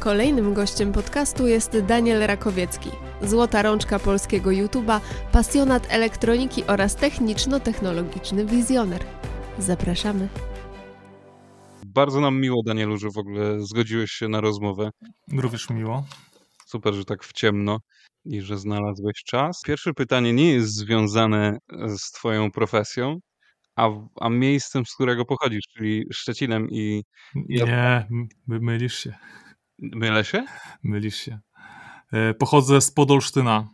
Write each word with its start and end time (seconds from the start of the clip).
Kolejnym 0.00 0.54
gościem 0.54 0.92
podcastu 0.92 1.46
jest 1.46 1.80
Daniel 1.80 2.26
Rakowiecki, 2.26 2.90
złota 3.22 3.62
rączka 3.62 3.98
polskiego 3.98 4.50
YouTube'a, 4.50 5.00
pasjonat 5.32 5.86
elektroniki 5.90 6.64
oraz 6.64 6.96
techniczno-technologiczny 6.96 8.46
wizjoner. 8.46 9.04
Zapraszamy. 9.58 10.28
Bardzo 11.86 12.20
nam 12.20 12.40
miło, 12.40 12.62
Danielu, 12.66 12.96
że 12.96 13.08
w 13.10 13.18
ogóle 13.18 13.60
zgodziłeś 13.60 14.10
się 14.10 14.28
na 14.28 14.40
rozmowę. 14.40 14.90
Również 15.32 15.70
miło. 15.70 16.04
Super, 16.66 16.94
że 16.94 17.04
tak 17.04 17.24
w 17.24 17.32
ciemno 17.32 17.78
i 18.24 18.40
że 18.40 18.58
znalazłeś 18.58 19.22
czas. 19.26 19.62
Pierwsze 19.66 19.94
pytanie 19.94 20.32
nie 20.32 20.52
jest 20.52 20.74
związane 20.74 21.58
z 21.96 22.10
Twoją 22.10 22.50
profesją, 22.50 23.18
a, 23.76 23.88
a 24.20 24.28
miejscem, 24.28 24.86
z 24.86 24.94
którego 24.94 25.24
pochodzisz, 25.24 25.64
czyli 25.76 26.04
Szczecinem 26.12 26.70
i. 26.70 27.02
Nie, 27.34 28.06
my, 28.46 28.60
mylisz 28.60 28.98
się. 28.98 29.14
Mylę 29.80 30.24
się? 30.24 30.44
Mylisz 30.82 31.16
się. 31.16 31.38
E, 32.12 32.34
pochodzę 32.34 32.80
z 32.80 32.90
Podolsztyna. 32.90 33.68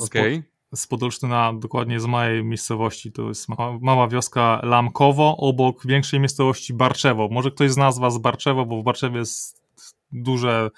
Okej. 0.00 0.36
Okay. 0.36 0.50
Z 0.74 0.86
Podolsztyna, 0.86 1.52
dokładnie 1.54 2.00
z 2.00 2.06
mojej 2.06 2.44
miejscowości. 2.44 3.12
To 3.12 3.28
jest 3.28 3.46
mała 3.80 4.08
wioska 4.08 4.60
Lamkowo, 4.62 5.36
obok 5.36 5.86
większej 5.86 6.20
miejscowości 6.20 6.74
Barczewo. 6.74 7.28
Może 7.30 7.50
ktoś 7.50 7.70
z 7.70 7.76
nas 7.76 7.98
was 7.98 8.18
Barczewo, 8.18 8.66
bo 8.66 8.80
w 8.80 8.84
Barczewie 8.84 9.18
jest 9.18 9.62
duże 10.12 10.70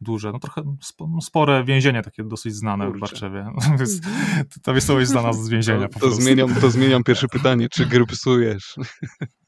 duże, 0.00 0.32
no 0.32 0.38
trochę 0.38 0.62
no 1.00 1.20
spore 1.20 1.64
więzienie, 1.64 2.02
takie 2.02 2.24
dosyć 2.24 2.54
znane 2.54 2.84
Kurczę. 2.86 2.98
w 2.98 3.00
Barczewie. 3.00 3.46
Więc 3.78 3.96
mhm. 3.96 4.46
ta 4.62 4.72
miejscowość 4.72 5.08
znana 5.08 5.32
z 5.32 5.48
więzienia. 5.54 5.88
To, 5.88 6.00
to 6.00 6.10
zmieniam, 6.10 6.54
to 6.54 6.70
zmieniam 6.70 7.04
pierwsze 7.04 7.28
pytanie, 7.28 7.68
czy 7.68 7.86
grypsujesz? 7.86 8.74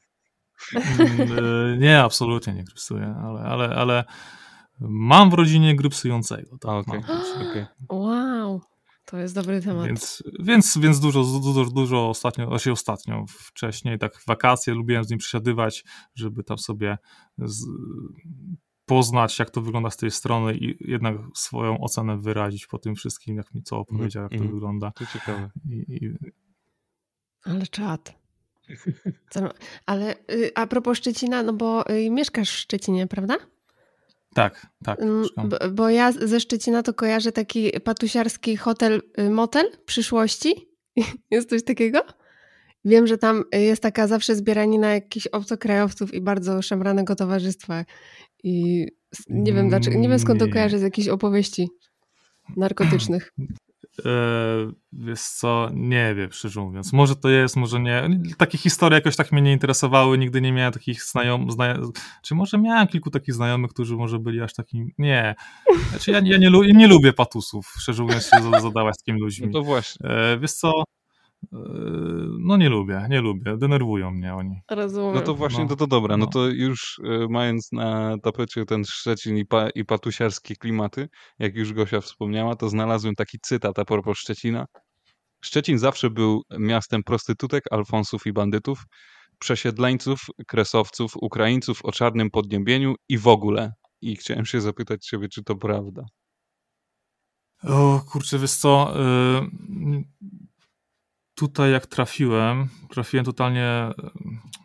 Mm, 0.75 1.37
e, 1.73 1.77
nie, 1.77 1.99
absolutnie 1.99 2.53
nie 2.53 2.63
grypsuję, 2.63 3.15
ale, 3.23 3.41
ale, 3.41 3.75
ale 3.75 4.03
mam 4.79 5.29
w 5.29 5.33
rodzinie 5.33 5.75
grypsującego. 5.75 6.57
Tak, 6.57 6.87
okay. 6.87 7.03
okay. 7.49 7.67
Wow. 7.89 8.61
To 9.05 9.17
jest 9.17 9.35
dobry 9.35 9.61
temat. 9.61 9.87
Więc, 9.87 10.23
więc, 10.39 10.77
więc 10.77 10.99
dużo, 10.99 11.23
dużo, 11.23 11.65
dużo 11.65 12.09
ostatnio, 12.09 12.47
znaczy 12.47 12.71
ostatnio, 12.71 13.25
wcześniej, 13.27 13.99
tak 13.99 14.17
w 14.17 14.25
wakacje 14.25 14.73
lubiłem 14.73 15.03
z 15.03 15.09
nim 15.09 15.19
przesiadywać, 15.19 15.83
żeby 16.15 16.43
tam 16.43 16.57
sobie 16.57 16.97
z, 17.37 17.65
poznać, 18.85 19.39
jak 19.39 19.49
to 19.49 19.61
wygląda 19.61 19.89
z 19.89 19.97
tej 19.97 20.11
strony 20.11 20.57
i 20.57 20.91
jednak 20.91 21.15
swoją 21.35 21.79
ocenę 21.81 22.17
wyrazić 22.17 22.67
po 22.67 22.79
tym 22.79 22.95
wszystkim, 22.95 23.37
jak 23.37 23.53
mi 23.53 23.63
co 23.63 23.77
opowiedział, 23.77 24.23
jak 24.23 24.31
to 24.31 24.37
mm, 24.37 24.51
wygląda. 24.51 24.91
To 24.91 25.05
ciekawe. 25.05 25.49
I, 25.69 25.75
i... 25.75 26.13
Ale 27.43 27.67
czad. 27.67 28.18
Ale 29.85 30.15
y, 30.31 30.51
a 30.55 30.67
propos 30.67 30.97
Szczecina, 30.97 31.43
no 31.43 31.53
bo 31.53 31.89
y, 31.89 32.09
mieszkasz 32.09 32.49
w 32.49 32.57
Szczecinie, 32.57 33.07
prawda? 33.07 33.37
Tak, 34.33 34.67
tak. 34.83 35.01
Mm, 35.01 35.25
bo, 35.37 35.57
bo, 35.71 35.89
ja 35.89 36.11
ze 36.11 36.39
Szczecina 36.39 36.83
to 36.83 36.93
kojarzę 36.93 37.31
taki 37.31 37.71
patusiarski 37.83 38.57
hotel, 38.57 39.01
y, 39.19 39.29
motel 39.29 39.71
przyszłości. 39.85 40.69
Jest 41.31 41.49
coś 41.49 41.63
takiego? 41.63 42.01
Wiem, 42.85 43.07
że 43.07 43.17
tam 43.17 43.43
jest 43.51 43.81
taka 43.81 44.07
zawsze 44.07 44.35
zbieranina 44.35 44.93
jakichś 44.93 45.27
obcokrajowców 45.27 46.13
i 46.13 46.21
bardzo 46.21 46.61
szemranego 46.61 47.15
towarzystwa. 47.15 47.85
I 48.43 48.85
nie 49.29 49.53
wiem 49.53 49.69
dlaczego, 49.69 49.97
nie 49.97 50.09
wiem 50.09 50.19
skąd 50.19 50.39
to 50.39 50.47
kojarzę 50.47 50.79
z 50.79 50.81
jakichś 50.81 51.07
opowieści 51.07 51.69
narkotycznych. 52.57 53.33
E, 54.05 54.71
wiesz 54.93 55.21
co, 55.21 55.69
nie 55.73 56.15
wiem, 56.15 56.31
szczerze 56.31 56.61
mówiąc. 56.61 56.93
Może 56.93 57.15
to 57.15 57.29
jest, 57.29 57.55
może 57.55 57.79
nie. 57.79 58.09
Takie 58.37 58.57
historie 58.57 58.97
jakoś 58.97 59.15
tak 59.15 59.31
mnie 59.31 59.41
nie 59.41 59.51
interesowały, 59.51 60.17
nigdy 60.17 60.41
nie 60.41 60.51
miałem 60.51 60.73
takich 60.73 61.03
znajomych, 61.03 61.51
zna... 61.51 61.75
czy 62.21 62.35
może 62.35 62.57
miałem 62.57 62.87
kilku 62.87 63.09
takich 63.09 63.35
znajomych, 63.35 63.71
którzy 63.71 63.95
może 63.95 64.19
byli 64.19 64.41
aż 64.41 64.53
takim, 64.53 64.91
nie. 64.97 65.35
Znaczy 65.89 66.11
ja, 66.11 66.19
ja 66.23 66.37
nie, 66.37 66.51
nie 66.73 66.87
lubię 66.87 67.13
patusów, 67.13 67.73
szczerze 67.79 68.03
mówiąc, 68.03 68.23
się 68.23 68.61
zadawać 68.61 68.95
z 68.95 69.03
takimi 69.03 69.21
ludźmi. 69.21 69.47
No 69.47 69.53
to 69.53 69.61
właśnie. 69.61 70.09
E, 70.09 70.39
wiesz 70.39 70.53
co, 70.53 70.73
Yy, 70.73 70.98
no 72.39 72.57
nie 72.57 72.69
lubię, 72.69 73.07
nie 73.09 73.21
lubię, 73.21 73.57
denerwują 73.57 74.11
mnie 74.11 74.35
oni. 74.35 74.61
Rozumiem. 74.69 75.15
No 75.15 75.21
to 75.21 75.35
właśnie, 75.35 75.63
no, 75.63 75.69
to, 75.69 75.75
to 75.75 75.87
dobra, 75.87 76.17
no. 76.17 76.25
no 76.25 76.31
to 76.31 76.47
już 76.47 76.99
y, 76.99 77.27
mając 77.29 77.71
na 77.71 78.17
tapecie 78.23 78.65
ten 78.65 78.83
Szczecin 78.85 79.37
i, 79.37 79.45
pa, 79.45 79.69
i 79.69 79.85
patusiarskie 79.85 80.55
klimaty, 80.55 81.09
jak 81.39 81.55
już 81.55 81.73
Gosia 81.73 82.01
wspomniała, 82.01 82.55
to 82.55 82.69
znalazłem 82.69 83.15
taki 83.15 83.37
cytat 83.41 83.79
a 83.79 83.85
propos 83.85 84.17
Szczecina. 84.17 84.65
Szczecin 85.41 85.79
zawsze 85.79 86.09
był 86.09 86.41
miastem 86.59 87.03
prostytutek, 87.03 87.63
alfonsów 87.71 88.25
i 88.25 88.33
bandytów, 88.33 88.83
przesiedleńców, 89.39 90.19
kresowców, 90.47 91.11
Ukraińców 91.21 91.85
o 91.85 91.91
czarnym 91.91 92.29
podniebieniu 92.29 92.95
i 93.09 93.17
w 93.17 93.27
ogóle. 93.27 93.73
I 94.01 94.15
chciałem 94.15 94.45
się 94.45 94.61
zapytać 94.61 95.05
ciebie, 95.05 95.27
czy 95.29 95.43
to 95.43 95.55
prawda. 95.55 96.03
O 97.63 98.01
kurczę, 98.11 98.39
wiesz 98.39 98.53
co, 98.53 98.93
yy, 98.95 100.03
tutaj 101.39 101.71
jak 101.71 101.87
trafiłem, 101.87 102.67
trafiłem 102.89 103.25
totalnie, 103.25 103.91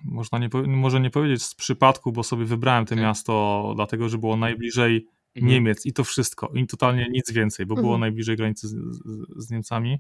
można 0.05 0.39
nie, 0.39 0.49
może 0.67 1.01
nie 1.01 1.11
powiedzieć 1.11 1.43
z 1.43 1.55
przypadku, 1.55 2.13
bo 2.13 2.23
sobie 2.23 2.45
wybrałem 2.45 2.87
to 2.87 2.97
miasto 2.97 3.73
dlatego, 3.77 4.09
że 4.09 4.19
było 4.19 4.37
najbliżej 4.37 5.07
mhm. 5.37 5.53
Niemiec 5.53 5.87
i 5.87 5.93
to 5.93 6.05
wszystko, 6.05 6.51
i 6.55 6.67
totalnie 6.67 7.09
nic 7.11 7.33
więcej, 7.33 7.67
bo 7.67 7.73
mhm. 7.73 7.87
było 7.87 7.99
najbliżej 7.99 8.37
granicy 8.37 8.69
z, 8.69 8.73
z, 8.73 9.01
z 9.37 9.51
Niemcami 9.51 9.99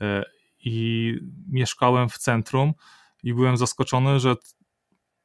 e, 0.00 0.24
i 0.64 1.14
mieszkałem 1.48 2.08
w 2.08 2.18
centrum 2.18 2.72
i 3.22 3.34
byłem 3.34 3.56
zaskoczony, 3.56 4.20
że 4.20 4.36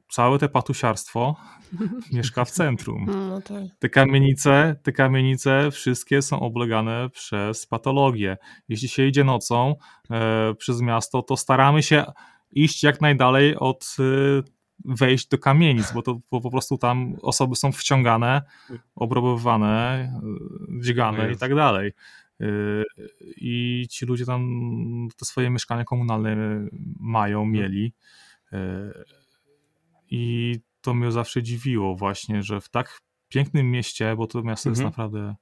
całe 0.09 0.39
te 0.39 0.49
patusiarstwo 0.49 1.35
mieszka 2.13 2.45
w 2.45 2.51
centrum. 2.51 3.05
No 3.07 3.41
tak. 3.41 3.63
Te 3.79 3.89
kamienice, 3.89 4.75
te 4.83 4.91
kamienice 4.91 5.71
wszystkie 5.71 6.21
są 6.21 6.39
oblegane 6.39 7.09
przez 7.09 7.65
patologię. 7.65 8.37
Jeśli 8.69 8.87
się 8.87 9.07
idzie 9.07 9.23
nocą 9.23 9.75
e, 10.11 10.53
przez 10.53 10.81
miasto, 10.81 11.21
to 11.21 11.37
staramy 11.37 11.83
się 11.83 12.05
iść 12.51 12.83
jak 12.83 13.01
najdalej 13.01 13.55
od 13.55 13.95
e, 13.99 14.03
wejść 14.85 15.27
do 15.27 15.37
kamienic, 15.37 15.91
bo 15.93 16.01
to 16.01 16.19
bo 16.31 16.41
po 16.41 16.51
prostu 16.51 16.77
tam 16.77 17.15
osoby 17.21 17.55
są 17.55 17.71
wciągane, 17.71 18.41
obrobowywane, 18.95 19.67
e, 19.69 20.81
dźgane 20.83 21.31
i 21.31 21.37
tak 21.37 21.55
dalej. 21.55 21.91
E, 22.41 22.45
I 23.37 23.85
ci 23.89 24.05
ludzie 24.05 24.25
tam 24.25 24.41
te 25.17 25.25
swoje 25.25 25.49
mieszkania 25.49 25.83
komunalne 25.83 26.37
mają, 26.99 27.45
mieli. 27.45 27.93
I 30.09 30.55
to 30.81 30.93
mnie 30.93 31.11
zawsze 31.11 31.43
dziwiło 31.43 31.95
właśnie, 31.95 32.43
że 32.43 32.61
w 32.61 32.69
tak 32.69 33.01
pięknym 33.27 33.71
mieście, 33.71 34.15
bo 34.15 34.27
to 34.27 34.43
miasto 34.43 34.69
mhm. 34.69 34.85
jest 34.85 34.97
naprawdę 34.97 35.35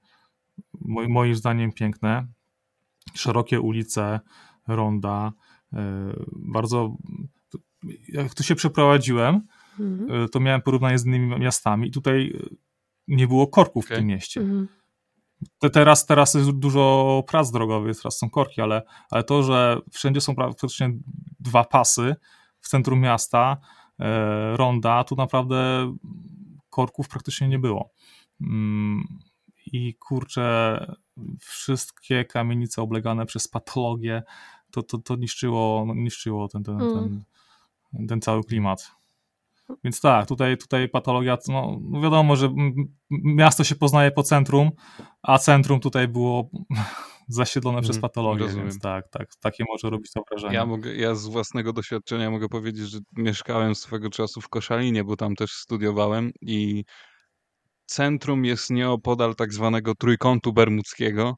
moim 1.10 1.36
zdaniem 1.36 1.72
piękne, 1.72 2.28
szerokie 3.14 3.62
ulice, 3.62 4.20
ronda, 4.68 5.34
e, 5.74 6.14
bardzo 6.32 6.98
jak 8.08 8.34
tu 8.34 8.44
się 8.44 8.56
przeprowadziłem, 8.56 9.42
mhm. 9.80 10.24
E, 10.24 10.30
to 10.30 10.40
miałem 10.40 10.62
porównanie 10.62 11.00
z 11.00 11.06
innymi 11.06 11.40
miastami 11.40 11.88
i 11.88 11.92
tutaj 11.92 12.34
e, 12.36 12.56
nie 13.08 13.28
było 13.28 13.48
korków 13.48 13.86
okay. 13.86 13.98
w 13.98 14.00
tym 14.00 14.08
mieście. 14.08 14.42
Mhm. 14.42 14.68
Teraz, 15.74 16.06
teraz 16.06 16.34
jest 16.34 16.52
dużo 16.52 17.24
prac 17.28 17.52
drogowych, 17.52 17.98
teraz 17.98 18.18
są 18.18 18.30
korki, 18.30 18.62
ale, 18.62 18.82
ale 19.12 19.24
to, 19.24 19.44
że 19.44 19.82
wszędzie 19.92 20.22
są 20.22 20.36
praktycznie 20.36 20.92
dwa 21.40 21.64
pasy 21.64 22.16
w 22.60 22.70
centrum 22.70 23.00
miasta, 23.00 23.58
ronda, 24.56 25.04
tu 25.04 25.16
naprawdę 25.16 25.92
korków 26.70 27.10
praktycznie 27.10 27.48
nie 27.48 27.60
było. 27.60 27.90
Mm, 28.42 29.04
I 29.66 29.96
kurczę, 29.96 30.96
wszystkie 31.40 32.26
kamienice 32.26 32.82
oblegane 32.82 33.26
przez 33.26 33.48
patologię, 33.48 34.24
to, 34.72 34.84
to, 34.84 34.98
to 34.98 35.16
niszczyło, 35.16 35.86
niszczyło 35.96 36.48
ten, 36.48 36.64
ten, 36.64 36.82
mm. 36.82 37.24
ten, 37.92 38.08
ten 38.08 38.22
cały 38.22 38.44
klimat. 38.44 38.92
Więc 39.84 40.02
tak, 40.02 40.28
tutaj, 40.28 40.58
tutaj 40.58 40.90
patologia, 40.90 41.38
no, 41.48 41.80
no 41.82 42.02
wiadomo, 42.02 42.36
że 42.36 42.54
miasto 43.10 43.64
się 43.64 43.76
poznaje 43.76 44.12
po 44.12 44.24
centrum, 44.24 44.72
a 45.22 45.38
centrum 45.38 45.80
tutaj 45.80 46.08
było 46.08 46.50
zasiedlone 47.28 47.82
przez 47.82 47.96
mhm, 47.96 48.02
patologię, 48.02 48.44
rozumiem. 48.44 48.68
więc 48.68 48.80
tak, 48.80 49.10
tak, 49.10 49.28
takie 49.42 49.64
może 49.70 49.90
robić 49.90 50.12
to 50.12 50.22
wrażenie. 50.30 50.56
Ja, 50.56 50.66
mogę, 50.66 50.96
ja 50.96 51.16
z 51.16 51.28
własnego 51.28 51.74
doświadczenia 51.74 52.32
mogę 52.32 52.50
powiedzieć, 52.50 52.90
że 52.90 53.00
mieszkałem 53.18 53.76
swego 53.76 54.10
czasu 54.10 54.42
w 54.42 54.50
Koszalinie, 54.50 55.04
bo 55.04 55.16
tam 55.16 55.36
też 55.36 55.52
studiowałem 55.52 56.32
i 56.42 56.84
centrum 57.86 58.46
jest 58.46 58.70
nieopodal 58.70 59.36
tak 59.36 59.54
zwanego 59.54 59.96
trójkątu 59.96 60.54
bermudzkiego. 60.54 61.36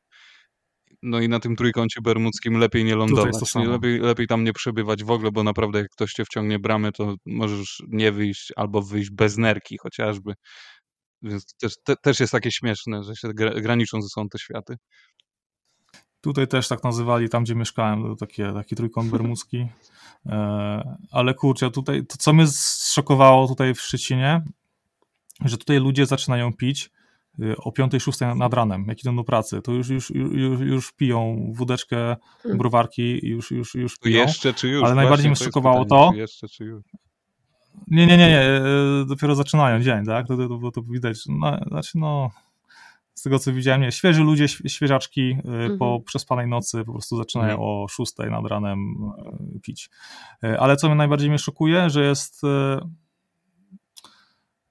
No 1.04 1.20
i 1.20 1.30
na 1.30 1.40
tym 1.40 1.56
trójkącie 1.56 2.02
bermudzkim 2.02 2.58
lepiej 2.58 2.86
nie 2.86 2.96
lądować. 2.96 3.56
Nie, 3.56 3.68
lepiej, 3.68 4.00
lepiej 4.00 4.28
tam 4.28 4.44
nie 4.44 4.54
przebywać 4.54 5.04
w 5.04 5.12
ogóle, 5.12 5.31
bo 5.31 5.44
naprawdę 5.44 5.80
jak 5.80 5.88
ktoś 5.92 6.12
cię 6.12 6.26
wciągnie 6.26 6.60
bramę, 6.60 6.92
to 6.92 7.16
możesz 7.26 7.84
nie 7.88 8.12
wyjść 8.12 8.54
albo 8.56 8.81
wyjść 8.81 9.10
bez 9.10 9.38
nerki 9.38 9.78
chociażby. 9.78 10.34
Więc 11.22 11.56
też, 11.56 11.74
te, 11.84 11.96
też 11.96 12.20
jest 12.20 12.31
takie 12.31 12.52
śmieszne, 12.52 13.04
że 13.04 13.16
się 13.16 13.28
graniczą 13.34 14.02
ze 14.02 14.08
sobą 14.08 14.30
te 14.30 14.40
światy. 14.40 14.76
Tutaj 16.25 16.48
też 16.48 16.68
tak 16.68 16.83
nazywali, 16.83 17.30
tam 17.30 17.44
gdzie 17.44 17.56
mieszkałem, 17.56 18.04
to 18.04 18.16
takie, 18.16 18.54
taki 18.54 18.75
trójkąt 18.75 19.12
bermudzki. 19.12 19.68
E, 20.25 20.98
ale 21.12 21.33
kurczę, 21.33 21.72
tutaj, 21.72 22.06
to 22.06 22.18
co 22.18 22.33
mnie 22.33 22.48
zszokowało 22.48 23.48
tutaj 23.48 23.74
w 23.74 23.81
Szczecinie, 23.81 24.42
że 25.45 25.57
tutaj 25.57 25.80
ludzie 25.80 26.06
zaczynają 26.06 26.54
pić 26.54 26.92
y, 27.39 27.57
o 27.57 27.69
5-6 27.69 28.36
nad 28.36 28.54
ranem, 28.54 28.86
jak 28.88 29.01
idą 29.01 29.16
do 29.16 29.24
pracy, 29.24 29.62
to 29.62 29.72
już, 29.72 29.89
już, 29.89 30.10
już, 30.10 30.60
już 30.60 30.92
piją 30.92 31.51
wódeczkę, 31.56 32.16
hmm. 32.44 32.57
browarki, 32.57 33.28
już, 33.28 33.51
już, 33.51 33.75
już 33.75 33.98
piją. 34.00 34.21
Jeszcze 34.21 34.54
czy 34.54 34.68
już? 34.68 34.83
Ale 34.83 34.95
najbardziej 34.95 35.28
mnie 35.28 35.36
szokowało 35.36 35.86
to... 35.86 36.12
Jeszcze 36.16 36.48
czy 36.48 36.63
już? 36.66 36.83
Nie, 37.88 38.07
nie, 38.07 38.18
nie, 38.18 38.30
nie, 38.30 38.62
dopiero 39.06 39.36
zaczynają 39.36 39.81
dzień, 39.81 40.06
tak? 40.06 40.28
To, 40.28 40.38
to, 40.38 40.48
to, 40.48 40.71
to 40.71 40.81
widać, 40.81 41.18
no, 41.28 41.60
znaczy 41.68 41.98
no, 41.98 42.31
z 43.16 43.22
tego 43.22 43.40
co 43.40 43.54
widziałem, 43.54 43.82
nie, 43.82 43.92
świeży 43.92 44.22
ludzie, 44.22 44.48
świeżaczki 44.48 45.32
mhm. 45.32 45.78
po 45.78 46.00
przespanej 46.06 46.48
nocy 46.48 46.84
po 46.86 46.92
prostu 46.92 47.18
zaczynają 47.18 47.52
mhm. 47.52 47.70
o 47.70 47.88
6 47.88 48.14
nad 48.32 48.46
ranem 48.46 48.96
pić. 49.62 49.90
Ale 50.60 50.78
co 50.78 50.88
mnie 50.88 50.96
najbardziej 50.96 51.30
mnie 51.30 51.40
szokuje, 51.40 51.90
że 51.90 52.06
jest 52.06 52.42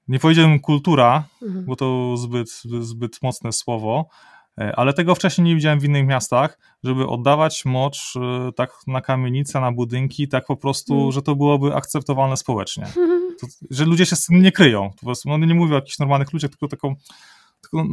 nie 0.09 0.19
powiedziałbym 0.19 0.61
kultura, 0.61 1.25
mhm. 1.43 1.65
bo 1.65 1.77
to 1.77 2.17
zbyt, 2.17 2.51
zbyt 2.81 3.23
mocne 3.23 3.53
słowo, 3.53 4.09
ale 4.57 4.93
tego 4.93 5.15
wcześniej 5.15 5.45
nie 5.45 5.55
widziałem 5.55 5.81
w 5.81 5.85
innych 5.85 6.07
miastach, 6.07 6.59
żeby 6.85 7.07
oddawać 7.07 7.65
mocz 7.65 8.15
tak 8.57 8.71
na 8.87 9.01
kamienice, 9.01 9.61
na 9.61 9.73
budynki, 9.73 10.29
tak 10.29 10.47
po 10.47 10.57
prostu, 10.57 10.95
mhm. 10.95 11.13
że 11.13 11.23
to 11.23 11.37
byłoby 11.37 11.75
akceptowalne 11.75 12.37
społecznie. 12.37 12.87
To, 13.41 13.47
że 13.71 13.85
ludzie 13.85 14.07
się 14.07 14.17
z 14.17 14.27
tym 14.27 14.43
nie 14.43 14.53
kryją. 14.53 14.91
Po 14.91 15.07
prostu, 15.07 15.29
no 15.29 15.39
nie 15.39 15.55
mówię 15.55 15.73
o 15.73 15.75
jakichś 15.75 15.99
normalnych 15.99 16.33
ludziach, 16.33 16.51
tylko 16.51 16.69
taką 16.69 16.95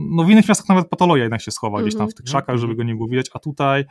no 0.10 0.24
w 0.24 0.30
innych 0.30 0.48
miastach 0.50 0.70
nawet 0.70 0.90
patologia 0.90 1.24
jednak 1.24 1.42
się 1.42 1.52
schowa 1.52 1.82
gdzieś 1.82 1.96
tam 1.96 2.08
w 2.08 2.14
tych 2.14 2.24
mhm. 2.24 2.26
krzakach, 2.26 2.58
żeby 2.58 2.76
go 2.76 2.84
nie 2.84 2.96
było 2.96 3.08
widać, 3.08 3.30
a 3.34 3.40
tutaj 3.40 3.86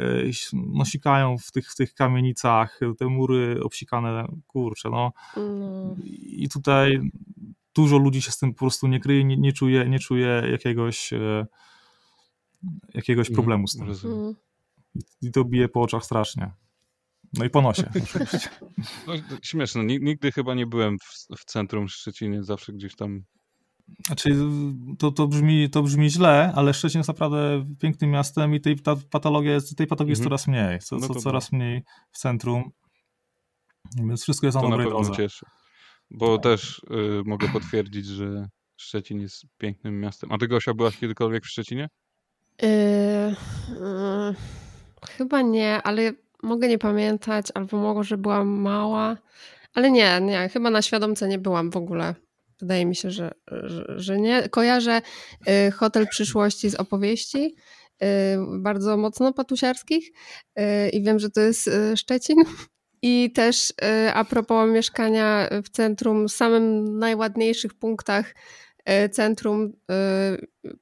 y, 0.00 0.30
no, 0.52 0.84
sikają 0.84 1.38
w 1.38 1.50
tych, 1.50 1.70
w 1.70 1.76
tych 1.76 1.94
kamienicach, 1.94 2.80
te 2.98 3.06
mury 3.06 3.60
obsikane, 3.64 4.26
kurczę, 4.46 4.90
no. 4.90 5.12
no. 5.36 5.96
I 6.22 6.48
tutaj 6.48 7.00
dużo 7.74 7.98
ludzi 7.98 8.22
się 8.22 8.30
z 8.30 8.38
tym 8.38 8.52
po 8.52 8.58
prostu 8.58 8.86
nie 8.86 9.00
kryje, 9.00 9.24
nie, 9.24 9.36
nie 9.36 9.52
czuje, 9.52 9.88
nie 9.88 9.98
czuje 9.98 10.42
jakiegoś, 10.50 11.12
e, 11.12 11.46
jakiegoś 12.94 13.28
mhm, 13.28 13.34
problemu 13.34 13.68
z 13.68 13.76
tym. 13.76 14.12
Mm. 14.12 14.34
I, 15.22 15.32
to 15.32 15.44
bije 15.44 15.68
po 15.68 15.80
oczach 15.80 16.04
strasznie. 16.04 16.50
No 17.32 17.44
i 17.44 17.50
po 17.50 17.62
nosie. 17.62 17.90
no, 19.06 19.12
śmieszne. 19.42 19.84
Nigdy 19.84 20.32
chyba 20.32 20.54
nie 20.54 20.66
byłem 20.66 20.98
w, 20.98 21.36
w 21.38 21.44
centrum 21.44 21.88
Szczecinie, 21.88 22.44
zawsze 22.44 22.72
gdzieś 22.72 22.96
tam 22.96 23.24
znaczy, 24.06 24.36
to, 24.98 25.10
to, 25.10 25.28
brzmi, 25.28 25.70
to 25.70 25.82
brzmi 25.82 26.10
źle, 26.10 26.52
ale 26.54 26.74
Szczecin 26.74 26.98
jest 26.98 27.08
naprawdę 27.08 27.66
pięknym 27.78 28.10
miastem 28.10 28.54
i 28.54 28.60
tej 28.60 28.78
ta 28.78 28.96
patologia 29.10 29.52
jest, 29.52 29.76
tej 29.76 29.86
patologii 29.86 30.10
jest 30.10 30.22
mhm. 30.22 30.30
coraz 30.30 30.48
mniej. 30.48 30.78
Co, 30.78 30.96
no 30.96 31.08
co, 31.08 31.14
coraz 31.14 31.52
mniej 31.52 31.82
w 32.12 32.18
centrum. 32.18 32.70
Więc 33.96 34.22
wszystko 34.22 34.46
jest 34.46 34.56
na 34.56 34.62
to 34.62 34.68
dobrej 34.68 34.86
na 34.86 34.94
drodze. 34.94 35.12
Cieszy. 35.12 35.46
Bo 36.10 36.38
też 36.38 36.78
y, 36.78 37.22
mogę 37.24 37.48
potwierdzić, 37.48 38.06
że 38.06 38.48
Szczecin 38.76 39.20
jest 39.20 39.44
pięknym 39.58 40.00
miastem. 40.00 40.32
A 40.32 40.38
ty 40.38 40.48
Gosia 40.48 40.74
byłaś 40.74 40.98
kiedykolwiek 40.98 41.44
w 41.44 41.48
Szczecinie? 41.48 41.88
Yy, 42.62 42.68
yy, 42.68 44.34
chyba 45.08 45.42
nie, 45.42 45.82
ale 45.82 46.12
mogę 46.42 46.68
nie 46.68 46.78
pamiętać, 46.78 47.46
albo 47.54 47.76
może 47.76 48.18
byłam 48.18 48.48
mała. 48.48 49.16
Ale 49.74 49.90
nie, 49.90 50.20
nie, 50.20 50.48
chyba 50.48 50.70
na 50.70 50.82
świadomce 50.82 51.28
nie 51.28 51.38
byłam 51.38 51.70
w 51.70 51.76
ogóle. 51.76 52.14
Wydaje 52.62 52.86
mi 52.86 52.96
się, 52.96 53.10
że, 53.10 53.32
że, 53.50 53.84
że 53.96 54.20
nie. 54.20 54.48
Kojarzę 54.48 55.02
y, 55.68 55.70
Hotel 55.70 56.06
Przyszłości 56.06 56.70
z 56.70 56.74
opowieści, 56.74 57.54
y, 58.02 58.06
bardzo 58.58 58.96
mocno 58.96 59.32
patusiarskich 59.32 60.12
y, 60.58 60.88
i 60.88 61.02
wiem, 61.02 61.18
że 61.18 61.30
to 61.30 61.40
jest 61.40 61.70
Szczecin. 61.96 62.36
I 63.04 63.32
też 63.34 63.72
a 64.14 64.24
propos 64.24 64.70
mieszkania 64.70 65.48
w 65.64 65.68
centrum, 65.68 66.28
w 66.28 66.32
samym 66.32 66.98
najładniejszych 66.98 67.74
punktach 67.74 68.34
centrum 69.12 69.72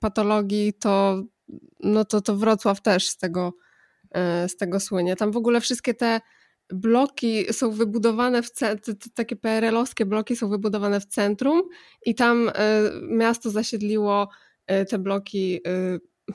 patologii, 0.00 0.72
to, 0.72 1.22
no 1.80 2.04
to, 2.04 2.20
to 2.20 2.36
Wrocław 2.36 2.82
też 2.82 3.08
z 3.08 3.16
tego, 3.16 3.52
z 4.48 4.56
tego 4.56 4.80
słynie. 4.80 5.16
Tam 5.16 5.32
w 5.32 5.36
ogóle 5.36 5.60
wszystkie 5.60 5.94
te 5.94 6.20
bloki 6.72 7.52
są 7.52 7.70
wybudowane 7.70 8.42
w 8.42 8.50
centrum, 8.50 8.96
takie 9.14 9.36
PRL-owskie 9.36 10.06
bloki 10.06 10.36
są 10.36 10.48
wybudowane 10.48 11.00
w 11.00 11.06
centrum 11.06 11.62
i 12.06 12.14
tam 12.14 12.50
miasto 13.10 13.50
zasiedliło 13.50 14.28
te 14.88 14.98
bloki 14.98 15.60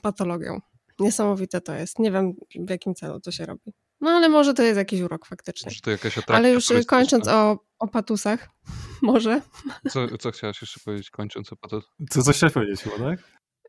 patologią. 0.01 0.59
Niesamowite 0.99 1.61
to 1.61 1.73
jest. 1.73 1.99
Nie 1.99 2.11
wiem 2.11 2.33
w 2.55 2.69
jakim 2.69 2.95
celu 2.95 3.19
to 3.19 3.31
się 3.31 3.45
robi. 3.45 3.73
No 4.01 4.11
ale 4.11 4.29
może 4.29 4.53
to 4.53 4.63
jest 4.63 4.77
jakiś 4.77 5.01
urok 5.01 5.25
faktycznie. 5.25 5.69
Może 5.69 5.81
to 5.81 5.91
jakaś 5.91 6.17
Ale 6.27 6.51
już 6.51 6.69
kończąc 6.87 7.27
o, 7.27 7.59
o 7.79 7.87
patusach, 7.87 8.49
może. 9.01 9.41
Co, 9.89 10.17
co 10.17 10.31
chciałaś 10.31 10.61
jeszcze 10.61 10.79
powiedzieć, 10.85 11.09
kończąc 11.09 11.53
o 11.53 11.55
patusach? 11.55 11.95
Co, 12.09 12.23
co 12.23 12.31
chciałaś 12.31 12.53
powiedzieć 12.53 12.81
chyba, 12.81 12.97
tak? 12.97 13.19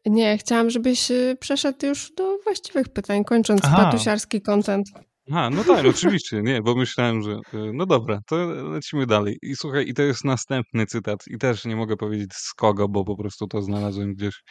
Nie, 0.07 0.39
chciałam, 0.39 0.71
żebyś 0.71 1.09
przeszedł 1.41 1.87
już 1.87 2.13
do 2.13 2.39
właściwych 2.45 2.89
pytań, 2.89 3.25
kończąc 3.25 3.61
Aha. 3.65 3.77
patusiarski 3.77 4.43
content. 4.43 4.89
A, 5.33 5.51
no 5.51 5.65
tak, 5.65 5.87
oczywiście, 5.87 6.43
nie, 6.43 6.63
bo 6.63 6.75
myślałem, 6.75 7.23
że 7.23 7.31
y, 7.33 7.39
no 7.73 7.87
dobra, 7.87 8.21
to 8.27 8.37
lecimy 8.47 9.07
dalej. 9.07 9.39
I 9.43 9.57
słuchaj, 9.57 9.89
i 9.89 9.95
to 9.95 10.03
jest 10.03 10.25
następny 10.25 10.87
cytat 10.87 11.21
i 11.27 11.39
też 11.39 11.65
nie 11.65 11.77
mogę 11.77 11.97
powiedzieć 11.97 12.35
z 12.35 12.55
kogo, 12.55 12.89
bo 12.89 13.05
po 13.05 13.17
prostu 13.17 13.47
to 13.47 13.63
znalazłem 13.63 14.15
gdzieś 14.15 14.43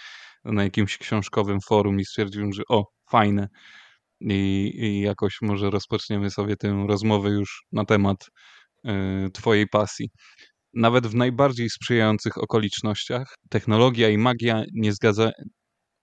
na 0.46 0.64
jakimś 0.64 0.98
książkowym 0.98 1.60
forum 1.62 2.00
i 2.00 2.06
stwierdziłem, 2.06 2.54
że 2.54 2.64
o, 2.70 2.86
fajne 3.12 3.48
i, 4.22 4.72
i 4.76 5.02
jakoś 5.02 5.38
może 5.42 5.70
rozpoczniemy 5.70 6.32
sobie 6.32 6.56
tę 6.56 6.86
rozmowę 6.88 7.30
już 7.30 7.64
na 7.72 7.86
temat 7.86 8.18
y, 8.86 8.92
Twojej 9.34 9.68
pasji. 9.68 10.10
Nawet 10.74 11.08
w 11.08 11.16
najbardziej 11.16 11.70
sprzyjających 11.70 12.38
okolicznościach 12.38 13.36
technologia 13.50 14.10
i 14.10 14.18
magia 14.18 14.64
nie, 14.74 14.94
zgadza, 14.94 15.32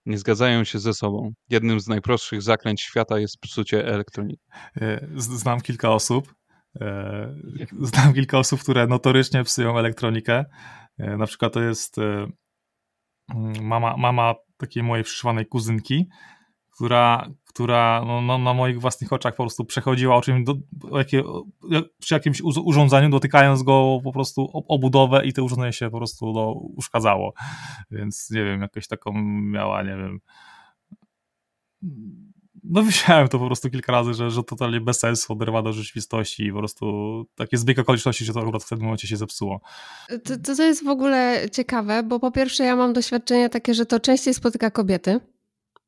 nie 0.06 0.18
zgadzają 0.18 0.64
się 0.64 0.78
ze 0.78 0.94
sobą. 0.94 1.32
Jednym 1.48 1.80
z 1.80 1.88
najprostszych 1.88 2.42
zaklęć 2.42 2.82
świata 2.82 3.18
jest 3.18 3.38
psucie 3.40 3.86
elektroniki. 3.86 4.42
E, 4.80 5.06
znam 5.16 5.60
kilka 5.60 5.90
osób, 5.90 6.34
e, 6.80 7.34
znam 7.80 8.14
kilka 8.14 8.38
osób, 8.38 8.60
które 8.60 8.86
notorycznie 8.86 9.44
psują 9.44 9.78
elektronikę. 9.78 10.44
Na 10.98 11.26
przykład 11.26 11.52
to 11.52 11.60
jest 11.62 11.96
mama, 13.62 13.96
mama 13.96 14.34
takiej 14.56 14.82
mojej 14.82 15.04
przyszywanej 15.04 15.46
kuzynki, 15.46 16.08
która, 16.72 17.30
która 17.44 18.04
no, 18.06 18.20
no, 18.20 18.38
na 18.38 18.54
moich 18.54 18.80
własnych 18.80 19.12
oczach 19.12 19.34
po 19.34 19.42
prostu 19.42 19.64
przechodziła 19.64 20.16
o 20.16 20.22
czymś 20.22 20.44
do, 20.44 20.54
o 20.90 20.98
jakie, 20.98 21.22
przy 21.98 22.14
jakimś 22.14 22.40
urządzeniu, 22.40 23.10
dotykając 23.10 23.62
go 23.62 24.00
po 24.04 24.12
prostu 24.12 24.50
obudowę 24.68 25.26
i 25.26 25.32
to 25.32 25.44
urządzenie 25.44 25.72
się 25.72 25.90
po 25.90 25.96
prostu 25.96 26.32
no, 26.32 26.52
uszkadzało. 26.52 27.34
Więc 27.90 28.30
nie 28.30 28.44
wiem, 28.44 28.60
jakoś 28.60 28.88
taką 28.88 29.12
miała, 29.42 29.82
nie 29.82 29.96
wiem. 29.96 30.18
No 32.64 32.82
widziałem 32.82 33.28
to 33.28 33.38
po 33.38 33.46
prostu 33.46 33.70
kilka 33.70 33.92
razy, 33.92 34.14
że, 34.14 34.30
że 34.30 34.42
totalnie 34.42 34.80
bez 34.80 34.98
sensu 34.98 35.32
oderwa 35.32 35.62
do 35.62 35.72
rzeczywistości 35.72 36.44
i 36.44 36.52
po 36.52 36.58
prostu 36.58 36.86
takie 37.34 37.58
zbieg 37.58 37.78
okoliczności, 37.78 38.24
że 38.24 38.32
to 38.32 38.40
akurat 38.40 38.64
w 38.64 38.68
tym 38.68 38.80
momencie 38.80 39.08
się 39.08 39.16
zepsuło. 39.16 39.60
To, 40.08 40.38
to, 40.44 40.56
to 40.56 40.62
jest 40.62 40.84
w 40.84 40.88
ogóle 40.88 41.46
ciekawe, 41.52 42.02
bo 42.02 42.20
po 42.20 42.30
pierwsze 42.30 42.64
ja 42.64 42.76
mam 42.76 42.92
doświadczenie 42.92 43.48
takie, 43.48 43.74
że 43.74 43.86
to 43.86 44.00
częściej 44.00 44.34
spotyka 44.34 44.70
kobiety 44.70 45.20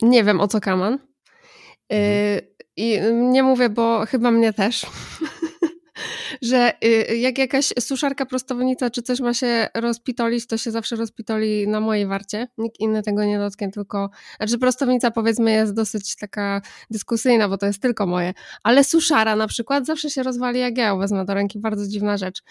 nie 0.02 0.24
wiem 0.24 0.40
o 0.40 0.48
co 0.48 0.60
kaman. 0.60 0.92
Mhm. 0.92 2.38
Y, 2.38 2.54
I 2.76 3.00
nie 3.12 3.42
mówię, 3.42 3.68
bo 3.68 4.06
chyba 4.06 4.30
mnie 4.30 4.52
też. 4.52 4.86
że 6.42 6.72
y, 6.84 7.16
jak 7.16 7.38
jakaś 7.38 7.72
suszarka, 7.80 8.26
prostownica 8.26 8.90
czy 8.90 9.02
coś 9.02 9.20
ma 9.20 9.34
się 9.34 9.68
rozpitolić, 9.74 10.46
to 10.46 10.58
się 10.58 10.70
zawsze 10.70 10.96
rozpitoli 10.96 11.68
na 11.68 11.80
mojej 11.80 12.06
warcie. 12.06 12.48
Nikt 12.58 12.80
inny 12.80 13.02
tego 13.02 13.24
nie 13.24 13.38
dotknie, 13.38 13.70
tylko... 13.70 14.10
Znaczy 14.36 14.58
prostownica 14.58 15.10
powiedzmy 15.10 15.52
jest 15.52 15.74
dosyć 15.74 16.16
taka 16.16 16.62
dyskusyjna, 16.90 17.48
bo 17.48 17.58
to 17.58 17.66
jest 17.66 17.82
tylko 17.82 18.06
moje. 18.06 18.34
Ale 18.62 18.84
suszara 18.84 19.36
na 19.36 19.46
przykład 19.46 19.86
zawsze 19.86 20.10
się 20.10 20.22
rozwali 20.22 20.60
jak 20.60 20.78
ja 20.78 20.96
wezmę 20.96 21.24
do 21.24 21.34
ręki. 21.34 21.58
Bardzo 21.58 21.86
dziwna 21.86 22.16
rzecz. 22.16 22.42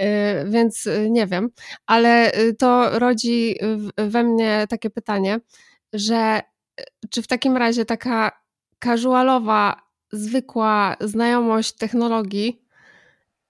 Y, 0.00 0.04
więc 0.50 0.88
nie 1.10 1.26
wiem. 1.26 1.50
Ale 1.86 2.32
to 2.58 2.98
rodzi 2.98 3.56
we 3.96 4.24
mnie 4.24 4.66
takie 4.68 4.90
pytanie, 4.90 5.40
że 5.92 6.40
czy 7.10 7.22
w 7.22 7.26
takim 7.26 7.56
razie 7.56 7.84
taka 7.84 8.32
casualowa, 8.84 9.88
zwykła 10.12 10.96
znajomość 11.00 11.72
technologii, 11.72 12.62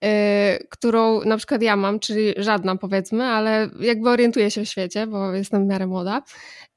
yy, 0.03 0.09
którą 0.71 1.21
na 1.25 1.37
przykład 1.37 1.63
ja 1.63 1.77
mam, 1.77 2.01
czyli 2.01 2.35
żadna 2.37 2.77
powiedzmy, 2.77 3.25
ale 3.25 3.71
jakby 3.81 4.11
orientuję 4.11 4.51
się 4.51 4.65
w 4.65 4.69
świecie, 4.69 5.07
bo 5.07 5.33
jestem 5.33 5.65
w 5.65 5.69
miarę 5.69 5.87
młoda, 5.87 6.23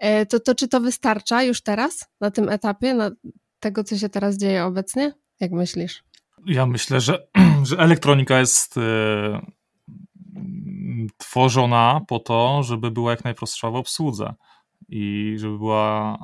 yy, 0.02 0.26
to, 0.26 0.40
to 0.40 0.56
czy 0.56 0.68
to 0.68 0.80
wystarcza 0.80 1.44
już 1.44 1.62
teraz, 1.62 2.10
na 2.22 2.32
tym 2.32 2.50
etapie, 2.50 2.94
na 2.94 3.12
tego, 3.60 3.84
co 3.84 3.98
się 3.98 4.10
teraz 4.10 4.38
dzieje 4.38 4.66
obecnie? 4.66 5.14
Jak 5.40 5.52
myślisz? 5.52 6.04
Ja 6.46 6.66
myślę, 6.66 7.02
że, 7.02 7.28
że 7.70 7.78
elektronika 7.78 8.40
jest 8.40 8.76
yy, 8.76 8.84
tworzona 11.18 12.02
po 12.08 12.20
to, 12.20 12.64
żeby 12.64 12.92
była 12.92 13.12
jak 13.12 13.24
najprostsza 13.24 13.70
w 13.70 13.76
obsłudze 13.76 14.34
i 14.92 15.34
żeby 15.38 15.58
była 15.58 16.18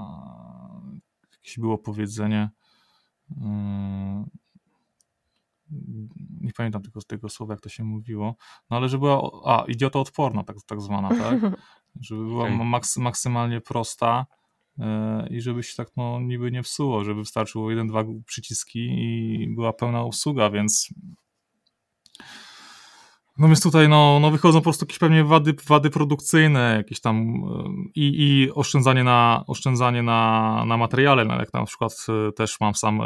jakieś 1.34 1.60
było 1.60 1.78
powiedzenie 1.78 2.50
mm, 3.38 4.30
nie 6.42 6.54
pamiętam 6.54 6.82
tego, 6.82 7.02
tego 7.02 7.30
słowa, 7.30 7.54
jak 7.54 7.62
to 7.62 7.70
się 7.70 7.84
mówiło, 7.84 8.36
no 8.70 8.78
ale 8.78 8.90
że 8.90 8.98
była, 8.98 9.32
a, 9.46 9.66
idiotoodporna 9.68 10.44
tak, 10.44 10.56
tak 10.66 10.82
zwana, 10.82 11.10
tak? 11.10 11.40
żeby 12.02 12.24
była 12.24 12.44
okay. 12.44 12.66
maks 12.66 12.98
maksymalnie 12.98 13.62
prosta 13.62 14.26
e, 14.80 15.28
i 15.30 15.42
żeby 15.42 15.64
się 15.64 15.76
tak 15.76 15.88
no, 15.98 16.20
niby 16.20 16.52
nie 16.52 16.64
psuło, 16.64 17.04
żeby 17.04 17.20
wystarczyło 17.20 17.72
jeden, 17.72 17.88
dwa 17.88 18.04
przyciski 18.26 18.80
i 18.80 19.48
była 19.56 19.74
pełna 19.74 20.04
usługa, 20.04 20.50
więc 20.50 20.94
no 23.38 23.48
więc 23.48 23.62
tutaj 23.64 23.90
no, 23.90 24.20
no 24.20 24.32
wychodzą 24.32 24.60
po 24.60 24.64
prostu 24.64 24.86
jakieś 24.86 25.00
pewnie 25.00 25.24
wady, 25.24 25.56
wady 25.68 25.90
produkcyjne, 25.90 26.74
jakieś 26.78 27.02
tam 27.02 27.42
i, 27.96 28.14
i 28.18 28.52
oszczędzanie, 28.52 29.04
na, 29.04 29.44
oszczędzanie 29.48 30.04
na, 30.04 30.64
na 30.68 30.78
materiale, 30.78 31.26
no 31.26 31.36
jak 31.36 31.54
na 31.54 31.66
przykład 31.66 32.06
e, 32.10 32.32
też 32.32 32.60
mam 32.60 32.76
sam 32.76 33.02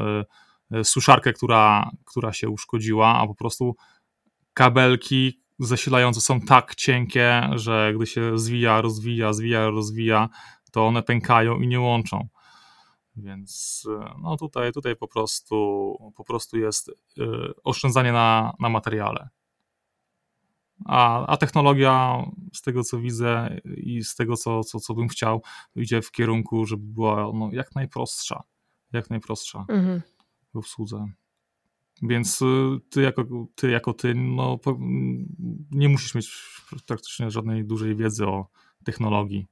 e, 0.71 0.83
suszarkę, 0.83 1.33
która, 1.33 1.89
która 2.05 2.33
się 2.33 2.49
uszkodziła, 2.49 3.19
a 3.19 3.27
po 3.27 3.35
prostu 3.35 3.75
kabelki 4.53 5.41
zasilające 5.59 6.21
są 6.21 6.41
tak 6.41 6.75
cienkie, 6.75 7.49
że 7.55 7.93
gdy 7.95 8.05
się 8.05 8.39
zwija, 8.39 8.81
rozwija, 8.81 9.33
zwija, 9.33 9.69
rozwija, 9.69 10.29
to 10.71 10.87
one 10.87 11.03
pękają 11.03 11.59
i 11.59 11.67
nie 11.67 11.79
łączą. 11.79 12.27
Więc 13.15 13.83
no 14.21 14.37
tutaj, 14.37 14.71
tutaj 14.71 14.95
po 14.95 15.07
prostu 15.07 15.97
po 16.15 16.23
prostu 16.23 16.57
jest 16.57 16.91
oszczędzanie 17.63 18.11
na, 18.11 18.53
na 18.59 18.69
materiale. 18.69 19.29
A, 20.85 21.27
a 21.27 21.37
technologia, 21.37 22.25
z 22.53 22.61
tego 22.61 22.83
co 22.83 22.99
widzę 22.99 23.59
i 23.77 24.03
z 24.03 24.15
tego 24.15 24.37
co, 24.37 24.63
co, 24.63 24.79
co 24.79 24.93
bym 24.93 25.07
chciał, 25.07 25.41
idzie 25.75 26.01
w 26.01 26.11
kierunku, 26.11 26.65
żeby 26.65 26.83
była 26.85 27.31
no, 27.33 27.49
jak 27.51 27.75
najprostsza. 27.75 28.43
Jak 28.93 29.09
najprostsza 29.09 29.65
mhm. 29.69 30.01
w 30.53 30.57
obsłudze. 30.57 31.05
Więc 32.01 32.41
y, 32.41 32.45
ty 32.89 33.01
jako 33.01 33.25
ty, 33.55 33.71
jako 33.71 33.93
ty 33.93 34.15
no, 34.15 34.59
nie 35.71 35.89
musisz 35.89 36.15
mieć 36.15 36.31
praktycznie 36.87 37.31
żadnej 37.31 37.65
dużej 37.65 37.95
wiedzy 37.95 38.27
o 38.27 38.47
technologii. 38.85 39.47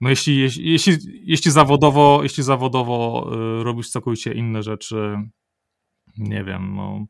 No 0.00 0.10
jeśli, 0.10 0.38
jeśli, 0.38 0.70
jeśli, 0.70 0.96
jeśli 1.22 1.50
zawodowo, 1.50 2.20
jeśli 2.22 2.42
zawodowo 2.42 3.30
y, 3.60 3.64
robisz 3.64 3.90
całkowicie 3.90 4.32
inne 4.32 4.62
rzeczy, 4.62 5.16
nie 6.18 6.44
wiem, 6.44 6.74
no, 6.74 7.06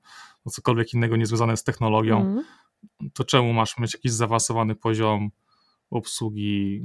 no 0.46 0.52
cokolwiek 0.52 0.94
innego 0.94 1.16
niezwiązane 1.16 1.56
z 1.56 1.64
technologią, 1.64 2.20
mm 2.20 2.44
to 3.14 3.24
czemu 3.24 3.52
masz 3.52 3.78
mieć 3.78 3.94
jakiś 3.94 4.12
zaawansowany 4.12 4.74
poziom 4.74 5.30
obsługi 5.90 6.82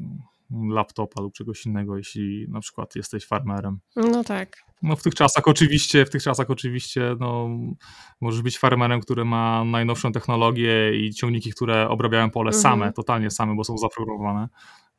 laptopa 0.70 1.22
lub 1.22 1.34
czegoś 1.34 1.66
innego, 1.66 1.98
jeśli 1.98 2.46
na 2.50 2.60
przykład 2.60 2.96
jesteś 2.96 3.26
farmerem. 3.26 3.80
No 3.96 4.24
tak. 4.24 4.58
No 4.82 4.96
w 4.96 5.04
tych 5.04 5.16
czasach 5.16 5.48
oczywiście, 5.48 6.06
w 6.06 6.10
tych 6.10 6.24
czasach 6.24 6.50
oczywiście, 6.50 7.16
no 7.20 7.50
możesz 8.22 8.42
być 8.42 8.60
farmerem, 8.60 9.02
który 9.02 9.26
ma 9.26 9.64
najnowszą 9.64 10.12
technologię 10.12 11.00
i 11.00 11.14
ciągniki, 11.14 11.52
które 11.52 11.90
obrabiają 11.90 12.30
pole 12.30 12.50
mhm. 12.50 12.62
same, 12.62 12.94
totalnie 12.94 13.32
same, 13.32 13.56
bo 13.56 13.64
są 13.64 13.78
zaprogramowane. 13.78 14.50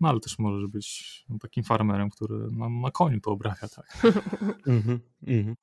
No 0.00 0.08
ale 0.08 0.20
też 0.20 0.38
możesz 0.38 0.66
być 0.66 1.24
takim 1.40 1.64
farmerem, 1.64 2.10
który 2.10 2.36
na, 2.50 2.68
na 2.68 2.90
koniu 2.90 3.20
to 3.20 3.30
obrabia, 3.30 3.68
tak. 3.76 4.02
mhm, 4.66 5.00
mhm. 5.26 5.56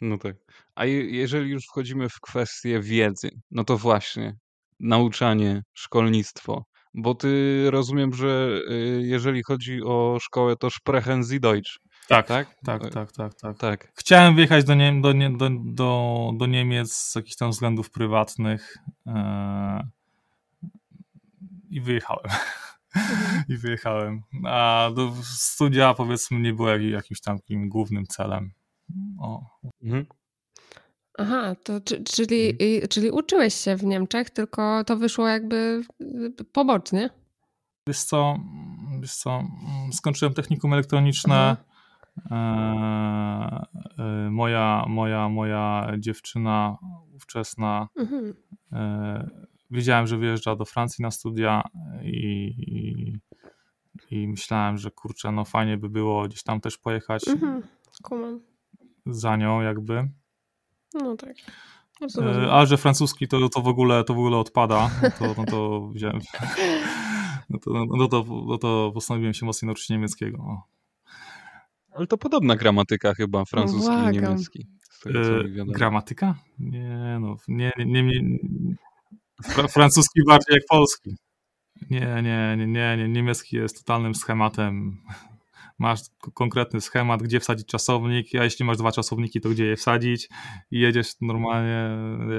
No 0.00 0.18
tak. 0.18 0.36
A 0.74 0.84
jeżeli 0.84 1.50
już 1.50 1.66
wchodzimy 1.66 2.08
w 2.08 2.20
kwestię 2.20 2.80
wiedzy, 2.80 3.30
no 3.50 3.64
to 3.64 3.78
właśnie, 3.78 4.36
nauczanie, 4.82 5.62
szkolnictwo. 5.72 6.64
Bo 6.94 7.14
ty 7.14 7.62
rozumiem, 7.70 8.14
że 8.14 8.60
y, 8.70 9.02
jeżeli 9.04 9.42
chodzi 9.42 9.82
o 9.82 10.18
szkołę, 10.20 10.56
to 10.56 10.70
Sprechen 10.70 11.24
Sie 11.24 11.40
Deutsch. 11.40 11.78
Tak, 12.08 12.26
tak, 12.26 12.56
tak, 12.64 12.90
tak, 12.90 13.12
tak, 13.12 13.34
tak. 13.34 13.58
tak. 13.58 13.92
Chciałem 13.94 14.34
wyjechać 14.34 14.64
do, 14.64 14.74
nie, 14.74 15.00
do, 15.00 15.12
do, 15.12 15.48
do, 15.64 16.30
do 16.36 16.46
Niemiec 16.46 16.92
z 16.92 17.14
jakichś 17.14 17.36
tam 17.36 17.50
względów 17.50 17.90
prywatnych 17.90 18.76
e, 19.06 19.88
i 21.70 21.80
wyjechałem. 21.80 22.24
Mhm. 22.24 22.62
I 23.48 23.56
wyjechałem. 23.56 24.22
A 24.46 24.90
do 24.94 25.12
studia 25.22 25.94
powiedzmy 25.94 26.40
nie 26.40 26.52
było 26.52 26.68
jakimś 26.68 27.20
tam 27.20 27.38
głównym 27.48 28.06
celem. 28.06 28.52
O. 29.20 29.42
Mhm. 29.82 30.06
Aha, 31.18 31.54
to 31.64 31.80
czyli, 32.04 32.50
mhm. 32.50 32.88
czyli 32.88 33.10
uczyłeś 33.10 33.54
się 33.54 33.76
w 33.76 33.84
Niemczech, 33.84 34.30
tylko 34.30 34.84
to 34.84 34.96
wyszło 34.96 35.28
jakby 35.28 35.82
y, 36.00 36.44
pobocznie? 36.52 37.10
Wiesz 37.86 38.02
co, 38.02 38.38
wiesz 39.00 39.14
co 39.14 39.42
skończyłem 39.92 40.34
technikum 40.34 40.72
elektroniczne. 40.72 41.56
E, 42.30 42.34
e, 43.98 44.30
moja, 44.30 44.84
moja, 44.88 45.28
moja 45.28 45.92
dziewczyna 45.98 46.76
ówczesna 47.14 47.88
mhm. 47.96 48.34
e, 48.72 49.30
wiedziałem, 49.70 50.06
że 50.06 50.18
wyjeżdża 50.18 50.56
do 50.56 50.64
Francji 50.64 51.02
na 51.02 51.10
studia 51.10 51.62
i, 52.02 52.54
i, 52.56 53.12
i, 54.10 54.28
myślałem, 54.28 54.78
że 54.78 54.90
kurczę, 54.90 55.32
no 55.32 55.44
fajnie 55.44 55.78
by 55.78 55.88
było 55.88 56.28
gdzieś 56.28 56.42
tam 56.42 56.60
też 56.60 56.78
pojechać 56.78 57.28
mhm. 57.28 57.62
za 59.06 59.36
nią 59.36 59.60
jakby. 59.60 60.08
No 60.94 61.16
tak. 61.16 61.36
E, 62.18 62.52
a 62.52 62.66
że 62.66 62.76
francuski 62.76 63.28
to, 63.28 63.48
to, 63.48 63.62
w 63.62 63.68
ogóle, 63.68 64.04
to 64.04 64.14
w 64.14 64.18
ogóle 64.18 64.36
odpada, 64.36 64.90
no 65.02 65.10
to, 65.10 65.34
no 65.38 65.44
to 65.44 65.88
wziąłem. 65.94 66.20
No 67.50 67.58
to, 67.58 67.70
no, 67.70 67.86
no, 67.96 68.08
to, 68.08 68.24
no 68.46 68.58
to 68.58 68.90
postanowiłem 68.94 69.34
się 69.34 69.46
mocniej 69.46 69.66
nauczyć 69.66 69.88
niemieckiego. 69.90 70.62
Ale 71.94 72.06
to 72.06 72.18
podobna 72.18 72.56
gramatyka 72.56 73.14
chyba, 73.14 73.44
francuski 73.44 73.88
no, 73.88 74.10
i 74.10 74.12
niemiecki. 74.12 74.66
E, 75.06 75.64
gramatyka? 75.66 76.34
Nie, 76.58 77.18
no, 77.20 77.36
nie, 77.48 77.72
nie, 77.78 78.02
nie, 78.02 78.22
nie. 78.22 79.68
francuski 79.68 80.20
bardziej 80.26 80.54
jak 80.54 80.62
polski. 80.68 81.16
Nie, 81.90 82.00
nie, 82.00 82.56
nie, 82.56 82.66
nie, 82.66 82.96
nie, 82.96 83.08
niemiecki 83.08 83.56
jest 83.56 83.78
totalnym 83.78 84.14
schematem 84.14 85.00
masz 85.82 86.00
konkretny 86.34 86.80
schemat, 86.80 87.22
gdzie 87.22 87.40
wsadzić 87.40 87.66
czasownik, 87.66 88.34
a 88.34 88.44
jeśli 88.44 88.64
masz 88.64 88.76
dwa 88.76 88.92
czasowniki, 88.92 89.40
to 89.40 89.48
gdzie 89.48 89.66
je 89.66 89.76
wsadzić 89.76 90.28
i 90.70 90.80
jedziesz 90.80 91.14
normalnie 91.20 91.90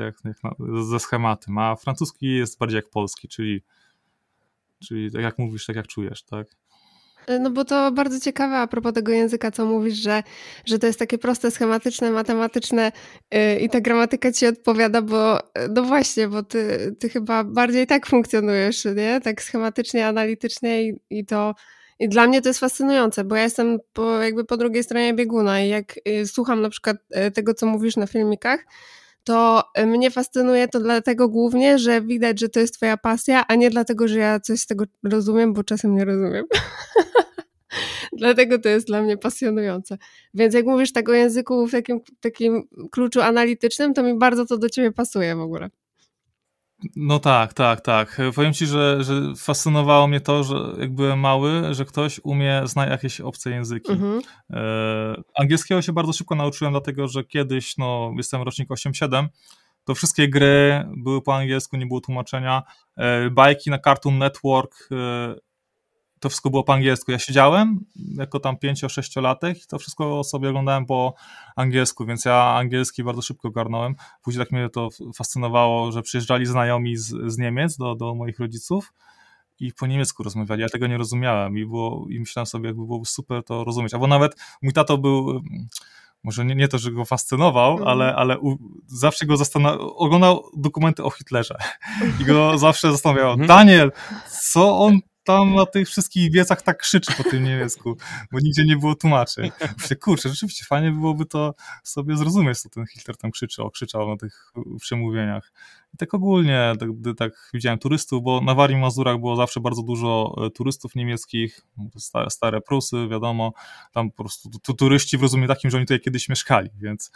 jak, 0.06 0.16
jak 0.26 0.44
na, 0.44 0.82
ze 0.84 1.00
schematem, 1.00 1.58
a 1.58 1.76
francuski 1.76 2.36
jest 2.36 2.60
bardziej 2.60 2.76
jak 2.76 2.90
polski, 2.90 3.28
czyli, 3.28 3.64
czyli 4.88 5.12
tak 5.12 5.22
jak 5.22 5.38
mówisz, 5.38 5.66
tak 5.66 5.76
jak 5.76 5.88
czujesz, 5.88 6.24
tak? 6.24 6.48
No 7.40 7.50
bo 7.50 7.66
to 7.66 7.92
bardzo 7.92 8.20
ciekawe 8.20 8.58
a 8.58 8.68
propos 8.68 8.94
tego 8.94 9.12
języka, 9.12 9.52
co 9.52 9.66
mówisz, 9.66 9.96
że, 9.96 10.24
że 10.66 10.80
to 10.80 10.88
jest 10.88 11.00
takie 11.00 11.18
proste, 11.18 11.52
schematyczne, 11.52 12.12
matematyczne 12.12 12.92
yy, 13.32 13.60
i 13.60 13.70
ta 13.70 13.82
gramatyka 13.82 14.32
ci 14.32 14.48
odpowiada, 14.48 15.02
bo 15.02 15.40
no 15.70 15.84
właśnie, 15.84 16.28
bo 16.28 16.44
ty, 16.44 16.96
ty 17.00 17.10
chyba 17.10 17.44
bardziej 17.44 17.88
tak 17.88 18.06
funkcjonujesz, 18.06 18.86
nie? 18.86 19.22
Tak 19.22 19.42
schematycznie, 19.42 20.08
analitycznie 20.08 20.84
i, 20.84 21.00
i 21.10 21.26
to 21.26 21.56
i 22.00 22.10
dla 22.10 22.28
mnie 22.28 22.42
to 22.42 22.50
jest 22.50 22.60
fascynujące, 22.60 23.24
bo 23.24 23.36
ja 23.36 23.44
jestem 23.44 23.80
po, 23.94 24.18
jakby 24.18 24.46
po 24.46 24.58
drugiej 24.58 24.84
stronie 24.84 25.14
bieguna 25.14 25.62
i 25.62 25.70
jak 25.70 26.00
y, 26.08 26.28
słucham 26.28 26.62
na 26.62 26.70
przykład 26.70 26.98
y, 27.28 27.32
tego, 27.32 27.54
co 27.54 27.66
mówisz 27.66 27.98
na 27.98 28.08
filmikach, 28.08 28.66
to 29.24 29.64
y, 29.80 29.86
mnie 29.86 30.12
fascynuje 30.12 30.68
to 30.68 30.80
dlatego 30.80 31.30
głównie, 31.30 31.80
że 31.80 32.02
widać, 32.02 32.40
że 32.40 32.50
to 32.50 32.60
jest 32.60 32.74
twoja 32.74 32.98
pasja, 32.98 33.48
a 33.48 33.56
nie 33.56 33.70
dlatego, 33.70 34.08
że 34.08 34.20
ja 34.20 34.40
coś 34.40 34.60
z 34.60 34.68
tego 34.68 34.86
rozumiem, 35.04 35.54
bo 35.54 35.64
czasem 35.64 35.96
nie 35.96 36.06
rozumiem. 36.06 36.46
dlatego 38.18 38.60
to 38.60 38.70
jest 38.70 38.88
dla 38.88 39.02
mnie 39.02 39.18
pasjonujące. 39.18 39.98
Więc 40.34 40.54
jak 40.54 40.66
mówisz 40.66 40.94
tak 40.94 41.10
o 41.10 41.14
języku 41.14 41.68
w 41.68 41.72
takim, 41.72 42.00
takim 42.20 42.68
kluczu 42.92 43.22
analitycznym, 43.22 43.94
to 43.94 44.04
mi 44.04 44.18
bardzo 44.18 44.46
to 44.46 44.58
do 44.58 44.70
ciebie 44.70 44.92
pasuje 44.92 45.36
w 45.36 45.42
ogóle. 45.42 45.70
No 46.96 47.20
tak, 47.20 47.54
tak, 47.54 47.82
tak. 47.82 48.22
Powiem 48.36 48.54
ci, 48.54 48.66
że, 48.66 49.04
że 49.04 49.14
fascynowało 49.38 50.08
mnie 50.08 50.22
to, 50.22 50.44
że 50.44 50.56
jak 50.80 50.96
byłem 50.96 51.20
mały, 51.20 51.74
że 51.74 51.86
ktoś 51.86 52.20
umie, 52.24 52.62
zna 52.66 52.86
jakieś 52.86 53.22
obce 53.22 53.50
języki. 53.50 53.92
Mhm. 53.92 54.22
E, 54.54 55.22
angielskiego 55.40 55.82
się 55.82 55.94
bardzo 55.94 56.14
szybko 56.14 56.36
nauczyłem, 56.36 56.74
dlatego 56.74 57.08
że 57.08 57.24
kiedyś, 57.24 57.78
no 57.78 58.14
jestem 58.18 58.42
rocznik 58.42 58.70
8-7, 58.70 59.28
to 59.84 59.96
wszystkie 59.96 60.30
gry 60.30 60.86
były 60.98 61.22
po 61.22 61.36
angielsku, 61.36 61.78
nie 61.78 61.86
było 61.86 62.02
tłumaczenia. 62.02 62.64
E, 62.98 63.30
bajki 63.30 63.70
na 63.70 63.80
Cartoon 63.80 64.18
Network 64.18 64.90
e, 64.92 65.36
to 66.24 66.30
wszystko 66.30 66.50
było 66.50 66.64
po 66.64 66.74
angielsku. 66.74 67.12
Ja 67.12 67.20
siedziałem 67.20 67.86
jako 68.16 68.40
tam 68.40 68.56
5-6-latek 68.56 69.56
i 69.64 69.68
to 69.68 69.80
wszystko 69.80 70.24
sobie 70.24 70.50
oglądałem 70.50 70.86
po 70.86 71.14
angielsku, 71.56 72.06
więc 72.06 72.26
ja 72.26 72.36
angielski 72.36 73.04
bardzo 73.04 73.22
szybko 73.22 73.52
garnąłem. 73.52 73.96
Później 74.22 74.46
tak 74.46 74.52
mnie 74.52 74.70
to 74.70 74.90
fascynowało, 75.16 75.92
że 75.92 76.02
przyjeżdżali 76.02 76.46
znajomi 76.46 76.98
z, 76.98 77.34
z 77.34 77.38
Niemiec 77.38 77.78
do, 77.78 77.96
do 77.96 78.16
moich 78.16 78.40
rodziców 78.40 78.94
i 79.60 79.74
po 79.74 79.88
niemiecku 79.88 80.24
rozmawiali. 80.24 80.62
Ja 80.62 80.70
tego 80.70 80.88
nie 80.88 80.98
rozumiałem 80.98 81.58
i, 81.58 81.66
było, 81.66 82.06
i 82.10 82.20
myślałem 82.20 82.46
sobie, 82.46 82.68
jakby 82.68 82.86
było 82.86 83.06
super 83.06 83.44
to 83.44 83.64
rozumieć. 83.64 83.94
Albo 83.94 84.08
nawet 84.08 84.36
mój 84.62 84.74
tato 84.74 84.98
był 84.98 85.42
może 86.24 86.46
nie, 86.46 86.56
nie 86.56 86.68
to, 86.68 86.78
że 86.78 86.92
go 86.92 87.06
fascynował, 87.06 87.76
mm. 87.76 87.88
ale, 87.88 88.16
ale 88.16 88.40
u, 88.40 88.58
zawsze 88.88 89.26
go 89.26 89.38
zastanawiał, 89.38 89.98
oglądał 89.98 90.44
dokumenty 90.58 91.04
o 91.04 91.10
Hitlerze 91.10 91.58
i 92.22 92.26
go 92.26 92.58
zawsze 92.58 92.92
zastanawiał, 92.92 93.34
mm. 93.34 93.48
Daniel, 93.48 93.92
co 94.52 94.80
on 94.80 95.00
tam 95.24 95.56
na 95.56 95.66
tych 95.66 95.88
wszystkich 95.88 96.32
wiecach 96.32 96.62
tak 96.62 96.78
krzyczy 96.78 97.14
po 97.18 97.24
tym 97.24 97.44
niemiecku, 97.44 97.98
bo 98.32 98.40
nigdzie 98.40 98.66
nie 98.66 98.78
było 98.78 98.96
tłumaczy. 98.96 99.52
Myślę, 99.78 99.96
kurczę, 99.96 100.30
rzeczywiście 100.30 100.66
fajnie 100.66 100.92
byłoby 100.92 101.26
to 101.26 101.54
sobie 101.84 102.18
zrozumieć, 102.18 102.60
co 102.60 102.70
ten 102.70 102.86
Hitler 102.86 103.18
tam 103.18 103.32
krzyczy, 103.32 103.64
okrzyczał 103.64 104.10
na 104.10 104.18
tych 104.18 104.52
przemówieniach. 104.80 105.52
I 105.94 105.98
tak 105.98 106.14
ogólnie, 106.14 106.74
tak, 106.80 106.90
tak 107.18 107.50
widziałem 107.54 107.80
turystów, 107.80 108.24
bo 108.24 108.42
na 108.42 108.56
Warii 108.56 108.78
Mazurach 108.78 109.20
było 109.20 109.36
zawsze 109.36 109.60
bardzo 109.60 109.84
dużo 109.84 110.36
e, 110.46 110.50
turystów 110.50 110.96
niemieckich, 110.96 111.62
stare, 111.98 112.30
stare 112.30 112.62
Prusy, 112.62 113.08
wiadomo, 113.12 113.54
tam 113.92 114.12
po 114.12 114.24
prostu 114.24 114.50
tu, 114.64 114.74
turyści 114.74 115.18
w 115.18 115.22
rozumieniu 115.22 115.48
takim, 115.48 115.72
że 115.72 115.78
oni 115.78 115.86
tutaj 115.86 116.00
kiedyś 116.00 116.30
mieszkali, 116.30 116.70
więc 116.82 117.12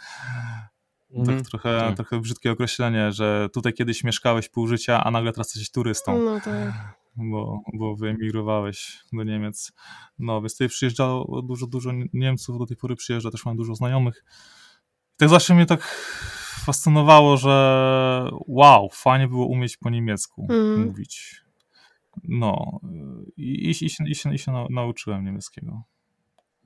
tak 1.26 1.42
trochę, 1.42 1.78
tak. 1.78 1.96
trochę 1.96 2.20
brzydkie 2.20 2.52
określenie, 2.52 3.12
że 3.12 3.48
tutaj 3.52 3.72
kiedyś 3.72 4.04
mieszkałeś 4.04 4.48
pół 4.48 4.66
życia, 4.66 5.04
a 5.04 5.10
nagle 5.10 5.32
teraz 5.32 5.54
jesteś 5.54 5.70
turystą. 5.70 6.18
No 6.18 6.40
tak. 6.40 6.97
Bo, 7.18 7.60
bo 7.74 7.96
wyemigrowałeś 7.96 8.98
do 9.12 9.24
Niemiec. 9.24 9.72
No, 10.18 10.40
więc 10.40 10.52
tutaj 10.52 10.68
przyjeżdżało 10.68 11.42
dużo, 11.42 11.66
dużo 11.66 11.90
Niemców, 12.12 12.58
do 12.58 12.66
tej 12.66 12.76
pory 12.76 12.96
przyjeżdża, 12.96 13.30
też 13.30 13.44
mam 13.44 13.56
dużo 13.56 13.74
znajomych. 13.74 14.24
Tak 15.16 15.28
zawsze 15.28 15.54
mnie 15.54 15.66
tak 15.66 15.82
fascynowało, 16.64 17.36
że 17.36 18.30
wow, 18.46 18.88
fajnie 18.92 19.28
było 19.28 19.46
umieć 19.46 19.76
po 19.76 19.90
niemiecku 19.90 20.46
mm. 20.50 20.86
mówić. 20.86 21.44
No, 22.24 22.80
i, 23.36 23.42
i, 23.42 23.70
i, 23.70 23.90
się, 23.90 24.04
i, 24.08 24.14
się, 24.14 24.34
i 24.34 24.38
się 24.38 24.52
nauczyłem 24.70 25.24
niemieckiego. 25.24 25.82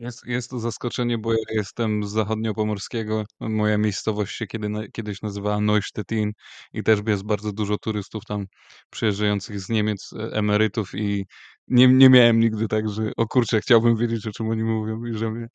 Jest, 0.03 0.27
jest 0.27 0.51
to 0.51 0.59
zaskoczenie, 0.59 1.19
bo 1.19 1.33
ja 1.33 1.39
jestem 1.51 2.05
z 2.05 2.11
zachodniopomorskiego. 2.11 3.25
Moja 3.41 3.79
miejscowość 3.79 4.37
się 4.37 4.47
kiedy, 4.47 4.69
kiedyś 4.93 5.23
nazywała 5.23 5.61
Neusztettin 5.61 6.33
i 6.73 6.83
też 6.83 7.01
jest 7.07 7.25
bardzo 7.25 7.53
dużo 7.53 7.79
turystów 7.79 8.25
tam 8.25 8.47
przyjeżdżających 8.91 9.61
z 9.61 9.69
Niemiec, 9.69 10.11
e, 10.13 10.33
emerytów 10.33 10.95
i 10.95 11.27
nie, 11.69 11.89
nie 11.89 12.11
miałem 12.11 12.41
nigdy 12.41 12.69
tak, 12.69 12.89
że 12.89 13.13
o 13.17 13.27
kurczę, 13.27 13.61
chciałbym 13.61 13.97
wiedzieć, 13.97 14.27
o 14.27 14.33
czym 14.33 14.49
oni 14.49 14.63
mówią 14.65 15.05
i 15.05 15.19
że 15.19 15.31
mnie 15.31 15.47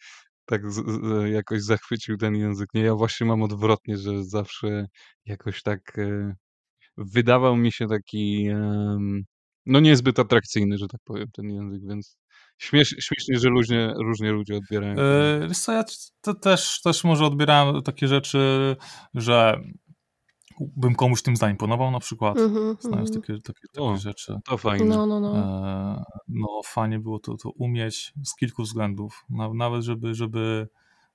tak 0.46 0.72
z, 0.72 0.76
z, 0.76 1.32
jakoś 1.34 1.62
zachwycił 1.64 2.18
ten 2.18 2.36
język. 2.36 2.70
Nie, 2.74 2.82
ja 2.82 2.96
właśnie 2.96 3.28
mam 3.28 3.44
odwrotnie, 3.44 3.98
że 3.98 4.24
zawsze 4.24 4.88
jakoś 5.26 5.64
tak 5.64 6.00
e, 6.00 6.36
wydawał 6.98 7.58
mi 7.58 7.72
się 7.72 7.88
taki 7.88 8.48
e, 8.48 9.00
no 9.66 9.80
niezbyt 9.80 10.20
atrakcyjny, 10.20 10.78
że 10.78 10.88
tak 10.88 11.02
powiem, 11.06 11.28
ten 11.34 11.50
język, 11.52 11.82
więc 11.90 12.18
Śmiesz, 12.58 12.96
śmiesznie, 13.00 13.40
że 13.40 13.50
różnie, 13.50 13.94
różnie 13.98 14.32
ludzie 14.32 14.56
odbierają. 14.56 14.96
Yy, 15.42 15.56
co, 15.56 15.72
ja 15.72 15.84
to 16.22 16.34
też, 16.34 16.82
też 16.82 17.04
może 17.04 17.26
odbierałem 17.26 17.82
takie 17.82 18.08
rzeczy, 18.08 18.76
że 19.14 19.62
bym 20.60 20.96
komuś 20.96 21.22
tym 21.22 21.36
zaimponował 21.36 21.92
na 21.92 22.00
przykład, 22.00 22.38
mm 22.38 22.54
-hmm, 22.54 22.82
znając 22.82 23.10
mm 23.10 23.22
takie, 23.22 23.34
takie, 23.34 23.68
takie 23.68 23.82
o, 23.82 23.98
rzeczy. 23.98 24.40
To 24.46 24.58
fajnie. 24.58 24.86
No, 24.86 25.06
no, 25.06 25.20
no. 25.20 25.38
E, 25.38 26.04
no 26.28 26.62
fajnie 26.66 27.00
było 27.00 27.20
to, 27.20 27.38
to 27.38 27.50
umieć 27.50 28.14
z 28.26 28.36
kilku 28.36 28.64
względów. 28.64 29.26
Nawet 29.30 29.84
żeby, 29.84 30.16
żeby, 30.16 30.68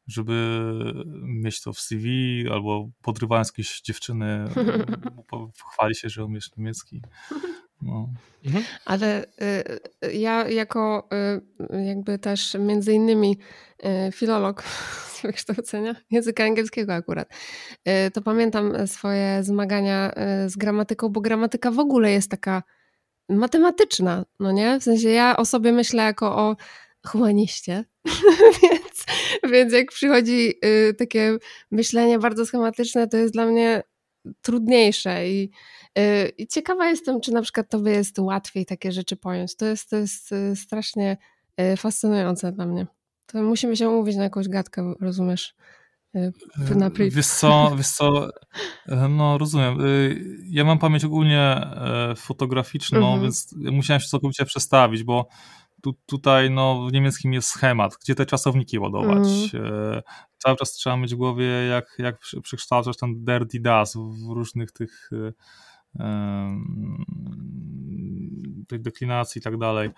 żeby 0.07 0.65
mieć 1.23 1.63
to 1.63 1.73
w 1.73 1.81
CV 1.81 2.09
albo 2.53 2.89
podrywając 3.03 3.49
jakieś 3.49 3.81
dziewczyny, 3.81 4.45
chwali 5.73 5.95
się, 5.95 6.09
że 6.09 6.25
umiesz 6.25 6.57
niemiecki. 6.57 7.03
No. 7.83 8.09
Mhm. 8.45 8.65
Ale 8.85 9.25
y, 9.25 10.07
y, 10.07 10.13
ja 10.13 10.49
jako 10.49 11.09
y, 11.73 11.85
jakby 11.85 12.19
też 12.19 12.57
między 12.59 12.93
innymi 12.93 13.39
y, 14.09 14.13
filolog 14.13 14.63
z 15.13 15.23
wykształcenia, 15.23 15.97
języka 16.11 16.45
angielskiego 16.45 16.95
akurat, 16.95 17.29
to 18.13 18.23
pamiętam 18.23 18.87
swoje 18.87 19.43
zmagania 19.43 20.13
z 20.47 20.57
gramatyką, 20.57 21.09
bo 21.09 21.21
gramatyka 21.21 21.71
w 21.71 21.79
ogóle 21.79 22.11
jest 22.11 22.31
taka 22.31 22.63
matematyczna, 23.29 24.25
no 24.41 24.53
nie? 24.53 24.81
W 24.81 24.85
sensie 24.85 25.09
ja 25.09 25.37
o 25.37 25.45
sobie 25.45 25.73
myślę 25.73 26.03
jako 26.03 26.37
o 26.37 26.57
humaniście, 27.07 27.85
więc, 28.63 29.05
więc 29.53 29.73
jak 29.73 29.93
przychodzi 29.93 30.55
takie 30.99 31.37
myślenie 31.71 32.19
bardzo 32.19 32.47
schematyczne, 32.47 33.09
to 33.09 33.17
jest 33.17 33.33
dla 33.33 33.47
mnie 33.47 33.83
trudniejsze 34.43 35.29
i 35.29 35.51
I 36.39 36.47
ciekawa 36.47 36.89
jestem, 36.89 37.21
czy 37.21 37.33
na 37.33 37.43
przykład 37.43 37.69
tobie 37.69 37.93
jest 37.93 38.19
łatwiej 38.19 38.67
takie 38.67 38.93
rzeczy 38.93 39.17
pojąć. 39.17 39.57
To 39.57 39.67
jest, 39.67 39.91
to 39.91 39.97
jest 39.97 40.33
y, 40.33 40.57
strasznie 40.57 41.17
y, 41.61 41.77
fascynujące 41.77 42.53
dla 42.53 42.67
mnie. 42.67 42.87
To 43.27 43.43
musimy 43.43 43.77
się 43.77 43.89
umówić 43.89 44.17
na 44.17 44.23
jakąś 44.23 44.49
gadkę, 44.49 44.95
rozumiesz? 45.01 45.55
Na 46.77 46.91
wiesz 46.91 47.27
co, 47.27 47.73
wiesz 47.77 47.89
co, 47.89 48.29
no 49.09 49.39
rozumiem. 49.39 49.79
Ja 50.49 50.65
mam 50.65 50.79
pamięć 50.79 51.05
ogólnie 51.05 51.41
e, 51.41 52.15
fotograficzną, 52.17 52.99
mhm. 52.99 53.23
więc 53.23 53.55
musiałem 53.57 54.01
się 54.01 54.09
całkowicie 54.09 54.45
przestawić, 54.45 55.05
bo 55.05 55.29
tu, 55.83 55.95
tutaj 56.07 56.51
no, 56.51 56.87
w 56.87 56.93
niemieckim 56.93 57.33
jest 57.33 57.49
schemat, 57.49 57.97
gdzie 58.03 58.15
te 58.15 58.27
czasowniki 58.27 58.79
ładować. 58.79 59.29
Mhm. 59.55 60.03
Cały 60.39 60.57
czas 60.57 60.73
trzeba 60.73 60.97
mieć 60.97 61.15
w 61.15 61.19
głowie, 61.19 61.47
jak, 61.47 61.95
jak 61.99 62.19
przekształcać 62.43 62.97
ten 62.97 63.25
dirty 63.25 63.61
das 63.61 63.97
w 63.97 64.33
różnych 64.35 64.73
tych 64.73 65.11
tej 68.69 68.81
deklinacji 68.81 69.39
i 69.39 69.43
tak 69.43 69.57
dalej. 69.59 69.91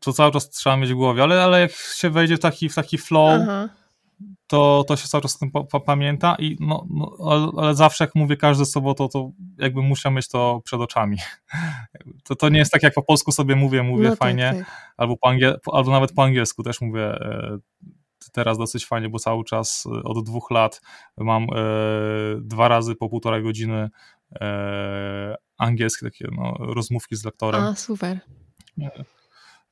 To 0.00 0.12
cały 0.12 0.32
czas 0.32 0.50
trzeba 0.50 0.76
mieć 0.76 0.92
w 0.92 0.94
głowie, 0.94 1.22
ale, 1.22 1.42
ale 1.42 1.60
jak 1.60 1.72
się 1.72 2.10
wejdzie 2.10 2.36
w 2.36 2.40
taki, 2.40 2.68
w 2.68 2.74
taki 2.74 2.98
flow, 2.98 3.40
to, 4.46 4.84
to 4.88 4.96
się 4.96 5.08
cały 5.08 5.22
czas 5.22 5.38
tym 5.38 5.50
pamięta 5.86 6.36
i 6.38 6.56
no, 6.60 6.86
no 6.90 7.16
ale, 7.30 7.48
ale, 7.56 7.74
zawsze 7.74 8.04
jak 8.04 8.14
mówię 8.14 8.36
każde 8.36 8.64
słowo, 8.64 8.94
to, 8.94 9.08
to 9.08 9.30
jakby 9.58 9.82
muszę 9.82 10.10
mieć 10.10 10.28
to 10.28 10.60
przed 10.64 10.80
oczami. 10.80 11.16
To, 12.24 12.36
to 12.36 12.48
nie 12.48 12.58
jest 12.58 12.72
tak 12.72 12.82
jak 12.82 12.94
po 12.94 13.02
polsku 13.02 13.32
sobie 13.32 13.56
mówię, 13.56 13.82
mówię 13.82 14.04
no 14.04 14.10
tak, 14.10 14.18
fajnie, 14.18 14.54
tak, 14.56 14.58
tak. 14.58 14.94
Albo, 14.96 15.16
po 15.16 15.28
angiel, 15.28 15.58
albo 15.72 15.90
nawet 15.90 16.12
po 16.12 16.22
angielsku 16.22 16.62
też 16.62 16.80
mówię 16.80 17.04
e, 17.04 17.58
teraz 18.32 18.58
dosyć 18.58 18.86
fajnie, 18.86 19.08
bo 19.08 19.18
cały 19.18 19.44
czas 19.44 19.84
e, 19.86 20.02
od 20.02 20.24
dwóch 20.24 20.50
lat 20.50 20.80
mam 21.16 21.42
e, 21.42 21.46
dwa 22.40 22.68
razy 22.68 22.94
po 22.94 23.08
półtorej 23.08 23.42
godziny 23.42 23.90
e, 24.40 25.34
angielskie 25.58 26.06
takie 26.06 26.28
no, 26.32 26.54
rozmówki 26.58 27.16
z 27.16 27.24
lektorem. 27.24 27.62
A, 27.62 27.74
super. 27.74 28.20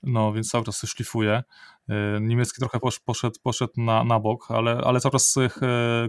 No, 0.02 0.32
więc 0.32 0.50
cały 0.50 0.64
czas 0.64 0.80
szlifuję. 0.86 1.42
Niemiecki 2.20 2.60
trochę 2.60 2.78
poszedł, 3.04 3.36
poszedł 3.42 3.72
na, 3.76 4.04
na 4.04 4.20
bok, 4.20 4.50
ale, 4.50 4.80
ale 4.84 5.00
cały 5.00 5.12
czas 5.12 5.34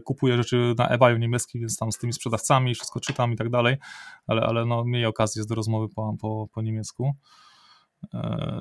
kupuję 0.05 0.37
rzeczy 0.37 0.75
na 0.77 0.87
eBayu 0.87 1.17
niemiecki, 1.17 1.59
więc 1.59 1.77
tam 1.77 1.91
z 1.91 1.97
tymi 1.97 2.13
sprzedawcami 2.13 2.75
wszystko 2.75 2.99
czytam 2.99 3.33
i 3.33 3.35
tak 3.35 3.49
dalej, 3.49 3.77
ale, 4.27 4.41
ale 4.41 4.65
no, 4.65 4.85
miej 4.85 5.05
okazję 5.05 5.43
do 5.49 5.55
rozmowy 5.55 5.87
po, 5.95 6.15
po, 6.21 6.47
po 6.53 6.61
niemiecku. 6.61 7.15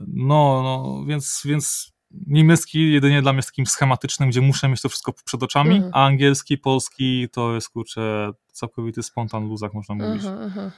No, 0.06 0.62
no 0.62 1.04
więc, 1.06 1.42
więc 1.44 1.95
niemiecki 2.10 2.92
jedynie 2.92 3.22
dla 3.22 3.32
mnie 3.32 3.38
jest 3.38 3.48
takim 3.48 3.66
schematycznym, 3.66 4.28
gdzie 4.28 4.40
muszę 4.40 4.68
mieć 4.68 4.82
to 4.82 4.88
wszystko 4.88 5.12
przed 5.24 5.42
oczami, 5.42 5.74
mhm. 5.74 5.92
a 5.94 6.06
angielski, 6.06 6.58
polski 6.58 7.28
to 7.32 7.54
jest 7.54 7.68
kurczę 7.68 8.30
całkowity 8.52 9.02
spontan 9.02 9.48
luzak 9.48 9.74
można 9.74 9.94
mówić. 9.94 10.22
Aha, 10.26 10.38
aha, 10.46 10.70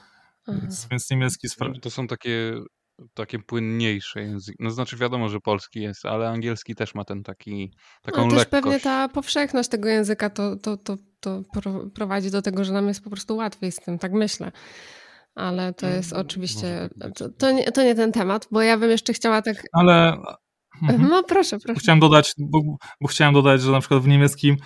aha. 0.47 0.59
Więc, 0.61 0.87
więc, 0.91 1.09
niemiecki... 1.09 1.47
Spra- 1.47 1.79
to 1.79 1.89
są 1.89 2.07
takie, 2.07 2.53
takie 3.13 3.39
płynniejsze 3.39 4.21
języki. 4.21 4.57
No 4.59 4.71
znaczy 4.71 4.97
wiadomo, 4.97 5.29
że 5.29 5.39
polski 5.39 5.81
jest, 5.81 6.05
ale 6.05 6.29
angielski 6.29 6.75
też 6.75 6.95
ma 6.95 7.05
ten 7.05 7.23
taki, 7.23 7.73
taką 8.01 8.21
no, 8.21 8.29
też 8.29 8.39
lekkość. 8.39 8.63
pewnie 8.63 8.79
ta 8.79 9.09
powszechność 9.09 9.69
tego 9.69 9.89
języka 9.89 10.29
to, 10.29 10.55
to, 10.55 10.77
to, 10.77 10.97
to 11.19 11.43
prowadzi 11.93 12.31
do 12.31 12.41
tego, 12.41 12.63
że 12.63 12.73
nam 12.73 12.87
jest 12.87 13.03
po 13.03 13.09
prostu 13.09 13.35
łatwiej 13.35 13.71
z 13.71 13.75
tym, 13.75 13.99
tak 13.99 14.13
myślę 14.13 14.51
ale 15.35 15.73
to 15.73 15.87
jest 15.87 16.13
mm, 16.13 16.25
oczywiście, 16.25 16.89
tak 16.99 17.13
to, 17.13 17.29
to, 17.29 17.51
nie, 17.51 17.71
to 17.71 17.83
nie 17.83 17.95
ten 17.95 18.11
temat, 18.11 18.47
bo 18.51 18.61
ja 18.61 18.77
bym 18.77 18.89
jeszcze 18.89 19.13
chciała 19.13 19.41
tak... 19.41 19.63
Ale 19.73 20.17
Mhm. 20.81 21.09
No 21.09 21.23
proszę, 21.23 21.59
proszę. 21.59 21.79
Chciałem 21.79 21.99
dodać, 21.99 22.33
bo, 22.37 22.61
bo, 23.01 23.07
chciałem 23.07 23.33
dodać, 23.33 23.61
że 23.61 23.71
na 23.71 23.79
przykład 23.79 24.03
w 24.03 24.07
niemieckim 24.07 24.57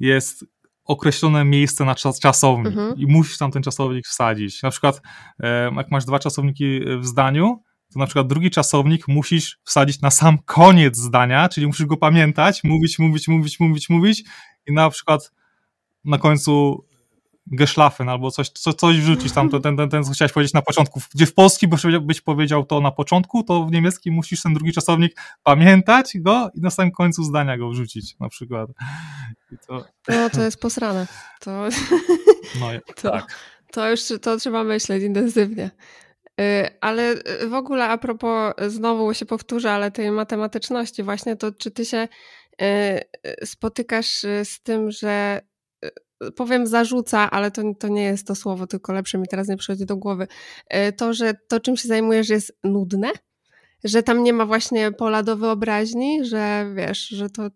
jest 0.00 0.44
określone 0.84 1.44
miejsce 1.44 1.84
na 1.84 1.94
czas, 1.94 2.20
czasownik 2.20 2.66
mhm. 2.66 2.98
i 2.98 3.06
musisz 3.06 3.38
tam 3.38 3.50
ten 3.50 3.62
czasownik 3.62 4.06
wsadzić. 4.06 4.62
Na 4.62 4.70
przykład 4.70 5.00
e, 5.40 5.70
jak 5.76 5.90
masz 5.90 6.04
dwa 6.04 6.18
czasowniki 6.18 6.80
w 6.98 7.06
zdaniu, 7.06 7.62
to 7.92 7.98
na 7.98 8.06
przykład 8.06 8.26
drugi 8.26 8.50
czasownik 8.50 9.08
musisz 9.08 9.58
wsadzić 9.64 10.00
na 10.00 10.10
sam 10.10 10.38
koniec 10.38 10.96
zdania, 10.96 11.48
czyli 11.48 11.66
musisz 11.66 11.86
go 11.86 11.96
pamiętać, 11.96 12.64
mówić, 12.64 12.98
mówić, 12.98 13.28
mówić, 13.28 13.60
mówić, 13.60 13.88
mówić 13.88 14.24
i 14.66 14.72
na 14.72 14.90
przykład 14.90 15.32
na 16.04 16.18
końcu 16.18 16.84
Geschlafen 17.46 18.08
albo 18.08 18.30
coś, 18.30 18.48
co, 18.48 18.72
coś 18.72 19.00
wrzucić 19.00 19.32
tam, 19.32 19.50
to 19.50 19.60
ten, 19.60 19.76
ten, 19.76 19.88
ten, 19.88 20.04
co 20.04 20.12
chciałeś 20.12 20.32
powiedzieć 20.32 20.54
na 20.54 20.62
początku. 20.62 21.00
Gdzie 21.14 21.26
w 21.26 21.34
polskim 21.34 21.70
byś 22.02 22.20
powiedział 22.20 22.64
to 22.64 22.80
na 22.80 22.90
początku, 22.90 23.42
to 23.42 23.64
w 23.64 23.72
niemieckim 23.72 24.14
musisz 24.14 24.42
ten 24.42 24.54
drugi 24.54 24.72
czasownik 24.72 25.20
pamiętać 25.42 26.12
go 26.18 26.50
i 26.54 26.60
na 26.60 26.70
samym 26.70 26.92
końcu 26.92 27.24
zdania 27.24 27.58
go 27.58 27.68
wrzucić 27.68 28.18
na 28.18 28.28
przykład. 28.28 28.70
To... 29.66 29.84
No, 30.08 30.30
to 30.30 30.42
jest 30.42 30.60
posrane. 30.60 31.06
To, 31.40 31.50
no, 32.60 32.66
to, 33.02 33.10
tak. 33.10 33.38
to 33.72 33.90
już 33.90 34.00
to 34.22 34.36
trzeba 34.36 34.64
myśleć 34.64 35.02
intensywnie. 35.02 35.70
Y, 36.40 36.68
ale 36.80 37.14
w 37.48 37.54
ogóle 37.54 37.84
a 37.84 37.98
propos, 37.98 38.54
znowu 38.66 39.14
się 39.14 39.26
powtórzę, 39.26 39.72
ale 39.72 39.90
tej 39.90 40.10
matematyczności 40.10 41.02
właśnie, 41.02 41.36
to 41.36 41.52
czy 41.52 41.70
ty 41.70 41.84
się 41.84 42.08
y, 42.62 43.46
spotykasz 43.46 44.26
z 44.44 44.62
tym, 44.62 44.90
że 44.90 45.40
powiem 46.36 46.66
zarzuca, 46.66 47.30
ale 47.30 47.50
to, 47.50 47.62
to 47.78 47.88
nie 47.88 48.02
jest 48.02 48.26
to 48.26 48.34
słowo, 48.34 48.66
tylko 48.66 48.92
lepsze 48.92 49.18
mi 49.18 49.28
teraz 49.28 49.48
nie 49.48 49.56
przychodzi 49.56 49.86
do 49.86 49.96
głowy, 49.96 50.26
e, 50.68 50.92
to, 50.92 51.14
że 51.14 51.34
to 51.48 51.60
czym 51.60 51.76
się 51.76 51.88
zajmujesz 51.88 52.28
jest 52.28 52.58
nudne, 52.64 53.10
że 53.84 54.02
tam 54.02 54.22
nie 54.22 54.32
ma 54.32 54.46
właśnie 54.46 54.92
pola 54.92 55.22
do 55.22 55.36
wyobraźni, 55.36 56.24
że 56.24 56.72
wiesz, 56.74 57.08
że 57.08 57.30
to, 57.30 57.48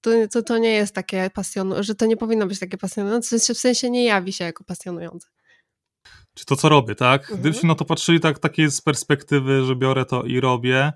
to, 0.00 0.10
to, 0.32 0.42
to 0.42 0.58
nie 0.58 0.72
jest 0.72 0.94
takie 0.94 1.30
pasjonujące, 1.34 1.84
że 1.84 1.94
to 1.94 2.06
nie 2.06 2.16
powinno 2.16 2.46
być 2.46 2.58
takie 2.58 2.78
pasjonujące, 2.78 3.38
w 3.38 3.58
sensie 3.58 3.90
nie 3.90 4.04
jawi 4.04 4.32
się 4.32 4.44
jako 4.44 4.64
pasjonujące. 4.64 5.28
Czy 6.34 6.44
to, 6.44 6.56
co 6.56 6.68
robię, 6.68 6.94
tak? 6.94 7.22
Mhm. 7.22 7.40
Gdybyśmy 7.40 7.68
na 7.68 7.74
to 7.74 7.84
patrzyli 7.84 8.20
tak, 8.20 8.38
takiej 8.38 8.70
z 8.70 8.80
perspektywy, 8.80 9.64
że 9.64 9.76
biorę 9.76 10.04
to 10.04 10.22
i 10.22 10.40
robię, 10.40 10.92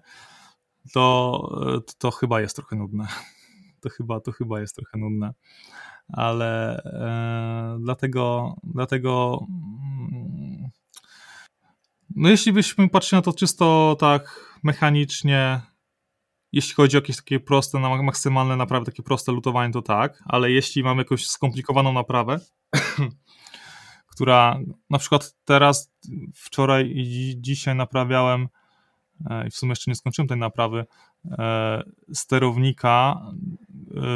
to, 0.92 1.40
to, 1.87 1.92
to 1.99 2.11
chyba 2.11 2.40
jest 2.40 2.57
trochę 2.57 2.77
nudne. 2.77 3.07
To 3.81 3.88
chyba, 3.90 4.21
to 4.21 4.33
chyba 4.33 4.61
jest 4.61 4.77
trochę 4.77 4.99
nudne 4.99 5.33
ale 6.09 6.83
e, 6.85 7.79
dlatego, 7.81 8.55
dlatego 8.64 9.47
mm, 9.49 10.71
no 12.16 12.29
jeśli 12.29 12.53
byśmy 12.53 12.88
patrzyli 12.88 13.18
na 13.18 13.23
to 13.23 13.33
czysto 13.33 13.97
tak 14.01 14.55
mechanicznie, 14.62 15.61
jeśli 16.53 16.75
chodzi 16.75 16.97
o 16.97 17.01
jakieś 17.01 17.16
takie 17.16 17.40
proste, 17.40 17.79
maksymalne 17.79 18.57
naprawy, 18.57 18.87
takie 18.87 19.03
proste 19.03 19.33
lutowanie, 19.33 19.73
to 19.73 19.83
tak, 19.83 20.23
ale 20.27 20.51
jeśli 20.51 20.83
mamy 20.83 21.01
jakąś 21.01 21.27
skomplikowaną 21.27 21.92
naprawę, 21.92 22.40
która 24.14 24.59
na 24.90 24.99
przykład 24.99 25.35
teraz, 25.44 25.92
wczoraj 26.35 26.92
i 26.94 27.35
dzisiaj 27.40 27.75
naprawiałem 27.75 28.49
e, 29.31 29.47
i 29.47 29.51
w 29.51 29.57
sumie 29.57 29.71
jeszcze 29.71 29.90
nie 29.90 29.94
skończyłem 29.94 30.29
tej 30.29 30.38
naprawy, 30.38 30.87
e, 31.38 31.83
sterownika 32.12 33.21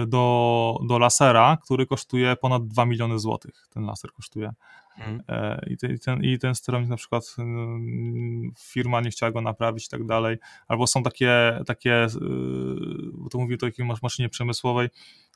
do, 0.07 0.79
do 0.89 0.99
lasera, 0.99 1.59
który 1.65 1.87
kosztuje 1.87 2.37
ponad 2.37 2.67
2 2.67 2.87
miliony 2.87 3.19
złotych. 3.19 3.69
Ten 3.75 3.85
laser 3.85 4.13
kosztuje. 4.13 4.53
Mhm. 4.99 5.61
I, 5.67 5.99
ten, 5.99 6.25
I 6.25 6.39
ten 6.39 6.55
sterownik 6.55 6.91
na 6.91 6.97
przykład 6.97 7.37
firma 8.59 9.01
nie 9.01 9.11
chciała 9.11 9.33
go 9.33 9.41
naprawić 9.41 9.87
i 9.87 9.89
tak 9.89 10.07
dalej, 10.07 10.37
albo 10.69 10.87
są 10.87 11.03
takie, 11.03 11.61
takie 11.67 12.07
bo 13.13 13.29
to 13.29 13.39
mówię 13.39 13.55
o 13.55 13.59
takiej 13.59 13.87
maszynie 14.03 14.29
przemysłowej, 14.29 14.89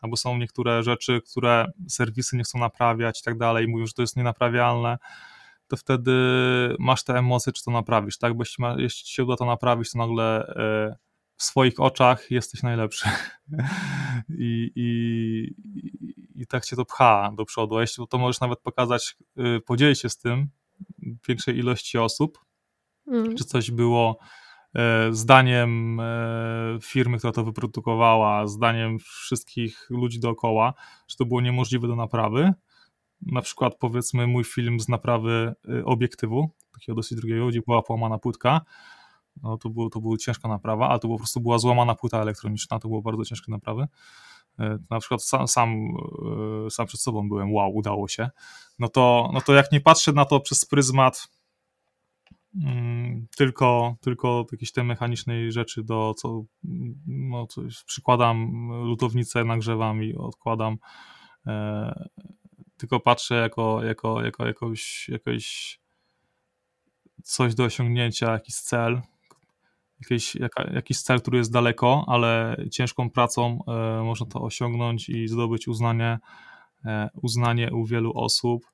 albo 0.03 0.16
są 0.16 0.38
niektóre 0.38 0.83
rzeczy, 0.83 1.20
które 1.31 1.66
serwisy 1.88 2.37
nie 2.37 2.42
chcą 2.44 2.59
naprawiać 2.59 3.20
i 3.20 3.25
tak 3.25 3.38
dalej, 3.38 3.68
mówią, 3.68 3.87
że 3.87 3.92
to 3.92 4.03
jest 4.03 4.16
nienaprawialne, 4.16 4.99
to 5.68 5.77
wtedy 5.77 6.12
masz 6.79 7.05
te 7.05 7.18
emocje, 7.18 7.53
czy 7.53 7.64
to 7.64 7.70
naprawisz, 7.70 8.18
tak? 8.18 8.35
Bo 8.35 8.42
jeśli, 8.42 8.62
ma, 8.62 8.75
jeśli 8.79 9.09
się 9.09 9.25
uda 9.25 9.37
to 9.37 9.44
naprawić, 9.44 9.92
to 9.92 9.99
nagle 9.99 10.46
e, 10.46 10.96
w 11.37 11.42
swoich 11.42 11.81
oczach 11.81 12.31
jesteś 12.31 12.62
najlepszy. 12.62 13.09
I, 14.38 14.72
i, 14.75 15.55
I 16.35 16.46
tak 16.46 16.64
cię 16.64 16.77
to 16.77 16.85
pcha 16.85 17.33
do 17.37 17.44
przodu. 17.44 17.77
A 17.77 17.81
jeśli 17.81 18.09
to 18.09 18.18
możesz 18.18 18.40
nawet 18.40 18.61
pokazać, 18.61 19.16
e, 19.37 19.61
podzielić 19.61 20.01
się 20.01 20.09
z 20.09 20.18
tym 20.18 20.49
większej 21.29 21.59
ilości 21.59 21.99
osób, 21.99 22.38
mm. 23.07 23.37
czy 23.37 23.44
coś 23.44 23.70
było 23.70 24.18
E, 24.77 25.12
zdaniem 25.12 26.01
e, 26.01 26.79
firmy, 26.83 27.18
która 27.18 27.33
to 27.33 27.44
wyprodukowała, 27.44 28.46
zdaniem 28.46 28.99
wszystkich 28.99 29.87
ludzi 29.90 30.20
dookoła, 30.20 30.75
że 31.09 31.16
to 31.16 31.25
było 31.25 31.40
niemożliwe 31.40 31.88
do 31.88 31.96
naprawy. 31.96 32.53
Na 33.22 33.42
przykład 33.42 33.75
powiedzmy 33.79 34.27
mój 34.27 34.44
film 34.44 34.81
z 34.81 34.88
naprawy 34.88 35.55
e, 35.68 35.85
obiektywu, 35.85 36.51
takiego 36.72 36.96
dosyć 36.96 37.18
drugiego, 37.18 37.46
gdzie 37.46 37.61
była 37.66 37.83
połamana 37.83 38.18
płytka, 38.18 38.61
no 39.42 39.59
to, 39.59 39.70
było, 39.70 39.90
to 39.90 40.01
była 40.01 40.16
ciężka 40.16 40.49
naprawa, 40.49 40.88
ale 40.88 40.99
to 40.99 41.09
po 41.09 41.16
prostu 41.16 41.40
była 41.40 41.59
złamana 41.59 41.94
płyta 41.94 42.18
elektroniczna, 42.18 42.79
to 42.79 42.88
było 42.88 43.03
bardzo 43.03 43.25
ciężkie 43.25 43.53
naprawy. 43.53 43.87
Na 44.90 45.01
przykład 45.01 45.22
sam, 45.22 45.49
sam, 45.49 45.88
sam 46.70 46.87
przed 46.87 47.01
sobą 47.01 47.29
byłem, 47.29 47.53
wow, 47.53 47.75
udało 47.75 48.09
się. 48.09 48.31
No 48.79 48.88
to, 48.88 49.31
no 49.35 49.40
to 49.40 49.55
jak 49.55 49.72
nie 49.72 49.81
patrzę 49.81 50.12
na 50.12 50.25
to 50.25 50.40
przez 50.40 50.64
pryzmat 50.64 51.29
Mm, 52.64 53.27
tylko, 53.37 53.96
tylko 54.01 54.46
jakieś 54.53 54.72
te 54.72 54.85
mechanicznej 54.85 55.53
rzeczy 55.53 55.83
do 55.83 56.14
co, 56.14 56.44
no 57.07 57.46
coś, 57.46 57.85
przykładam 57.85 58.68
lutownicę, 58.85 59.44
nagrzewam 59.44 60.03
i 60.05 60.14
odkładam 60.14 60.79
e, 61.46 62.09
tylko 62.77 63.01
patrzę 63.01 63.35
jako, 63.35 63.85
jako, 63.85 64.22
jako 64.22 64.46
jakoś, 64.46 65.09
jakoś 65.09 65.79
coś 67.22 67.55
do 67.55 67.64
osiągnięcia, 67.64 68.33
jakiś 68.33 68.55
cel, 68.55 69.03
jakiś, 70.01 70.35
jaka, 70.35 70.71
jakiś 70.71 71.01
cel, 71.01 71.21
który 71.21 71.39
jest 71.39 71.53
daleko, 71.53 72.05
ale 72.09 72.57
ciężką 72.71 73.11
pracą 73.11 73.59
e, 73.69 74.03
można 74.03 74.27
to 74.27 74.43
osiągnąć 74.43 75.09
i 75.09 75.29
zdobyć 75.29 75.69
uznanie, 75.69 76.19
e, 76.85 77.11
uznanie 77.23 77.73
u 77.73 77.85
wielu 77.85 78.13
osób. 78.15 78.67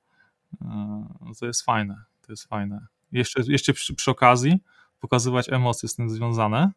E, 0.61 1.05
to 1.39 1.45
jest 1.45 1.61
fajne, 1.61 2.03
to 2.25 2.31
jest 2.31 2.47
fajne 2.47 2.87
jeszcze, 3.13 3.41
jeszcze 3.47 3.73
przy, 3.73 3.93
przy 3.95 4.11
okazji 4.11 4.59
pokazywać 4.99 5.49
emocje 5.49 5.89
z 5.89 5.95
tym 5.95 6.09
związane, 6.09 6.71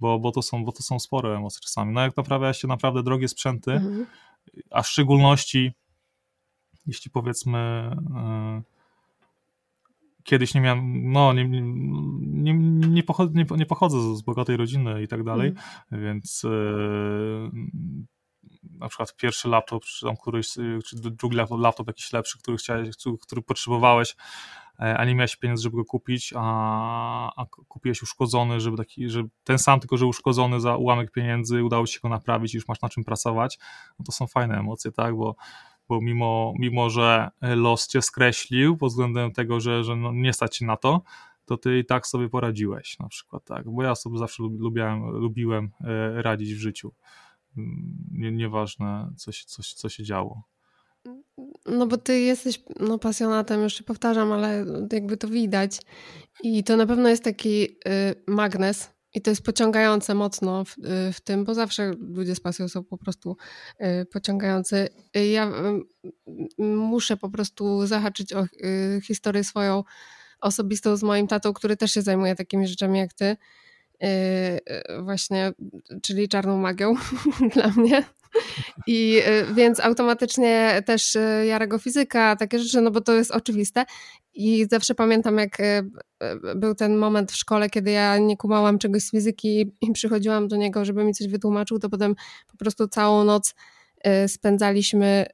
bo, 0.00 0.18
bo, 0.18 0.32
to 0.32 0.42
są, 0.42 0.64
bo 0.64 0.72
to 0.72 0.82
są 0.82 0.98
spore 0.98 1.36
emocje 1.36 1.60
czasami. 1.60 1.92
No 1.92 2.00
jak 2.00 2.16
naprawia 2.16 2.52
się 2.52 2.68
naprawdę 2.68 3.02
drogie 3.02 3.28
sprzęty, 3.28 3.72
mhm. 3.72 4.06
a 4.70 4.82
w 4.82 4.88
szczególności 4.88 5.72
jeśli 6.86 7.10
powiedzmy 7.10 7.90
yy, 8.56 8.75
kiedyś 10.26 10.54
nie 10.54 10.60
miałem, 10.60 11.12
no 11.12 11.32
nie, 11.32 11.44
nie, 11.44 12.54
nie, 12.88 13.02
pochodzę, 13.02 13.32
nie, 13.34 13.46
nie 13.56 13.66
pochodzę 13.66 14.16
z 14.16 14.22
bogatej 14.22 14.56
rodziny 14.56 15.02
i 15.02 15.08
tak 15.08 15.24
dalej, 15.24 15.48
mhm. 15.48 16.02
więc 16.02 16.42
yy, 16.42 17.50
na 18.78 18.88
przykład 18.88 19.16
pierwszy 19.16 19.48
laptop, 19.48 19.84
czy 19.84 20.06
tam 20.06 20.16
któryś, 20.16 20.48
czy 20.86 20.96
drugi 20.96 21.36
laptop, 21.36 21.60
laptop 21.60 21.86
jakiś 21.86 22.12
lepszy, 22.12 22.38
który 22.38 22.56
chciałeś, 22.56 22.96
który 23.20 23.42
potrzebowałeś, 23.42 24.16
E, 24.80 24.96
a 24.96 25.04
nie 25.04 25.14
miałeś 25.14 25.36
pieniędzy, 25.36 25.62
żeby 25.62 25.76
go 25.76 25.84
kupić, 25.84 26.34
a, 26.36 27.32
a 27.36 27.46
kupiłeś 27.68 28.02
uszkodzony, 28.02 28.60
żeby 28.60 28.76
taki, 28.76 29.10
że 29.10 29.22
ten 29.44 29.58
sam, 29.58 29.80
tylko 29.80 29.96
że 29.96 30.06
uszkodzony 30.06 30.60
za 30.60 30.76
ułamek 30.76 31.10
pieniędzy, 31.10 31.64
udało 31.64 31.86
ci 31.86 31.94
się 31.94 32.00
go 32.02 32.08
naprawić 32.08 32.54
i 32.54 32.56
już 32.56 32.68
masz 32.68 32.80
na 32.80 32.88
czym 32.88 33.04
pracować, 33.04 33.58
no 33.98 34.04
to 34.04 34.12
są 34.12 34.26
fajne 34.26 34.58
emocje, 34.58 34.92
tak, 34.92 35.16
bo 35.16 35.36
bo 35.88 36.00
mimo, 36.00 36.54
mimo 36.58 36.90
że 36.90 37.28
los 37.42 37.88
cię 37.88 38.02
skreślił 38.02 38.76
pod 38.76 38.90
względem 38.90 39.32
tego, 39.32 39.60
że, 39.60 39.84
że 39.84 39.96
no 39.96 40.12
nie 40.12 40.32
stać 40.32 40.56
się 40.56 40.66
na 40.66 40.76
to, 40.76 41.02
to 41.44 41.56
ty 41.56 41.78
i 41.78 41.84
tak 41.84 42.06
sobie 42.06 42.28
poradziłeś 42.28 42.98
na 42.98 43.08
przykład, 43.08 43.44
tak, 43.44 43.70
bo 43.70 43.82
ja 43.82 43.94
sobie 43.94 44.18
zawsze 44.18 44.42
lubiłem, 44.42 45.10
lubiłem 45.10 45.70
radzić 46.14 46.54
w 46.54 46.58
życiu, 46.58 46.92
mm, 47.56 47.96
nie, 48.12 48.32
nieważne 48.32 49.12
co 49.16 49.32
się, 49.32 49.44
co, 49.46 49.62
co 49.62 49.88
się 49.88 50.04
działo. 50.04 50.42
No 51.66 51.86
bo 51.86 51.96
ty 51.96 52.20
jesteś 52.20 52.62
no, 52.80 52.98
pasjonatem, 52.98 53.70
się 53.70 53.84
powtarzam, 53.84 54.32
ale 54.32 54.64
jakby 54.92 55.16
to 55.16 55.28
widać. 55.28 55.80
I 56.42 56.64
to 56.64 56.76
na 56.76 56.86
pewno 56.86 57.08
jest 57.08 57.24
taki 57.24 57.64
y, 57.64 57.68
magnes 58.26 58.95
i 59.16 59.20
to 59.20 59.30
jest 59.30 59.42
pociągające 59.42 60.14
mocno 60.14 60.64
w, 60.64 60.78
y, 60.78 61.12
w, 61.12 61.20
tym, 61.20 61.44
bo 61.44 61.54
zawsze 61.54 61.92
ludzie 61.98 62.34
z 62.34 62.40
pasją 62.40 62.68
są 62.68 62.84
po 62.84 62.98
prostu 62.98 63.36
y, 63.80 64.06
pociągający. 64.06 64.88
Ja 65.32 65.48
y, 65.48 66.62
muszę 66.62 67.16
po 67.16 67.30
prostu 67.30 67.86
zahaczyć 67.86 68.32
o 68.32 68.46
historię 69.02 69.44
swoją 69.44 69.84
osobistą 70.40 70.96
z 70.96 71.02
moim 71.02 71.26
tatą, 71.26 71.52
który 71.52 71.76
też 71.76 71.92
się 71.92 72.02
zajmuje 72.02 72.34
takimi 72.34 72.68
rzeczami 72.68 72.98
jak 72.98 73.12
ty. 73.12 73.36
Właśnie, 75.02 75.52
czyli 76.02 76.28
czarną 76.28 76.58
magią 76.58 76.94
dla 77.54 77.68
mnie. 77.68 78.04
I 78.86 79.22
y, 79.50 79.54
więc 79.54 79.80
automatycznie 79.80 80.82
też 80.86 81.16
y, 81.16 81.46
Jarego 81.46 81.78
fizyka, 81.78 82.36
takie 82.36 82.58
rzeczy, 82.58 82.80
no 82.80 82.90
bo 82.90 83.00
to 83.00 83.12
jest 83.12 83.30
oczywiste. 83.30 83.84
I 84.34 84.66
zawsze 84.70 84.94
pamiętam, 84.94 85.38
jak 85.38 85.60
y, 85.60 85.90
był 86.56 86.74
ten 86.74 86.96
moment 86.96 87.32
w 87.32 87.36
szkole, 87.36 87.70
kiedy 87.70 87.90
ja 87.90 88.18
nie 88.18 88.36
kumałam 88.36 88.78
czegoś 88.78 89.02
z 89.02 89.10
fizyki 89.10 89.72
i 89.80 89.92
przychodziłam 89.92 90.48
do 90.48 90.56
niego, 90.56 90.84
żeby 90.84 91.04
mi 91.04 91.14
coś 91.14 91.28
wytłumaczył, 91.28 91.78
to 91.78 91.88
potem 91.88 92.14
po 92.52 92.56
prostu 92.56 92.88
całą 92.88 93.24
noc 93.24 93.54
spędzaliśmy, 94.26 95.26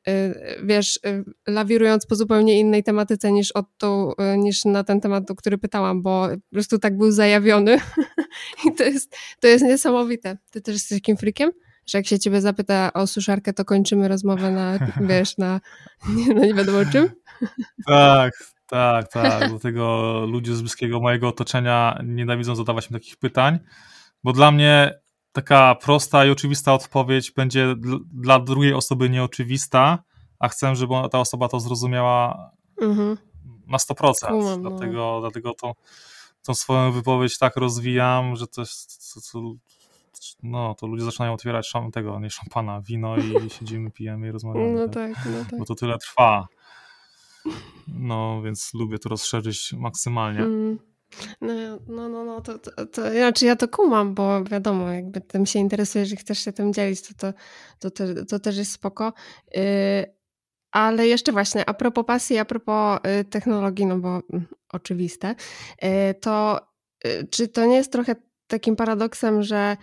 wiesz, 0.64 1.00
lawirując 1.48 2.06
po 2.06 2.14
zupełnie 2.14 2.60
innej 2.60 2.82
tematyce 2.82 3.32
niż, 3.32 3.52
od 3.52 3.66
to, 3.78 4.14
niż 4.38 4.64
na 4.64 4.84
ten 4.84 5.00
temat, 5.00 5.30
o 5.30 5.34
który 5.34 5.58
pytałam, 5.58 6.02
bo 6.02 6.28
po 6.28 6.50
prostu 6.52 6.78
tak 6.78 6.96
był 6.96 7.10
zajawiony. 7.10 7.78
I 8.66 8.74
to 8.74 8.84
jest, 8.84 9.16
to 9.40 9.48
jest 9.48 9.64
niesamowite. 9.64 10.38
Ty 10.50 10.60
też 10.60 10.74
jesteś 10.74 10.98
takim 10.98 11.16
frikiem? 11.16 11.50
Że 11.86 11.98
jak 11.98 12.06
się 12.06 12.18
ciebie 12.18 12.40
zapyta 12.40 12.92
o 12.92 13.06
suszarkę, 13.06 13.52
to 13.52 13.64
kończymy 13.64 14.08
rozmowę 14.08 14.50
na, 14.50 14.78
wiesz, 15.08 15.38
na 15.38 15.60
nie, 16.08 16.34
no 16.34 16.44
nie 16.44 16.54
wiadomo 16.54 16.78
czym? 16.92 17.10
Tak, 17.86 18.32
tak, 18.66 19.12
tak. 19.12 19.48
Dlatego 19.50 20.12
ludzie 20.28 20.54
z 20.54 20.60
bliskiego 20.60 21.00
mojego 21.00 21.28
otoczenia 21.28 21.98
nienawidzą 22.04 22.56
zadawać 22.56 22.90
mi 22.90 22.94
takich 22.94 23.16
pytań, 23.16 23.58
bo 24.24 24.32
dla 24.32 24.50
mnie 24.50 25.02
taka 25.32 25.74
prosta 25.74 26.26
i 26.26 26.30
oczywista 26.30 26.74
odpowiedź 26.74 27.30
będzie 27.30 27.74
dla 28.12 28.40
drugiej 28.40 28.74
osoby 28.74 29.10
nieoczywista, 29.10 30.02
a 30.38 30.48
chcę, 30.48 30.76
żeby 30.76 30.94
ta 31.10 31.18
osoba 31.18 31.48
to 31.48 31.60
zrozumiała 31.60 32.50
mhm. 32.80 33.16
na 33.66 33.78
100%. 33.78 34.28
Kumam, 34.28 34.62
no. 34.62 34.70
dlatego, 34.70 34.96
no. 34.96 35.20
dlatego 35.20 35.54
to, 35.54 35.74
tą 36.42 36.54
swoją 36.54 36.92
wypowiedź 36.92 37.38
tak 37.38 37.56
rozwijam, 37.56 38.36
że 38.36 38.46
to 38.46 38.60
jest, 38.60 39.14
to, 39.14 39.20
to, 39.32 39.54
no 40.42 40.74
to 40.74 40.86
ludzie 40.86 41.04
zaczynają 41.04 41.32
otwierać 41.34 41.68
szam, 41.68 41.90
tego, 41.90 42.20
nie 42.20 42.30
szampana, 42.30 42.80
wino 42.80 43.16
i 43.16 43.50
siedzimy, 43.58 43.90
pijemy 43.90 44.28
i 44.28 44.30
rozmawiamy. 44.30 44.72
No 44.72 44.88
tak, 44.88 45.10
no 45.10 45.44
tak. 45.50 45.58
Bo 45.58 45.64
to 45.64 45.74
tyle 45.74 45.98
trwa. 45.98 46.48
No, 47.88 48.42
więc 48.42 48.74
lubię 48.74 48.98
to 48.98 49.08
rozszerzyć 49.08 49.72
maksymalnie. 49.72 50.40
Mm. 50.40 50.78
No, 51.40 51.52
no, 51.88 52.08
no, 52.08 52.24
no 52.24 52.40
to, 52.40 52.58
to, 52.58 52.86
to, 52.86 53.10
znaczy 53.10 53.46
ja 53.46 53.56
to 53.56 53.68
kumam, 53.68 54.14
bo 54.14 54.44
wiadomo, 54.44 54.92
jakby 54.92 55.20
tym 55.20 55.46
się 55.46 55.58
interesujesz 55.58 56.12
i 56.12 56.16
chcesz 56.16 56.38
się 56.38 56.52
tym 56.52 56.72
dzielić, 56.72 57.02
to, 57.02 57.14
to, 57.14 57.32
to, 57.90 57.90
to, 57.90 58.24
to 58.24 58.38
też 58.38 58.56
jest 58.56 58.72
spoko. 58.72 59.12
Yy, 59.54 59.62
ale 60.72 61.06
jeszcze 61.06 61.32
właśnie, 61.32 61.68
a 61.68 61.74
propos 61.74 62.04
pasji, 62.06 62.38
a 62.38 62.44
propos 62.44 63.00
y, 63.20 63.24
technologii, 63.24 63.86
no 63.86 63.98
bo 63.98 64.18
y, 64.18 64.22
oczywiste, 64.68 65.34
y, 65.84 66.14
to 66.14 66.60
y, 67.06 67.28
czy 67.30 67.48
to 67.48 67.66
nie 67.66 67.76
jest 67.76 67.92
trochę 67.92 68.16
takim 68.46 68.76
paradoksem, 68.76 69.42
że, 69.42 69.76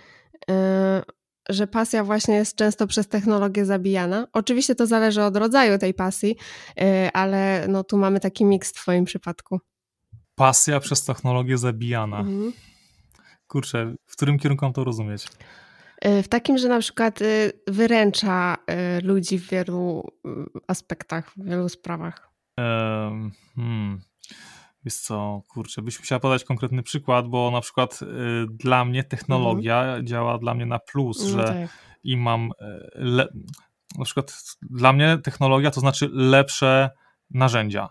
że 1.49 1.67
pasja 1.67 2.03
właśnie 2.03 2.35
jest 2.35 2.55
często 2.55 2.87
przez 2.87 3.07
technologię 3.07 3.65
zabijana? 3.65 4.27
Oczywiście 4.33 4.75
to 4.75 4.87
zależy 4.87 5.23
od 5.23 5.37
rodzaju 5.37 5.77
tej 5.77 5.93
pasji, 5.93 6.35
y, 6.81 7.11
ale 7.13 7.65
no 7.67 7.83
tu 7.83 7.97
mamy 7.97 8.19
taki 8.19 8.45
miks 8.45 8.69
w 8.69 8.73
twoim 8.73 9.05
przypadku. 9.05 9.59
Pasja 10.35 10.79
przez 10.79 11.05
technologię 11.05 11.57
zabijana. 11.57 12.19
Mhm. 12.19 12.53
Kurczę, 13.47 13.95
w 14.05 14.11
którym 14.11 14.39
kierunku 14.39 14.65
mam 14.65 14.73
to 14.73 14.83
rozumieć? 14.83 15.27
W 16.23 16.27
takim, 16.27 16.57
że 16.57 16.67
na 16.67 16.79
przykład 16.79 17.19
wyręcza 17.67 18.57
ludzi 19.03 19.39
w 19.39 19.49
wielu 19.49 20.03
aspektach, 20.67 21.31
w 21.37 21.45
wielu 21.45 21.69
sprawach. 21.69 22.29
Um, 22.57 23.31
hmm. 23.55 24.01
Wiesz 24.89 24.97
co, 24.97 25.41
kurczę, 25.47 25.81
byś 25.81 25.99
musiała 25.99 26.19
podać 26.19 26.43
konkretny 26.43 26.83
przykład, 26.83 27.27
bo 27.27 27.51
na 27.51 27.61
przykład 27.61 27.99
y, 28.01 28.05
dla 28.49 28.85
mnie 28.85 29.03
technologia 29.03 29.81
mhm. 29.81 30.07
działa 30.07 30.37
dla 30.37 30.53
mnie 30.53 30.65
na 30.65 30.79
plus, 30.79 31.23
no 31.23 31.29
że 31.29 31.43
tak. 31.43 31.69
i 32.03 32.17
mam 32.17 32.51
le, 32.95 33.27
na 33.97 34.05
przykład 34.05 34.43
dla 34.61 34.93
mnie 34.93 35.17
technologia 35.23 35.71
to 35.71 35.79
znaczy 35.79 36.09
lepsze 36.13 36.89
narzędzia 37.29 37.89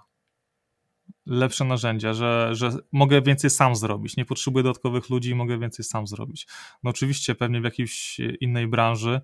lepsze 1.27 1.65
narzędzia, 1.65 2.15
że, 2.15 2.49
że 2.53 2.71
mogę 2.93 3.23
więcej 3.23 3.51
sam 3.51 3.77
zrobić, 3.77 4.17
nie 4.17 4.25
potrzebuję 4.25 4.63
dodatkowych 4.63 5.11
ludzi, 5.11 5.35
mogę 5.35 5.59
więcej 5.59 5.85
sam 5.85 6.07
zrobić. 6.07 6.47
No 6.83 6.91
oczywiście 6.91 7.35
pewnie 7.35 7.61
w 7.61 7.65
jakiejś 7.65 8.21
innej 8.41 8.69
branży 8.69 9.21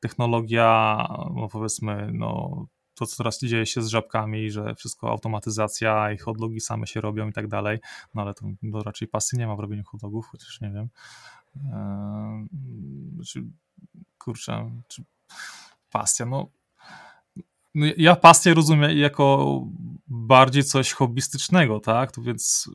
technologia, 0.00 0.96
no 1.34 1.48
powiedzmy, 1.52 2.10
no 2.12 2.66
to, 2.94 3.06
co 3.06 3.16
teraz 3.16 3.40
dzieje 3.40 3.66
się 3.66 3.82
z 3.82 3.88
żabkami, 3.88 4.50
że 4.50 4.74
wszystko 4.74 5.10
automatyzacja 5.10 6.12
i 6.12 6.18
hotdogi 6.18 6.60
same 6.60 6.86
się 6.86 7.00
robią 7.00 7.28
i 7.28 7.32
tak 7.32 7.48
dalej, 7.48 7.78
no 8.14 8.22
ale 8.22 8.34
to, 8.34 8.46
raczej 8.84 9.08
pasy 9.08 9.36
nie 9.36 9.46
ma 9.46 9.56
w 9.56 9.60
robieniu 9.60 9.84
hotdogów, 9.84 10.26
chociaż 10.26 10.60
nie 10.60 10.70
wiem. 10.70 10.88
Eee, 11.56 12.48
czy, 13.26 13.44
kurczę, 14.18 14.70
czy 14.88 15.04
pasja, 15.90 16.26
no 16.26 16.50
no 17.74 17.86
ja 17.96 18.16
pasję 18.16 18.54
rozumiem 18.54 18.98
jako 18.98 19.60
bardziej 20.06 20.64
coś 20.64 20.92
hobbystycznego, 20.92 21.80
tak? 21.80 22.12
To 22.12 22.22
więc, 22.22 22.70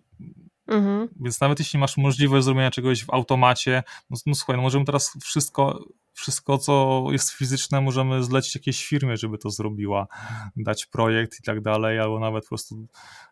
mhm. 0.67 1.07
więc 1.19 1.41
nawet 1.41 1.59
jeśli 1.59 1.79
masz 1.79 1.97
możliwość 1.97 2.45
zrobienia 2.45 2.71
czegoś 2.71 3.05
w 3.05 3.09
automacie, 3.09 3.83
no, 4.09 4.17
no 4.25 4.35
słuchaj, 4.35 4.55
no 4.55 4.61
możemy 4.61 4.85
teraz 4.85 5.17
wszystko, 5.23 5.85
wszystko, 6.19 6.57
co 6.57 7.05
jest 7.11 7.31
fizyczne, 7.31 7.81
możemy 7.81 8.23
zlecić 8.23 8.55
jakiejś 8.55 8.85
firmie, 8.85 9.17
żeby 9.17 9.37
to 9.37 9.49
zrobiła, 9.49 10.07
dać 10.55 10.85
projekt 10.85 11.39
i 11.39 11.43
tak 11.43 11.61
dalej, 11.61 11.99
albo 11.99 12.19
nawet 12.19 12.43
po 12.43 12.49
prostu, 12.49 12.87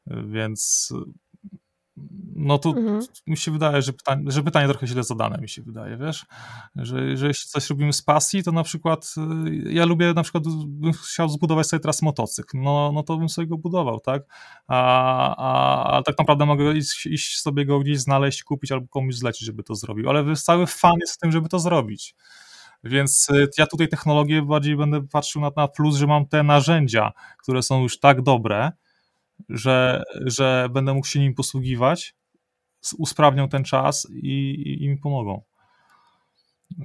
więc 0.08 0.94
no 2.36 2.58
to 2.58 2.70
mhm. 2.70 3.02
mi 3.28 3.38
się 3.38 3.52
wydaje, 3.52 3.82
że 3.82 3.94
pytanie, 3.94 4.32
że 4.32 4.44
pytanie 4.44 4.68
trochę 4.68 4.88
źle 4.88 5.04
zadane 5.04 5.38
mi 5.38 5.50
się 5.50 5.62
wydaje, 5.62 5.98
wiesz, 5.98 6.26
że, 6.76 7.18
że 7.18 7.28
jeśli 7.28 7.50
coś 7.50 7.70
robimy 7.70 7.94
z 7.94 8.02
pasji, 8.02 8.44
to 8.44 8.52
na 8.52 8.64
przykład 8.64 9.16
y, 9.48 9.74
ja 9.74 9.86
lubię 9.86 10.14
na 10.14 10.24
przykład, 10.24 10.44
bym 10.68 10.94
chciał 10.94 11.30
zbudować 11.30 11.68
sobie 11.68 11.80
teraz 11.80 12.02
motocykl, 12.02 12.58
no, 12.62 12.92
no 12.94 13.04
to 13.04 13.18
bym 13.18 13.30
sobie 13.30 13.48
go 13.48 13.58
budował, 13.58 14.00
tak, 14.00 14.24
a, 14.68 15.36
a, 15.36 15.98
a 15.98 16.04
tak 16.04 16.20
naprawdę 16.20 16.46
mogę 16.46 16.74
iść, 16.78 17.06
iść 17.06 17.40
sobie 17.40 17.66
go 17.66 17.80
gdzieś 17.80 18.00
znaleźć, 18.00 18.44
kupić 18.44 18.72
albo 18.72 18.88
komuś 18.88 19.16
zlecić, 19.16 19.46
żeby 19.46 19.64
to 19.64 19.76
zrobił, 19.76 20.10
ale 20.10 20.36
cały 20.36 20.68
fan 20.68 20.96
jest 21.02 21.14
w 21.14 21.18
tym, 21.18 21.32
żeby 21.32 21.50
to 21.50 21.60
zrobić. 21.60 22.16
Więc 22.88 23.30
y, 23.30 23.50
ja 23.58 23.68
tutaj 23.68 23.88
technologię 23.88 24.42
bardziej 24.42 24.76
będę 24.76 25.08
patrzył 25.08 25.42
na, 25.42 25.52
na 25.56 25.68
plus, 25.68 25.96
że 25.96 26.08
mam 26.08 26.26
te 26.28 26.44
narzędzia, 26.44 27.12
które 27.38 27.64
są 27.64 27.82
już 27.82 28.00
tak 28.00 28.22
dobre, 28.22 28.72
że, 29.50 30.04
że 30.26 30.70
będę 30.74 30.94
mógł 30.94 31.08
się 31.08 31.20
nim 31.20 31.34
posługiwać, 31.34 32.16
usprawnią 32.98 33.50
ten 33.50 33.64
czas 33.64 34.08
i, 34.12 34.50
i, 34.50 34.84
i 34.84 34.90
mi 34.90 34.98
pomogą. 34.98 35.42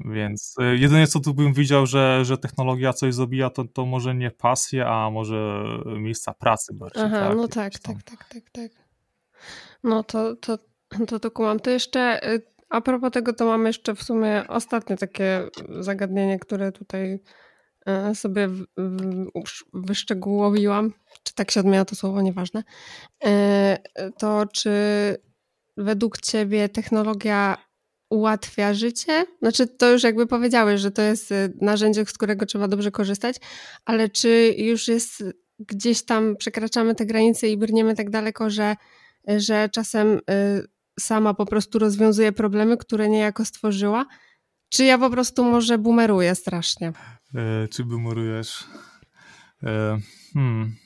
Więc 0.05 0.55
y, 0.61 0.77
jedynie 0.77 1.07
co 1.07 1.21
tu 1.21 1.35
bym 1.35 1.53
widział, 1.53 1.87
że, 1.87 2.25
że 2.25 2.39
technologia 2.39 2.93
coś 2.93 3.15
zabija, 3.15 3.51
to, 3.51 3.65
to 3.65 3.87
może 3.87 4.15
nie 4.15 4.31
pasję, 4.31 4.87
a 4.87 5.11
może 5.11 5.65
miejsca 5.99 6.35
pracy 6.35 6.75
bardziej. 6.75 7.03
Aha, 7.03 7.29
tak? 7.29 7.37
no 7.37 7.49
tak, 7.49 7.79
tak, 7.79 8.03
tak, 8.03 8.29
tak, 8.29 8.51
tak. 8.51 8.71
No 9.85 10.03
to, 10.03 10.37
to, 10.37 10.59
to, 11.07 11.21
to 11.21 11.31
kumam. 11.31 11.61
To 11.61 11.71
jeszcze 11.71 12.33
y, 12.33 12.52
a 12.73 12.81
propos 12.81 13.11
tego, 13.11 13.33
to 13.33 13.47
mamy 13.47 13.69
jeszcze 13.69 13.95
w 13.95 14.03
sumie 14.03 14.45
ostatnie 14.49 14.97
takie 14.97 15.49
zagadnienie, 15.81 16.39
które 16.39 16.73
tutaj 16.73 17.21
y, 18.11 18.15
sobie 18.15 18.49
wyszczegółowiłam. 19.73 20.93
Czy 21.23 21.35
tak 21.35 21.51
się 21.51 21.61
odmienia 21.61 21.85
to 21.85 21.97
słowo, 21.97 22.23
nieważne, 22.23 22.63
e, 23.25 23.79
to 24.19 24.47
czy 24.47 24.73
według 25.77 26.21
Ciebie 26.21 26.69
technologia 26.69 27.57
ułatwia 28.11 28.75
życie? 28.75 29.25
Znaczy, 29.43 29.67
to 29.67 29.91
już 29.91 30.03
jakby 30.03 30.27
powiedziałeś, 30.27 30.81
że 30.81 30.91
to 30.91 31.03
jest 31.03 31.33
e, 31.33 31.49
narzędzie, 31.61 32.05
z 32.07 32.13
którego 32.13 32.47
trzeba 32.47 32.69
dobrze 32.69 32.91
korzystać, 32.91 33.37
ale 33.85 34.09
czy 34.09 34.55
już 34.59 34.89
jest 34.89 35.25
gdzieś 35.59 36.05
tam, 36.05 36.37
przekraczamy 36.37 36.95
te 36.95 37.07
granice 37.07 37.49
i 37.49 37.57
brniemy 37.57 37.95
tak 37.95 38.11
daleko, 38.11 38.51
że, 38.51 38.77
że 39.29 39.69
czasem 39.69 40.21
e, 40.31 40.63
sama 41.01 41.35
po 41.35 41.47
prostu 41.47 41.79
rozwiązuje 41.79 42.33
problemy, 42.33 42.77
które 42.77 43.09
niejako 43.09 43.45
stworzyła? 43.45 44.07
Czy 44.69 44.85
ja 44.85 44.99
po 44.99 45.11
prostu 45.11 45.45
może 45.45 45.79
bumeruję 45.79 46.35
strasznie? 46.35 46.93
E, 47.35 47.69
czy 47.69 47.85
bumerujesz? 47.85 48.65
E, 49.63 49.99
hmm. 50.35 50.77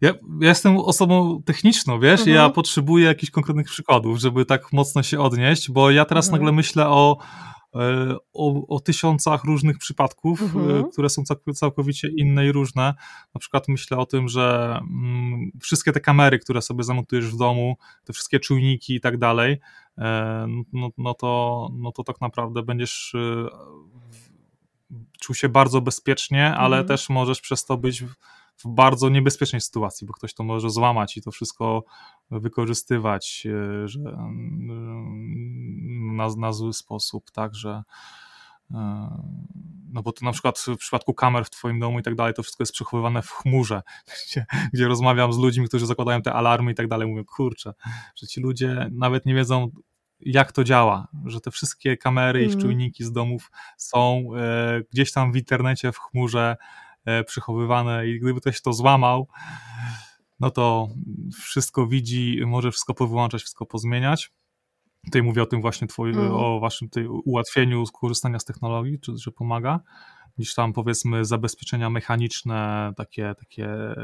Ja, 0.00 0.08
ja, 0.40 0.48
jestem 0.48 0.76
osobą 0.76 1.42
techniczną, 1.42 2.00
wiesz, 2.00 2.20
mhm. 2.20 2.36
ja 2.36 2.50
potrzebuję 2.50 3.06
jakichś 3.06 3.30
konkretnych 3.30 3.66
przykładów, 3.66 4.18
żeby 4.18 4.44
tak 4.44 4.72
mocno 4.72 5.02
się 5.02 5.20
odnieść, 5.20 5.70
bo 5.70 5.90
ja 5.90 6.04
teraz 6.04 6.26
mhm. 6.26 6.40
nagle 6.40 6.52
myślę 6.52 6.88
o, 6.88 7.18
o, 8.32 8.66
o, 8.66 8.80
tysiącach 8.80 9.44
różnych 9.44 9.78
przypadków, 9.78 10.42
e, 10.42 10.44
mhm. 10.44 10.90
które 10.90 11.08
są 11.08 11.22
całkowicie 11.54 12.08
inne 12.16 12.46
i 12.46 12.52
różne. 12.52 12.94
Na 13.34 13.38
przykład 13.38 13.68
myślę 13.68 13.96
o 13.98 14.06
tym, 14.06 14.28
że 14.28 14.78
mm, 14.80 15.50
wszystkie 15.60 15.92
te 15.92 16.00
kamery, 16.00 16.38
które 16.38 16.62
sobie 16.62 16.84
zamontujesz 16.84 17.26
w 17.26 17.36
domu, 17.36 17.76
te 18.04 18.12
wszystkie 18.12 18.40
czujniki 18.40 18.94
i 18.94 19.00
tak 19.00 19.18
dalej, 19.18 19.58
e, 19.98 20.46
no, 20.72 20.88
no, 20.98 21.14
to, 21.14 21.68
no 21.72 21.92
to 21.92 22.04
tak 22.04 22.20
naprawdę 22.20 22.62
będziesz 22.62 23.16
czuł 25.20 25.34
się 25.34 25.48
bardzo 25.48 25.80
bezpiecznie, 25.80 26.54
ale 26.54 26.76
mhm. 26.76 26.88
też 26.88 27.08
możesz 27.08 27.40
przez 27.40 27.64
to 27.64 27.76
być 27.76 28.04
w 28.64 28.68
bardzo 28.68 29.08
niebezpiecznej 29.08 29.60
sytuacji, 29.60 30.06
bo 30.06 30.12
ktoś 30.12 30.34
to 30.34 30.44
może 30.44 30.70
złamać 30.70 31.16
i 31.16 31.22
to 31.22 31.30
wszystko 31.30 31.84
wykorzystywać 32.30 33.46
e, 33.46 33.88
że, 33.88 34.00
na, 36.16 36.28
na 36.36 36.52
zły 36.52 36.72
sposób, 36.72 37.30
tak, 37.30 37.54
że 37.54 37.82
e, 38.70 39.08
no 39.92 40.02
bo 40.02 40.12
to 40.12 40.24
na 40.24 40.32
przykład 40.32 40.58
w 40.58 40.76
przypadku 40.76 41.14
kamer 41.14 41.44
w 41.44 41.50
twoim 41.50 41.80
domu 41.80 41.98
i 41.98 42.02
tak 42.02 42.14
dalej, 42.14 42.34
to 42.34 42.42
wszystko 42.42 42.62
jest 42.62 42.72
przechowywane 42.72 43.22
w 43.22 43.30
chmurze, 43.30 43.82
gdzie, 44.26 44.46
gdzie 44.72 44.88
rozmawiam 44.88 45.32
z 45.32 45.38
ludźmi, 45.38 45.68
którzy 45.68 45.86
zakładają 45.86 46.22
te 46.22 46.32
alarmy 46.32 46.72
i 46.72 46.74
tak 46.74 46.88
dalej, 46.88 47.08
mówię, 47.08 47.24
kurczę, 47.24 47.74
że 48.16 48.26
ci 48.26 48.40
ludzie 48.40 48.90
nawet 48.92 49.26
nie 49.26 49.34
wiedzą, 49.34 49.70
jak 50.20 50.52
to 50.52 50.64
działa, 50.64 51.08
że 51.24 51.40
te 51.40 51.50
wszystkie 51.50 51.96
kamery 51.96 52.38
mm. 52.38 52.50
i 52.50 52.54
mhm. 52.54 52.62
czujniki 52.62 53.04
z 53.04 53.12
domów 53.12 53.50
są 53.76 54.28
e, 54.36 54.80
gdzieś 54.92 55.12
tam 55.12 55.32
w 55.32 55.36
internecie, 55.36 55.92
w 55.92 55.98
chmurze, 55.98 56.56
E, 56.56 56.91
przechowywane 57.26 58.08
i 58.08 58.20
gdyby 58.20 58.40
ktoś 58.40 58.62
to 58.62 58.72
złamał, 58.72 59.28
no 60.40 60.50
to 60.50 60.88
wszystko 61.42 61.86
widzi, 61.86 62.40
może 62.46 62.70
wszystko 62.70 62.94
powyłączać, 62.94 63.40
wszystko 63.40 63.66
pozmieniać. 63.66 64.32
Tutaj 65.04 65.22
mówię 65.22 65.42
o 65.42 65.46
tym 65.46 65.60
właśnie 65.60 65.88
twoim, 65.88 66.18
mm. 66.18 66.32
o 66.32 66.60
waszym 66.60 66.88
tej 66.88 67.06
ułatwieniu 67.06 67.86
skorzystania 67.86 68.38
z 68.38 68.44
technologii, 68.44 69.00
czy, 69.00 69.12
że 69.16 69.30
pomaga, 69.30 69.80
niż 70.38 70.54
tam 70.54 70.72
powiedzmy 70.72 71.24
zabezpieczenia 71.24 71.90
mechaniczne, 71.90 72.92
takie, 72.96 73.34
takie 73.38 73.66
e, 73.66 73.96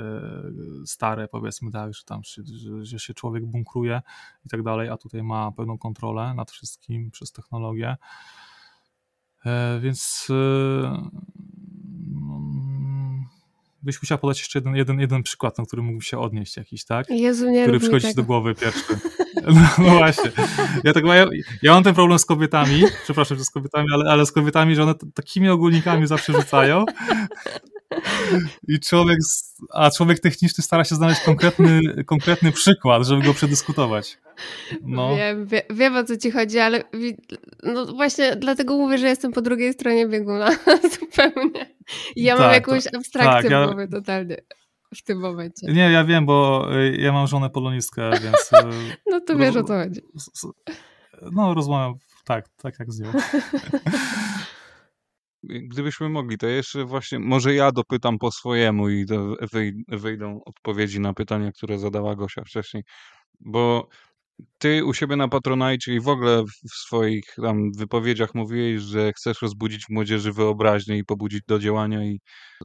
stare 0.86 1.28
powiedzmy, 1.28 1.70
tak, 1.70 1.94
że 1.94 2.04
tam 2.04 2.24
się, 2.24 2.42
że, 2.44 2.84
że 2.84 2.98
się 2.98 3.14
człowiek 3.14 3.46
bunkruje 3.46 4.02
i 4.46 4.48
tak 4.48 4.62
dalej, 4.62 4.88
a 4.88 4.96
tutaj 4.96 5.22
ma 5.22 5.52
pełną 5.52 5.78
kontrolę 5.78 6.34
nad 6.34 6.50
wszystkim 6.50 7.10
przez 7.10 7.32
technologię. 7.32 7.96
E, 9.44 9.80
więc 9.80 10.28
byś 13.82 14.02
musiał 14.02 14.18
podać 14.18 14.38
jeszcze 14.38 14.58
jeden, 14.58 14.76
jeden, 14.76 15.00
jeden 15.00 15.22
przykład, 15.22 15.58
na 15.58 15.64
który 15.64 15.82
mógłby 15.82 16.04
się 16.04 16.18
odnieść 16.18 16.56
jakiś, 16.56 16.84
tak? 16.84 17.10
Jezu, 17.10 17.50
nie 17.50 17.62
Który 17.62 17.80
przychodzi 17.80 18.14
do 18.14 18.22
głowy 18.22 18.54
pierwszy. 18.54 18.98
No, 19.46 19.68
no, 19.78 19.90
właśnie. 19.90 20.30
Ja, 20.84 20.92
tak, 20.92 21.04
ja, 21.04 21.26
ja 21.62 21.72
mam 21.72 21.82
ten 21.82 21.94
problem 21.94 22.18
z 22.18 22.24
kobietami, 22.24 22.82
przepraszam, 23.04 23.38
że 23.38 23.44
z 23.44 23.50
kobietami, 23.50 23.88
ale, 23.94 24.10
ale 24.10 24.26
z 24.26 24.32
kobietami, 24.32 24.74
że 24.74 24.82
one 24.82 24.94
takimi 25.14 25.48
ogólnikami 25.48 26.06
zawsze 26.06 26.32
rzucają. 26.32 26.84
I 28.68 28.80
człowiek, 28.80 29.18
a 29.74 29.90
człowiek 29.90 30.20
techniczny 30.20 30.64
stara 30.64 30.84
się 30.84 30.94
znaleźć 30.94 31.20
konkretny, 31.20 31.80
konkretny 32.06 32.52
przykład, 32.52 33.06
żeby 33.06 33.22
go 33.22 33.34
przedyskutować. 33.34 34.18
No. 34.82 35.16
Wiem, 35.16 35.46
wie, 35.46 35.62
wiem 35.70 35.96
o 35.96 36.04
co 36.04 36.16
ci 36.16 36.30
chodzi, 36.30 36.58
ale 36.58 36.84
no 37.62 37.86
właśnie 37.86 38.36
dlatego 38.36 38.76
mówię, 38.76 38.98
że 38.98 39.06
jestem 39.06 39.32
po 39.32 39.42
drugiej 39.42 39.72
stronie 39.72 40.08
bieguna 40.08 40.50
zupełnie. 41.00 41.66
I 42.16 42.22
ja 42.22 42.36
tak, 42.36 42.44
mam 42.44 42.54
jakąś 42.54 42.86
abstrakcję 42.86 43.50
tak, 43.50 43.62
w 43.62 43.66
głowie 43.66 43.82
ja... 43.90 44.00
totalnie 44.00 44.36
w 44.94 45.02
tym 45.02 45.18
momencie. 45.18 45.66
Nie, 45.66 45.90
ja 45.90 46.04
wiem, 46.04 46.26
bo 46.26 46.68
y, 46.76 46.96
ja 46.96 47.12
mam 47.12 47.26
żonę 47.26 47.50
polonistkę, 47.50 48.10
więc... 48.10 48.52
Y, 48.52 48.96
no 49.10 49.20
to 49.20 49.36
wiesz 49.36 49.56
o 49.56 49.64
co 49.64 49.74
chodzi. 49.74 50.00
No 51.32 51.54
rozmawiam 51.54 51.94
tak, 52.24 52.48
tak 52.62 52.78
jak 52.78 52.92
z 52.92 53.00
nią. 53.00 53.12
Gdybyśmy 55.42 56.08
mogli, 56.08 56.38
to 56.38 56.46
jeszcze 56.46 56.84
właśnie, 56.84 57.18
może 57.18 57.54
ja 57.54 57.72
dopytam 57.72 58.18
po 58.18 58.32
swojemu 58.32 58.88
i 58.90 59.06
wyjdą 59.88 60.40
odpowiedzi 60.46 61.00
na 61.00 61.14
pytania, 61.14 61.52
które 61.52 61.78
zadała 61.78 62.16
Gosia 62.16 62.44
wcześniej, 62.44 62.82
bo 63.40 63.88
ty 64.58 64.84
u 64.84 64.94
siebie 64.94 65.16
na 65.16 65.28
Patronite 65.28 65.92
i 65.92 66.00
w 66.00 66.08
ogóle 66.08 66.44
w 66.44 66.74
swoich 66.74 67.24
tam 67.42 67.72
wypowiedziach 67.72 68.34
mówiłeś, 68.34 68.82
że 68.82 69.12
chcesz 69.12 69.42
rozbudzić 69.42 69.84
w 69.86 69.90
młodzieży 69.90 70.32
wyobraźnię 70.32 70.98
i 70.98 71.04
pobudzić 71.04 71.40
do 71.48 71.58
działania 71.58 72.04
i 72.04 72.20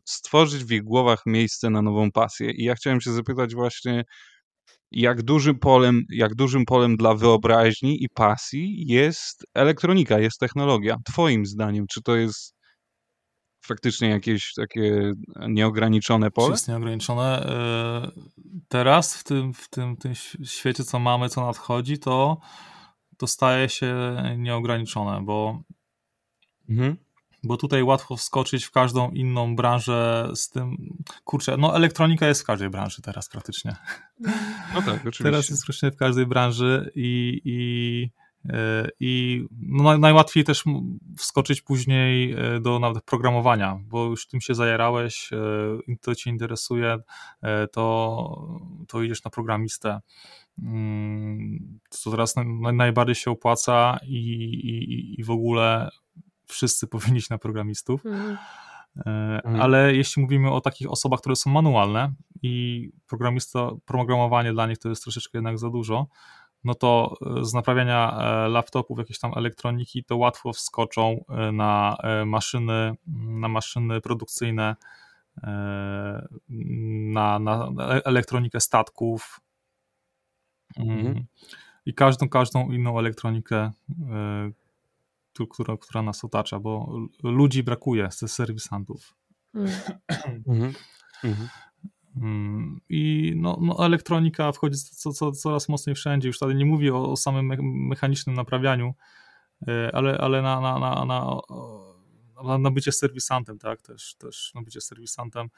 stworzyć 0.06 0.66
w 0.66 0.72
ich 0.72 0.84
głowach 0.84 1.22
miejsce 1.26 1.70
na 1.70 1.82
nową 1.82 2.12
pasję. 2.12 2.52
I 2.52 2.64
ja 2.64 2.76
chciałem 2.76 3.02
się 3.02 3.12
zapytać 3.12 3.56
właśnie, 3.56 4.04
jak 4.92 5.24
dużym 5.24 5.60
polem, 5.60 6.02
jak 6.10 6.36
dużym 6.36 6.66
polem 6.66 6.98
dla 6.98 7.16
wyobraźni 7.16 8.04
i 8.04 8.10
pasji 8.16 8.86
jest 8.88 9.46
elektronika, 9.54 10.20
jest 10.20 10.40
technologia. 10.40 10.98
Twoim 11.06 11.46
zdaniem, 11.46 11.86
czy 11.90 12.02
to 12.02 12.16
jest 12.16 12.56
faktycznie 13.64 14.10
jakieś 14.10 14.54
takie 14.54 15.14
nieograniczone 15.48 16.32
pole? 16.32 16.52
Jest 16.52 16.68
nieograniczone. 16.68 17.46
E, 17.46 18.12
teraz 18.68 19.18
w 19.18 19.24
tym, 19.24 19.54
w 19.54 19.70
tym, 19.70 19.98
tym 19.98 20.14
świecie, 20.44 20.84
co 20.84 21.00
mamy, 21.00 21.30
co 21.30 21.46
nadchodzi, 21.46 22.00
to, 22.00 22.42
to 23.18 23.28
staje 23.28 23.70
się 23.70 23.96
nieograniczone, 24.38 25.22
bo, 25.22 25.64
mhm. 26.70 26.98
bo 27.44 27.58
tutaj 27.58 27.84
łatwo 27.84 28.18
wskoczyć 28.18 28.66
w 28.66 28.72
każdą 28.72 29.12
inną 29.12 29.56
branżę 29.56 30.30
z 30.36 30.50
tym. 30.50 30.78
Kurczę, 31.24 31.58
no 31.58 31.76
elektronika 31.76 32.28
jest 32.28 32.42
w 32.42 32.46
każdej 32.46 32.70
branży 32.70 33.02
teraz 33.02 33.30
praktycznie. 33.30 33.76
No 34.74 34.82
tak, 34.82 34.96
oczywiście. 35.08 35.24
Teraz 35.24 35.50
jest 35.50 35.66
praktycznie 35.66 35.92
w 35.92 35.96
każdej 35.96 36.26
branży 36.26 36.92
i, 36.96 37.42
i 37.46 38.10
i 39.00 39.46
no, 39.60 39.98
najłatwiej 39.98 40.44
też 40.44 40.64
wskoczyć 41.18 41.62
później 41.62 42.32
e, 42.32 42.60
do 42.60 42.80
nawet 42.80 43.04
programowania, 43.04 43.80
bo 43.88 44.06
już 44.06 44.28
tym 44.28 44.42
się 44.42 44.56
zajarałeś, 44.56 45.30
e, 45.34 45.96
to 46.02 46.16
cię 46.16 46.30
interesuje, 46.30 46.98
e, 47.42 47.68
to, 47.68 48.60
to 48.88 49.04
idziesz 49.04 49.24
na 49.24 49.32
programistę. 49.32 50.02
Mm, 50.64 51.80
to 52.04 52.12
teraz 52.12 52.36
najbardziej 52.74 53.16
się 53.16 53.32
opłaca 53.32 54.00
i, 54.04 54.18
i, 54.18 55.20
i 55.20 55.24
w 55.24 55.32
ogóle 55.32 55.90
wszyscy 56.46 56.88
powinni 56.94 57.18
iść 57.18 57.30
na 57.30 57.38
programistów. 57.38 58.06
Mhm. 58.06 58.38
mhm. 59.06 59.62
Ale 59.62 59.96
jeśli 59.96 60.22
mówimy 60.22 60.52
o 60.52 60.62
takich 60.62 60.92
osobach, 60.92 61.20
które 61.20 61.36
są 61.36 61.50
manualne 61.50 62.14
i 62.42 62.90
programista, 63.08 63.70
programowanie 63.86 64.54
dla 64.54 64.68
nich 64.68 64.78
to 64.78 64.90
jest 64.90 65.04
troszeczkę 65.04 65.38
jednak 65.38 65.60
za 65.60 65.70
dużo, 65.70 66.08
no 66.64 66.76
to 66.76 67.18
e, 67.42 67.46
z 67.46 67.54
naprawiania 67.54 68.18
e, 68.18 68.48
laptopów, 68.48 68.98
jakieś 68.98 69.20
tam 69.20 69.32
elektroniki, 69.36 70.04
to 70.04 70.18
łatwo 70.18 70.54
wskoczą 70.54 71.26
e, 71.30 71.52
na 71.52 71.98
maszyny, 72.26 72.96
na 73.18 73.48
maszyny 73.48 74.02
produkcyjne, 74.02 74.76
na, 76.50 77.40
na 77.40 77.72
elektronikę 78.06 78.60
statków 78.60 79.40
mhm. 80.78 81.26
i 81.86 81.94
każdą, 81.94 82.30
każdą 82.30 82.72
inną 82.72 83.00
elektronikę, 83.00 83.72
która, 85.50 85.78
która 85.78 86.02
nas 86.02 86.24
otacza, 86.24 86.60
bo 86.60 87.00
ludzi 87.24 87.64
brakuje 87.64 88.10
ze 88.12 88.28
serwisantów. 88.28 89.16
Mhm. 90.48 90.74
Mhm. 91.24 91.48
Mm, 92.16 92.82
I 92.90 93.34
no, 93.36 93.58
no, 93.62 93.86
elektronika 93.86 94.52
wchodzi 94.52 94.78
co, 94.78 95.14
co, 95.14 95.32
coraz 95.32 95.70
mocniej 95.70 95.96
wszędzie. 95.96 96.28
Już 96.28 96.38
wtedy 96.38 96.56
nie 96.56 96.66
mówię 96.66 96.96
o, 96.96 97.12
o 97.12 97.18
samym 97.18 97.48
mechanicznym 97.88 98.36
naprawianiu, 98.36 98.94
e, 99.68 99.96
ale, 99.96 100.18
ale 100.18 100.42
na, 100.42 100.62
na, 100.62 100.80
na, 100.80 101.06
na, 102.44 102.58
na 102.58 102.72
bycie 102.72 102.92
serwisantem, 102.92 103.60
tak, 103.60 103.82
też, 103.82 104.16
też 104.16 104.52
na 104.56 104.62
bycie 104.62 104.82
serwisantem, 104.82 105.50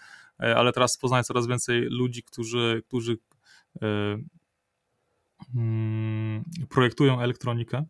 e, 0.44 0.56
ale 0.56 0.72
teraz 0.72 0.98
poznaję 0.98 1.24
coraz 1.24 1.48
więcej 1.48 1.82
ludzi, 1.82 2.24
którzy, 2.24 2.84
którzy 2.88 3.18
e, 3.82 4.18
mm, 5.56 6.44
projektują 6.70 7.22
elektronikę. 7.22 7.86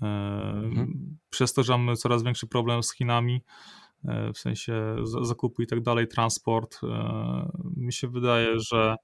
Mhm. 0.00 1.18
Przez 1.30 1.52
to, 1.52 1.62
że 1.62 1.78
mamy 1.78 1.96
coraz 1.96 2.22
większy 2.22 2.46
problem 2.46 2.82
z 2.82 2.92
Chinami, 2.92 3.42
w 4.34 4.38
sensie 4.38 4.96
zakupu 5.22 5.62
i 5.62 5.66
tak 5.66 5.80
dalej, 5.80 6.08
transport. 6.08 6.80
E, 6.82 7.50
mi 7.76 7.92
się 7.92 8.08
wydaje, 8.08 8.60
że 8.60 8.96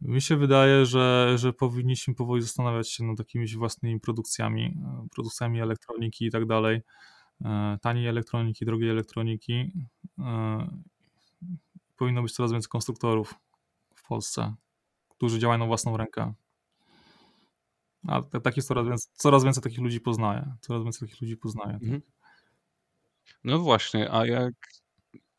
mi 0.00 0.20
się 0.20 0.36
wydaje, 0.36 0.86
że, 0.86 1.34
że 1.38 1.52
powinniśmy 1.52 2.14
powoli 2.14 2.42
zastanawiać 2.42 2.90
się 2.90 3.04
nad 3.04 3.18
jakimiś 3.18 3.56
własnymi 3.56 4.00
produkcjami, 4.00 4.64
e, 4.64 5.06
produkcjami 5.14 5.60
elektroniki 5.60 6.26
i 6.26 6.30
tak 6.30 6.46
dalej. 6.46 6.80
Taniej 7.80 8.06
elektroniki, 8.06 8.64
drogiej 8.64 8.90
elektroniki. 8.90 9.72
Powinno 11.96 12.22
być 12.22 12.32
coraz 12.32 12.52
więcej 12.52 12.68
konstruktorów 12.68 13.34
w 13.94 14.08
Polsce, 14.08 14.54
którzy 15.08 15.38
działają 15.38 15.58
na 15.58 15.66
własną 15.66 15.96
rękę. 15.96 16.34
A 18.08 18.22
tak 18.22 18.56
jest 18.56 18.68
coraz 18.68 18.88
więcej, 18.88 19.12
coraz 19.14 19.44
więcej 19.44 19.62
takich 19.62 19.78
ludzi 19.78 20.00
poznaję. 20.00 20.54
Coraz 20.60 20.82
więcej 20.82 21.08
takich 21.08 21.22
ludzi 21.22 21.36
poznaję. 21.36 21.78
Tak. 21.90 22.21
No 23.44 23.58
właśnie, 23.58 24.12
a 24.12 24.26
jak 24.26 24.54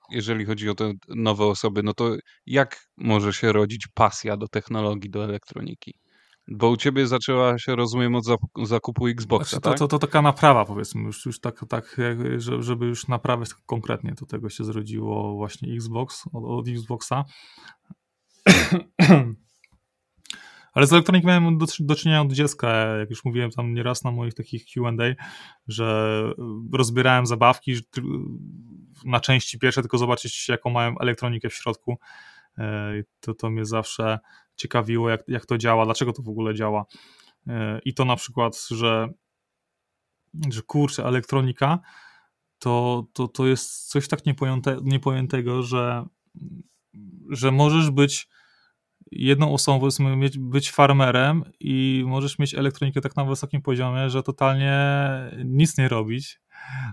jeżeli 0.09 0.45
chodzi 0.45 0.69
o 0.69 0.75
te 0.75 0.93
nowe 1.07 1.45
osoby, 1.45 1.83
no 1.83 1.93
to 1.93 2.15
jak 2.45 2.87
może 2.97 3.33
się 3.33 3.51
rodzić 3.51 3.87
pasja 3.93 4.37
do 4.37 4.47
technologii, 4.47 5.09
do 5.09 5.23
elektroniki? 5.23 5.93
Bo 6.47 6.69
u 6.69 6.77
ciebie 6.77 7.07
zaczęła 7.07 7.59
się, 7.59 7.75
rozumiem, 7.75 8.15
od 8.15 8.25
zakupu 8.63 9.07
Xboxa, 9.07 9.49
znaczy, 9.49 9.61
to, 9.63 9.69
tak? 9.69 9.79
To, 9.79 9.87
to, 9.87 9.99
taka 9.99 10.21
naprawa, 10.21 10.65
powiedzmy, 10.65 11.01
już, 11.01 11.25
już 11.25 11.39
tak, 11.39 11.65
tak 11.69 11.97
żeby 12.59 12.85
już 12.85 13.07
naprawić 13.07 13.49
konkretnie, 13.65 14.13
do 14.19 14.25
tego 14.25 14.49
się 14.49 14.63
zrodziło 14.63 15.35
właśnie 15.35 15.73
Xbox, 15.73 16.23
od, 16.33 16.43
od 16.45 16.67
Xboxa. 16.67 17.23
Ale 20.73 20.87
z 20.87 20.93
elektroniką 20.93 21.27
miałem 21.27 21.57
do, 21.57 21.65
do 21.79 21.95
czynienia 21.95 22.21
od 22.21 22.31
dziecka, 22.31 22.69
jak 22.75 23.09
już 23.09 23.25
mówiłem 23.25 23.51
tam 23.51 23.73
nieraz 23.73 24.03
na 24.03 24.11
moich 24.11 24.33
takich 24.33 24.65
Q&A, 24.65 25.23
że 25.67 26.23
rozbierałem 26.73 27.25
zabawki 27.25 27.75
na 29.05 29.19
części 29.19 29.59
pierwsze, 29.59 29.81
tylko 29.81 29.97
zobaczyć 29.97 30.49
jaką 30.49 30.69
mają 30.69 30.97
elektronikę 30.97 31.49
w 31.49 31.53
środku. 31.53 31.97
E, 32.57 32.93
to, 33.19 33.33
to 33.33 33.49
mnie 33.49 33.65
zawsze 33.65 34.19
ciekawiło, 34.55 35.09
jak, 35.09 35.23
jak 35.27 35.45
to 35.45 35.57
działa, 35.57 35.85
dlaczego 35.85 36.13
to 36.13 36.21
w 36.23 36.29
ogóle 36.29 36.55
działa. 36.55 36.85
E, 37.47 37.79
I 37.85 37.93
to 37.93 38.05
na 38.05 38.15
przykład, 38.15 38.67
że, 38.71 39.07
że 40.49 40.61
kurczę, 40.61 41.05
elektronika 41.05 41.79
to, 42.59 43.05
to, 43.13 43.27
to 43.27 43.47
jest 43.47 43.89
coś 43.89 44.07
tak 44.07 44.25
niepojęte, 44.25 44.77
niepojętego, 44.83 45.63
że, 45.63 46.05
że 47.29 47.51
możesz 47.51 47.91
być 47.91 48.29
jedną 49.15 49.53
osobą 49.53 49.79
powiedzmy 49.79 50.15
mieć, 50.15 50.37
być 50.39 50.71
farmerem 50.71 51.43
i 51.59 52.03
możesz 52.07 52.39
mieć 52.39 52.53
elektronikę 52.53 53.01
tak 53.01 53.15
na 53.15 53.25
wysokim 53.25 53.61
poziomie, 53.61 54.09
że 54.09 54.23
totalnie 54.23 54.73
nic 55.45 55.77
nie 55.77 55.87
robić, 55.87 56.41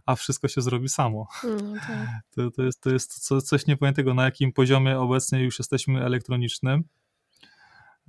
a 0.06 0.14
wszystko 0.14 0.48
się 0.48 0.60
zrobi 0.60 0.88
samo. 0.88 1.28
No, 1.44 1.80
tak. 1.86 2.08
to, 2.34 2.50
to, 2.50 2.62
jest, 2.62 2.82
to 2.82 2.90
jest 2.90 3.28
coś 3.28 3.66
niepojętego, 3.66 4.14
na 4.14 4.24
jakim 4.24 4.52
poziomie 4.52 4.98
obecnie 4.98 5.42
już 5.42 5.58
jesteśmy 5.58 6.04
elektronicznym. 6.04 6.84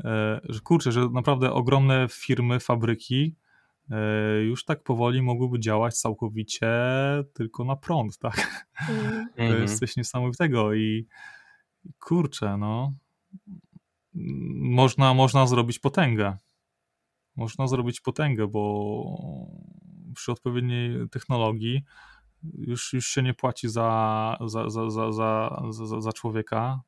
E, 0.04 0.42
że 0.50 0.60
kurczę, 0.60 0.92
że 0.92 1.10
naprawdę 1.10 1.54
ogromne 1.54 2.08
firmy, 2.10 2.60
fabryki 2.60 3.36
e, 3.92 4.42
już 4.42 4.66
tak 4.66 4.84
powoli 4.84 5.22
mogłyby 5.22 5.60
działać 5.60 5.98
całkowicie 5.98 6.70
tylko 7.34 7.66
na 7.66 7.76
prąd, 7.76 8.18
tak? 8.18 8.66
Mm. 8.90 9.28
To 9.36 9.44
jest 9.44 9.62
mhm. 9.62 9.78
coś 9.78 9.98
niesamowitego 9.98 10.74
i 10.74 11.08
kurczę, 12.00 12.58
no 12.58 12.94
można, 14.14 15.14
można 15.14 15.48
zrobić 15.48 15.80
potęgę. 15.80 16.38
Można 17.36 17.68
zrobić 17.68 18.02
potęgę, 18.02 18.48
bo 18.48 19.04
przy 20.16 20.32
odpowiedniej 20.32 21.10
technologii 21.10 21.84
już, 22.44 22.94
już 22.94 23.08
się 23.08 23.24
nie 23.24 23.34
płaci 23.34 23.70
za, 23.70 24.38
za, 24.46 24.70
za, 24.70 24.90
za, 24.90 25.12
za, 25.12 25.62
za, 25.72 26.02
za 26.02 26.14
człowieka, 26.14 26.82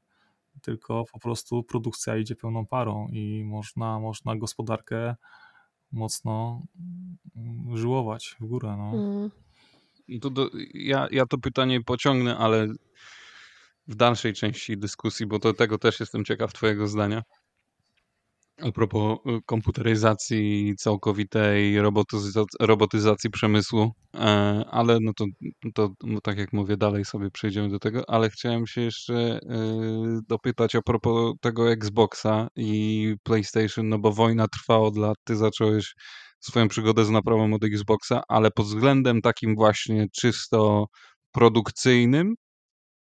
tylko 0.61 1.05
po 1.11 1.19
prostu 1.19 1.63
produkcja 1.63 2.17
idzie 2.17 2.35
pełną 2.35 2.65
parą 2.65 3.07
i 3.11 3.43
można, 3.45 3.99
można 3.99 4.35
gospodarkę 4.35 5.15
mocno 5.91 6.61
żyłować 7.73 8.35
w 8.39 8.45
górę. 8.45 8.75
No. 8.77 8.91
Mm. 8.93 9.31
To 10.21 10.29
do, 10.29 10.49
ja, 10.73 11.07
ja 11.11 11.25
to 11.25 11.37
pytanie 11.37 11.83
pociągnę, 11.83 12.37
ale 12.37 12.67
w 13.87 13.95
dalszej 13.95 14.33
części 14.33 14.77
dyskusji, 14.77 15.25
bo 15.25 15.39
do 15.39 15.53
tego 15.53 15.77
też 15.77 15.99
jestem 15.99 16.25
ciekaw 16.25 16.53
Twojego 16.53 16.87
zdania. 16.87 17.23
A 18.61 18.71
propos 18.71 19.19
y, 19.25 19.41
komputeryzacji 19.45 20.73
całkowitej, 20.77 21.81
robotyzacji, 21.81 22.57
robotyzacji 22.59 23.29
przemysłu, 23.29 23.91
e, 24.15 24.19
ale 24.71 24.97
no 25.01 25.11
to, 25.13 25.25
to 25.73 25.89
no 26.03 26.21
tak 26.21 26.37
jak 26.37 26.53
mówię, 26.53 26.77
dalej 26.77 27.05
sobie 27.05 27.31
przejdziemy 27.31 27.69
do 27.69 27.79
tego, 27.79 28.09
ale 28.09 28.29
chciałem 28.29 28.67
się 28.67 28.81
jeszcze 28.81 29.13
e, 29.15 29.39
dopytać 30.27 30.75
a 30.75 30.81
propos 30.81 31.33
tego 31.41 31.71
Xboxa 31.71 32.47
i 32.55 33.15
PlayStation, 33.23 33.89
no 33.89 33.99
bo 33.99 34.11
wojna 34.11 34.47
trwa 34.47 34.77
od 34.77 34.97
lat, 34.97 35.17
ty 35.23 35.35
zacząłeś 35.35 35.93
swoją 36.39 36.67
przygodę 36.67 37.05
z 37.05 37.09
naprawą 37.09 37.53
od 37.53 37.63
Xboxa, 37.63 38.21
ale 38.27 38.51
pod 38.51 38.65
względem 38.65 39.21
takim 39.21 39.55
właśnie 39.55 40.07
czysto 40.11 40.85
produkcyjnym, 41.31 42.35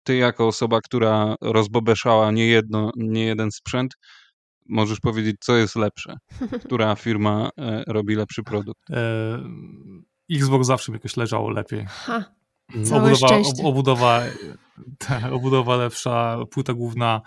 ty 0.04 0.16
jako 0.16 0.48
osoba, 0.48 0.82
która 0.82 1.36
rozbobeszała 1.42 2.32
nie, 2.32 2.48
jedno, 2.48 2.92
nie 2.96 3.26
jeden 3.26 3.52
sprzęt, 3.52 3.94
możesz 4.70 5.00
powiedzieć, 5.00 5.36
co 5.40 5.56
jest 5.56 5.76
lepsze? 5.76 6.16
Która 6.66 6.96
firma 6.96 7.50
e, 7.58 7.84
robi 7.88 8.16
lepszy 8.16 8.44
produkt? 8.44 8.90
E, 8.90 9.40
Xbox 10.32 10.68
zawsze 10.68 10.92
mi 10.92 10.96
jakoś 10.96 11.18
leżało 11.18 11.50
lepiej. 11.50 11.86
Ha, 11.90 12.24
całe 12.84 13.12
obudowa, 13.12 13.38
ob, 13.38 13.66
obudowa, 13.66 14.22
ta, 15.08 15.32
obudowa 15.32 15.76
lepsza, 15.76 16.38
płyta 16.52 16.74
główna. 16.74 17.22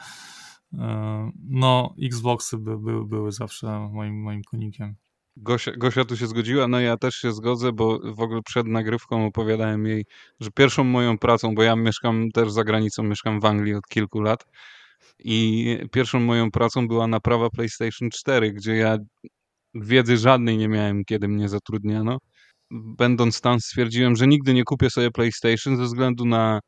E, 0.78 1.30
no, 1.48 1.94
Xboxy 2.02 2.58
by, 2.58 2.78
by, 2.78 3.04
były 3.04 3.32
zawsze 3.32 3.88
moim, 3.92 4.22
moim 4.22 4.42
konikiem. 4.42 4.94
Gosia, 5.36 5.72
Gosia 5.76 6.04
tu 6.04 6.16
się 6.16 6.26
zgodziła, 6.26 6.68
no 6.68 6.80
ja 6.80 6.96
też 6.96 7.14
się 7.14 7.32
zgodzę, 7.32 7.72
bo 7.72 7.98
w 8.14 8.20
ogóle 8.20 8.40
przed 8.44 8.66
nagrywką 8.66 9.26
opowiadałem 9.26 9.86
jej, 9.86 10.04
że 10.40 10.50
pierwszą 10.50 10.84
moją 10.84 11.18
pracą, 11.18 11.54
bo 11.54 11.62
ja 11.62 11.76
mieszkam 11.76 12.30
też 12.30 12.52
za 12.52 12.64
granicą, 12.64 13.02
mieszkam 13.02 13.40
w 13.40 13.44
Anglii 13.44 13.74
od 13.74 13.88
kilku 13.88 14.20
lat, 14.20 14.44
i 15.18 15.78
pierwszą 15.92 16.20
moją 16.20 16.50
pracą 16.50 16.88
była 16.88 17.06
naprawa 17.06 17.50
PlayStation 17.50 18.10
4, 18.10 18.52
gdzie 18.52 18.76
ja 18.76 18.98
wiedzy 19.74 20.16
żadnej 20.16 20.56
nie 20.58 20.68
miałem, 20.68 21.04
kiedy 21.04 21.28
mnie 21.28 21.48
zatrudniano. 21.48 22.18
Będąc 22.70 23.40
tam 23.40 23.60
stwierdziłem, 23.60 24.16
że 24.16 24.26
nigdy 24.26 24.54
nie 24.54 24.64
kupię 24.64 24.90
sobie 24.90 25.10
PlayStation 25.10 25.76
ze 25.76 25.84
względu 25.84 26.24
na 26.24 26.60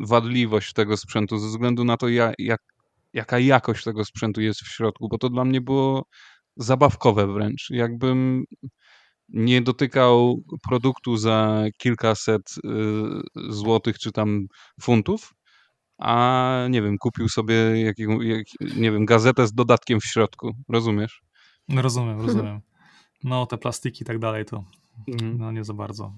wadliwość 0.00 0.72
tego 0.72 0.96
sprzętu, 0.96 1.38
ze 1.38 1.46
względu 1.48 1.84
na 1.84 1.96
to, 1.96 2.08
jak, 2.08 2.34
jak, 2.38 2.60
jaka 3.12 3.38
jakość 3.38 3.84
tego 3.84 4.04
sprzętu 4.04 4.40
jest 4.40 4.60
w 4.60 4.68
środku, 4.68 5.08
bo 5.08 5.18
to 5.18 5.28
dla 5.28 5.44
mnie 5.44 5.60
było 5.60 6.04
zabawkowe 6.60 7.26
wręcz. 7.26 7.70
Jakbym 7.70 8.44
nie 9.28 9.62
dotykał 9.62 10.42
produktu 10.68 11.16
za 11.16 11.64
kilkaset 11.78 12.42
y, 13.46 13.52
złotych 13.52 13.98
czy 13.98 14.12
tam 14.12 14.46
funtów, 14.80 15.34
a 15.98 16.66
nie 16.70 16.82
wiem, 16.82 16.98
kupił 16.98 17.28
sobie 17.28 17.54
jakiego, 17.84 18.22
jak, 18.22 18.44
nie 18.76 18.92
wiem, 18.92 19.04
gazetę 19.04 19.46
z 19.46 19.52
dodatkiem 19.52 20.00
w 20.00 20.04
środku. 20.04 20.52
Rozumiesz? 20.68 21.20
No 21.68 21.82
rozumiem, 21.82 22.20
rozumiem. 22.20 22.60
No, 23.24 23.46
te 23.46 23.58
plastiki 23.58 24.02
i 24.02 24.06
tak 24.06 24.18
dalej 24.18 24.44
to 24.44 24.64
mhm. 25.08 25.38
no 25.38 25.52
nie 25.52 25.64
za 25.64 25.74
bardzo. 25.74 26.14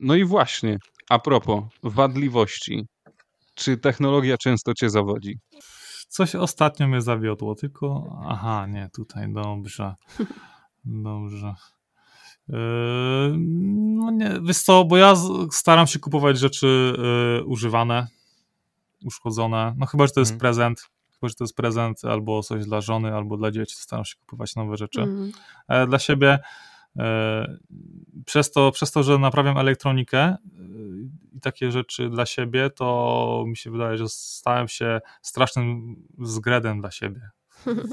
No 0.00 0.14
i 0.14 0.24
właśnie, 0.24 0.78
a 1.10 1.18
propos 1.18 1.64
wadliwości. 1.82 2.86
Czy 3.54 3.76
technologia 3.76 4.36
często 4.36 4.74
cię 4.74 4.90
zawodzi? 4.90 5.38
Coś 6.12 6.34
ostatnio 6.34 6.88
mnie 6.88 7.00
zawiodło, 7.00 7.54
tylko 7.54 8.16
aha, 8.28 8.66
nie, 8.66 8.88
tutaj 8.94 9.32
dobrze. 9.32 9.94
Dobrze. 10.84 11.54
Yy, 12.48 12.56
no 13.96 14.10
nie, 14.10 14.40
wiesz 14.42 14.58
co, 14.58 14.84
bo 14.84 14.96
ja 14.96 15.14
staram 15.50 15.86
się 15.86 15.98
kupować 15.98 16.38
rzeczy 16.38 16.94
yy, 17.38 17.44
używane, 17.44 18.06
uszkodzone. 19.04 19.74
No 19.76 19.86
chyba, 19.86 20.06
że 20.06 20.12
to 20.12 20.20
jest 20.20 20.32
mm. 20.32 20.40
prezent. 20.40 20.80
Chyba, 21.12 21.28
że 21.28 21.34
to 21.34 21.44
jest 21.44 21.56
prezent 21.56 22.04
albo 22.04 22.42
coś 22.42 22.64
dla 22.64 22.80
żony, 22.80 23.14
albo 23.14 23.36
dla 23.36 23.50
dzieci. 23.50 23.76
Staram 23.76 24.04
się 24.04 24.16
kupować 24.20 24.56
nowe 24.56 24.76
rzeczy. 24.76 25.02
Mm. 25.02 25.32
Dla 25.88 25.98
siebie 25.98 26.32
e, 26.32 26.40
przez 28.26 28.50
to, 28.50 28.72
przez 28.72 28.92
to, 28.92 29.02
że 29.02 29.18
naprawiam 29.18 29.58
elektronikę 29.58 30.18
e, 30.18 30.36
i 31.32 31.40
takie 31.40 31.70
rzeczy 31.70 32.10
dla 32.10 32.26
siebie, 32.26 32.70
to 32.70 33.44
mi 33.46 33.56
się 33.56 33.70
wydaje, 33.70 33.98
że 33.98 34.08
stałem 34.08 34.68
się 34.68 35.00
strasznym 35.22 35.96
zgredem 36.18 36.80
dla 36.80 36.90
siebie 36.90 37.30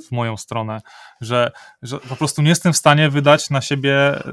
w 0.08 0.12
moją 0.12 0.38
stronę, 0.38 0.82
że, 1.22 1.52
że 1.82 2.00
po 2.00 2.16
prostu 2.16 2.42
nie 2.42 2.50
jestem 2.50 2.74
w 2.74 2.78
stanie 2.78 3.10
wydać 3.10 3.50
na 3.50 3.62
siebie, 3.62 4.24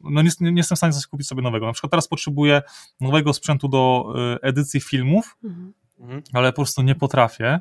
no 0.00 0.22
nie, 0.22 0.30
nie 0.40 0.56
jestem 0.56 0.76
w 0.76 0.78
stanie 0.78 0.92
coś 0.92 1.06
kupić 1.06 1.26
sobie 1.26 1.42
nowego. 1.42 1.66
Na 1.66 1.72
przykład 1.72 1.90
teraz 1.90 2.08
potrzebuję 2.08 2.62
nowego 3.00 3.32
sprzętu 3.32 3.68
do 3.68 4.14
e, 4.16 4.42
edycji 4.42 4.80
filmów, 4.80 5.36
mhm. 5.44 6.22
ale 6.32 6.52
po 6.52 6.56
prostu 6.56 6.82
nie 6.82 6.94
potrafię 6.94 7.60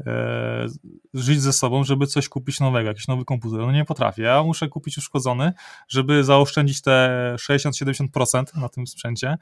e, 0.00 0.66
żyć 1.14 1.40
ze 1.40 1.52
sobą, 1.52 1.84
żeby 1.84 2.06
coś 2.06 2.28
kupić 2.28 2.60
nowego, 2.60 2.88
jakiś 2.88 3.08
nowy 3.08 3.24
komputer. 3.24 3.60
No 3.60 3.72
nie 3.72 3.84
potrafię. 3.84 4.22
Ja 4.22 4.42
muszę 4.42 4.68
kupić 4.68 4.98
uszkodzony, 4.98 5.52
żeby 5.88 6.24
zaoszczędzić 6.24 6.82
te 6.82 7.36
60-70% 7.38 8.44
na 8.60 8.68
tym 8.68 8.86
sprzęcie, 8.86 9.36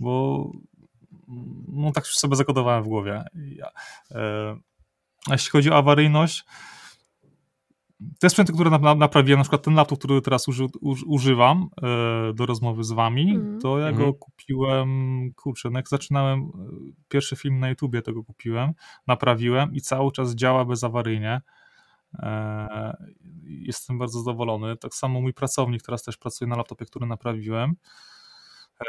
bo 0.00 0.44
no 1.68 1.92
tak 1.92 2.06
sobie 2.06 2.36
zakodowałem 2.36 2.84
w 2.84 2.88
głowie. 2.88 3.24
Ja, 3.34 3.70
e, 4.10 4.56
jeśli 5.30 5.50
chodzi 5.50 5.70
o 5.70 5.76
awaryjność, 5.76 6.44
te 8.20 8.30
sprzęty, 8.30 8.52
które 8.52 8.70
na, 8.70 8.78
na, 8.78 8.94
naprawiłem, 8.94 9.38
na 9.38 9.44
przykład 9.44 9.62
ten 9.62 9.74
laptop, 9.74 9.98
który 9.98 10.20
teraz 10.20 10.48
uży, 10.48 10.66
uż, 10.80 11.04
używam 11.06 11.68
e, 11.82 12.32
do 12.34 12.46
rozmowy 12.46 12.84
z 12.84 12.92
wami, 12.92 13.30
mm. 13.30 13.60
to 13.60 13.78
ja 13.78 13.86
mm. 13.86 13.96
go 13.96 14.04
mhm. 14.04 14.18
kupiłem, 14.18 15.30
kurczę, 15.36 15.70
no 15.70 15.78
jak 15.78 15.88
zaczynałem, 15.88 16.40
e, 16.40 16.48
pierwszy 17.08 17.36
film 17.36 17.58
na 17.58 17.68
YouTubie 17.68 18.02
tego 18.02 18.24
kupiłem, 18.24 18.72
naprawiłem 19.06 19.74
i 19.74 19.80
cały 19.80 20.12
czas 20.12 20.34
działa 20.34 20.64
bezawaryjnie. 20.64 21.40
E, 22.14 22.96
jestem 23.44 23.98
bardzo 23.98 24.18
zadowolony. 24.18 24.76
Tak 24.76 24.94
samo 24.94 25.20
mój 25.20 25.32
pracownik 25.32 25.82
teraz 25.82 26.02
też 26.02 26.16
pracuje 26.16 26.48
na 26.48 26.56
laptopie, 26.56 26.84
który 26.84 27.06
naprawiłem. 27.06 27.76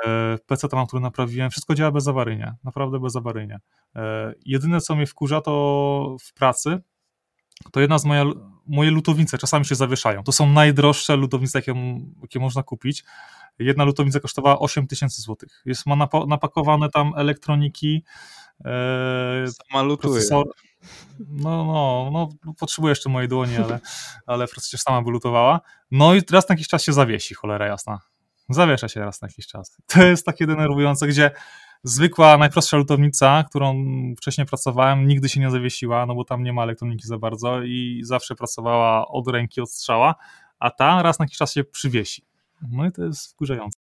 E, 0.05 0.37
PC 0.45 0.67
tam, 0.67 0.87
który 0.87 1.01
naprawiłem, 1.01 1.49
wszystko 1.49 1.75
działa 1.75 1.91
bezawaryjnie, 1.91 2.55
naprawdę 2.63 2.99
bezawaryjnie. 2.99 3.59
E, 3.95 4.33
jedyne, 4.45 4.81
co 4.81 4.95
mnie 4.95 5.05
wkurza, 5.05 5.41
to 5.41 6.15
w 6.21 6.33
pracy, 6.33 6.79
to 7.71 7.79
jedna 7.79 7.99
z 7.99 8.05
moja, 8.05 8.25
moje 8.69 8.91
lutownice 8.91 9.37
czasami 9.37 9.65
się 9.65 9.75
zawieszają. 9.75 10.23
To 10.23 10.31
są 10.31 10.49
najdroższe 10.49 11.15
lutownice, 11.15 11.59
jakie, 11.59 11.73
jakie 12.21 12.39
można 12.39 12.63
kupić. 12.63 13.03
Jedna 13.59 13.83
lutownica 13.83 14.19
kosztowała 14.19 14.59
8 14.59 14.87
tysięcy 14.87 15.21
złotych. 15.21 15.61
Jest, 15.65 15.85
ma 15.85 16.07
napakowane 16.27 16.89
tam 16.89 17.13
elektroniki, 17.17 18.03
e, 18.65 19.45
Sama 19.71 19.83
lutuje. 19.83 20.21
No, 21.29 21.65
no, 21.65 22.29
no, 22.45 22.53
potrzebuję 22.53 22.91
jeszcze 22.91 23.09
mojej 23.09 23.29
dłoni, 23.29 23.57
ale, 23.57 23.79
ale 24.27 24.47
przecież 24.47 24.81
sama 24.81 25.01
by 25.01 25.11
lutowała. 25.11 25.61
No 25.91 26.15
i 26.15 26.21
raz 26.31 26.49
na 26.49 26.53
jakiś 26.53 26.67
czas 26.67 26.83
się 26.83 26.93
zawiesi, 26.93 27.35
cholera 27.35 27.67
jasna. 27.67 27.99
Zawiesza 28.49 28.87
się 28.87 28.99
raz 28.99 29.21
na 29.21 29.27
jakiś 29.27 29.47
czas. 29.47 29.77
To 29.87 30.03
jest 30.03 30.25
takie 30.25 30.47
denerwujące, 30.47 31.07
gdzie 31.07 31.31
zwykła, 31.83 32.37
najprostsza 32.37 32.77
lutownica, 32.77 33.43
którą 33.49 33.85
wcześniej 34.17 34.47
pracowałem, 34.47 35.07
nigdy 35.07 35.29
się 35.29 35.39
nie 35.39 35.51
zawiesiła, 35.51 36.05
no 36.05 36.15
bo 36.15 36.23
tam 36.23 36.43
nie 36.43 36.53
ma 36.53 36.63
elektroniki 36.63 37.07
za 37.07 37.17
bardzo 37.17 37.63
i 37.63 38.01
zawsze 38.03 38.35
pracowała 38.35 39.07
od 39.07 39.27
ręki, 39.27 39.61
od 39.61 39.71
strzała, 39.71 40.15
a 40.59 40.69
ta 40.71 41.03
raz 41.03 41.19
na 41.19 41.25
jakiś 41.25 41.37
czas 41.37 41.53
się 41.53 41.63
przywiesi. 41.63 42.25
No 42.71 42.85
i 42.85 42.91
to 42.91 43.03
jest 43.03 43.31
wkurzające. 43.31 43.79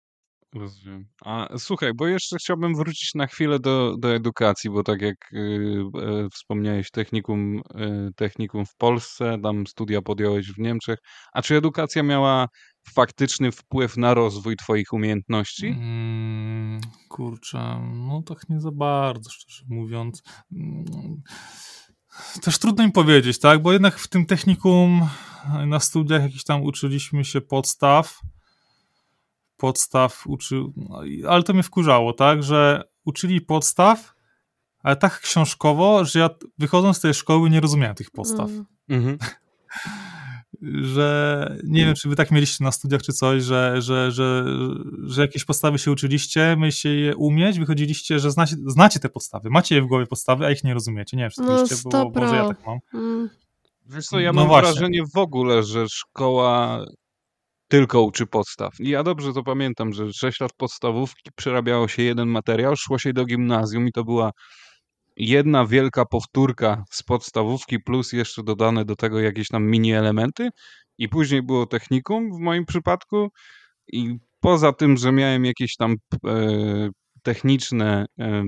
Rozumiem. 0.55 1.07
A 1.25 1.47
słuchaj, 1.57 1.93
bo 1.93 2.07
jeszcze 2.07 2.37
chciałbym 2.37 2.75
wrócić 2.75 3.15
na 3.15 3.27
chwilę 3.27 3.59
do, 3.59 3.95
do 3.97 4.15
edukacji, 4.15 4.69
bo 4.69 4.83
tak 4.83 5.01
jak 5.01 5.33
y, 5.33 5.37
y, 5.37 6.29
wspomniałeś, 6.33 6.91
technikum, 6.91 7.57
y, 7.57 8.13
technikum 8.15 8.65
w 8.65 8.75
Polsce, 8.75 9.37
tam 9.43 9.67
studia 9.67 10.01
podjąłeś 10.01 10.51
w 10.51 10.59
Niemczech. 10.59 10.99
A 11.33 11.41
czy 11.41 11.55
edukacja 11.55 12.03
miała 12.03 12.47
faktyczny 12.89 13.51
wpływ 13.51 13.97
na 13.97 14.13
rozwój 14.13 14.57
Twoich 14.57 14.93
umiejętności? 14.93 15.67
Mm, 15.67 16.81
kurczę, 17.09 17.91
no 17.93 18.21
tak 18.21 18.49
nie 18.49 18.61
za 18.61 18.71
bardzo, 18.71 19.29
szczerze 19.29 19.63
mówiąc. 19.69 20.23
Mm, 20.51 21.21
też 22.41 22.59
trudno 22.59 22.85
mi 22.85 22.91
powiedzieć, 22.91 23.39
tak? 23.39 23.61
Bo 23.61 23.73
jednak 23.73 23.99
w 23.99 24.07
tym 24.07 24.25
technikum 24.25 25.07
na 25.65 25.79
studiach 25.79 26.23
jakiś 26.23 26.43
tam 26.43 26.63
uczyliśmy 26.63 27.25
się 27.25 27.41
podstaw 27.41 28.21
podstaw 29.57 30.27
uczył, 30.27 30.73
no, 30.75 31.01
ale 31.29 31.43
to 31.43 31.53
mnie 31.53 31.63
wkurzało, 31.63 32.13
tak, 32.13 32.43
że 32.43 32.83
uczyli 33.05 33.41
podstaw, 33.41 34.13
ale 34.79 34.95
tak 34.95 35.19
książkowo, 35.19 36.05
że 36.05 36.19
ja 36.19 36.29
wychodząc 36.57 36.97
z 36.97 37.01
tej 37.01 37.13
szkoły 37.13 37.49
nie 37.49 37.59
rozumiałem 37.59 37.95
tych 37.95 38.11
podstaw. 38.11 38.49
Mm. 38.89 39.17
Że 40.61 41.57
nie 41.63 41.85
wiem, 41.85 41.95
czy 41.95 42.09
wy 42.09 42.15
tak 42.15 42.31
mieliście 42.31 42.63
na 42.63 42.71
studiach, 42.71 43.01
czy 43.01 43.13
coś, 43.13 43.43
że, 43.43 43.81
że, 43.81 44.11
że, 44.11 44.45
że 45.03 45.21
jakieś 45.21 45.45
podstawy 45.45 45.79
się 45.79 45.91
uczyliście, 45.91 46.55
myślicie 46.59 46.95
je 46.95 47.15
umieć, 47.15 47.59
wychodziliście, 47.59 48.19
że 48.19 48.31
znacie, 48.31 48.55
znacie 48.67 48.99
te 48.99 49.09
podstawy, 49.09 49.49
macie 49.49 49.75
je 49.75 49.81
w 49.81 49.87
głowie 49.87 50.05
podstawy, 50.05 50.45
a 50.45 50.51
ich 50.51 50.63
nie 50.63 50.73
rozumiecie. 50.73 51.17
Nie 51.17 51.23
wiem, 51.23 51.31
czy 51.31 51.83
to 51.83 51.89
no, 51.91 52.09
było, 52.09 52.25
może 52.25 52.35
ja 52.35 52.47
tak 52.47 52.65
mam. 52.65 52.77
Mm. 52.93 53.29
Wiesz 53.85 54.05
co, 54.05 54.19
ja 54.19 54.33
no 54.33 54.41
mam 54.41 54.47
właśnie. 54.47 54.71
wrażenie 54.71 55.01
w 55.15 55.17
ogóle, 55.17 55.63
że 55.63 55.85
szkoła 55.89 56.85
tylko 57.67 58.01
uczy 58.01 58.27
podstaw. 58.27 58.79
I 58.79 58.89
ja 58.89 59.03
dobrze 59.03 59.33
to 59.33 59.43
pamiętam, 59.43 59.93
że 59.93 60.13
6 60.13 60.39
lat 60.39 60.51
podstawówki 60.57 61.31
przerabiało 61.35 61.87
się 61.87 62.03
jeden 62.03 62.27
materiał, 62.27 62.75
szło 62.75 62.99
się 62.99 63.13
do 63.13 63.25
gimnazjum 63.25 63.87
i 63.87 63.91
to 63.91 64.03
była 64.03 64.31
jedna 65.17 65.65
wielka 65.65 66.05
powtórka 66.05 66.83
z 66.91 67.03
podstawówki 67.03 67.79
plus 67.79 68.13
jeszcze 68.13 68.43
dodane 68.43 68.85
do 68.85 68.95
tego 68.95 69.19
jakieś 69.19 69.47
tam 69.47 69.63
mini 69.63 69.93
elementy 69.93 70.49
i 70.97 71.09
później 71.09 71.43
było 71.43 71.65
technikum 71.65 72.37
w 72.37 72.39
moim 72.39 72.65
przypadku 72.65 73.29
i 73.87 74.15
poza 74.39 74.73
tym, 74.73 74.97
że 74.97 75.11
miałem 75.11 75.45
jakieś 75.45 75.75
tam 75.75 75.95
e, 76.27 76.89
techniczne 77.23 78.05
e, 78.19 78.43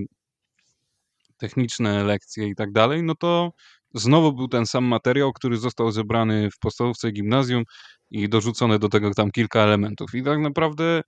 techniczne 1.37 2.03
lekcje 2.03 2.47
i 2.47 2.55
tak 2.55 2.71
dalej, 2.71 3.03
no 3.03 3.15
to 3.15 3.51
znowu 3.93 4.33
był 4.33 4.47
ten 4.47 4.65
sam 4.65 4.83
materiał, 4.85 5.33
który 5.33 5.57
został 5.57 5.91
zebrany 5.91 6.49
w 6.51 6.59
podstawówce 6.59 7.11
gimnazjum 7.11 7.63
i 8.11 8.29
dorzucone 8.29 8.79
do 8.79 8.89
tego 8.89 9.13
tam 9.13 9.31
kilka 9.31 9.59
elementów. 9.59 10.15
I 10.15 10.23
tak 10.23 10.39
naprawdę 10.39 11.01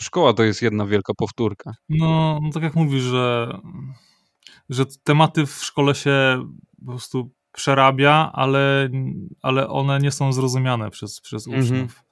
szkoła 0.00 0.32
to 0.32 0.42
jest 0.42 0.62
jedna 0.62 0.86
wielka 0.86 1.12
powtórka. 1.16 1.72
No, 1.88 2.38
no 2.42 2.50
tak 2.52 2.62
jak 2.62 2.74
mówisz, 2.74 3.02
że 3.02 3.48
że 4.68 4.86
tematy 5.04 5.46
w 5.46 5.64
szkole 5.64 5.94
się 5.94 6.46
po 6.86 6.86
prostu 6.86 7.30
przerabia, 7.52 8.30
ale, 8.34 8.88
ale 9.42 9.68
one 9.68 9.98
nie 9.98 10.10
są 10.10 10.32
zrozumiane 10.32 10.90
przez, 10.90 11.20
przez 11.20 11.46
mhm. 11.46 11.64
uczniów. 11.64 12.04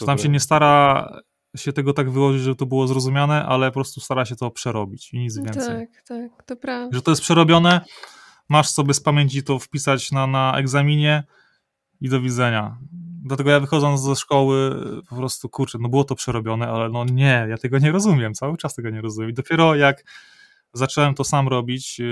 Że 0.00 0.06
tam 0.06 0.18
się 0.18 0.28
nie 0.28 0.40
stara 0.40 1.08
się 1.56 1.72
tego 1.72 1.92
tak 1.92 2.10
wyłożyć, 2.10 2.42
żeby 2.42 2.56
to 2.56 2.66
było 2.66 2.86
zrozumiane, 2.86 3.46
ale 3.46 3.66
po 3.66 3.74
prostu 3.74 4.00
stara 4.00 4.24
się 4.24 4.36
to 4.36 4.50
przerobić 4.50 5.12
i 5.12 5.18
nic 5.18 5.36
więcej. 5.38 5.88
Tak, 5.88 6.02
tak, 6.08 6.44
to 6.46 6.56
prawda. 6.56 6.96
Że 6.96 7.02
to 7.02 7.10
jest 7.10 7.22
przerobione, 7.22 7.80
masz 8.48 8.70
sobie 8.70 8.94
z 8.94 9.00
pamięci 9.00 9.42
to 9.42 9.58
wpisać 9.58 10.12
na, 10.12 10.26
na 10.26 10.58
egzaminie 10.58 11.24
i 12.00 12.08
do 12.08 12.20
widzenia. 12.20 12.78
Dlatego 13.24 13.50
ja 13.50 13.60
wychodząc 13.60 14.00
ze 14.00 14.16
szkoły 14.16 14.74
po 15.08 15.16
prostu, 15.16 15.48
kurczę, 15.48 15.78
no 15.80 15.88
było 15.88 16.04
to 16.04 16.14
przerobione, 16.14 16.68
ale 16.68 16.88
no 16.88 17.04
nie, 17.04 17.46
ja 17.48 17.58
tego 17.58 17.78
nie 17.78 17.92
rozumiem, 17.92 18.34
cały 18.34 18.56
czas 18.56 18.74
tego 18.74 18.90
nie 18.90 19.00
rozumiem. 19.00 19.30
I 19.30 19.34
dopiero 19.34 19.74
jak 19.74 20.04
Zacząłem 20.76 21.14
to 21.14 21.24
sam 21.24 21.48
robić 21.48 22.00
y, 22.00 22.02
y, 22.02 22.06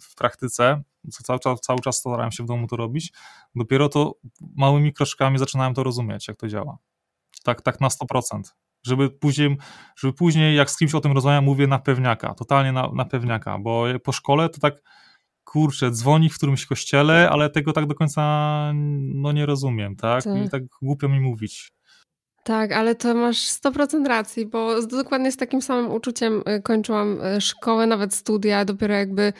w 0.00 0.14
praktyce, 0.16 0.82
cały 1.10 1.38
czas, 1.38 1.60
cały 1.60 1.80
czas 1.80 1.96
starałem 1.96 2.32
się 2.32 2.44
w 2.44 2.46
domu 2.46 2.66
to 2.66 2.76
robić. 2.76 3.12
Dopiero 3.54 3.88
to 3.88 4.14
małymi 4.56 4.92
kroczkami 4.92 5.38
zaczynałem 5.38 5.74
to 5.74 5.82
rozumieć, 5.82 6.28
jak 6.28 6.36
to 6.36 6.48
działa. 6.48 6.78
Tak, 7.44 7.62
tak 7.62 7.80
na 7.80 7.88
100%. 7.88 8.40
Żeby 8.86 9.10
później, 9.10 9.56
żeby 9.98 10.12
później, 10.12 10.56
jak 10.56 10.70
z 10.70 10.76
kimś 10.76 10.94
o 10.94 11.00
tym 11.00 11.12
rozmawiam, 11.12 11.44
mówię 11.44 11.66
na 11.66 11.78
pewniaka, 11.78 12.34
totalnie 12.34 12.72
na, 12.72 12.90
na 12.94 13.04
pewniaka, 13.04 13.58
bo 13.58 13.84
po 14.04 14.12
szkole 14.12 14.48
to 14.48 14.60
tak 14.60 14.82
kurczę, 15.44 15.90
dzwoni 15.90 16.30
w 16.30 16.34
którymś 16.34 16.66
kościele, 16.66 17.30
ale 17.30 17.50
tego 17.50 17.72
tak 17.72 17.86
do 17.86 17.94
końca 17.94 18.22
no 19.14 19.32
nie 19.32 19.46
rozumiem, 19.46 19.96
tak? 19.96 20.24
tak. 20.24 20.46
I 20.46 20.48
tak 20.48 20.62
głupio 20.82 21.08
mi 21.08 21.20
mówić. 21.20 21.72
Tak, 22.44 22.72
ale 22.72 22.94
to 22.94 23.14
masz 23.14 23.48
100% 23.48 24.06
racji, 24.06 24.46
bo 24.46 24.82
dokładnie 24.82 25.32
z 25.32 25.36
takim 25.36 25.62
samym 25.62 25.92
uczuciem 25.92 26.42
y, 26.48 26.62
kończyłam 26.62 27.20
y, 27.22 27.40
szkołę, 27.40 27.86
nawet 27.86 28.14
studia, 28.14 28.64
dopiero 28.64 28.94
jakby 28.94 29.32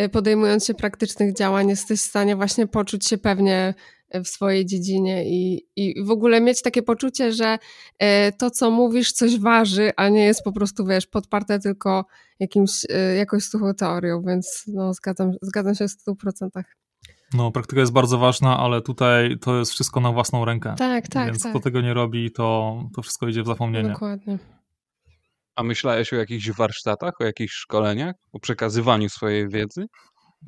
y, 0.00 0.08
podejmując 0.08 0.66
się 0.66 0.74
praktycznych 0.74 1.34
działań 1.34 1.68
jesteś 1.68 2.00
w 2.00 2.04
stanie 2.04 2.36
właśnie 2.36 2.66
poczuć 2.66 3.08
się 3.08 3.18
pewnie 3.18 3.74
w 4.24 4.28
swojej 4.28 4.66
dziedzinie 4.66 5.24
i, 5.28 5.66
i 5.76 6.04
w 6.04 6.10
ogóle 6.10 6.40
mieć 6.40 6.62
takie 6.62 6.82
poczucie, 6.82 7.32
że 7.32 7.58
to, 8.38 8.50
co 8.50 8.70
mówisz, 8.70 9.12
coś 9.12 9.38
waży, 9.38 9.92
a 9.96 10.08
nie 10.08 10.24
jest 10.24 10.42
po 10.44 10.52
prostu, 10.52 10.86
wiesz, 10.86 11.06
podparte 11.06 11.60
tylko 11.60 12.04
jakimś, 12.40 12.70
jakąś 13.18 13.44
suchą 13.44 13.74
teorią, 13.74 14.22
więc 14.22 14.64
no, 14.66 14.94
zgadzam, 14.94 15.32
zgadzam 15.42 15.74
się 15.74 15.88
w 15.88 15.90
100%. 15.90 16.62
No, 17.34 17.50
praktyka 17.50 17.80
jest 17.80 17.92
bardzo 17.92 18.18
ważna, 18.18 18.58
ale 18.58 18.82
tutaj 18.82 19.38
to 19.38 19.58
jest 19.58 19.72
wszystko 19.72 20.00
na 20.00 20.12
własną 20.12 20.44
rękę. 20.44 20.74
Tak, 20.78 21.08
tak. 21.08 21.26
Więc 21.26 21.42
tak. 21.42 21.52
kto 21.52 21.60
tego 21.60 21.80
nie 21.80 21.94
robi, 21.94 22.30
to, 22.32 22.78
to 22.94 23.02
wszystko 23.02 23.28
idzie 23.28 23.42
w 23.42 23.46
zapomnienie. 23.46 23.88
Dokładnie. 23.88 24.38
A 25.56 25.62
myślałeś 25.62 26.12
o 26.12 26.16
jakichś 26.16 26.50
warsztatach, 26.50 27.20
o 27.20 27.24
jakichś 27.24 27.54
szkoleniach, 27.54 28.14
o 28.32 28.40
przekazywaniu 28.40 29.08
swojej 29.08 29.48
wiedzy? 29.48 29.86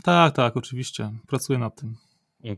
Tak, 0.02 0.34
tak, 0.34 0.56
oczywiście. 0.56 1.10
Pracuję 1.28 1.58
nad 1.58 1.80
tym. 1.80 1.94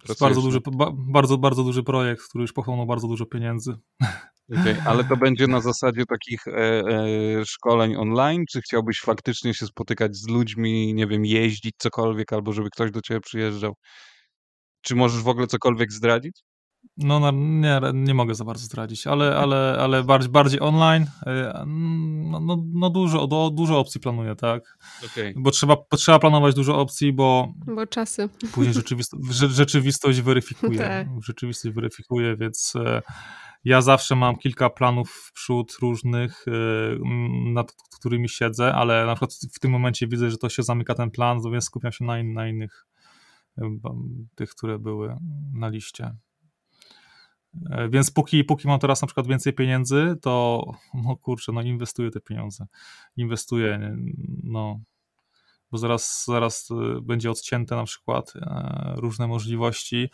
jest 0.08 0.20
bardzo 0.20 0.42
duży, 0.42 0.58
ba, 0.72 0.90
bardzo, 0.94 1.38
bardzo 1.38 1.64
duży 1.64 1.82
projekt, 1.82 2.22
który 2.28 2.42
już 2.42 2.52
pochłonął 2.52 2.86
bardzo 2.86 3.08
dużo 3.08 3.26
pieniędzy. 3.26 3.74
Okay, 4.60 4.82
ale 4.90 5.04
to 5.04 5.16
będzie 5.16 5.46
na 5.46 5.60
zasadzie 5.60 6.06
takich 6.06 6.48
e, 6.48 6.52
e, 6.52 7.44
szkoleń 7.44 7.96
online, 7.96 8.44
czy 8.50 8.60
chciałbyś 8.60 9.00
faktycznie 9.00 9.54
się 9.54 9.66
spotykać 9.66 10.16
z 10.16 10.28
ludźmi, 10.28 10.94
nie 10.94 11.06
wiem, 11.06 11.24
jeździć 11.24 11.74
cokolwiek, 11.78 12.32
albo 12.32 12.52
żeby 12.52 12.70
ktoś 12.70 12.90
do 12.90 13.00
ciebie 13.00 13.20
przyjeżdżał? 13.20 13.74
Czy 14.88 14.96
możesz 14.96 15.22
w 15.22 15.28
ogóle 15.28 15.46
cokolwiek 15.46 15.92
zdradzić? 15.92 16.44
No, 16.96 17.20
no 17.20 17.30
nie, 17.32 17.80
nie 17.94 18.14
mogę 18.14 18.34
za 18.34 18.44
bardzo 18.44 18.64
zdradzić, 18.64 19.06
ale, 19.06 19.36
ale, 19.36 19.76
ale 19.80 20.04
bardziej, 20.04 20.30
bardziej 20.30 20.60
online. 20.60 21.06
E, 21.26 21.64
no, 21.66 22.40
no, 22.40 22.64
no 22.72 22.90
dużo, 22.90 23.26
do, 23.26 23.50
dużo 23.50 23.78
opcji 23.78 24.00
planuję, 24.00 24.34
tak? 24.34 24.78
Okay. 25.04 25.34
Bo 25.36 25.50
trzeba, 25.50 25.76
trzeba 25.96 26.18
planować 26.18 26.54
dużo 26.54 26.78
opcji, 26.78 27.12
bo. 27.12 27.52
Bo 27.66 27.86
czasy. 27.86 28.28
Później 28.52 28.74
rzeczywistość, 28.74 29.22
rzeczywistość 29.32 30.20
weryfikuje. 30.20 30.78
tak. 30.88 31.06
Rzeczywistość 31.22 31.74
weryfikuje, 31.74 32.36
więc 32.36 32.72
e, 32.76 33.02
ja 33.64 33.80
zawsze 33.80 34.16
mam 34.16 34.36
kilka 34.36 34.70
planów 34.70 35.10
w 35.10 35.32
przód 35.32 35.76
różnych, 35.82 36.44
e, 36.48 36.52
nad 37.52 37.72
którymi 37.98 38.28
siedzę, 38.28 38.74
ale 38.74 39.06
na 39.06 39.14
przykład 39.14 39.34
w 39.54 39.60
tym 39.60 39.70
momencie 39.70 40.06
widzę, 40.06 40.30
że 40.30 40.38
to 40.38 40.48
się 40.48 40.62
zamyka 40.62 40.94
ten 40.94 41.10
plan, 41.10 41.40
więc 41.52 41.64
skupiam 41.64 41.92
się 41.92 42.04
na, 42.04 42.18
in, 42.18 42.32
na 42.32 42.48
innych 42.48 42.88
tych, 44.34 44.50
które 44.50 44.78
były 44.78 45.16
na 45.52 45.68
liście. 45.68 46.14
E, 47.70 47.88
więc 47.88 48.10
póki, 48.10 48.44
póki 48.44 48.68
mam 48.68 48.80
teraz 48.80 49.02
na 49.02 49.06
przykład 49.06 49.26
więcej 49.26 49.52
pieniędzy, 49.52 50.16
to 50.22 50.64
no 50.94 51.16
kurczę, 51.16 51.52
no 51.52 51.62
inwestuję 51.62 52.10
te 52.10 52.20
pieniądze. 52.20 52.66
Inwestuję, 53.16 53.96
no 54.42 54.80
bo 55.70 55.78
zaraz, 55.78 56.24
zaraz 56.26 56.68
e, 56.70 57.00
będzie 57.00 57.30
odcięte 57.30 57.76
na 57.76 57.84
przykład 57.84 58.32
e, 58.36 58.92
różne 58.96 59.26
możliwości, 59.26 60.10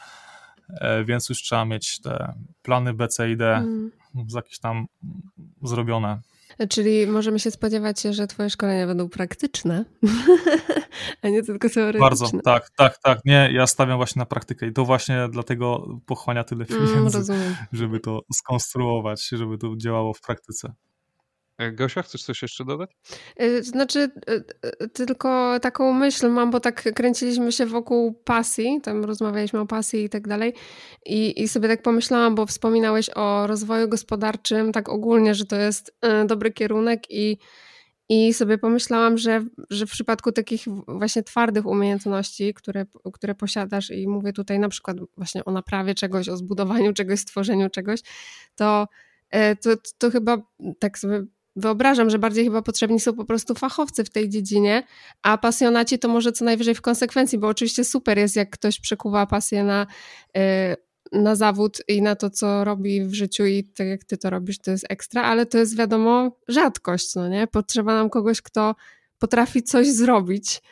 więc 1.04 1.28
już 1.28 1.42
trzeba 1.42 1.64
mieć 1.64 2.00
te 2.00 2.34
plany 2.62 2.94
B, 2.94 3.08
C 3.08 3.30
i 3.30 3.36
D 3.36 3.56
mm. 3.56 3.90
jakieś 4.34 4.58
tam 4.58 4.86
zrobione. 5.62 6.20
Czyli 6.68 7.06
możemy 7.06 7.38
się 7.38 7.50
spodziewać, 7.50 8.02
że 8.02 8.26
twoje 8.26 8.50
szkolenia 8.50 8.86
będą 8.86 9.08
praktyczne, 9.08 9.84
a 11.22 11.28
nie 11.28 11.42
tylko 11.42 11.70
teoretyczne. 11.70 12.00
Bardzo, 12.00 12.26
tak, 12.44 12.70
tak, 12.76 12.98
tak. 12.98 13.18
Nie, 13.24 13.50
ja 13.52 13.66
stawiam 13.66 13.96
właśnie 13.96 14.20
na 14.20 14.26
praktykę 14.26 14.66
i 14.66 14.72
to 14.72 14.84
właśnie 14.84 15.28
dlatego 15.30 15.88
pochłania 16.06 16.44
tyle 16.44 16.64
mm, 16.70 16.86
pieniędzy, 16.88 17.32
mm, 17.32 17.54
żeby 17.72 18.00
to 18.00 18.20
skonstruować, 18.34 19.28
żeby 19.28 19.58
to 19.58 19.76
działało 19.76 20.14
w 20.14 20.20
praktyce. 20.20 20.72
E, 21.58 21.72
Gosia, 21.72 22.02
chcesz 22.02 22.22
coś 22.22 22.42
jeszcze 22.42 22.64
dodać? 22.64 22.90
E, 23.36 23.62
znaczy, 23.62 24.10
e, 24.26 24.88
tylko 24.88 25.60
taką 25.60 25.92
myśl 25.92 26.28
mam, 26.28 26.50
bo 26.50 26.60
tak 26.60 26.94
kręciliśmy 26.94 27.52
się 27.52 27.66
wokół 27.66 28.14
pasji, 28.14 28.80
tam 28.82 29.04
rozmawialiśmy 29.04 29.60
o 29.60 29.66
pasji 29.66 30.04
i 30.04 30.08
tak 30.08 30.28
dalej. 30.28 30.54
I, 31.06 31.42
I 31.42 31.48
sobie 31.48 31.68
tak 31.68 31.82
pomyślałam, 31.82 32.34
bo 32.34 32.46
wspominałeś 32.46 33.10
o 33.14 33.46
rozwoju 33.46 33.88
gospodarczym, 33.88 34.72
tak 34.72 34.88
ogólnie, 34.88 35.34
że 35.34 35.44
to 35.44 35.56
jest 35.56 35.98
dobry 36.26 36.52
kierunek 36.52 37.10
i, 37.10 37.38
i 38.08 38.34
sobie 38.34 38.58
pomyślałam, 38.58 39.18
że, 39.18 39.44
że 39.70 39.86
w 39.86 39.90
przypadku 39.90 40.32
takich 40.32 40.64
właśnie 40.88 41.22
twardych 41.22 41.66
umiejętności, 41.66 42.54
które, 42.54 42.86
które 43.12 43.34
posiadasz, 43.34 43.90
i 43.90 44.08
mówię 44.08 44.32
tutaj 44.32 44.58
na 44.58 44.68
przykład 44.68 44.96
właśnie 45.16 45.44
o 45.44 45.52
naprawie 45.52 45.94
czegoś, 45.94 46.28
o 46.28 46.36
zbudowaniu 46.36 46.92
czegoś, 46.92 47.20
stworzeniu 47.20 47.70
czegoś, 47.70 48.00
to 48.56 48.86
to, 49.60 49.70
to 49.98 50.10
chyba 50.10 50.36
tak 50.78 50.98
sobie 50.98 51.24
wyobrażam, 51.56 52.10
że 52.10 52.18
bardziej 52.18 52.44
chyba 52.44 52.62
potrzebni 52.62 53.00
są 53.00 53.12
po 53.12 53.24
prostu 53.24 53.54
fachowcy 53.54 54.04
w 54.04 54.10
tej 54.10 54.28
dziedzinie, 54.28 54.82
a 55.22 55.38
pasjonaci 55.38 55.98
to 55.98 56.08
może 56.08 56.32
co 56.32 56.44
najwyżej 56.44 56.74
w 56.74 56.80
konsekwencji, 56.80 57.38
bo 57.38 57.48
oczywiście 57.48 57.84
super 57.84 58.18
jest, 58.18 58.36
jak 58.36 58.50
ktoś 58.50 58.80
przekuwa 58.80 59.26
pasję 59.26 59.64
na, 59.64 59.86
y, 60.36 60.40
na 61.12 61.36
zawód 61.36 61.82
i 61.88 62.02
na 62.02 62.16
to, 62.16 62.30
co 62.30 62.64
robi 62.64 63.04
w 63.04 63.14
życiu 63.14 63.46
i 63.46 63.64
tak 63.64 63.86
jak 63.86 64.04
ty 64.04 64.16
to 64.16 64.30
robisz, 64.30 64.58
to 64.58 64.70
jest 64.70 64.86
ekstra, 64.88 65.22
ale 65.22 65.46
to 65.46 65.58
jest 65.58 65.76
wiadomo 65.76 66.36
rzadkość, 66.48 67.14
no 67.14 67.28
nie? 67.28 67.46
Potrzeba 67.46 67.94
nam 67.94 68.10
kogoś, 68.10 68.42
kto 68.42 68.74
potrafi 69.18 69.62
coś 69.62 69.88
zrobić, 69.88 70.62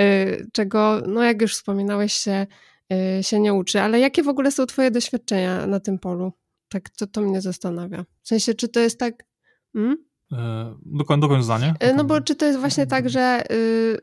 y, 0.00 0.46
czego, 0.52 1.02
no 1.06 1.22
jak 1.22 1.42
już 1.42 1.54
wspominałeś, 1.54 2.12
się, 2.12 2.46
y, 2.92 3.22
się 3.22 3.40
nie 3.40 3.54
uczy. 3.54 3.80
Ale 3.80 4.00
jakie 4.00 4.22
w 4.22 4.28
ogóle 4.28 4.52
są 4.52 4.66
twoje 4.66 4.90
doświadczenia 4.90 5.66
na 5.66 5.80
tym 5.80 5.98
polu? 5.98 6.32
Tak, 6.68 6.90
to, 6.90 7.06
to 7.06 7.20
mnie 7.20 7.40
zastanawia. 7.40 8.04
W 8.22 8.28
sensie, 8.28 8.54
czy 8.54 8.68
to 8.68 8.80
jest 8.80 8.98
tak... 8.98 9.24
Hmm? 9.72 10.07
Dokąd, 10.86 11.22
dokąd 11.22 11.44
zdanie? 11.44 11.74
E, 11.80 11.94
no 11.94 12.04
bo 12.04 12.20
czy 12.20 12.34
to 12.34 12.46
jest 12.46 12.58
właśnie 12.58 12.86
tak, 12.86 13.10
że 13.10 13.52
y, 13.52 13.98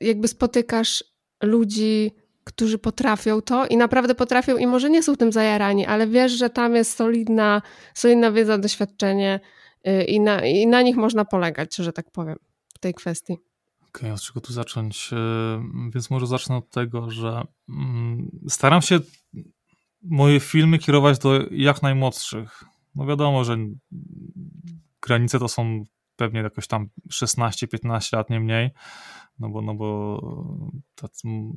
jakby 0.00 0.28
spotykasz 0.28 1.04
ludzi, 1.42 2.10
którzy 2.44 2.78
potrafią 2.78 3.42
to 3.42 3.66
i 3.66 3.76
naprawdę 3.76 4.14
potrafią 4.14 4.56
i 4.56 4.66
może 4.66 4.90
nie 4.90 5.02
są 5.02 5.16
tym 5.16 5.32
zajarani, 5.32 5.86
ale 5.86 6.06
wiesz, 6.06 6.32
że 6.32 6.50
tam 6.50 6.74
jest 6.74 6.96
solidna, 6.96 7.62
solidna 7.94 8.32
wiedza, 8.32 8.58
doświadczenie 8.58 9.40
y, 9.88 10.04
i 10.04 10.20
na, 10.20 10.46
i 10.46 10.66
na 10.66 10.82
nich 10.82 10.96
można 10.96 11.24
polegać, 11.24 11.76
że 11.76 11.92
tak 11.92 12.10
powiem, 12.10 12.36
w 12.74 12.78
tej 12.78 12.94
kwestii. 12.94 13.32
Okej, 13.32 14.00
okay, 14.00 14.12
od 14.12 14.20
czego 14.20 14.40
tu 14.40 14.52
zacząć? 14.52 15.10
Y, 15.12 15.90
więc 15.90 16.10
może 16.10 16.26
zacznę 16.26 16.56
od 16.56 16.70
tego, 16.70 17.10
że 17.10 17.42
mm, 17.68 18.30
staram 18.48 18.82
się 18.82 19.00
moje 20.02 20.40
filmy 20.40 20.78
kierować 20.78 21.18
do 21.18 21.40
jak 21.50 21.82
najmłodszych. 21.82 22.64
No 22.94 23.06
wiadomo, 23.06 23.44
że 23.44 23.56
granice 25.02 25.38
to 25.38 25.48
są 25.48 25.84
pewnie 26.16 26.40
jakoś 26.40 26.66
tam 26.66 26.88
16-15 27.12 28.16
lat, 28.16 28.30
nie 28.30 28.40
mniej, 28.40 28.70
no 29.38 29.48
bo, 29.48 29.62
no 29.62 29.74
bo 29.74 30.20
ta, 30.94 31.08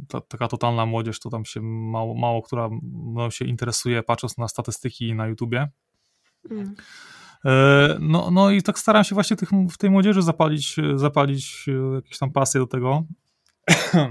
ta, 0.08 0.22
taka 0.22 0.48
totalna 0.48 0.86
młodzież 0.86 1.20
to 1.20 1.30
tam 1.30 1.46
się 1.46 1.62
mało, 1.62 2.16
mało 2.16 2.42
która 2.42 2.70
no, 2.94 3.32
się 3.32 3.46
interesuje 3.46 4.04
patrząc 4.04 4.38
na 4.38 4.48
statystyki 4.48 5.14
na 5.16 5.28
YouTubie. 5.28 5.70
Mm. 6.52 6.76
E, 7.46 7.98
no, 8.00 8.32
no 8.32 8.52
i 8.52 8.62
tak 8.62 8.80
staram 8.80 9.04
się 9.04 9.16
właśnie 9.16 9.38
tych, 9.38 9.50
w 9.72 9.78
tej 9.78 9.90
młodzieży 9.90 10.22
zapalić, 10.22 10.76
zapalić 10.96 11.66
jakieś 11.96 12.18
tam 12.18 12.32
pasję 12.32 12.60
do 12.62 12.68
tego. 12.68 13.04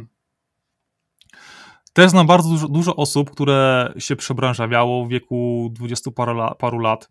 Też 1.93 2.11
znam 2.11 2.27
bardzo 2.27 2.49
dużo, 2.49 2.69
dużo, 2.69 2.97
osób, 2.97 3.31
które 3.31 3.93
się 3.99 4.17
przebranżawiało 4.17 5.07
w 5.07 5.09
wieku 5.09 5.69
20 5.73 6.11
paru, 6.11 6.33
la, 6.33 6.55
paru 6.55 6.79
lat. 6.79 7.11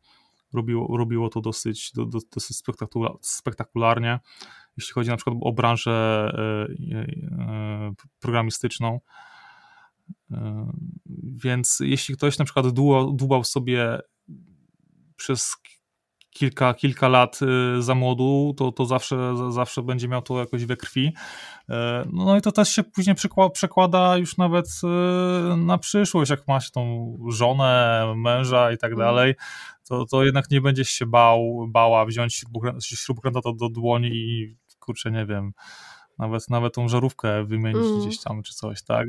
Robiło, 0.54 0.97
robiło 0.97 1.30
to 1.30 1.41
dosyć, 1.41 1.91
do, 1.95 2.06
do, 2.06 2.20
dosyć 2.34 2.58
spektakularnie, 3.22 4.20
jeśli 4.78 4.93
chodzi 4.93 5.10
na 5.10 5.18
przykład 5.18 5.38
o 5.41 5.52
branżę 5.52 6.32
e, 6.34 6.97
e, 6.97 7.93
programistyczną. 8.20 8.99
Więc 11.24 11.78
jeśli 11.80 12.16
ktoś 12.16 12.38
na 12.38 12.45
przykład 12.45 12.68
dłubał 13.14 13.43
sobie 13.43 13.99
przez 15.16 15.56
kilka, 16.32 16.74
kilka 16.74 17.08
lat 17.08 17.39
y, 17.78 17.82
za 17.82 17.95
młodu, 17.95 18.54
to, 18.58 18.72
to 18.72 18.86
zawsze, 18.86 19.36
zawsze 19.52 19.82
będzie 19.82 20.08
miał 20.08 20.22
to 20.22 20.39
jakoś 20.39 20.66
we 20.66 20.78
krwi. 20.78 21.14
E, 21.70 22.04
no 22.14 22.38
i 22.38 22.41
to 22.41 22.52
też 22.52 22.70
się 22.70 22.84
później 22.84 23.16
przekłada 23.54 24.18
już 24.18 24.38
nawet 24.38 24.66
na 25.58 25.78
przyszłość, 25.78 26.32
jak 26.32 26.47
ma 26.47 26.60
się 26.60 26.72
tą 26.72 27.16
żonę, 27.30 28.14
męża 28.18 28.72
i 28.72 28.78
tak 28.78 28.91
mhm. 28.91 29.10
dalej, 29.10 29.36
to, 29.92 30.06
to 30.06 30.24
jednak 30.24 30.52
nie 30.52 30.62
będziesz 30.62 30.89
się 30.89 31.06
bał, 31.06 31.68
bała 31.70 32.06
wziąć 32.06 32.44
śrubkręta 32.80 33.42
do, 33.42 33.54
do 33.54 33.70
dłoni 33.70 34.08
i 34.08 34.58
kurczę, 34.80 35.12
nie 35.12 35.26
wiem, 35.26 35.54
nawet, 36.18 36.50
nawet 36.50 36.74
tą 36.74 36.88
żarówkę 36.88 37.46
wymienić 37.46 37.86
mm. 37.86 38.00
gdzieś 38.00 38.20
tam 38.20 38.44
czy 38.44 38.54
coś, 38.54 38.84
tak? 38.84 39.08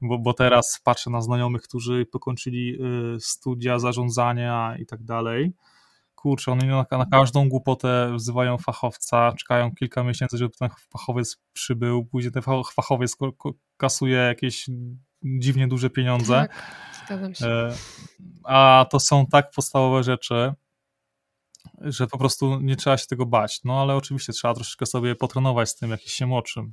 Bo, 0.00 0.18
bo 0.18 0.32
teraz 0.32 0.80
patrzę 0.84 1.10
na 1.10 1.20
znajomych, 1.20 1.62
którzy 1.62 2.06
pokończyli 2.06 2.78
y, 3.14 3.20
studia 3.20 3.78
zarządzania 3.78 4.76
i 4.78 4.86
tak 4.86 5.02
dalej 5.02 5.52
kurczę, 6.24 6.52
oni 6.52 6.66
na, 6.66 6.86
na 6.90 7.06
każdą 7.06 7.48
głupotę 7.48 8.12
wzywają 8.14 8.58
fachowca, 8.58 9.32
czekają 9.38 9.74
kilka 9.74 10.04
miesięcy, 10.04 10.38
żeby 10.38 10.54
ten 10.58 10.68
fachowiec 10.90 11.36
przybył, 11.52 12.04
później 12.04 12.32
ten 12.32 12.42
fachowiec 12.74 13.16
kasuje 13.76 14.16
jakieś 14.16 14.70
dziwnie 15.24 15.68
duże 15.68 15.90
pieniądze. 15.90 16.48
Tak, 17.08 17.36
się. 17.36 17.46
E, 17.46 17.74
a 18.44 18.86
to 18.90 19.00
są 19.00 19.26
tak 19.26 19.50
podstawowe 19.50 20.02
rzeczy, 20.02 20.52
że 21.80 22.06
po 22.06 22.18
prostu 22.18 22.60
nie 22.60 22.76
trzeba 22.76 22.96
się 22.96 23.06
tego 23.06 23.26
bać. 23.26 23.60
No 23.64 23.82
ale 23.82 23.96
oczywiście 23.96 24.32
trzeba 24.32 24.54
troszeczkę 24.54 24.86
sobie 24.86 25.14
potrenować 25.14 25.68
z 25.68 25.76
tym 25.76 25.90
jakimś 25.90 26.12
się 26.12 26.26
młodszym 26.26 26.72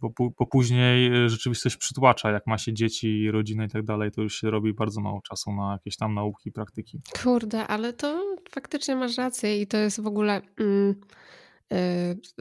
bo, 0.00 0.30
bo 0.38 0.46
później 0.46 1.24
y, 1.24 1.28
rzeczywistość 1.28 1.76
przytłacza, 1.76 2.30
jak 2.30 2.46
ma 2.46 2.58
się 2.58 2.72
dzieci, 2.72 3.30
rodzinę 3.30 3.64
i 3.64 3.68
tak 3.68 3.84
dalej, 3.84 4.10
to 4.10 4.22
już 4.22 4.40
się 4.40 4.50
robi 4.50 4.74
bardzo 4.74 5.00
mało 5.00 5.20
czasu 5.20 5.52
na 5.52 5.72
jakieś 5.72 5.96
tam 5.96 6.14
nauki, 6.14 6.52
praktyki. 6.52 7.00
Kurde, 7.22 7.66
ale 7.66 7.92
to 7.92 8.36
faktycznie 8.50 8.96
masz 8.96 9.16
rację 9.16 9.62
i 9.62 9.66
to 9.66 9.76
jest 9.76 10.00
w 10.00 10.06
ogóle... 10.06 10.42
Mm, 10.60 10.94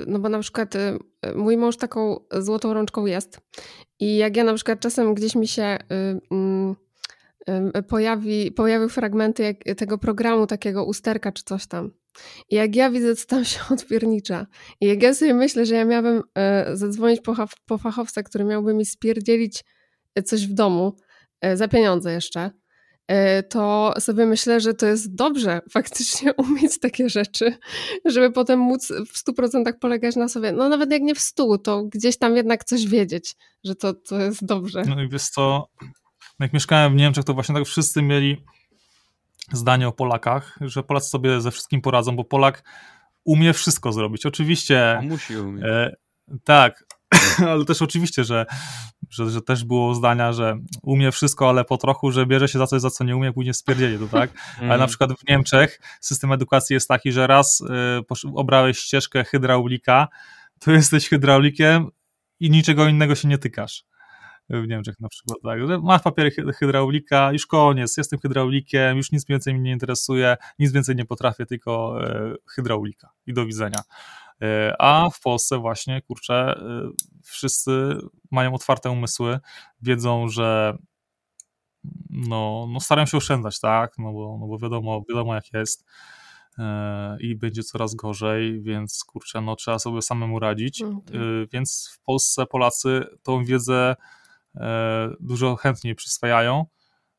no 0.08 0.20
bo 0.20 0.30
na 0.30 0.40
przykład 0.40 0.76
y, 0.76 1.00
mój 1.36 1.58
mąż 1.58 1.78
taką 1.78 2.20
złotą 2.32 2.74
rączką 2.74 3.06
jest 3.06 3.40
i 4.00 4.18
jak 4.18 4.38
ja 4.38 4.44
na 4.44 4.54
przykład 4.54 4.80
czasem 4.80 5.14
gdzieś 5.14 5.36
mi 5.36 5.48
się 5.48 5.78
mm, 6.32 6.76
pojawi, 7.88 8.52
pojawią 8.52 8.90
fragmenty 8.90 9.56
tego 9.78 9.98
programu, 9.98 10.48
takiego 10.48 10.86
usterka 10.86 11.32
czy 11.32 11.44
coś 11.44 11.68
tam, 11.68 11.92
i 12.50 12.56
jak 12.56 12.76
ja 12.76 12.90
widzę, 12.90 13.16
co 13.16 13.28
tam 13.28 13.46
się 13.46 13.60
odpiernicza, 13.74 14.48
i 14.82 14.88
jak 14.88 15.04
ja 15.04 15.14
sobie 15.14 15.34
myślę, 15.34 15.66
że 15.66 15.76
ja 15.76 15.86
miałabym 15.86 16.24
zadzwonić 16.74 17.22
po, 17.22 17.36
po 17.66 17.78
fachowca, 17.78 18.24
który 18.24 18.44
miałby 18.44 18.74
mi 18.74 18.86
spierdzielić 18.86 19.64
coś 20.26 20.48
w 20.48 20.54
domu, 20.54 20.96
za 21.54 21.68
pieniądze 21.68 22.14
jeszcze, 22.14 22.52
to 23.49 23.93
sobie 23.99 24.26
myślę, 24.26 24.62
że 24.62 24.74
to 24.74 24.86
jest 24.86 25.16
dobrze 25.16 25.62
faktycznie 25.70 26.34
umieć 26.47 26.80
takie 26.80 27.10
rzeczy, 27.10 27.58
żeby 28.05 28.32
potem 28.32 28.60
móc 28.60 28.88
w 28.88 29.24
100% 29.30 29.74
polegać 29.80 30.16
na 30.16 30.28
sobie. 30.28 30.51
No 30.51 30.70
nawet 30.70 30.91
jak 30.91 31.01
nie 31.01 31.16
w 31.16 31.20
100, 31.20 31.58
to 31.58 31.84
gdzieś 31.84 32.18
tam 32.18 32.36
jednak 32.36 32.64
coś 32.64 32.88
wiedzieć, 32.88 33.36
że 33.64 33.76
to, 33.76 33.93
to 33.93 34.20
jest 34.20 34.45
dobrze. 34.45 34.84
No 34.88 35.01
i 35.01 35.10
wiesz 35.10 35.30
co, 35.30 35.68
jak 36.39 36.53
mieszkałem 36.53 36.93
w 36.93 36.95
Niemczech, 36.95 37.24
to 37.24 37.34
właśnie 37.34 37.55
tak 37.55 37.66
wszyscy 37.66 38.01
mieli 38.01 38.43
zdanie 39.53 39.88
o 39.88 39.91
Polakach, 39.91 40.58
że 40.62 40.84
Polacy 40.84 41.10
sobie 41.10 41.41
ze 41.41 41.51
wszystkim 41.51 41.82
poradzą, 41.82 42.16
bo 42.16 42.24
Polak 42.24 42.64
umie 43.24 43.53
wszystko 43.53 43.91
zrobić. 43.91 44.26
Oczywiście. 44.26 44.97
On 44.99 45.08
musi 45.08 45.38
umieć. 45.38 45.66
E, 45.66 45.95
tak, 46.43 46.86
ale 47.51 47.66
też 47.66 47.82
oczywiście, 47.82 48.24
że, 48.24 48.45
że, 49.10 49.30
że, 49.30 49.41
też 49.41 49.64
było 49.64 49.95
zdania, 49.95 50.34
że 50.34 50.58
umie 50.82 51.12
wszystko, 51.12 51.49
ale 51.49 51.66
po 51.66 51.78
trochu, 51.78 52.12
że 52.12 52.26
bierze 52.26 52.47
się 52.47 52.60
za 52.60 52.68
coś, 52.68 52.82
za 52.82 52.89
co 52.89 53.03
nie 53.03 53.16
umie, 53.16 53.34
później 53.34 53.53
spierdzieli 53.53 53.99
to, 53.99 54.08
tak? 54.20 54.30
Ale 54.58 54.68
na 54.68 54.76
mm. 54.76 54.88
przykład 54.88 55.14
w 55.14 55.30
Niemczech 55.30 55.80
system 56.01 56.32
edukacji 56.32 56.74
jest 56.74 56.88
taki, 56.88 57.12
że 57.12 57.28
raz 57.28 57.62
y, 57.62 58.34
obrałeś 58.36 58.80
ścieżkę 58.80 59.24
hydraulika, 59.24 60.08
to 60.60 60.72
jesteś 60.72 61.10
hydraulikiem 61.10 61.88
i 62.39 62.49
niczego 62.49 62.88
innego 62.88 63.16
się 63.16 63.28
nie 63.28 63.38
tykasz 63.38 63.86
w 64.49 64.68
Niemczech 64.68 64.99
na 64.99 65.10
przykład, 65.10 65.38
tak, 65.43 65.68
że 65.68 65.80
masz 65.80 66.01
papiery 66.01 66.32
hydraulika, 66.60 67.32
już 67.32 67.45
koniec, 67.45 67.97
jestem 67.97 68.20
hydraulikiem, 68.20 68.97
już 68.97 69.12
nic 69.12 69.26
więcej 69.26 69.53
mnie 69.53 69.64
nie 69.64 69.72
interesuje, 69.72 70.38
nic 70.60 70.72
więcej 70.72 70.95
nie 70.95 71.05
potrafię, 71.05 71.45
tylko 71.45 71.99
e, 72.03 72.36
hydraulika 72.55 73.10
i 73.28 73.34
do 73.34 73.45
widzenia. 73.45 73.82
E, 74.42 74.76
a 74.80 75.10
w 75.10 75.22
Polsce 75.22 75.58
właśnie, 75.58 76.02
kurczę, 76.02 76.34
e, 76.34 76.90
wszyscy 77.24 77.98
mają 78.32 78.54
otwarte 78.54 78.90
umysły, 78.92 79.40
wiedzą, 79.82 80.28
że 80.28 80.78
no, 82.10 82.68
no 82.70 82.80
starają 82.80 83.06
się 83.06 83.18
oszczędzać, 83.18 83.60
tak, 83.60 83.98
no 83.98 84.14
bo, 84.14 84.38
no 84.40 84.48
bo 84.48 84.58
wiadomo, 84.58 85.04
wiadomo 85.10 85.36
jak 85.36 85.54
jest 85.54 85.86
i 87.20 87.36
będzie 87.36 87.64
coraz 87.64 87.96
gorzej, 87.96 88.62
więc 88.62 89.04
kurczę, 89.04 89.42
no 89.42 89.56
trzeba 89.56 89.80
sobie 89.80 90.02
samemu 90.02 90.40
radzić, 90.40 90.82
mm, 90.82 91.02
tak. 91.02 91.16
więc 91.52 91.90
w 91.94 92.00
Polsce 92.04 92.46
Polacy 92.46 93.04
tą 93.24 93.46
wiedzę 93.46 93.96
E, 94.60 95.10
dużo 95.20 95.56
chętniej 95.56 95.96
przyswajają, 95.96 96.66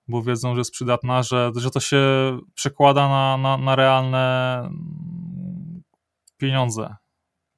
bo 0.08 0.22
wiedzą, 0.22 0.54
że 0.54 0.60
jest 0.60 0.72
przydatna, 0.72 1.22
że, 1.22 1.50
że 1.56 1.70
to 1.70 1.80
się 1.80 1.98
przekłada 2.54 3.08
na, 3.08 3.36
na, 3.36 3.56
na 3.56 3.76
realne 3.76 4.70
pieniądze, 6.36 6.96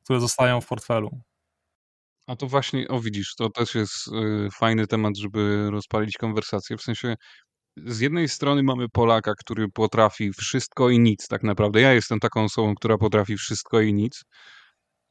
które 0.04 0.20
zostają 0.20 0.60
w 0.60 0.66
portfelu. 0.66 1.10
A 2.26 2.36
to 2.36 2.46
właśnie, 2.46 2.88
o 2.88 3.00
widzisz, 3.00 3.34
to 3.34 3.50
też 3.50 3.74
jest 3.74 4.08
y, 4.08 4.48
fajny 4.58 4.86
temat, 4.86 5.16
żeby 5.16 5.70
rozpalić 5.70 6.16
konwersację. 6.18 6.76
W 6.76 6.82
sensie, 6.82 7.14
z 7.76 8.00
jednej 8.00 8.28
strony 8.28 8.62
mamy 8.62 8.88
Polaka, 8.88 9.34
który 9.34 9.68
potrafi 9.68 10.32
wszystko 10.32 10.90
i 10.90 10.98
nic, 10.98 11.28
tak 11.28 11.42
naprawdę. 11.42 11.80
Ja 11.80 11.92
jestem 11.92 12.20
taką 12.20 12.44
osobą, 12.44 12.74
która 12.74 12.98
potrafi 12.98 13.36
wszystko 13.36 13.80
i 13.80 13.94
nic. 13.94 14.22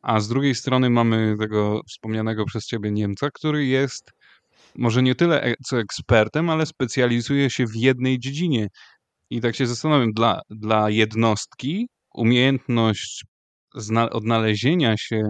A 0.02 0.20
z 0.20 0.28
drugiej 0.28 0.56
strony 0.56 0.90
mamy 0.90 1.36
tego 1.40 1.82
wspomnianego 1.90 2.46
przez 2.46 2.66
ciebie 2.66 2.92
Niemca, 2.92 3.30
który 3.34 3.66
jest 3.66 4.12
może 4.76 5.04
nie 5.04 5.16
tyle 5.16 5.44
e, 5.44 5.54
co 5.66 5.80
ekspertem, 5.80 6.50
ale 6.50 6.66
specjalizuje 6.66 7.50
się 7.50 7.66
w 7.66 7.76
jednej 7.76 8.20
dziedzinie. 8.20 8.68
I 9.30 9.42
tak 9.42 9.56
się 9.56 9.68
zastanawiam, 9.68 10.12
dla, 10.12 10.42
dla 10.50 10.90
jednostki 10.90 11.88
umiejętność 12.14 13.24
odnalezienia 14.12 14.98
się 14.98 15.22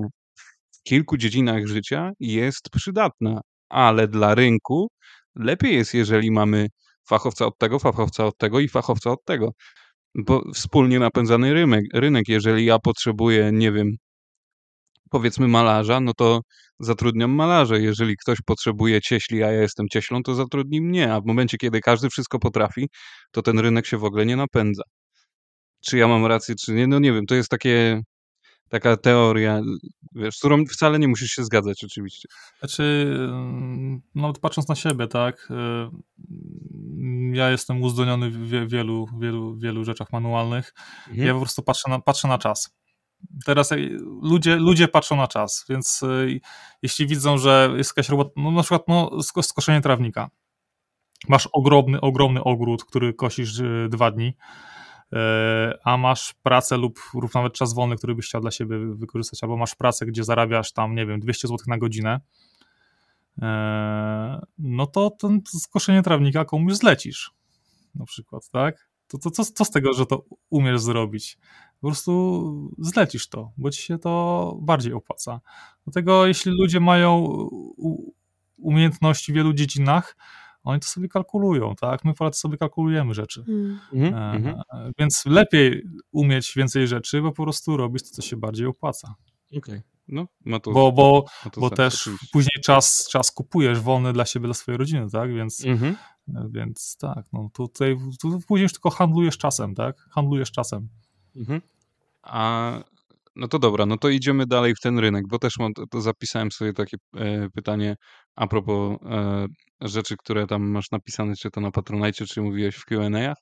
w 0.71 0.83
kilku 0.83 1.17
dziedzinach 1.17 1.67
życia 1.67 2.11
jest 2.19 2.69
przydatna, 2.69 3.41
ale 3.69 4.07
dla 4.07 4.35
rynku 4.35 4.87
lepiej 5.35 5.75
jest, 5.75 5.93
jeżeli 5.93 6.31
mamy 6.31 6.67
fachowca 7.09 7.45
od 7.45 7.57
tego, 7.57 7.79
fachowca 7.79 8.25
od 8.25 8.37
tego 8.37 8.59
i 8.59 8.69
fachowca 8.69 9.11
od 9.11 9.23
tego. 9.25 9.51
Bo 10.15 10.43
wspólnie 10.53 10.99
napędzany 10.99 11.53
rynek, 11.53 11.83
rynek, 11.93 12.27
jeżeli 12.27 12.65
ja 12.65 12.79
potrzebuję, 12.79 13.51
nie 13.53 13.71
wiem, 13.71 13.95
powiedzmy 15.09 15.47
malarza, 15.47 15.99
no 15.99 16.13
to 16.13 16.41
zatrudniam 16.79 17.31
malarza. 17.31 17.77
Jeżeli 17.77 18.17
ktoś 18.17 18.37
potrzebuje 18.45 19.01
cieśli, 19.01 19.43
a 19.43 19.51
ja 19.51 19.61
jestem 19.61 19.87
cieślą, 19.91 20.23
to 20.23 20.35
zatrudni 20.35 20.81
mnie. 20.81 21.13
A 21.13 21.21
w 21.21 21.25
momencie, 21.25 21.57
kiedy 21.57 21.81
każdy 21.81 22.09
wszystko 22.09 22.39
potrafi, 22.39 22.89
to 23.31 23.41
ten 23.41 23.59
rynek 23.59 23.85
się 23.85 23.97
w 23.97 24.03
ogóle 24.03 24.25
nie 24.25 24.35
napędza. 24.35 24.83
Czy 25.85 25.97
ja 25.97 26.07
mam 26.07 26.25
rację, 26.25 26.55
czy 26.55 26.73
nie? 26.73 26.87
No 26.87 26.99
nie 26.99 27.13
wiem, 27.13 27.25
to 27.25 27.35
jest 27.35 27.49
takie 27.49 28.01
taka 28.69 28.97
teoria, 28.97 29.61
wiesz, 30.15 30.35
z 30.35 30.39
którą 30.39 30.65
wcale 30.65 30.99
nie 30.99 31.07
musisz 31.07 31.31
się 31.31 31.43
zgadzać 31.43 31.83
oczywiście. 31.83 32.29
Znaczy, 32.59 33.15
no 34.15 34.33
patrząc 34.33 34.67
na 34.67 34.75
siebie, 34.75 35.07
tak, 35.07 35.47
y, 35.51 35.55
ja 37.33 37.49
jestem 37.51 37.81
uzdolniony 37.81 38.29
w 38.29 38.69
wielu, 38.69 39.07
wielu, 39.19 39.57
wielu 39.57 39.85
rzeczach 39.85 40.11
manualnych. 40.11 40.73
Mhm. 41.07 41.27
Ja 41.27 41.33
po 41.33 41.39
prostu 41.39 41.63
patrzę 41.63 41.89
na, 41.89 41.99
patrzę 41.99 42.27
na 42.27 42.37
czas. 42.37 42.79
Teraz 43.45 43.73
ludzie, 44.21 44.55
ludzie 44.55 44.87
patrzą 44.87 45.15
na 45.15 45.27
czas, 45.27 45.65
więc 45.69 46.03
y, 46.03 46.39
jeśli 46.81 47.07
widzą, 47.07 47.37
że 47.37 47.73
jest 47.77 47.89
jakaś 47.89 48.09
robota, 48.09 48.31
no 48.35 48.51
na 48.51 48.61
przykład 48.61 48.83
no, 48.87 49.11
skoszenie 49.41 49.81
trawnika. 49.81 50.29
Masz 51.27 51.49
ogromny, 51.51 52.01
ogromny 52.01 52.43
ogród, 52.43 52.85
który 52.85 53.13
kosisz 53.13 53.59
y, 53.59 53.87
dwa 53.89 54.11
dni 54.11 54.33
a 55.83 55.97
masz 55.97 56.33
pracę 56.43 56.77
lub, 56.77 56.99
lub 57.13 57.35
nawet 57.35 57.53
czas 57.53 57.73
wolny, 57.73 57.95
który 57.95 58.15
byś 58.15 58.25
chciał 58.25 58.41
dla 58.41 58.51
siebie 58.51 58.77
wykorzystać, 58.95 59.43
albo 59.43 59.57
masz 59.57 59.75
pracę, 59.75 60.05
gdzie 60.05 60.23
zarabiasz 60.23 60.71
tam, 60.71 60.95
nie 60.95 61.05
wiem, 61.05 61.19
200 61.19 61.47
zł 61.47 61.57
na 61.67 61.77
godzinę, 61.77 62.19
e, 63.41 64.41
no 64.57 64.87
to 64.87 65.09
ten 65.09 65.41
skoszenie 65.45 66.03
trawnika 66.03 66.45
komuś 66.45 66.73
zlecisz, 66.73 67.31
na 67.95 68.05
przykład, 68.05 68.49
tak? 68.49 68.89
To, 69.07 69.17
to 69.17 69.31
co, 69.31 69.45
co 69.45 69.65
z 69.65 69.71
tego, 69.71 69.93
że 69.93 70.05
to 70.05 70.25
umiesz 70.49 70.81
zrobić? 70.81 71.37
Po 71.81 71.87
prostu 71.87 72.71
zlecisz 72.77 73.29
to, 73.29 73.51
bo 73.57 73.69
ci 73.69 73.83
się 73.83 73.97
to 73.97 74.57
bardziej 74.61 74.93
opłaca. 74.93 75.41
Dlatego 75.83 76.27
jeśli 76.27 76.51
ludzie 76.51 76.79
mają 76.79 77.23
umiejętności 78.57 79.31
w 79.31 79.35
wielu 79.35 79.53
dziedzinach, 79.53 80.15
oni 80.69 80.79
to 80.79 80.87
sobie 80.87 81.07
kalkulują, 81.07 81.75
tak? 81.75 82.05
My 82.05 82.13
Polacy 82.13 82.39
sobie 82.39 82.57
kalkulujemy 82.57 83.13
rzeczy. 83.13 83.45
Mm. 83.47 83.79
E, 83.93 84.39
-hmm. 84.39 84.91
Więc 84.99 85.25
lepiej 85.25 85.83
umieć 86.11 86.53
więcej 86.55 86.87
rzeczy, 86.87 87.21
bo 87.21 87.31
po 87.31 87.43
prostu 87.43 87.77
robić 87.77 88.03
to, 88.03 88.09
co 88.15 88.21
się 88.21 88.37
bardziej 88.37 88.67
opłaca. 88.67 89.15
Okej. 89.47 89.59
Okay. 89.59 89.81
No, 90.07 90.27
ma 90.45 90.59
to, 90.59 90.71
bo 90.71 90.91
bo, 90.91 91.25
to 91.51 91.61
bo 91.61 91.69
też 91.69 92.01
oczywiście. 92.01 92.27
później 92.31 92.63
czas, 92.63 93.07
czas 93.11 93.31
kupujesz 93.31 93.79
wolny 93.79 94.13
dla 94.13 94.25
siebie, 94.25 94.45
dla 94.45 94.53
swojej 94.53 94.77
rodziny, 94.77 95.07
tak? 95.11 95.33
Więc, 95.33 95.65
mm 95.65 95.77
-hmm. 95.77 95.95
więc 96.51 96.97
tak, 96.99 97.25
no 97.33 97.49
tutaj 97.53 97.97
tu 98.21 98.39
później 98.47 98.63
już 98.63 98.73
tylko 98.73 98.89
handlujesz 98.89 99.37
czasem, 99.37 99.75
tak? 99.75 99.97
Handlujesz 100.11 100.51
czasem. 100.51 100.89
-hmm. 101.35 101.61
A 102.21 102.71
no 103.35 103.47
to 103.47 103.59
dobra, 103.59 103.85
no 103.85 103.97
to 103.97 104.09
idziemy 104.09 104.45
dalej 104.45 104.73
w 104.75 104.79
ten 104.79 104.99
rynek, 104.99 105.23
bo 105.29 105.39
też 105.39 105.53
mam, 105.59 105.71
to 105.91 106.01
zapisałem 106.01 106.51
sobie 106.51 106.73
takie 106.73 106.97
e, 107.15 107.49
pytanie 107.49 107.95
a 108.35 108.47
propos 108.47 108.97
e, 109.05 109.47
rzeczy, 109.81 110.15
które 110.17 110.47
tam 110.47 110.63
masz 110.69 110.91
napisane, 110.91 111.33
czy 111.35 111.51
to 111.51 111.61
na 111.61 111.71
Patronite, 111.71 112.25
czy 112.25 112.41
mówiłeś 112.41 112.75
w 112.75 112.85
Q&A'ach. 112.85 113.35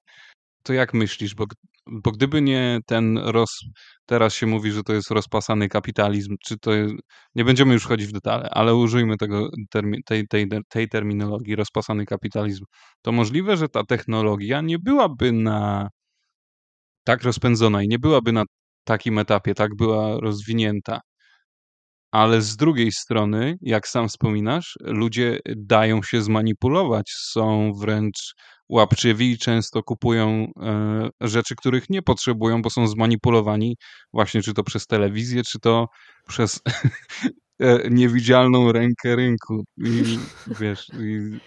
To 0.63 0.73
jak 0.73 0.93
myślisz, 0.93 1.35
bo, 1.35 1.45
bo 1.87 2.11
gdyby 2.11 2.41
nie 2.41 2.79
ten 2.85 3.17
roz... 3.17 3.49
Teraz 4.05 4.33
się 4.35 4.47
mówi, 4.47 4.71
że 4.71 4.83
to 4.83 4.93
jest 4.93 5.11
rozpasany 5.11 5.69
kapitalizm, 5.69 6.35
czy 6.45 6.57
to. 6.57 6.71
Nie 7.35 7.45
będziemy 7.45 7.73
już 7.73 7.83
wchodzić 7.83 8.07
w 8.07 8.11
detale, 8.11 8.49
ale 8.49 8.75
użyjmy 8.75 9.17
tego, 9.17 9.49
termi... 9.69 10.03
tej, 10.05 10.27
tej, 10.27 10.47
tej 10.69 10.89
terminologii, 10.89 11.55
rozpasany 11.55 12.05
kapitalizm. 12.05 12.65
To 13.01 13.11
możliwe, 13.11 13.57
że 13.57 13.69
ta 13.69 13.83
technologia 13.83 14.61
nie 14.61 14.79
byłaby 14.79 15.31
na 15.31 15.89
tak 17.03 17.23
rozpędzona 17.23 17.83
i 17.83 17.87
nie 17.87 17.99
byłaby 17.99 18.31
na 18.31 18.43
takim 18.87 19.19
etapie, 19.19 19.53
tak 19.53 19.75
była 19.75 20.19
rozwinięta. 20.19 20.99
Ale 22.11 22.41
z 22.41 22.55
drugiej 22.55 22.91
strony, 22.91 23.57
jak 23.61 23.87
sam 23.87 24.07
wspominasz, 24.09 24.75
ludzie 24.81 25.39
dają 25.55 26.03
się 26.03 26.21
zmanipulować, 26.21 27.11
są 27.11 27.73
wręcz 27.81 28.33
łapczywi 28.69 29.31
i 29.31 29.37
często 29.37 29.83
kupują 29.83 30.47
e, 30.61 31.09
rzeczy, 31.21 31.55
których 31.55 31.89
nie 31.89 32.01
potrzebują, 32.01 32.61
bo 32.61 32.69
są 32.69 32.87
zmanipulowani 32.87 33.75
właśnie 34.13 34.41
czy 34.41 34.53
to 34.53 34.63
przez 34.63 34.87
telewizję, 34.87 35.43
czy 35.43 35.59
to 35.59 35.87
przez 36.27 36.59
e, 37.59 37.89
niewidzialną 37.89 38.71
rękę 38.71 39.15
rynku. 39.15 39.63
I, 39.77 40.19
wiesz, 40.59 40.87
i 40.99 41.39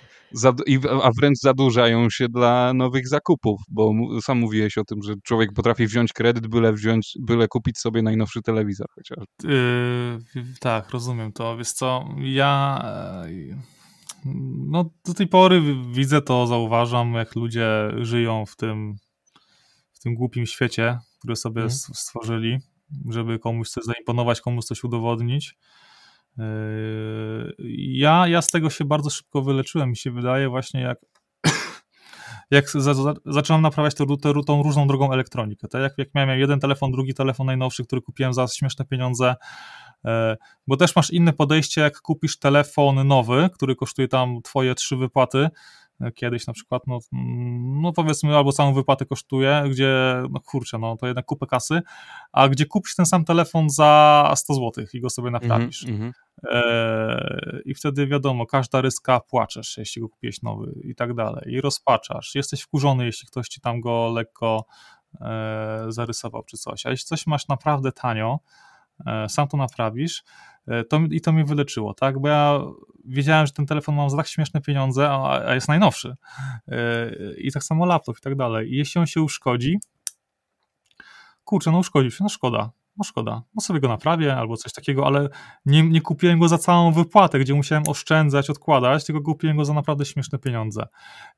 a 1.03 1.11
wręcz 1.20 1.39
zadłużają 1.39 2.11
się 2.11 2.28
dla 2.28 2.74
nowych 2.74 3.09
zakupów, 3.09 3.61
bo 3.68 3.93
sam 4.22 4.39
mówiłeś 4.39 4.78
o 4.78 4.85
tym, 4.85 5.03
że 5.03 5.14
człowiek 5.24 5.53
potrafi 5.53 5.87
wziąć 5.87 6.12
kredyt, 6.12 6.47
byle 6.47 6.72
wziąć, 6.72 7.12
byle 7.20 7.49
kupić 7.49 7.78
sobie 7.78 8.03
najnowszy 8.03 8.43
telewizor 8.43 8.87
chociaż. 8.95 9.24
Yy, 9.45 10.45
tak, 10.61 10.91
rozumiem 10.91 11.33
to. 11.33 11.57
Wiesz 11.57 11.72
co, 11.72 12.09
ja 12.18 12.83
no 14.68 14.91
do 15.07 15.14
tej 15.14 15.26
pory 15.26 15.62
widzę 15.93 16.22
to, 16.22 16.47
zauważam, 16.47 17.14
jak 17.14 17.37
ludzie 17.37 17.68
żyją 18.01 18.47
w 18.47 18.57
tym 18.57 18.97
w 19.93 20.03
tym 20.03 20.14
głupim 20.14 20.47
świecie, 20.47 20.99
który 21.18 21.37
sobie 21.37 21.61
hmm. 21.61 21.78
stworzyli, 21.95 22.59
żeby 23.09 23.39
komuś 23.39 23.68
coś 23.68 23.85
zaimponować, 23.85 24.41
komuś 24.41 24.64
coś 24.64 24.85
udowodnić. 24.85 25.57
Yy, 26.39 27.55
ja, 27.76 28.28
ja 28.28 28.43
z 28.43 28.51
tego 28.51 28.70
się 28.70 28.85
bardzo 28.85 29.11
szybko 29.11 29.43
wyleczyłem, 29.43 29.91
mi 29.91 29.97
się 29.97 30.11
wydaje 30.11 30.49
właśnie 30.49 30.81
jak 30.81 30.99
jak 32.51 32.70
za, 32.70 32.95
za, 32.95 33.14
zaczynam 33.26 33.62
naprawiać 33.62 33.95
tą, 33.95 34.07
tą, 34.07 34.43
tą 34.43 34.62
różną 34.62 34.87
drogą 34.87 35.12
elektronikę. 35.12 35.68
Tak? 35.68 35.83
Jak, 35.83 35.93
jak 35.99 36.09
miałem 36.14 36.39
jeden 36.41 36.61
telefon, 36.61 36.93
drugi 36.93 37.14
telefon 37.14 37.47
najnowszy, 37.47 37.85
który 37.85 38.03
kupiłem 38.03 38.35
za 38.35 38.47
śmieszne 38.47 38.85
pieniądze, 38.85 39.35
e, 40.05 40.37
bo 40.66 40.76
też 40.76 40.97
masz 40.97 41.11
inne 41.11 41.33
podejście, 41.33 41.81
jak 41.81 42.01
kupisz 42.01 42.39
telefon 42.39 43.07
nowy, 43.07 43.51
który 43.55 43.76
kosztuje 43.76 44.09
tam 44.09 44.43
twoje 44.43 44.74
trzy 44.74 44.97
wypłaty, 44.97 45.49
kiedyś 46.14 46.47
na 46.47 46.53
przykład, 46.53 46.83
no, 46.87 46.99
no 47.81 47.93
powiedzmy, 47.93 48.37
albo 48.37 48.53
całą 48.53 48.74
wypłatę 48.74 49.07
kosztuje, 49.07 49.64
gdzie, 49.70 50.22
no 50.31 50.41
kurczę, 50.41 50.78
no 50.78 50.97
to 50.97 51.07
jednak 51.07 51.24
kupę 51.24 51.47
kasy, 51.47 51.83
a 52.33 52.49
gdzie 52.49 52.66
kupisz 52.66 52.95
ten 52.95 53.07
sam 53.07 53.24
telefon 53.24 53.70
za 53.70 54.33
100 54.37 54.55
zł 54.55 54.85
i 54.93 55.01
go 55.01 55.11
sobie 55.11 55.31
naprawisz. 55.31 55.85
Mm 55.85 56.01
-hmm. 56.01 56.12
I 57.64 57.74
wtedy 57.74 58.07
wiadomo, 58.07 58.47
każda 58.47 58.81
ryska 58.81 59.20
płaczesz, 59.20 59.78
jeśli 59.78 60.03
go 60.03 60.09
kupiłeś 60.09 60.43
nowy 60.43 60.81
i 60.85 60.95
tak 60.95 61.14
dalej. 61.14 61.45
I 61.53 61.61
rozpaczasz. 61.61 62.35
Jesteś 62.35 62.61
wkurzony, 62.61 63.05
jeśli 63.05 63.28
ktoś 63.28 63.49
ci 63.49 63.61
tam 63.61 63.81
go 63.81 64.11
lekko 64.14 64.64
e, 65.20 65.85
zarysował 65.89 66.43
czy 66.45 66.57
coś. 66.57 66.87
A 66.87 66.91
jeśli 66.91 67.07
coś 67.07 67.26
masz 67.26 67.49
naprawdę 67.49 67.93
tanio, 67.93 68.39
e, 69.07 69.28
sam 69.28 69.49
to 69.49 69.57
naprawisz, 69.57 70.22
to, 70.89 71.01
I 71.11 71.21
to 71.21 71.33
mnie 71.33 71.45
wyleczyło, 71.45 71.95
tak? 71.95 72.18
Bo 72.18 72.29
ja 72.29 72.61
wiedziałem, 73.05 73.47
że 73.47 73.53
ten 73.53 73.66
telefon 73.66 73.95
mam 73.95 74.11
za 74.11 74.16
tak 74.16 74.29
śmieszne 74.29 74.61
pieniądze, 74.61 75.11
a, 75.11 75.45
a 75.47 75.55
jest 75.55 75.68
najnowszy. 75.68 76.16
E, 76.68 77.11
I 77.39 77.53
tak 77.53 77.64
samo 77.64 77.87
laptop 77.87 78.18
i 78.18 78.21
tak 78.21 78.35
dalej. 78.35 78.73
I 78.73 78.77
jeśli 78.77 79.01
on 79.01 79.07
się 79.07 79.23
uszkodzi, 79.23 79.79
kurczę, 81.45 81.71
no 81.71 81.79
uszkodził 81.79 82.11
się, 82.11 82.25
no 82.25 82.29
szkoda. 82.29 82.71
No 82.97 83.05
szkoda, 83.05 83.43
no 83.55 83.61
sobie 83.61 83.81
go 83.81 83.89
naprawię 83.89 84.37
albo 84.37 84.57
coś 84.57 84.73
takiego, 84.73 85.07
ale 85.07 85.29
nie, 85.66 85.83
nie 85.83 86.01
kupiłem 86.01 86.39
go 86.39 86.49
za 86.49 86.59
całą 86.59 86.93
wypłatę, 86.93 87.39
gdzie 87.39 87.55
musiałem 87.55 87.85
oszczędzać, 87.89 88.51
odkładać, 88.51 89.05
tylko 89.05 89.23
kupiłem 89.23 89.57
go 89.57 89.64
za 89.64 89.75
naprawdę 89.75 90.05
śmieszne 90.05 90.39
pieniądze. 90.39 90.87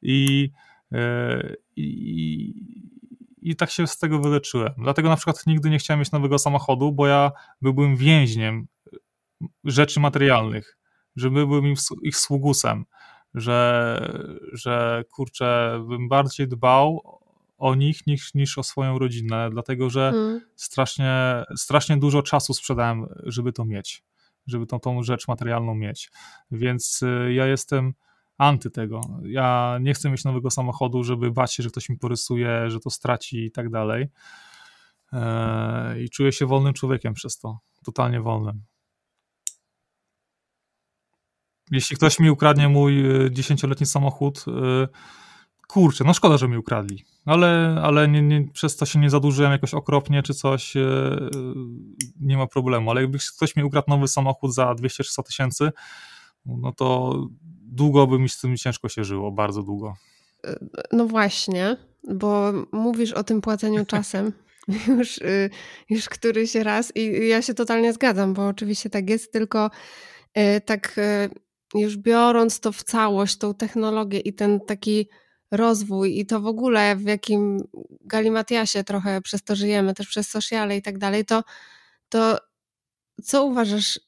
I, 0.03 0.51
yy, 0.91 1.57
i, 1.77 2.55
i 3.43 3.57
tak 3.57 3.71
się 3.71 3.87
z 3.87 3.99
tego 3.99 4.19
wyleczyłem. 4.19 4.73
Dlatego 4.79 5.09
na 5.09 5.17
przykład 5.17 5.47
nigdy 5.47 5.71
nie 5.71 5.79
chciałem 5.79 5.99
mieć 5.99 6.13
nowego 6.13 6.39
samochodu, 6.39 6.93
bo 6.93 7.07
ja 7.07 7.33
byłbym 7.63 7.97
więźniem 7.97 8.67
rzeczy 9.65 10.01
materialnych, 10.01 10.79
że 11.17 11.31
byłbym 11.31 11.67
ich, 11.67 11.79
ich 12.03 12.17
sługusem, 12.17 12.85
że, 13.35 14.31
że 14.53 15.05
kurczę, 15.11 15.81
bym 15.89 16.09
bardziej 16.09 16.49
dbał 16.49 17.19
o 17.59 17.75
nich 17.75 18.07
niż, 18.07 18.35
niż 18.35 18.59
o 18.59 18.63
swoją 18.63 18.99
rodzinę, 18.99 19.51
dlatego 19.51 19.91
że 19.91 20.11
hmm. 20.15 20.41
strasznie, 20.57 21.45
strasznie 21.57 21.97
dużo 21.97 22.23
czasu 22.23 22.55
sprzedałem, 22.55 23.07
żeby 23.25 23.53
to 23.53 23.65
mieć, 23.65 24.05
żeby 24.47 24.67
tą, 24.67 24.81
tą 24.81 25.03
rzecz 25.03 25.29
materialną 25.29 25.75
mieć. 25.75 26.11
Więc 26.51 27.03
y, 27.03 27.33
ja 27.33 27.47
jestem 27.47 27.95
anty 28.39 28.71
tego. 28.71 29.01
Ja 29.23 29.79
nie 29.81 29.95
chcę 29.95 30.11
mieć 30.11 30.25
nowego 30.25 30.51
samochodu, 30.51 31.05
żeby 31.05 31.31
bać 31.31 31.55
się, 31.55 31.63
że 31.63 31.71
ktoś 31.71 31.89
mi 31.89 31.99
porysuje, 31.99 32.71
że 32.71 32.81
to 32.81 32.91
straci 32.91 33.45
i 33.45 33.51
tak 33.51 33.71
dalej. 33.71 34.09
E, 35.13 36.01
I 36.01 36.11
czuję 36.11 36.33
się 36.33 36.47
wolnym 36.47 36.73
człowiekiem 36.73 37.15
przez 37.15 37.39
to, 37.39 37.59
totalnie 37.85 38.21
wolnym. 38.21 38.63
Jeśli 41.73 41.97
ktoś 41.97 42.19
mi 42.19 42.31
ukradnie 42.31 42.69
mój 42.69 43.01
e, 43.01 43.31
dziesięcioletni 43.31 43.87
samochód, 43.87 44.45
e, 44.49 44.89
kurczę, 45.69 46.05
no 46.05 46.15
szkoda, 46.15 46.37
że 46.37 46.49
mi 46.49 46.57
ukradli, 46.57 47.05
ale, 47.27 47.81
ale 47.83 48.09
nie, 48.09 48.23
nie, 48.23 48.49
przez 48.53 48.77
to 48.77 48.87
się 48.87 48.99
nie 48.99 49.11
zadłużyłem 49.11 49.53
jakoś 49.53 49.75
okropnie 49.75 50.23
czy 50.23 50.35
coś, 50.35 50.77
e, 50.77 50.81
nie 52.21 52.37
ma 52.37 52.47
problemu, 52.47 52.91
ale 52.91 53.01
jakby 53.01 53.19
ktoś 53.37 53.57
mi 53.57 53.65
ukradł 53.65 53.91
nowy 53.91 54.09
samochód 54.09 54.55
za 54.55 54.73
200-300 54.73 55.23
tysięcy, 55.23 55.71
no 56.47 56.73
to 56.73 57.17
długo 57.63 58.07
by 58.07 58.19
mi 58.19 58.29
z 58.29 58.41
tym 58.41 58.57
ciężko 58.57 58.89
się 58.89 59.05
żyło, 59.05 59.33
bardzo 59.33 59.63
długo. 59.63 59.95
No 60.93 61.07
właśnie, 61.07 61.77
bo 62.15 62.53
mówisz 62.73 63.13
o 63.13 63.25
tym 63.25 63.41
płaceniu 63.41 63.87
czasem. 63.87 64.33
Już, 64.89 65.21
już 65.91 66.09
któryś 66.09 66.55
raz 66.55 66.97
i 66.97 67.29
ja 67.29 67.43
się 67.43 67.55
totalnie 67.55 67.93
zgadzam, 67.93 68.35
bo 68.35 68.47
oczywiście 68.47 68.91
tak 68.91 69.11
jest, 69.11 69.33
tylko 69.33 69.71
tak 70.65 70.97
już 71.75 71.97
biorąc 71.97 72.61
to 72.61 72.73
w 72.73 72.83
całość, 72.83 73.37
tą 73.37 73.55
technologię 73.55 74.21
i 74.21 74.33
ten 74.33 74.61
taki 74.61 75.09
rozwój 75.51 76.19
i 76.19 76.27
to 76.27 76.41
w 76.41 76.47
ogóle 76.47 76.97
w 76.97 77.03
jakim 77.03 77.59
galimatiasie 78.01 78.85
trochę 78.85 79.21
przez 79.21 79.43
to 79.43 79.57
żyjemy, 79.57 79.95
też 79.95 80.09
przez 80.09 80.29
sociale 80.29 80.77
i 80.77 80.83
tak 80.83 80.99
dalej, 80.99 81.25
to, 81.25 81.45
to 82.09 82.39
co 83.23 83.45
uważasz 83.45 84.01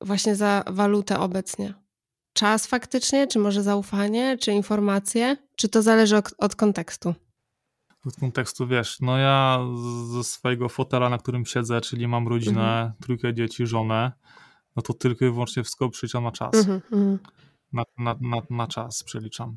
właśnie 0.00 0.36
za 0.36 0.64
walutę 0.66 1.18
obecnie? 1.18 1.74
Czas 2.32 2.66
faktycznie, 2.66 3.26
czy 3.26 3.38
może 3.38 3.62
zaufanie, 3.62 4.38
czy 4.38 4.52
informacje? 4.52 5.36
Czy 5.56 5.68
to 5.68 5.82
zależy 5.82 6.16
od, 6.16 6.34
od 6.38 6.56
kontekstu? 6.56 7.14
Od 8.06 8.16
kontekstu 8.16 8.66
wiesz, 8.66 9.00
no 9.00 9.18
ja 9.18 9.60
ze 10.14 10.24
swojego 10.24 10.68
fotela, 10.68 11.08
na 11.08 11.18
którym 11.18 11.46
siedzę, 11.46 11.80
czyli 11.80 12.08
mam 12.08 12.28
rodzinę, 12.28 12.60
mhm. 12.60 12.92
trójkę 13.02 13.34
dzieci, 13.34 13.66
żonę, 13.66 14.12
no 14.78 14.82
to 14.82 14.94
tylko 14.94 15.24
i 15.24 15.30
wyłącznie 15.30 15.62
wszystko 15.62 15.88
przeliczam 15.88 16.24
na 16.24 16.32
czas. 16.32 16.54
Mhm, 16.54 16.80
mhm. 16.92 17.18
Na, 17.72 17.82
na, 17.98 18.16
na, 18.20 18.42
na 18.50 18.66
czas 18.66 19.02
przeliczam. 19.02 19.56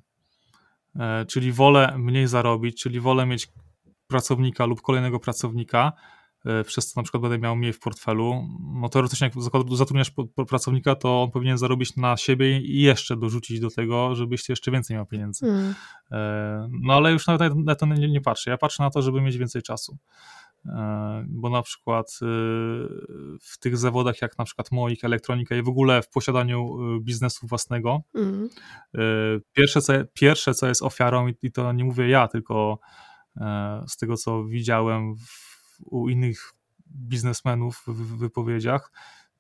E, 0.96 1.26
czyli 1.26 1.52
wolę 1.52 1.96
mniej 1.98 2.28
zarobić, 2.28 2.82
czyli 2.82 3.00
wolę 3.00 3.26
mieć 3.26 3.48
pracownika 4.08 4.66
lub 4.66 4.82
kolejnego 4.82 5.20
pracownika, 5.20 5.92
e, 6.46 6.64
przez 6.64 6.88
co 6.88 7.00
na 7.00 7.04
przykład 7.04 7.22
będę 7.22 7.38
miał 7.38 7.56
mniej 7.56 7.74
w 7.74 7.80
portfelu, 7.80 8.48
no 8.82 8.90
teoretycznie 8.90 9.26
jak 9.28 9.44
zatrudniasz 9.70 10.12
pracownika, 10.48 10.96
to 10.96 11.24
on 11.24 11.32
powinien 11.32 11.58
zarobić 11.58 11.96
na 11.96 12.18
siebie 12.18 12.60
i 12.60 12.82
jeszcze 12.82 13.18
dorzucić 13.18 13.60
do 13.60 13.70
tego, 13.70 14.16
żebyś 14.16 14.50
jeszcze 14.50 14.72
więcej 14.72 14.96
miał 14.96 15.06
pieniędzy. 15.06 15.46
Mm. 15.46 15.74
No 16.82 16.94
ale 16.94 17.12
już 17.12 17.28
nawet 17.28 17.56
na 17.56 17.76
to 17.76 17.86
nie, 17.86 18.10
nie 18.10 18.22
patrzę. 18.22 18.52
Ja 18.52 18.58
patrzę 18.58 18.84
na 18.84 18.90
to, 18.90 19.02
żeby 19.02 19.22
mieć 19.22 19.38
więcej 19.38 19.62
czasu. 19.62 19.98
E, 20.66 21.26
bo 21.28 21.50
na 21.50 21.62
przykład 21.62 22.20
w 23.42 23.58
tych 23.60 23.78
zawodach 23.78 24.22
jak 24.22 24.38
na 24.38 24.46
przykład 24.46 24.72
moich, 24.72 25.04
elektronika 25.04 25.56
i 25.56 25.62
w 25.62 25.70
ogóle 25.70 26.02
w 26.02 26.10
posiadaniu 26.10 26.78
biznesu 27.02 27.48
własnego, 27.48 28.02
mm. 28.16 28.50
pierwsze, 29.54 29.82
co, 29.82 29.94
pierwsze 30.14 30.54
co 30.54 30.68
jest 30.68 30.82
ofiarą 30.82 31.28
i 31.42 31.52
to 31.52 31.72
nie 31.72 31.84
mówię 31.84 32.10
ja, 32.10 32.28
tylko 32.28 32.80
E, 33.38 33.84
z 33.88 33.98
tego 33.98 34.18
co 34.18 34.44
widziałem 34.44 35.16
w, 35.16 35.78
u 35.86 36.10
innych 36.10 36.54
biznesmenów 36.88 37.84
w 37.88 38.18
wypowiedziach, 38.18 38.92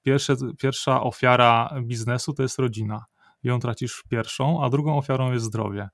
pierwsze, 0.03 0.35
pierwsza 0.57 1.03
ofiara 1.03 1.73
biznesu 1.81 2.33
to 2.33 2.43
jest 2.43 2.59
rodzina. 2.59 3.05
Ją 3.43 3.59
tracisz 3.59 4.03
pierwszą, 4.09 4.63
a 4.63 4.69
drugą 4.69 4.97
ofiarą 4.97 5.31
jest 5.31 5.45
zdrowie. 5.45 5.89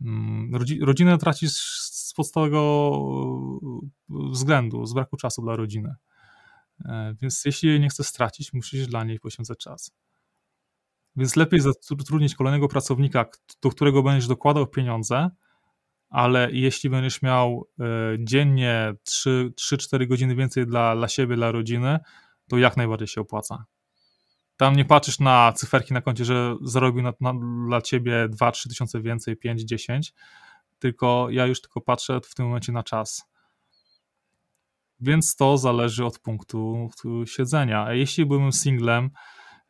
Mm, 0.00 0.52
rodzinę 0.80 1.18
tracisz 1.18 1.52
z 1.80 2.14
podstawowego 2.14 3.00
względu, 4.08 4.86
z 4.86 4.94
braku 4.94 5.16
czasu 5.16 5.42
dla 5.42 5.56
rodziny. 5.56 5.94
E, 6.84 7.14
więc 7.22 7.44
jeśli 7.44 7.68
jej 7.68 7.80
nie 7.80 7.88
chcesz 7.88 8.06
stracić, 8.06 8.52
musisz 8.52 8.86
dla 8.86 9.04
niej 9.04 9.20
poświęcać 9.20 9.58
czas. 9.58 9.92
Więc 11.16 11.36
lepiej 11.36 11.60
zatrudnić 11.60 12.34
kolejnego 12.34 12.68
pracownika, 12.68 13.26
do 13.62 13.70
którego 13.70 14.02
będziesz 14.02 14.28
dokładał 14.28 14.66
pieniądze, 14.66 15.30
ale 16.08 16.48
jeśli 16.52 16.90
będziesz 16.90 17.22
miał 17.22 17.68
e, 17.80 17.84
dziennie 18.18 18.94
3-4 19.08 20.06
godziny 20.08 20.34
więcej 20.34 20.66
dla, 20.66 20.96
dla 20.96 21.08
siebie, 21.08 21.36
dla 21.36 21.52
rodziny, 21.52 21.98
to 22.48 22.58
jak 22.58 22.76
najbardziej 22.76 23.08
się 23.08 23.20
opłaca. 23.20 23.64
Tam 24.60 24.76
nie 24.76 24.84
patrzysz 24.84 25.20
na 25.20 25.52
cyferki 25.52 25.94
na 25.94 26.00
koncie, 26.00 26.24
że 26.24 26.56
zarobił 26.62 27.02
na, 27.02 27.12
na, 27.20 27.34
dla 27.66 27.80
ciebie 27.80 28.28
2-3 28.28 28.68
tysiące 28.68 29.00
więcej, 29.00 29.36
5-10, 29.36 30.12
tylko 30.78 31.26
ja 31.30 31.46
już 31.46 31.60
tylko 31.60 31.80
patrzę 31.80 32.20
w 32.24 32.34
tym 32.34 32.46
momencie 32.46 32.72
na 32.72 32.82
czas. 32.82 33.24
Więc 35.00 35.36
to 35.36 35.58
zależy 35.58 36.04
od 36.04 36.18
punktu 36.18 36.90
siedzenia. 37.26 37.84
A 37.84 37.94
jeśli 37.94 38.26
byłem 38.26 38.52
singlem, 38.52 39.10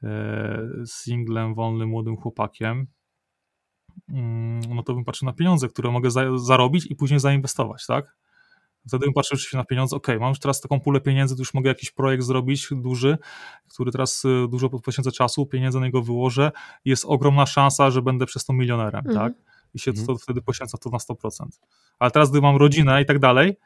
e, 0.02 0.68
singlem, 0.86 1.54
wolnym, 1.54 1.88
młodym 1.88 2.16
chłopakiem, 2.16 2.86
Mm, 4.08 4.60
no 4.74 4.82
to 4.82 4.94
bym 4.94 5.04
patrzył 5.04 5.26
na 5.26 5.32
pieniądze, 5.32 5.68
które 5.68 5.90
mogę 5.90 6.10
za, 6.10 6.38
zarobić 6.38 6.86
i 6.86 6.96
później 6.96 7.20
zainwestować, 7.20 7.86
tak? 7.86 8.16
Wtedy 8.88 9.06
bym 9.06 9.14
patrzył 9.14 9.34
oczywiście 9.34 9.56
na 9.56 9.64
pieniądze, 9.64 9.96
ok, 9.96 10.06
mam 10.20 10.28
już 10.28 10.38
teraz 10.38 10.60
taką 10.60 10.80
pulę 10.80 11.00
pieniędzy, 11.00 11.36
to 11.36 11.40
już 11.40 11.54
mogę 11.54 11.68
jakiś 11.68 11.90
projekt 11.90 12.24
zrobić 12.24 12.68
duży, 12.72 13.18
który 13.68 13.92
teraz 13.92 14.24
y, 14.24 14.46
dużo 14.50 14.68
poświęcę 14.68 15.12
czasu, 15.12 15.46
pieniędzy 15.46 15.80
na 15.80 15.86
niego 15.86 16.02
wyłożę 16.02 16.52
jest 16.84 17.04
ogromna 17.04 17.46
szansa, 17.46 17.90
że 17.90 18.02
będę 18.02 18.26
przez 18.26 18.44
to 18.44 18.52
milionerem, 18.52 19.02
mhm. 19.06 19.16
tak? 19.18 19.42
I 19.74 19.78
się 19.78 19.92
to, 19.92 20.18
wtedy 20.18 20.42
poświęca 20.42 20.78
to 20.78 20.90
na 20.90 20.98
100%. 20.98 21.46
Ale 21.98 22.10
teraz, 22.10 22.30
gdy 22.30 22.40
mam 22.40 22.56
rodzinę 22.56 23.02
i 23.02 23.06
tak 23.06 23.18
dalej, 23.18 23.56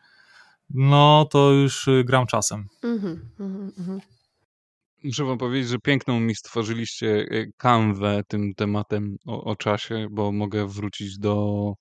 no 0.70 1.28
to 1.30 1.52
już 1.52 1.88
y, 1.88 2.04
gram 2.04 2.26
czasem. 2.26 2.66
Mhm, 2.82 3.30
mhm, 3.40 3.72
mhm. 3.78 4.00
Muszę 5.04 5.24
wam 5.24 5.38
powiedzieć, 5.38 5.70
że 5.70 5.78
piękną 5.78 6.20
mi 6.20 6.34
stworzyliście 6.34 7.26
e, 7.30 7.46
kanwę 7.56 8.22
tym 8.28 8.54
tematem 8.54 9.16
o, 9.26 9.44
o 9.44 9.56
czasie, 9.56 10.06
bo 10.10 10.32
mogę 10.32 10.66
wrócić 10.66 11.18
do, 11.18 11.74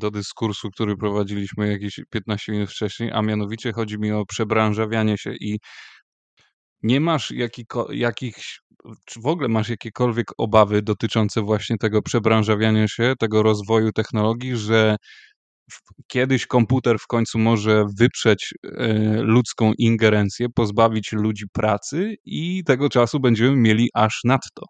do 0.00 0.10
dyskursu, 0.10 0.70
który 0.70 0.96
prowadziliśmy 0.96 1.72
jakieś 1.72 2.00
15 2.10 2.52
minut 2.52 2.70
wcześniej, 2.70 3.10
a 3.12 3.22
mianowicie 3.22 3.72
chodzi 3.72 3.98
mi 3.98 4.12
o 4.12 4.26
przebranżawianie 4.26 5.18
się 5.18 5.34
i 5.40 5.58
nie 6.82 7.00
masz 7.00 7.30
jakiko, 7.30 7.92
jakichś, 7.92 8.60
czy 9.04 9.20
w 9.20 9.26
ogóle 9.26 9.48
masz 9.48 9.68
jakiekolwiek 9.68 10.26
obawy 10.38 10.82
dotyczące 10.82 11.42
właśnie 11.42 11.78
tego 11.78 12.02
przebranżawiania 12.02 12.88
się, 12.88 13.14
tego 13.18 13.42
rozwoju 13.42 13.92
technologii, 13.92 14.56
że 14.56 14.96
kiedyś 16.06 16.46
komputer 16.46 16.98
w 16.98 17.06
końcu 17.06 17.38
może 17.38 17.84
wyprzeć 17.98 18.54
e, 18.64 18.92
ludzką 19.22 19.72
ingerencję, 19.78 20.46
pozbawić 20.54 21.12
ludzi 21.12 21.44
pracy 21.52 22.14
i 22.24 22.64
tego 22.64 22.88
czasu 22.88 23.20
będziemy 23.20 23.56
mieli 23.56 23.88
aż 23.94 24.20
nadto. 24.24 24.66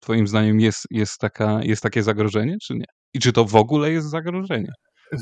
Twoim 0.00 0.26
zdaniem 0.26 0.60
jest, 0.60 0.86
jest, 0.90 1.18
taka, 1.18 1.60
jest 1.62 1.82
takie 1.82 2.02
zagrożenie, 2.02 2.56
czy 2.62 2.74
nie? 2.74 3.01
I 3.14 3.18
czy 3.18 3.32
to 3.32 3.44
w 3.44 3.56
ogóle 3.56 3.90
jest 3.90 4.10
zagrożenie? 4.10 4.72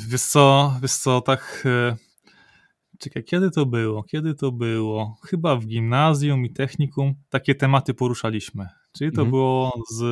Wiesz 0.08 0.22
co, 0.22 0.74
wiesz 0.82 0.92
co 0.92 1.20
tak... 1.20 1.62
E, 1.66 1.96
czekaj, 2.98 3.24
kiedy 3.24 3.50
to 3.50 3.66
było? 3.66 4.02
Kiedy 4.02 4.34
to 4.34 4.52
było? 4.52 5.16
Chyba 5.26 5.56
w 5.56 5.66
gimnazjum 5.66 6.44
i 6.44 6.52
technikum 6.52 7.14
takie 7.28 7.54
tematy 7.54 7.94
poruszaliśmy. 7.94 8.68
Czyli 8.92 9.12
to 9.12 9.22
mhm. 9.22 9.30
było 9.30 9.72
z 9.90 10.02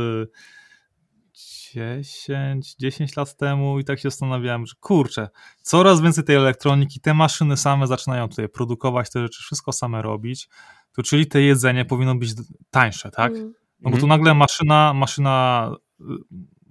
10, 1.74 2.74
10 2.76 3.16
lat 3.16 3.36
temu 3.36 3.78
i 3.78 3.84
tak 3.84 3.98
się 3.98 4.10
zastanawiałem, 4.10 4.66
że 4.66 4.74
kurczę, 4.80 5.28
coraz 5.62 6.00
więcej 6.00 6.24
tej 6.24 6.36
elektroniki, 6.36 7.00
te 7.00 7.14
maszyny 7.14 7.56
same 7.56 7.86
zaczynają 7.86 8.28
tutaj 8.28 8.48
produkować 8.48 9.10
te 9.10 9.20
rzeczy, 9.20 9.42
wszystko 9.42 9.72
same 9.72 10.02
robić, 10.02 10.48
to 10.92 11.02
czyli 11.02 11.26
te 11.26 11.42
jedzenie 11.42 11.84
powinno 11.84 12.14
być 12.14 12.34
tańsze, 12.70 13.10
tak? 13.10 13.32
Mm. 13.32 13.52
No 13.80 13.90
bo 13.90 13.96
tu 13.96 14.04
mhm. 14.04 14.08
nagle 14.08 14.34
maszyna, 14.34 14.94
maszyna 14.94 15.70
y, 16.00 16.04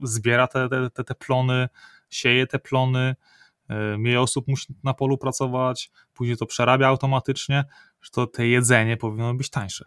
zbiera 0.01 0.47
te, 0.47 0.69
te, 0.93 1.03
te, 1.03 1.15
plony, 1.15 1.69
sieje 2.09 2.47
te 2.47 2.59
plony, 2.59 3.15
y, 3.71 3.97
mniej 3.97 4.17
osób 4.17 4.47
musi 4.47 4.75
na 4.83 4.93
polu 4.93 5.17
pracować, 5.17 5.91
później 6.13 6.37
to 6.37 6.45
przerabia 6.45 6.87
automatycznie, 6.87 7.63
że 8.01 8.11
to 8.11 8.27
te 8.27 8.47
jedzenie 8.47 8.97
powinno 8.97 9.33
być 9.33 9.49
tańsze. 9.49 9.85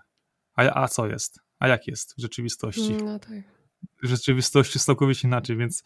A, 0.54 0.82
a 0.82 0.88
co 0.88 1.06
jest? 1.06 1.40
A 1.58 1.68
jak 1.68 1.86
jest 1.86 2.14
w 2.14 2.20
rzeczywistości? 2.20 2.92
No 2.92 3.18
tak 3.18 3.61
rzeczywistości 4.02 4.78
jest 4.78 4.86
całkowicie 4.86 5.28
inaczej, 5.28 5.56
więc, 5.56 5.82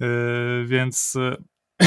yy, 0.00 0.66
więc 0.66 1.14
yy, 1.14 1.36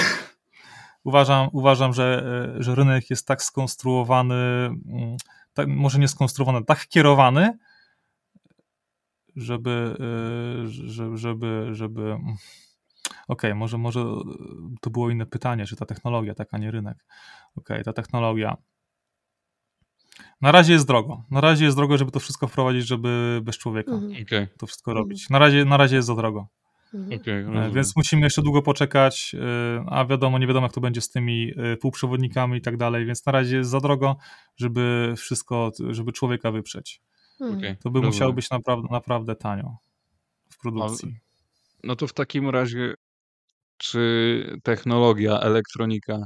uważam, 1.04 1.50
uważam 1.52 1.94
że, 1.94 2.24
że 2.60 2.76
rynek 2.76 3.10
jest 3.10 3.28
tak 3.28 3.44
skonstruowany, 3.44 4.36
mm, 4.36 5.18
tak, 5.54 5.68
może 5.68 6.00
nie 6.00 6.08
skonstruowany, 6.08 6.66
tak 6.66 6.88
kierowany, 6.88 7.58
żeby, 9.36 9.96
żeby, 10.66 11.18
żeby, 11.18 11.70
żeby 11.72 12.02
mm, 12.02 12.22
okej, 13.28 13.52
okay, 13.52 13.56
może, 13.56 13.78
może 13.78 14.06
to 14.82 14.90
było 14.90 15.10
inne 15.10 15.26
pytanie, 15.26 15.66
czy 15.66 15.76
ta 15.76 15.86
technologia, 15.86 16.36
tak, 16.36 16.48
a 16.52 16.58
nie 16.58 16.72
rynek. 16.72 16.98
Okej, 17.56 17.76
okay, 17.78 17.84
ta 17.84 17.94
technologia 17.94 18.58
na 20.42 20.52
razie 20.52 20.74
jest 20.74 20.88
drogo. 20.88 21.24
Na 21.32 21.42
razie 21.42 21.66
jest 21.66 21.78
drogo, 21.78 21.98
żeby 21.98 22.12
to 22.12 22.20
wszystko 22.20 22.48
wprowadzić, 22.48 22.88
żeby 22.88 23.42
bez 23.44 23.58
człowieka 23.58 23.92
mhm. 23.92 24.24
okay. 24.24 24.48
to 24.58 24.68
wszystko 24.68 24.92
mhm. 24.92 25.04
robić. 25.04 25.30
Na 25.30 25.40
razie, 25.40 25.66
na 25.66 25.78
razie 25.78 25.96
jest 25.96 26.08
za 26.08 26.16
drogo. 26.16 26.48
Mhm. 26.94 27.22
Okay, 27.22 27.72
Więc 27.72 27.96
musimy 27.96 28.22
jeszcze 28.22 28.42
długo 28.42 28.62
poczekać, 28.62 29.36
y, 29.36 29.86
a 29.88 30.06
wiadomo, 30.06 30.40
nie 30.40 30.48
wiadomo 30.48 30.66
jak 30.66 30.74
to 30.74 30.82
będzie 30.82 31.02
z 31.02 31.10
tymi 31.10 31.52
y, 31.74 31.78
półprzewodnikami 31.78 32.58
i 32.58 32.62
tak 32.62 32.78
dalej, 32.78 33.06
więc 33.06 33.26
na 33.26 33.32
razie 33.32 33.58
jest 33.58 33.70
za 33.70 33.80
drogo, 33.80 34.18
żeby 34.58 35.14
wszystko, 35.18 35.72
żeby 35.90 36.12
człowieka 36.12 36.52
wyprzeć. 36.52 37.02
Okay, 37.40 37.76
to 37.76 37.90
by 37.90 38.00
rozumiem. 38.00 38.06
musiało 38.06 38.34
być 38.34 38.50
naprawdę, 38.50 38.88
naprawdę 38.92 39.36
tanio 39.36 39.78
w 40.50 40.58
produkcji. 40.58 41.18
No 41.84 41.96
to 41.96 42.08
w 42.08 42.14
takim 42.14 42.50
razie, 42.50 42.94
czy 43.78 44.60
technologia, 44.64 45.40
elektronika 45.40 46.18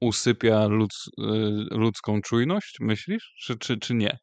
usypia 0.00 0.66
ludz, 0.66 1.10
y, 1.18 1.22
ludzką 1.70 2.20
czujność, 2.20 2.76
myślisz? 2.80 3.34
Czy, 3.38 3.58
czy, 3.58 3.78
czy 3.78 3.94
nie? 3.94 4.18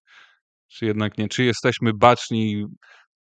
Czy 0.67 0.85
jednak 0.85 1.17
nie? 1.17 1.27
Czy 1.27 1.43
jesteśmy 1.43 1.93
baczni 1.93 2.65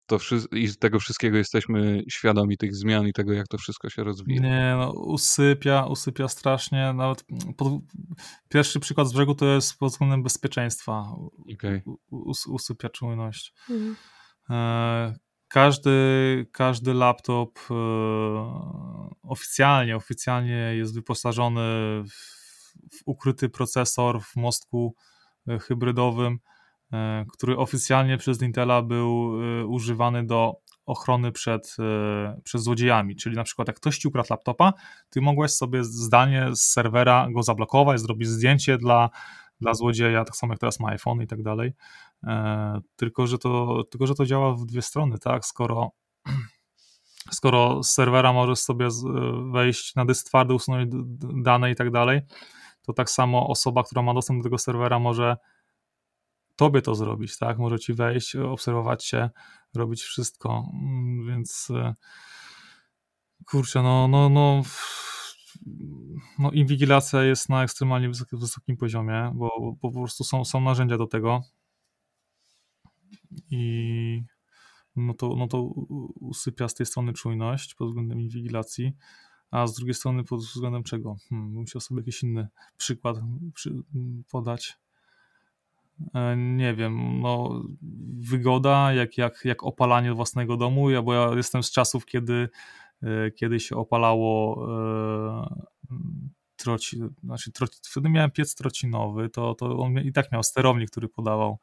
to 0.09 0.17
i 0.51 0.67
z 0.67 0.77
tego 0.77 0.99
wszystkiego 0.99 1.37
jesteśmy 1.37 2.03
świadomi 2.09 2.57
tych 2.57 2.75
zmian 2.75 3.07
i 3.07 3.13
tego, 3.13 3.33
jak 3.33 3.47
to 3.47 3.57
wszystko 3.57 3.89
się 3.89 4.03
rozwija? 4.03 4.41
Nie, 4.41 4.75
no, 4.77 4.91
usypia, 4.91 5.85
usypia 5.85 6.27
strasznie. 6.27 6.93
Nawet 6.93 7.25
pod, 7.57 7.73
pierwszy 8.49 8.79
przykład 8.79 9.07
z 9.07 9.13
brzegu 9.13 9.35
to 9.35 9.45
jest 9.45 9.77
pod 9.77 9.91
względem 9.91 10.23
bezpieczeństwa. 10.23 11.15
Okay. 11.53 11.83
Us, 12.11 12.47
usypia 12.47 12.89
czujność. 12.89 13.53
Mhm. 13.69 13.95
E, 14.49 15.19
każdy, 15.47 16.47
każdy 16.51 16.93
laptop 16.93 17.59
e, 17.71 17.73
oficjalnie, 19.23 19.95
oficjalnie 19.95 20.75
jest 20.75 20.95
wyposażony 20.95 21.61
w 22.03 22.39
w 22.91 23.01
ukryty 23.05 23.49
procesor 23.49 24.21
w 24.21 24.35
mostku 24.35 24.95
hybrydowym, 25.61 26.39
który 27.33 27.57
oficjalnie 27.57 28.17
przez 28.17 28.41
Intela 28.41 28.81
był 28.81 29.31
używany 29.67 30.25
do 30.25 30.53
ochrony 30.85 31.31
przed, 31.31 31.75
przed 32.43 32.61
złodziejami. 32.61 33.15
Czyli 33.15 33.35
na 33.35 33.43
przykład 33.43 33.67
jak 33.67 33.77
ktoś 33.77 33.97
ci 33.97 34.07
ukradł 34.07 34.27
laptopa, 34.29 34.73
ty 35.09 35.21
mogłeś 35.21 35.51
sobie 35.51 35.83
zdalnie 35.83 36.55
z 36.55 36.61
serwera 36.61 37.27
go 37.31 37.43
zablokować, 37.43 37.99
zrobić 37.99 38.27
zdjęcie 38.27 38.77
dla, 38.77 39.09
dla 39.61 39.73
złodzieja, 39.73 40.25
tak 40.25 40.35
samo 40.35 40.53
jak 40.53 40.59
teraz 40.59 40.79
ma 40.79 40.89
iPhone 40.89 41.21
i 41.21 41.27
tak 41.27 41.43
dalej. 41.43 41.73
Tylko 42.95 43.27
że, 43.27 43.37
to, 43.37 43.83
tylko, 43.83 44.07
że 44.07 44.15
to 44.15 44.25
działa 44.25 44.53
w 44.53 44.65
dwie 44.65 44.81
strony, 44.81 45.19
tak? 45.19 45.45
Skoro 45.45 45.91
skoro 47.31 47.83
z 47.83 47.89
serwera 47.89 48.33
możesz 48.33 48.59
sobie 48.59 48.87
wejść 49.51 49.95
na 49.95 50.05
dysk 50.05 50.27
twardy, 50.27 50.53
usunąć 50.53 50.91
dane 51.43 51.71
i 51.71 51.75
tak 51.75 51.91
dalej, 51.91 52.21
to 52.81 52.93
tak 52.93 53.09
samo 53.09 53.47
osoba, 53.47 53.83
która 53.83 54.01
ma 54.01 54.13
dostęp 54.13 54.39
do 54.39 54.43
tego 54.43 54.57
serwera 54.57 54.99
może 54.99 55.37
tobie 56.59 56.81
to 56.81 56.95
zrobić, 56.95 57.37
tak? 57.37 57.57
Może 57.57 57.79
ci 57.79 57.93
wejść, 57.93 58.35
obserwować 58.35 59.05
się, 59.05 59.29
robić 59.75 60.01
wszystko, 60.01 60.71
mm, 60.73 61.27
więc 61.27 61.69
e, 61.69 61.95
kurczę, 63.45 63.83
no, 63.83 64.07
no, 64.07 64.29
no, 64.29 64.61
no 66.39 66.51
inwigilacja 66.51 67.23
jest 67.23 67.49
na 67.49 67.63
ekstremalnie 67.63 68.09
wysokim, 68.09 68.39
wysokim 68.39 68.77
poziomie, 68.77 69.31
bo, 69.35 69.49
bo 69.81 69.91
po 69.91 70.01
prostu 70.01 70.23
są, 70.23 70.45
są 70.45 70.61
narzędzia 70.61 70.97
do 70.97 71.07
tego 71.07 71.41
i 73.51 74.23
no 74.95 75.13
to, 75.13 75.35
no 75.35 75.47
to 75.47 75.63
usypia 76.19 76.67
z 76.67 76.73
tej 76.73 76.85
strony 76.85 77.13
czujność 77.13 77.75
pod 77.75 77.87
względem 77.87 78.21
inwigilacji, 78.21 78.91
a 79.51 79.67
z 79.67 79.75
drugiej 79.75 79.93
strony 79.93 80.23
pod 80.23 80.39
względem 80.39 80.83
czego? 80.83 81.15
Hmm, 81.29 81.53
musiał 81.53 81.81
sobie 81.81 82.01
jakiś 82.01 82.23
inny 82.23 82.47
przykład 82.77 83.17
podać. 84.31 84.77
E, 86.15 86.35
nie 86.37 86.73
wiem, 86.73 87.21
no 87.21 87.61
wygoda, 88.19 88.93
jak, 88.93 89.17
jak, 89.17 89.45
jak 89.45 89.63
opalanie 89.63 90.13
własnego 90.13 90.57
domu, 90.57 90.89
ja, 90.89 91.01
bo 91.01 91.13
ja 91.13 91.29
jestem 91.35 91.63
z 91.63 91.71
czasów, 91.71 92.05
kiedy, 92.05 92.49
e, 93.03 93.31
kiedy 93.31 93.59
się 93.59 93.75
opalało 93.75 94.65
e, 94.67 95.65
troci, 96.55 96.99
znaczy 97.23 97.51
troci, 97.51 97.79
wtedy 97.91 98.09
miałem 98.09 98.31
piec 98.31 98.55
trocinowy, 98.55 99.29
to, 99.29 99.55
to 99.55 99.77
on 99.77 99.97
i 99.99 100.11
tak 100.11 100.31
miał 100.31 100.43
sterownik, 100.43 100.89
który 100.91 101.09
podawał 101.09 101.57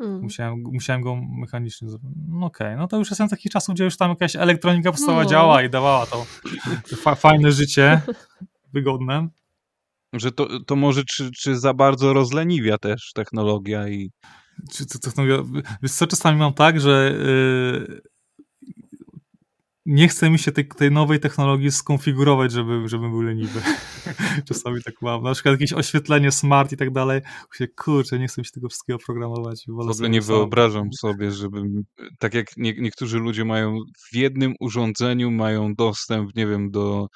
Hmm. 0.00 0.20
Musiałem, 0.20 0.62
musiałem 0.62 1.02
go 1.02 1.16
mechanicznie 1.16 1.88
zrobić. 1.88 2.10
No 2.28 2.46
okej, 2.46 2.66
okay. 2.66 2.76
no 2.76 2.88
to 2.88 2.96
już 2.96 3.10
jestem 3.10 3.28
takich 3.28 3.52
czasów, 3.52 3.74
gdzie 3.74 3.84
już 3.84 3.96
tam 3.96 4.10
jakaś 4.10 4.36
elektronika 4.36 4.90
podstawowa 4.90 5.22
no. 5.22 5.30
działa 5.30 5.62
i 5.62 5.70
dawała 5.70 6.06
to, 6.06 6.26
fa 7.02 7.14
fajne 7.14 7.52
życie, 7.52 8.00
wygodne. 8.72 9.28
Że 10.12 10.32
to, 10.32 10.60
to 10.66 10.76
może 10.76 11.04
czy, 11.04 11.30
czy 11.30 11.58
za 11.58 11.74
bardzo 11.74 12.12
rozleniwia 12.12 12.78
też 12.78 13.12
technologia 13.14 13.88
i... 13.88 14.10
Czy 14.72 14.86
to 14.86 14.98
technologia... 14.98 15.62
Wiesz 15.82 15.92
co, 15.92 16.06
czasami 16.06 16.38
mam 16.38 16.54
tak, 16.54 16.80
że 16.80 17.14
yy, 17.88 18.00
nie 19.86 20.08
chce 20.08 20.30
mi 20.30 20.38
się 20.38 20.52
tej, 20.52 20.68
tej 20.68 20.90
nowej 20.90 21.20
technologii 21.20 21.70
skonfigurować, 21.70 22.52
żeby, 22.52 22.88
żeby 22.88 23.08
był 23.08 23.22
leniwy. 23.22 23.60
Czasami 24.48 24.82
tak 24.82 24.94
mam. 25.02 25.22
Na 25.22 25.34
przykład 25.34 25.52
jakieś 25.52 25.72
oświetlenie 25.72 26.32
smart 26.32 26.72
i 26.72 26.76
tak 26.76 26.90
dalej. 26.90 27.20
Się, 27.54 27.68
kurczę, 27.68 28.18
nie 28.18 28.28
chcę 28.28 28.40
mi 28.40 28.44
się 28.44 28.50
tego 28.50 28.68
wszystkiego 28.68 28.98
programować. 29.06 29.64
W 29.68 29.80
ogóle 29.80 30.08
nie 30.08 30.20
wyobrażam 30.20 30.92
sobie, 30.92 31.30
żeby 31.30 31.62
tak 32.18 32.34
jak 32.34 32.46
nie, 32.56 32.72
niektórzy 32.72 33.18
ludzie 33.18 33.44
mają 33.44 33.78
w 34.10 34.16
jednym 34.16 34.54
urządzeniu 34.60 35.30
mają 35.30 35.74
dostęp, 35.74 36.36
nie 36.36 36.46
wiem, 36.46 36.70
do 36.70 37.06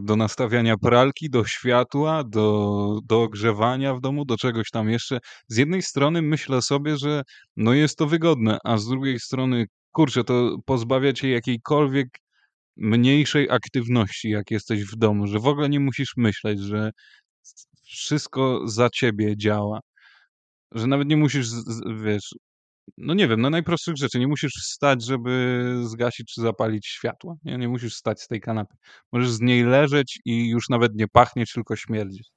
do 0.00 0.16
nastawiania 0.16 0.76
pralki, 0.76 1.30
do 1.30 1.44
światła, 1.44 2.24
do, 2.24 3.00
do 3.04 3.22
ogrzewania 3.22 3.94
w 3.94 4.00
domu, 4.00 4.24
do 4.24 4.36
czegoś 4.36 4.70
tam 4.70 4.90
jeszcze. 4.90 5.18
Z 5.48 5.56
jednej 5.56 5.82
strony 5.82 6.22
myślę 6.22 6.62
sobie, 6.62 6.96
że 6.96 7.22
no 7.56 7.74
jest 7.74 7.98
to 7.98 8.06
wygodne, 8.06 8.58
a 8.64 8.76
z 8.78 8.86
drugiej 8.88 9.20
strony 9.20 9.66
kurczę, 9.92 10.24
to 10.24 10.56
pozbawia 10.66 11.12
cię 11.12 11.30
jakiejkolwiek 11.30 12.08
mniejszej 12.76 13.50
aktywności, 13.50 14.30
jak 14.30 14.50
jesteś 14.50 14.84
w 14.84 14.96
domu, 14.96 15.26
że 15.26 15.38
w 15.38 15.46
ogóle 15.46 15.68
nie 15.68 15.80
musisz 15.80 16.12
myśleć, 16.16 16.60
że 16.60 16.90
wszystko 17.84 18.62
za 18.68 18.90
ciebie 18.90 19.36
działa. 19.36 19.80
Że 20.74 20.86
nawet 20.86 21.08
nie 21.08 21.16
musisz, 21.16 21.48
wiesz, 22.04 22.30
no 22.96 23.14
nie 23.14 23.28
wiem, 23.28 23.40
na 23.40 23.50
najprostszych 23.50 23.96
rzeczy. 23.96 24.18
Nie 24.18 24.28
musisz 24.28 24.52
wstać, 24.52 25.04
żeby 25.04 25.64
zgasić 25.82 26.34
czy 26.34 26.40
zapalić 26.40 26.86
światła. 26.86 27.34
Nie, 27.44 27.58
nie 27.58 27.68
musisz 27.68 27.94
wstać 27.94 28.22
z 28.22 28.28
tej 28.28 28.40
kanapy. 28.40 28.74
Możesz 29.12 29.30
z 29.30 29.40
niej 29.40 29.64
leżeć 29.64 30.20
i 30.24 30.48
już 30.48 30.68
nawet 30.68 30.94
nie 30.94 31.08
pachnieć, 31.08 31.52
tylko 31.52 31.76
śmierdzić. 31.76 32.28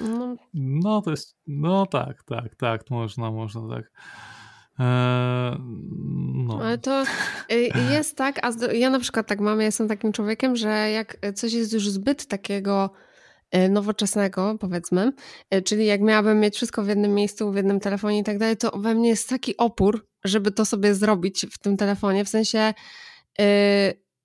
No, 0.00 0.36
no 0.54 1.02
to 1.02 1.10
jest, 1.10 1.36
no 1.46 1.86
tak, 1.86 2.22
tak, 2.24 2.56
tak, 2.56 2.90
można, 2.90 3.30
można 3.30 3.76
tak. 3.76 3.90
Eee, 4.78 5.58
no. 6.34 6.58
Ale 6.60 6.78
to 6.78 7.04
y, 7.52 7.68
jest 7.90 8.16
tak, 8.16 8.46
a 8.46 8.74
ja 8.74 8.90
na 8.90 9.00
przykład 9.00 9.26
tak 9.26 9.40
mam, 9.40 9.58
ja 9.58 9.64
jestem 9.64 9.88
takim 9.88 10.12
człowiekiem, 10.12 10.56
że 10.56 10.90
jak 10.90 11.16
coś 11.34 11.52
jest 11.52 11.72
już 11.72 11.88
zbyt 11.88 12.26
takiego 12.26 12.90
nowoczesnego, 13.70 14.56
powiedzmy, 14.60 15.12
y, 15.54 15.62
czyli 15.62 15.86
jak 15.86 16.00
miałabym 16.00 16.40
mieć 16.40 16.56
wszystko 16.56 16.82
w 16.82 16.88
jednym 16.88 17.14
miejscu, 17.14 17.52
w 17.52 17.56
jednym 17.56 17.80
telefonie 17.80 18.18
i 18.18 18.24
tak 18.24 18.38
dalej, 18.38 18.56
to 18.56 18.78
we 18.78 18.94
mnie 18.94 19.08
jest 19.08 19.28
taki 19.28 19.56
opór, 19.56 20.08
żeby 20.24 20.50
to 20.50 20.64
sobie 20.64 20.94
zrobić 20.94 21.46
w 21.52 21.58
tym 21.58 21.76
telefonie, 21.76 22.24
w 22.24 22.28
sensie 22.28 22.74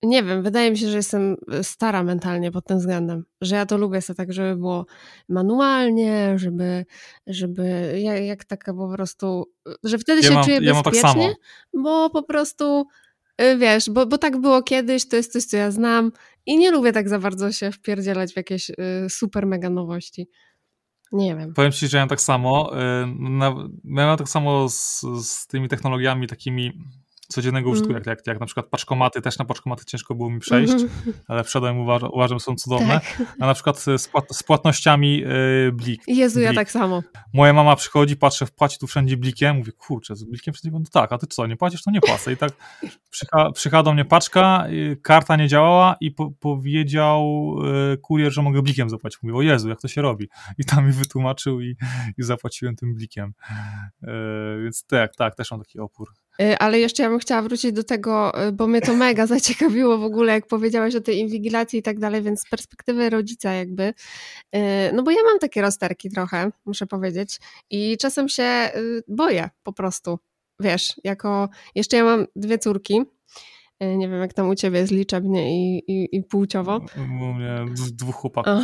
nie 0.03 0.23
wiem, 0.23 0.43
wydaje 0.43 0.71
mi 0.71 0.77
się, 0.77 0.89
że 0.89 0.97
jestem 0.97 1.37
e, 1.51 1.63
stara 1.63 2.03
mentalnie 2.03 2.51
pod 2.51 2.65
tym 2.65 2.77
względem, 2.77 3.23
że 3.41 3.55
ja 3.55 3.65
to 3.65 3.77
lubię 3.77 4.01
sobie 4.01 4.17
tak, 4.17 4.33
żeby 4.33 4.55
było 4.55 4.85
manualnie, 5.29 6.33
żeby, 6.39 6.85
żeby 7.27 7.95
jak, 7.99 8.23
jak 8.23 8.45
taka 8.45 8.73
po 8.73 8.89
prostu, 8.89 9.51
że 9.83 9.97
wtedy 9.97 10.21
ja 10.21 10.27
się 10.27 10.33
mam, 10.33 10.43
czuję 10.43 10.59
ja 10.61 10.73
tak 10.73 10.83
bezpiecznie, 10.83 11.27
tak 11.27 11.81
bo 11.83 12.09
po 12.09 12.23
prostu 12.23 12.85
e, 13.37 13.57
wiesz, 13.57 13.89
bo, 13.89 14.05
bo 14.05 14.17
tak 14.17 14.37
było 14.37 14.63
kiedyś, 14.63 15.07
to 15.07 15.15
jest 15.15 15.33
coś, 15.33 15.43
co 15.43 15.57
ja 15.57 15.71
znam 15.71 16.11
i 16.45 16.57
nie 16.57 16.71
lubię 16.71 16.91
tak 16.91 17.09
za 17.09 17.19
bardzo 17.19 17.51
się 17.51 17.71
wpierdzielać 17.71 18.33
w 18.33 18.37
jakieś 18.37 18.69
y, 18.69 18.73
super 19.09 19.47
mega 19.47 19.69
nowości. 19.69 20.29
Nie 21.11 21.35
wiem. 21.35 21.53
Powiem 21.53 21.71
ci, 21.71 21.87
że 21.87 21.97
ja 21.97 22.07
tak 22.07 22.21
samo, 22.21 22.71
y, 22.73 23.07
na, 23.19 23.55
ja 23.83 24.17
tak 24.17 24.29
samo 24.29 24.69
z, 24.69 25.01
z 25.21 25.47
tymi 25.47 25.69
technologiami 25.69 26.27
takimi 26.27 26.71
codziennego 27.33 27.69
użytku, 27.69 27.89
mm. 27.89 27.97
jak, 27.97 28.07
jak, 28.07 28.27
jak 28.27 28.39
na 28.39 28.45
przykład 28.45 28.65
paczkomaty, 28.65 29.21
też 29.21 29.37
na 29.37 29.45
paczkomaty 29.45 29.85
ciężko 29.85 30.15
było 30.15 30.29
mi 30.29 30.39
przejść, 30.39 30.73
mm. 30.73 30.89
ale 31.27 31.43
wszedłem, 31.43 31.79
uważam, 31.79 32.09
uważam 32.13 32.39
są 32.39 32.55
cudowne. 32.55 33.01
Tak. 33.17 33.35
A 33.39 33.45
na 33.45 33.53
przykład 33.53 33.79
z, 33.79 34.07
płat, 34.07 34.25
z 34.31 34.43
płatnościami 34.43 35.17
yy, 35.17 35.71
blik. 35.71 36.01
Jezu, 36.07 36.35
blik. 36.35 36.45
ja 36.45 36.53
tak 36.53 36.71
samo. 36.71 37.03
Moja 37.33 37.53
mama 37.53 37.75
przychodzi, 37.75 38.17
patrzy, 38.17 38.45
płaci 38.55 38.79
tu 38.79 38.87
wszędzie 38.87 39.17
blikiem, 39.17 39.57
mówi, 39.57 39.71
kurczę, 39.71 40.15
z 40.15 40.23
blikiem 40.23 40.53
wszędzie, 40.53 40.79
no 40.79 40.85
tak, 40.91 41.13
a 41.13 41.17
ty 41.17 41.27
co, 41.27 41.47
nie 41.47 41.57
płacisz, 41.57 41.83
to 41.83 41.91
nie 41.91 42.01
płacę. 42.01 42.33
I 42.33 42.37
tak 42.37 42.51
przycha, 43.53 43.83
do 43.83 43.93
mnie 43.93 44.05
paczka, 44.05 44.67
yy, 44.69 44.97
karta 44.97 45.35
nie 45.35 45.47
działała 45.47 45.95
i 45.99 46.11
po, 46.11 46.31
powiedział 46.31 47.53
yy, 47.63 47.97
kurier, 47.97 48.31
że 48.31 48.41
mogę 48.41 48.61
blikiem 48.61 48.89
zapłacić. 48.89 49.23
Mówię, 49.23 49.35
o 49.35 49.41
Jezu, 49.41 49.69
jak 49.69 49.81
to 49.81 49.87
się 49.87 50.01
robi? 50.01 50.29
I 50.57 50.65
tam 50.65 50.87
mi 50.87 50.91
wytłumaczył 50.91 51.61
i, 51.61 51.75
i 52.17 52.23
zapłaciłem 52.23 52.75
tym 52.75 52.93
blikiem. 52.93 53.33
Yy, 54.01 54.09
więc 54.63 54.85
tak, 54.85 55.15
tak, 55.15 55.35
też 55.35 55.51
mam 55.51 55.59
taki 55.59 55.79
opór. 55.79 56.09
Y, 56.41 56.57
ale 56.57 56.79
jeszcze 56.79 57.03
ja 57.03 57.09
bym 57.09 57.19
chciała 57.19 57.41
wrócić 57.41 57.71
do 57.71 57.83
tego, 57.83 58.43
y, 58.47 58.51
bo 58.51 58.67
mnie 58.67 58.81
to 58.81 58.95
mega 59.05 59.27
zaciekawiło 59.27 59.97
w 59.97 60.03
ogóle, 60.03 60.33
jak 60.33 60.47
powiedziałaś 60.47 60.95
o 60.95 61.01
tej 61.01 61.19
inwigilacji 61.19 61.79
i 61.79 61.83
tak 61.83 61.99
dalej, 61.99 62.21
więc 62.21 62.41
z 62.41 62.49
perspektywy 62.49 63.09
rodzica 63.09 63.53
jakby, 63.53 63.83
y, 64.55 64.59
no 64.93 65.03
bo 65.03 65.11
ja 65.11 65.23
mam 65.23 65.39
takie 65.39 65.61
rozterki 65.61 66.09
trochę, 66.09 66.51
muszę 66.65 66.87
powiedzieć 66.87 67.39
i 67.69 67.97
czasem 67.97 68.29
się 68.29 68.71
boję 69.07 69.49
po 69.63 69.73
prostu, 69.73 70.19
wiesz, 70.59 70.93
jako, 71.03 71.49
jeszcze 71.75 71.97
ja 71.97 72.03
mam 72.03 72.25
dwie 72.35 72.57
córki, 72.57 73.01
nie 73.97 74.09
wiem, 74.09 74.19
jak 74.19 74.33
tam 74.33 74.49
u 74.49 74.55
ciebie 74.55 74.79
jest 74.79 74.91
liczebnie 74.91 75.55
i, 75.55 75.83
i, 75.87 76.15
i 76.15 76.23
płciowo. 76.23 76.85
U 76.97 77.33
mnie 77.33 77.65
dwóch 77.93 78.15
chłopaków. 78.15 78.53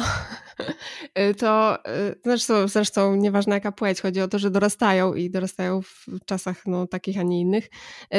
E, 1.14 1.34
to 1.34 1.86
e, 1.86 2.16
zresztą, 2.26 2.68
zresztą 2.68 3.16
nieważne 3.16 3.56
jaka 3.56 3.72
płeć, 3.72 4.02
chodzi 4.02 4.22
o 4.22 4.28
to, 4.28 4.40
że 4.40 4.52
dorastają 4.52 5.14
i 5.14 5.30
dorastają 5.30 5.82
w 5.82 6.06
czasach 6.26 6.66
no, 6.66 6.88
takich, 6.88 7.20
a 7.20 7.24
nie 7.24 7.40
innych, 7.40 7.70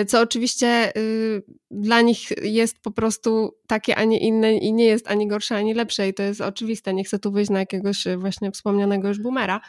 co 0.07 0.21
oczywiście 0.21 0.97
y, 0.97 1.43
dla 1.71 2.01
nich 2.01 2.29
jest 2.43 2.83
po 2.83 2.91
prostu 2.91 3.51
takie, 3.67 3.97
a 3.97 4.05
nie 4.05 4.19
inne 4.19 4.57
i 4.57 4.73
nie 4.73 4.85
jest 4.85 5.09
ani 5.09 5.29
gorsze, 5.29 5.57
ani 5.57 5.75
lepsze 5.75 6.09
i 6.09 6.15
to 6.15 6.23
jest 6.23 6.41
oczywiste. 6.41 6.95
Nie 6.95 7.05
chcę 7.05 7.19
tu 7.19 7.33
wyjść 7.33 7.51
na 7.51 7.59
jakiegoś 7.59 8.05
właśnie 8.17 8.51
wspomnianego 8.51 9.09
już 9.09 9.21
boomera, 9.21 9.61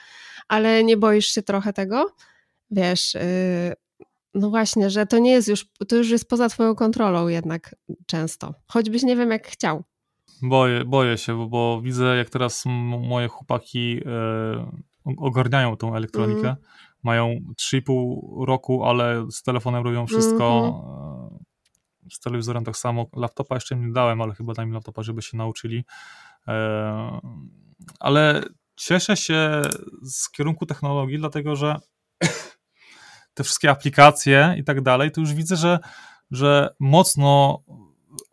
ale 0.47 0.83
nie 0.83 0.97
boisz 0.97 1.27
się 1.27 1.41
trochę 1.41 1.73
tego? 1.73 2.05
Wiesz, 2.71 3.15
y, 3.15 3.73
no 4.33 4.49
właśnie, 4.49 4.89
że 4.89 5.05
to 5.05 5.19
nie 5.19 5.31
jest 5.31 5.47
już, 5.47 5.65
to 5.87 5.95
już 5.95 6.09
jest 6.09 6.29
poza 6.29 6.49
twoją 6.49 6.75
kontrolą 6.75 7.27
jednak 7.27 7.75
często. 8.05 8.53
Choćbyś 8.67 9.03
nie 9.03 9.15
wiem 9.15 9.31
jak 9.31 9.47
chciał. 9.47 9.83
Boję, 10.41 10.85
boję 10.85 11.17
się, 11.17 11.37
bo, 11.37 11.47
bo 11.47 11.81
widzę 11.81 12.15
jak 12.17 12.29
teraz 12.29 12.63
moje 13.01 13.27
chłopaki 13.27 14.01
e, 14.05 14.71
ogarniają 15.17 15.77
tą 15.77 15.95
elektronikę. 15.95 16.47
Mm. 16.47 16.55
Mają 17.03 17.35
3,5 17.61 18.45
roku, 18.45 18.83
ale 18.83 19.25
z 19.31 19.43
telefonem 19.43 19.83
robią 19.83 20.07
wszystko. 20.07 20.59
Mm 20.59 20.71
-hmm. 20.71 21.41
Z 22.11 22.19
telewizorem 22.19 22.63
tak 22.63 22.77
samo. 22.77 23.05
Laptopa 23.15 23.55
jeszcze 23.55 23.75
nie 23.75 23.91
dałem, 23.91 24.21
ale 24.21 24.33
chyba 24.33 24.53
dam 24.53 24.67
im 24.67 24.73
laptopa, 24.73 25.03
żeby 25.03 25.21
się 25.21 25.37
nauczyli. 25.37 25.83
E, 26.47 27.19
ale 27.99 28.43
cieszę 28.75 29.17
się 29.17 29.61
z 30.03 30.31
kierunku 30.31 30.65
technologii, 30.65 31.17
dlatego 31.17 31.55
że 31.55 31.75
te 33.41 33.45
wszystkie 33.45 33.69
aplikacje 33.69 34.55
i 34.57 34.63
tak 34.63 34.81
dalej, 34.81 35.11
to 35.11 35.21
już 35.21 35.33
widzę, 35.33 35.55
że, 35.55 35.79
że 36.31 36.75
mocno 36.79 37.63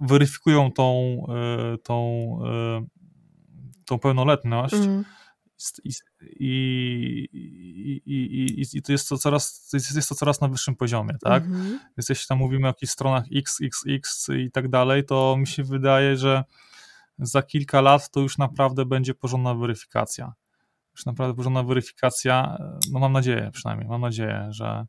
weryfikują 0.01 0.73
tą, 0.73 1.23
e, 1.29 1.79
tą, 1.79 2.39
e, 2.47 2.87
tą 3.85 3.99
pełnoletność. 3.99 4.75
Mm. 4.75 5.05
I, 5.85 5.93
i, 6.41 8.03
i, 8.07 8.79
i, 8.79 8.83
to 8.83 8.93
jest 8.93 9.09
to 9.09 9.19
coraz, 9.19 9.73
jest 9.73 10.09
to 10.09 10.15
coraz 10.15 10.41
na 10.41 10.49
wyższym 10.49 10.77
poziomie, 10.77 11.15
tak? 11.21 11.45
Mm-hmm. 11.45 11.79
Więc 11.97 12.09
jeśli 12.09 12.27
tam 12.27 12.39
mówimy 12.39 12.67
o 12.67 12.71
jakichś 12.71 12.93
stronach 12.93 13.25
XXX 13.35 14.29
i 14.29 14.51
tak 14.51 14.69
dalej, 14.69 15.05
to 15.05 15.37
mi 15.39 15.47
się 15.47 15.65
wydaje, 15.65 16.17
że 16.17 16.45
za 17.19 17.43
kilka 17.43 17.81
lat 17.81 18.11
to 18.11 18.21
już 18.21 18.39
naprawdę 18.39 18.85
będzie 18.85 19.15
porządna 19.15 19.55
weryfikacja. 19.55 20.33
Już 20.93 21.07
naprawdę 21.07 21.35
porządna 21.35 21.63
weryfikacja, 21.63 22.59
no 22.93 22.99
mam 22.99 23.13
nadzieję 23.13 23.51
przynajmniej, 23.53 23.89
mam 23.89 24.01
nadzieję, 24.01 24.47
że, 24.51 24.87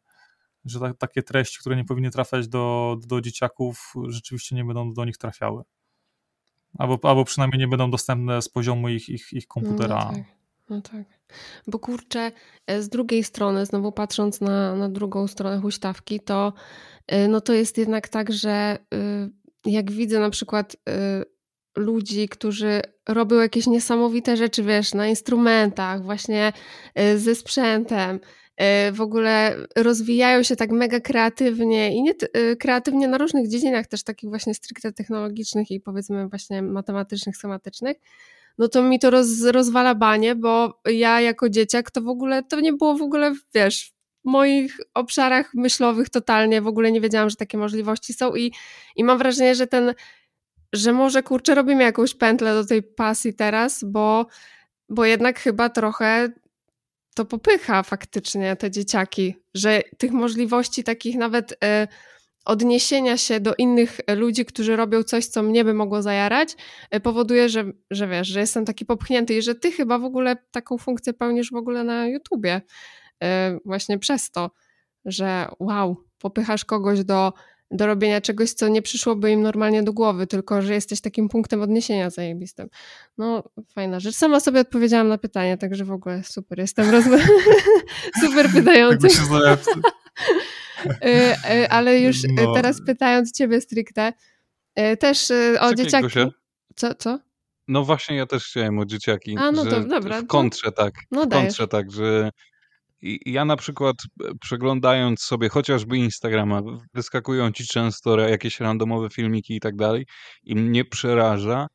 że 0.70 0.80
ta, 0.80 0.94
takie 0.94 1.24
treści, 1.24 1.60
które 1.60 1.76
nie 1.76 1.86
powinny 1.86 2.12
trafiać 2.12 2.48
do, 2.48 2.98
do 3.08 3.22
dzieciaków, 3.22 3.94
rzeczywiście 4.08 4.56
nie 4.56 4.66
będą 4.66 4.94
do 4.94 5.06
nich 5.06 5.18
trafiały. 5.18 5.64
Albo, 6.78 7.10
albo 7.10 7.26
przynajmniej 7.26 7.60
nie 7.60 7.68
będą 7.68 7.92
dostępne 7.92 8.42
z 8.42 8.50
poziomu 8.50 8.90
ich, 8.90 9.10
ich, 9.10 9.34
ich 9.34 9.48
komputera. 9.48 10.12
No 10.12 10.18
tak, 10.18 10.26
no 10.70 10.82
tak. 10.82 11.20
Bo 11.68 11.80
kurczę, 11.80 12.32
e, 12.68 12.82
z 12.82 12.90
drugiej 12.90 13.24
strony, 13.24 13.66
znowu 13.66 13.92
patrząc 13.92 14.42
na, 14.42 14.76
na 14.76 14.90
drugą 14.90 15.28
stronę 15.28 15.60
huśtawki, 15.62 16.20
to 16.20 16.54
e, 17.08 17.28
no 17.28 17.42
to 17.42 17.54
jest 17.54 17.78
jednak 17.78 18.10
tak, 18.10 18.34
że 18.34 18.50
e, 18.94 19.30
jak 19.66 19.92
widzę 19.92 20.20
na 20.20 20.30
przykład 20.30 20.76
ludzi, 21.78 22.30
którzy 22.30 22.82
robią 23.10 23.36
jakieś 23.36 23.68
niesamowite 23.68 24.38
rzeczy, 24.38 24.64
wiesz, 24.64 24.94
na 24.94 25.08
instrumentach, 25.08 26.04
właśnie 26.04 26.54
ze 27.16 27.36
sprzętem, 27.36 28.20
w 28.92 29.02
ogóle 29.02 29.56
rozwijają 29.76 30.44
się 30.44 30.56
tak 30.56 30.72
mega 30.72 31.00
kreatywnie 31.00 31.96
i 31.96 32.02
nie 32.04 32.14
e, 32.34 32.56
kreatywnie 32.56 33.08
na 33.08 33.18
różnych 33.18 33.48
dziedzinach, 33.50 33.88
też 33.88 34.04
takich 34.04 34.30
właśnie 34.30 34.54
stricte 34.54 34.94
technologicznych 34.94 35.72
i 35.72 35.80
powiedzmy 35.80 36.28
właśnie 36.28 36.62
matematycznych, 36.62 37.38
schematycznych, 37.38 37.98
no 38.58 38.68
to 38.68 38.84
mi 38.84 39.00
to 39.00 39.10
roz, 39.10 39.44
rozwala 39.44 39.96
banie, 39.96 40.36
bo 40.36 40.82
ja 40.86 41.22
jako 41.22 41.50
dzieciak 41.50 41.92
to 41.92 42.02
w 42.02 42.08
ogóle, 42.08 42.44
to 42.44 42.60
nie 42.60 42.74
było 42.74 42.98
w 42.98 43.02
ogóle, 43.02 43.34
wiesz, 43.54 43.94
w 44.26 44.30
moich 44.30 44.78
obszarach 44.94 45.54
myślowych 45.54 46.10
totalnie, 46.10 46.62
w 46.62 46.68
ogóle 46.68 46.92
nie 46.92 47.02
wiedziałam, 47.02 47.30
że 47.30 47.36
takie 47.36 47.58
możliwości 47.58 48.14
są 48.14 48.36
i, 48.36 48.52
i 48.96 49.04
mam 49.04 49.18
wrażenie, 49.18 49.56
że 49.56 49.68
ten, 49.68 49.94
że 50.74 50.94
może 50.94 51.24
kurczę 51.24 51.56
robimy 51.56 51.84
jakąś 51.84 52.16
pętlę 52.16 52.54
do 52.54 52.66
tej 52.66 52.84
pasji 52.84 53.34
teraz, 53.34 53.84
bo, 53.84 54.26
bo 54.90 55.06
jednak 55.06 55.40
chyba 55.40 55.70
trochę 55.70 56.30
to 57.20 57.26
popycha 57.26 57.84
faktycznie 57.84 58.56
te 58.56 58.72
dzieciaki, 58.72 59.36
że 59.54 59.82
tych 59.98 60.12
możliwości 60.12 60.84
takich 60.84 61.16
nawet 61.16 61.58
e, 61.64 61.88
odniesienia 62.46 63.18
się 63.18 63.40
do 63.40 63.56
innych 63.56 64.00
ludzi, 64.16 64.46
którzy 64.46 64.76
robią 64.76 65.04
coś, 65.04 65.26
co 65.26 65.44
mnie 65.44 65.64
by 65.64 65.74
mogło 65.74 66.02
zajarać, 66.02 66.56
e, 66.92 67.00
powoduje, 67.00 67.50
że, 67.50 67.72
że 67.92 68.08
wiesz, 68.08 68.28
że 68.28 68.40
jestem 68.40 68.66
taki 68.66 68.86
popchnięty 68.86 69.34
i 69.34 69.42
że 69.42 69.56
ty 69.56 69.72
chyba 69.72 70.00
w 70.00 70.04
ogóle 70.04 70.36
taką 70.52 70.78
funkcję 70.78 71.14
pełnisz 71.14 71.52
w 71.52 71.56
ogóle 71.56 71.84
na 71.84 72.08
YouTubie. 72.08 72.62
E, 73.24 73.58
właśnie 73.66 74.00
przez 74.00 74.32
to, 74.32 74.52
że 75.06 75.48
wow, 75.60 76.04
popychasz 76.20 76.66
kogoś 76.66 77.04
do 77.04 77.34
do 77.72 77.88
robienia 77.88 78.22
czegoś, 78.22 78.54
co 78.54 78.68
nie 78.68 78.82
przyszłoby 78.82 79.32
im 79.32 79.42
normalnie 79.42 79.84
do 79.84 79.94
głowy, 79.94 80.28
tylko 80.28 80.62
że 80.62 80.74
jesteś 80.74 81.02
takim 81.02 81.30
punktem 81.30 81.62
odniesienia 81.62 82.10
zajebistym. 82.10 82.70
No, 83.18 83.44
fajna 83.76 84.00
rzecz. 84.00 84.16
Sama 84.16 84.40
sobie 84.40 84.60
odpowiedziałam 84.60 85.08
na 85.08 85.18
pytanie, 85.18 85.58
także 85.58 85.86
w 85.86 85.92
ogóle 85.92 86.24
super. 86.24 86.60
Jestem 86.60 86.90
roz... 86.94 87.06
super 88.26 88.50
pytający. 88.54 89.08
Y, 91.06 91.10
y, 91.54 91.70
ale 91.70 92.00
już 92.00 92.24
y, 92.24 92.28
no. 92.28 92.54
teraz 92.54 92.82
pytając 92.86 93.32
ciebie 93.32 93.62
stricte, 93.62 94.14
też 95.00 95.32
o 95.60 95.76
dzieciaki... 95.76 96.20
Co, 96.76 96.96
co? 96.96 97.20
No 97.68 97.84
właśnie, 97.84 98.16
ja 98.16 98.26
też 98.26 98.46
chciałem 98.46 98.80
o 98.80 98.86
dzieciaki. 98.86 99.38
A, 99.38 99.52
no 99.52 99.66
to 99.66 99.80
dobra. 99.80 100.22
W 100.22 100.28
kontrze 100.28 100.72
tak. 100.72 100.94
No 101.12 101.26
w 101.26 101.30
kontrze 101.30 101.68
tak, 101.68 101.92
że 101.92 102.32
i 103.02 103.32
ja 103.32 103.46
na 103.46 103.56
przykład 103.56 103.96
e, 104.24 104.30
przeglądając 104.42 105.22
sobie 105.22 105.50
chociażby 105.50 105.98
Instagrama, 105.98 106.62
wyskakują 106.94 107.52
ci 107.52 107.68
często 107.68 108.20
jakieś 108.20 108.60
randomowe 108.60 109.10
filmiki 109.10 109.56
i 109.56 109.60
tak 109.60 109.76
dalej 109.76 110.06
i 110.44 110.56
mnie 110.56 110.86
przeraża 110.86 111.68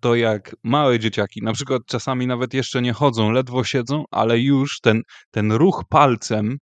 to 0.00 0.14
jak 0.14 0.56
małe 0.64 0.98
dzieciaki, 0.98 1.40
na 1.42 1.52
przykład 1.52 1.82
czasami 1.86 2.26
nawet 2.26 2.54
jeszcze 2.54 2.82
nie 2.82 2.92
chodzą, 2.92 3.30
ledwo 3.30 3.64
siedzą, 3.64 4.04
ale 4.10 4.38
już 4.38 4.80
ten, 4.80 5.02
ten 5.30 5.52
ruch 5.52 5.84
palcem 5.88 6.58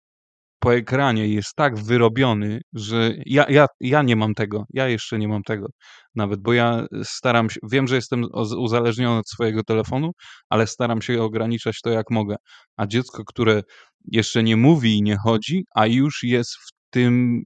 po 0.58 0.74
ekranie 0.74 1.28
jest 1.28 1.54
tak 1.56 1.78
wyrobiony, 1.78 2.60
że 2.72 3.12
ja, 3.26 3.46
ja, 3.48 3.66
ja 3.80 4.02
nie 4.02 4.16
mam 4.16 4.34
tego, 4.34 4.64
ja 4.70 4.88
jeszcze 4.88 5.18
nie 5.18 5.28
mam 5.28 5.42
tego 5.42 5.66
nawet, 6.14 6.40
bo 6.42 6.52
ja 6.52 6.86
staram 7.04 7.50
się, 7.50 7.60
wiem, 7.70 7.88
że 7.88 7.94
jestem 7.94 8.24
uzależniony 8.58 9.18
od 9.18 9.28
swojego 9.28 9.62
telefonu, 9.62 10.10
ale 10.48 10.66
staram 10.66 11.02
się 11.02 11.22
ograniczać 11.22 11.80
to 11.80 11.90
jak 11.90 12.10
mogę. 12.10 12.36
A 12.76 12.86
dziecko, 12.86 13.24
które 13.24 13.62
jeszcze 14.06 14.42
nie 14.42 14.56
mówi 14.56 14.98
i 14.98 15.02
nie 15.02 15.16
chodzi, 15.16 15.64
a 15.74 15.86
już 15.86 16.22
jest 16.22 16.54
w 16.54 16.70
tym 16.90 17.44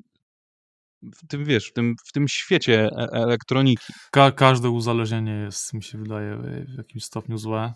w 1.03 1.27
tym, 1.27 1.45
wiesz, 1.45 1.69
w 1.69 1.73
tym, 1.73 1.95
w 2.07 2.13
tym 2.13 2.29
świecie 2.29 2.91
e 2.93 3.09
elektroniki. 3.13 3.93
Ka 4.11 4.33
każde 4.33 4.71
uzależnienie 4.71 5.33
jest, 5.33 5.75
mi 5.75 5.83
się 5.83 5.99
wydaje, 5.99 6.37
w 6.75 6.77
jakimś 6.79 7.05
stopniu 7.05 7.39
złe. 7.39 7.73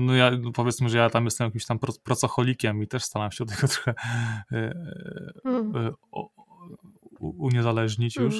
No 0.00 0.14
ja, 0.14 0.30
powiedzmy, 0.54 0.88
że 0.88 0.98
ja 0.98 1.10
tam 1.10 1.24
jestem 1.24 1.44
jakimś 1.44 1.66
tam 1.66 1.78
pracocholikiem 2.04 2.82
i 2.82 2.88
też 2.88 3.04
staram 3.04 3.32
się 3.32 3.44
od 3.44 3.50
tego 3.50 3.68
trochę 3.74 3.94
mm. 5.44 5.92
uniezależnić 7.20 8.16
już, 8.16 8.34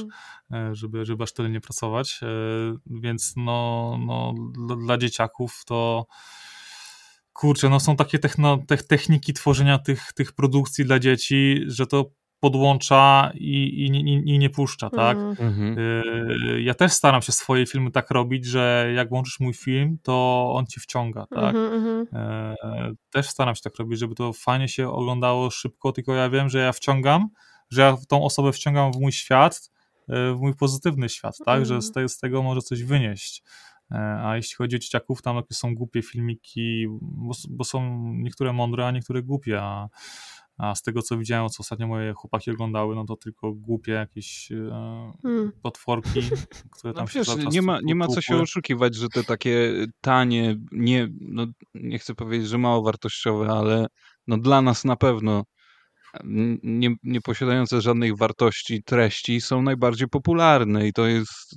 mm. 0.50 0.74
żeby, 0.74 1.04
żeby 1.04 1.22
aż 1.24 1.32
tyle 1.32 1.50
nie 1.50 1.60
pracować. 1.60 2.20
Więc 2.86 3.32
no, 3.36 3.98
no 4.06 4.34
dla, 4.66 4.76
dla 4.76 4.98
dzieciaków 4.98 5.62
to 5.66 6.06
kurczę, 7.33 7.68
no 7.68 7.80
są 7.80 7.97
takie 7.97 8.18
techno, 8.18 8.59
te, 8.66 8.76
techniki 8.76 9.33
tworzenia 9.33 9.78
tych, 9.78 10.12
tych 10.12 10.33
produkcji 10.33 10.85
dla 10.85 10.99
dzieci, 10.99 11.61
że 11.66 11.87
to 11.87 12.11
podłącza 12.43 13.30
i, 13.35 13.64
i, 13.64 13.87
i, 13.87 14.35
i 14.35 14.39
nie 14.39 14.51
puszcza, 14.51 14.91
tak? 14.91 15.16
Mhm. 15.18 15.78
Y, 15.78 16.62
ja 16.62 16.74
też 16.74 16.93
staram 16.93 17.22
się 17.22 17.33
swoje 17.33 17.66
filmy 17.66 17.91
tak 17.91 18.11
robić, 18.11 18.47
że 18.47 18.93
jak 18.95 19.09
włączysz 19.09 19.41
mój 19.41 19.55
film, 19.55 19.99
to 20.03 20.49
on 20.55 20.66
ci 20.66 20.80
wciąga, 20.80 21.26
tak? 21.26 21.55
Mhm, 21.55 21.72
mhm. 21.72 22.57
Y, 22.93 22.97
też 23.11 23.26
staram 23.28 23.55
się 23.55 23.62
tak 23.62 23.76
robić, 23.76 23.99
żeby 23.99 24.14
to 24.14 24.33
fajnie 24.33 24.68
się 24.68 24.91
oglądało 24.91 25.51
szybko, 25.51 25.93
tylko 25.93 26.14
ja 26.14 26.30
wiem, 26.30 26.49
że 26.49 26.59
ja 26.59 26.72
wciągam, 26.72 27.28
że 27.70 27.83
ja 27.83 27.97
tą 28.09 28.24
osobę 28.24 28.53
wciągam 28.53 28.93
w 28.93 29.01
mój 29.01 29.12
świat, 29.12 29.70
y, 30.09 30.35
w 30.35 30.39
mój 30.41 30.55
pozytywny 30.55 31.09
świat, 31.09 31.35
tak? 31.45 31.66
Że 31.66 31.83
z, 31.83 31.93
te, 31.93 32.09
z 32.09 32.18
tego 32.18 32.43
może 32.43 32.61
coś 32.61 32.83
wynieść. 32.83 33.43
A 34.22 34.36
jeśli 34.36 34.57
chodzi 34.57 34.76
o 34.76 34.78
dzieciaków, 34.78 35.22
tam 35.22 35.36
takie 35.36 35.55
są 35.55 35.74
głupie 35.74 36.03
filmiki, 36.03 36.86
bo, 37.01 37.34
bo 37.51 37.64
są 37.64 38.12
niektóre 38.14 38.53
mądre, 38.53 38.86
a 38.86 38.90
niektóre 38.90 39.22
głupie, 39.22 39.61
a 39.62 39.88
a 40.59 40.74
z 40.74 40.82
tego, 40.82 41.03
co 41.03 41.18
widziałem, 41.18 41.49
co 41.49 41.61
ostatnio 41.61 41.86
moje 41.86 42.12
chłopaki 42.12 42.51
oglądały, 42.51 42.95
no 42.95 43.05
to 43.05 43.16
tylko 43.16 43.53
głupie 43.53 43.93
jakieś 43.93 44.53
e, 44.53 45.12
hmm. 45.22 45.53
potworki, 45.62 46.20
które 46.78 46.95
tam 46.95 47.05
no, 47.05 47.11
się 47.11 47.18
wiesz, 47.18 47.53
nie 47.53 47.62
ma, 47.62 47.78
nie 47.84 47.95
ma 47.95 48.09
co 48.09 48.20
się 48.20 48.36
oszukiwać, 48.36 48.95
że 48.95 49.09
te 49.09 49.24
takie 49.24 49.72
tanie, 50.01 50.57
nie, 50.72 51.09
no, 51.20 51.47
nie 51.74 51.99
chcę 51.99 52.14
powiedzieć, 52.14 52.49
że 52.49 52.59
mało 52.59 52.82
wartościowe, 52.82 53.49
ale 53.49 53.86
no 54.26 54.38
dla 54.38 54.62
nas 54.62 54.84
na 54.84 54.97
pewno 54.97 55.45
nie, 56.62 56.95
nie 57.03 57.20
posiadające 57.20 57.80
żadnych 57.80 58.16
wartości 58.16 58.82
treści 58.82 59.40
są 59.40 59.62
najbardziej 59.62 60.09
popularne 60.09 60.88
i 60.88 60.93
to 60.93 61.07
jest 61.07 61.55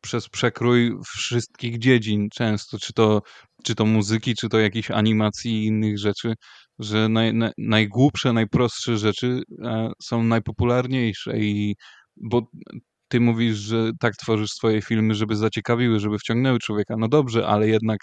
przez 0.00 0.28
przekrój 0.28 0.92
wszystkich 1.06 1.78
dziedzin 1.78 2.28
często, 2.34 2.78
czy 2.78 2.92
to, 2.92 3.22
czy 3.64 3.74
to 3.74 3.86
muzyki, 3.86 4.34
czy 4.34 4.48
to 4.48 4.58
jakichś 4.58 4.90
animacji 4.90 5.52
i 5.52 5.66
innych 5.66 5.98
rzeczy, 5.98 6.34
że 6.78 7.08
naj, 7.08 7.34
naj, 7.34 7.50
najgłupsze, 7.58 8.32
najprostsze 8.32 8.98
rzeczy 8.98 9.42
e, 9.64 9.90
są 10.02 10.22
najpopularniejsze 10.22 11.38
i 11.38 11.74
bo 12.16 12.42
ty 13.08 13.20
mówisz, 13.20 13.56
że 13.56 13.90
tak 14.00 14.16
tworzysz 14.16 14.50
swoje 14.50 14.82
filmy, 14.82 15.14
żeby 15.14 15.36
zaciekawiły, 15.36 16.00
żeby 16.00 16.18
wciągnęły 16.18 16.58
człowieka. 16.58 16.94
No 16.98 17.08
dobrze, 17.08 17.46
ale 17.46 17.68
jednak 17.68 17.98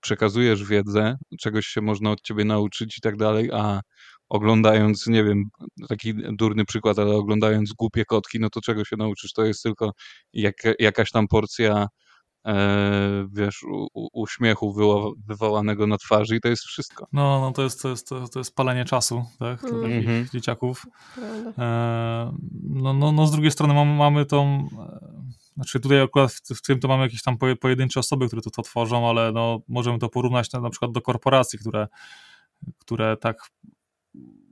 przekazujesz 0.00 0.64
wiedzę, 0.64 1.16
czegoś 1.40 1.66
się 1.66 1.80
można 1.80 2.10
od 2.10 2.20
ciebie 2.22 2.44
nauczyć 2.44 2.98
i 2.98 3.00
tak 3.00 3.16
dalej, 3.16 3.50
a 3.52 3.80
oglądając, 4.28 5.06
nie 5.06 5.24
wiem, 5.24 5.44
taki 5.88 6.14
durny 6.14 6.64
przykład, 6.64 6.98
ale 6.98 7.14
oglądając 7.14 7.72
głupie 7.72 8.04
kotki, 8.04 8.40
no 8.40 8.50
to 8.50 8.60
czego 8.60 8.84
się 8.84 8.96
nauczysz? 8.96 9.32
To 9.32 9.44
jest 9.44 9.62
tylko 9.62 9.92
jak, 10.32 10.54
jakaś 10.78 11.10
tam 11.10 11.28
porcja 11.28 11.88
e, 12.46 13.28
wiesz, 13.32 13.62
u, 13.62 14.08
uśmiechu 14.12 14.74
wywołanego 15.26 15.86
na 15.86 15.98
twarzy 15.98 16.36
i 16.36 16.40
to 16.40 16.48
jest 16.48 16.62
wszystko. 16.62 17.06
No, 17.12 17.40
no 17.40 17.52
to, 17.52 17.62
jest, 17.62 17.82
to, 17.82 17.88
jest, 17.88 18.08
to, 18.08 18.38
jest 18.38 18.54
palenie 18.54 18.84
czasu, 18.84 19.24
tak, 19.38 19.60
dla 19.60 19.70
mm. 19.70 20.04
takich 20.04 20.30
dzieciaków. 20.30 20.86
E, 21.58 22.32
no, 22.62 22.92
no, 22.92 23.12
no 23.12 23.26
z 23.26 23.32
drugiej 23.32 23.50
strony 23.50 23.74
mamy, 23.74 23.94
mamy 23.94 24.26
tą, 24.26 24.68
znaczy 25.54 25.80
tutaj 25.80 26.02
akurat 26.02 26.32
w, 26.32 26.54
w 26.54 26.62
tym 26.62 26.80
to 26.80 26.88
mamy 26.88 27.02
jakieś 27.02 27.22
tam 27.22 27.36
pojedyncze 27.60 28.00
osoby, 28.00 28.26
które 28.26 28.42
to, 28.42 28.50
to 28.50 28.62
tworzą, 28.62 29.08
ale 29.08 29.32
no, 29.32 29.60
możemy 29.68 29.98
to 29.98 30.08
porównać 30.08 30.52
na, 30.52 30.60
na 30.60 30.70
przykład 30.70 30.92
do 30.92 31.00
korporacji, 31.00 31.58
które, 31.58 31.88
które 32.78 33.16
tak 33.16 33.36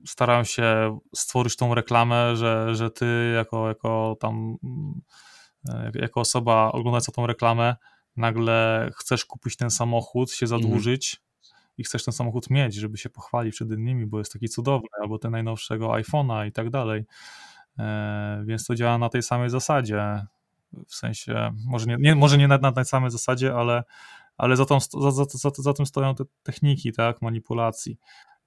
starają 0.06 0.44
się 0.44 0.98
stworzyć 1.14 1.56
tą 1.56 1.74
reklamę, 1.74 2.36
że, 2.36 2.74
że 2.74 2.90
ty 2.90 3.32
jako, 3.36 3.68
jako 3.68 4.16
tam 4.20 4.56
e, 5.68 5.90
jako 5.94 6.20
osoba 6.20 6.72
oglądająca 6.72 7.12
tą 7.12 7.26
reklamę 7.26 7.76
nagle 8.16 8.90
chcesz 8.97 9.24
kupić 9.24 9.56
ten 9.56 9.70
samochód, 9.70 10.31
się 10.31 10.47
mhm. 10.47 10.62
zadłużyć 10.62 11.22
i 11.78 11.85
chcesz 11.85 12.05
ten 12.05 12.14
samochód 12.14 12.51
mieć, 12.51 12.74
żeby 12.74 12.98
się 12.98 13.10
pochwalić 13.10 13.55
przed 13.55 13.70
innymi, 13.70 14.06
bo 14.06 14.18
jest 14.18 14.32
taki 14.32 14.48
cudowny, 14.48 14.89
albo 15.02 15.18
ten 15.18 15.32
najnowszego 15.32 15.89
iPhone'a 15.89 16.48
i 16.48 16.52
tak 16.52 16.70
dalej. 16.70 17.05
E, 17.78 18.43
więc 18.47 18.66
to 18.66 18.74
działa 18.74 18.98
na 18.98 19.09
tej 19.09 19.22
samej 19.22 19.51
zasadzie. 19.51 20.26
W 20.86 20.94
sensie, 20.94 21.52
może 21.66 21.86
nie, 21.86 21.97
nie 21.98 22.14
może 22.14 22.39
nie 22.39 22.48
na, 22.48 22.59
na 22.59 22.72
tej 22.72 22.85
samej 22.85 23.10
zasadzie, 23.10 23.55
ale, 23.55 23.85
ale 24.36 24.56
za, 24.56 24.64
tą, 24.64 24.81
za, 24.81 25.10
za, 25.10 25.24
za, 25.24 25.51
za 25.59 25.72
tym 25.72 25.86
stoją 25.86 26.14
te 26.14 26.24
techniki 26.43 26.93
tak, 26.93 27.22
manipulacji. 27.22 27.98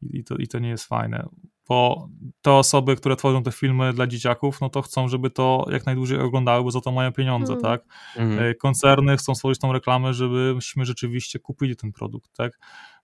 I 0.01 0.23
to, 0.23 0.35
I 0.35 0.47
to 0.47 0.59
nie 0.59 0.69
jest 0.69 0.85
fajne, 0.85 1.29
bo 1.69 2.09
te 2.41 2.53
osoby, 2.53 2.95
które 2.95 3.15
tworzą 3.15 3.43
te 3.43 3.51
filmy 3.51 3.93
dla 3.93 4.07
dzieciaków, 4.07 4.61
no 4.61 4.69
to 4.69 4.81
chcą, 4.81 5.07
żeby 5.07 5.29
to 5.29 5.65
jak 5.71 5.85
najdłużej 5.85 6.19
oglądały, 6.19 6.63
bo 6.63 6.71
za 6.71 6.81
to 6.81 6.91
mają 6.91 7.11
pieniądze, 7.11 7.53
mm. 7.53 7.63
tak? 7.63 7.81
Mm. 8.15 8.53
Koncerny 8.59 9.17
chcą 9.17 9.35
stworzyć 9.35 9.59
tą 9.59 9.73
reklamę, 9.73 10.13
żebyśmy 10.13 10.85
rzeczywiście 10.85 11.39
kupili 11.39 11.75
ten 11.75 11.91
produkt, 11.91 12.33
tak? 12.37 12.59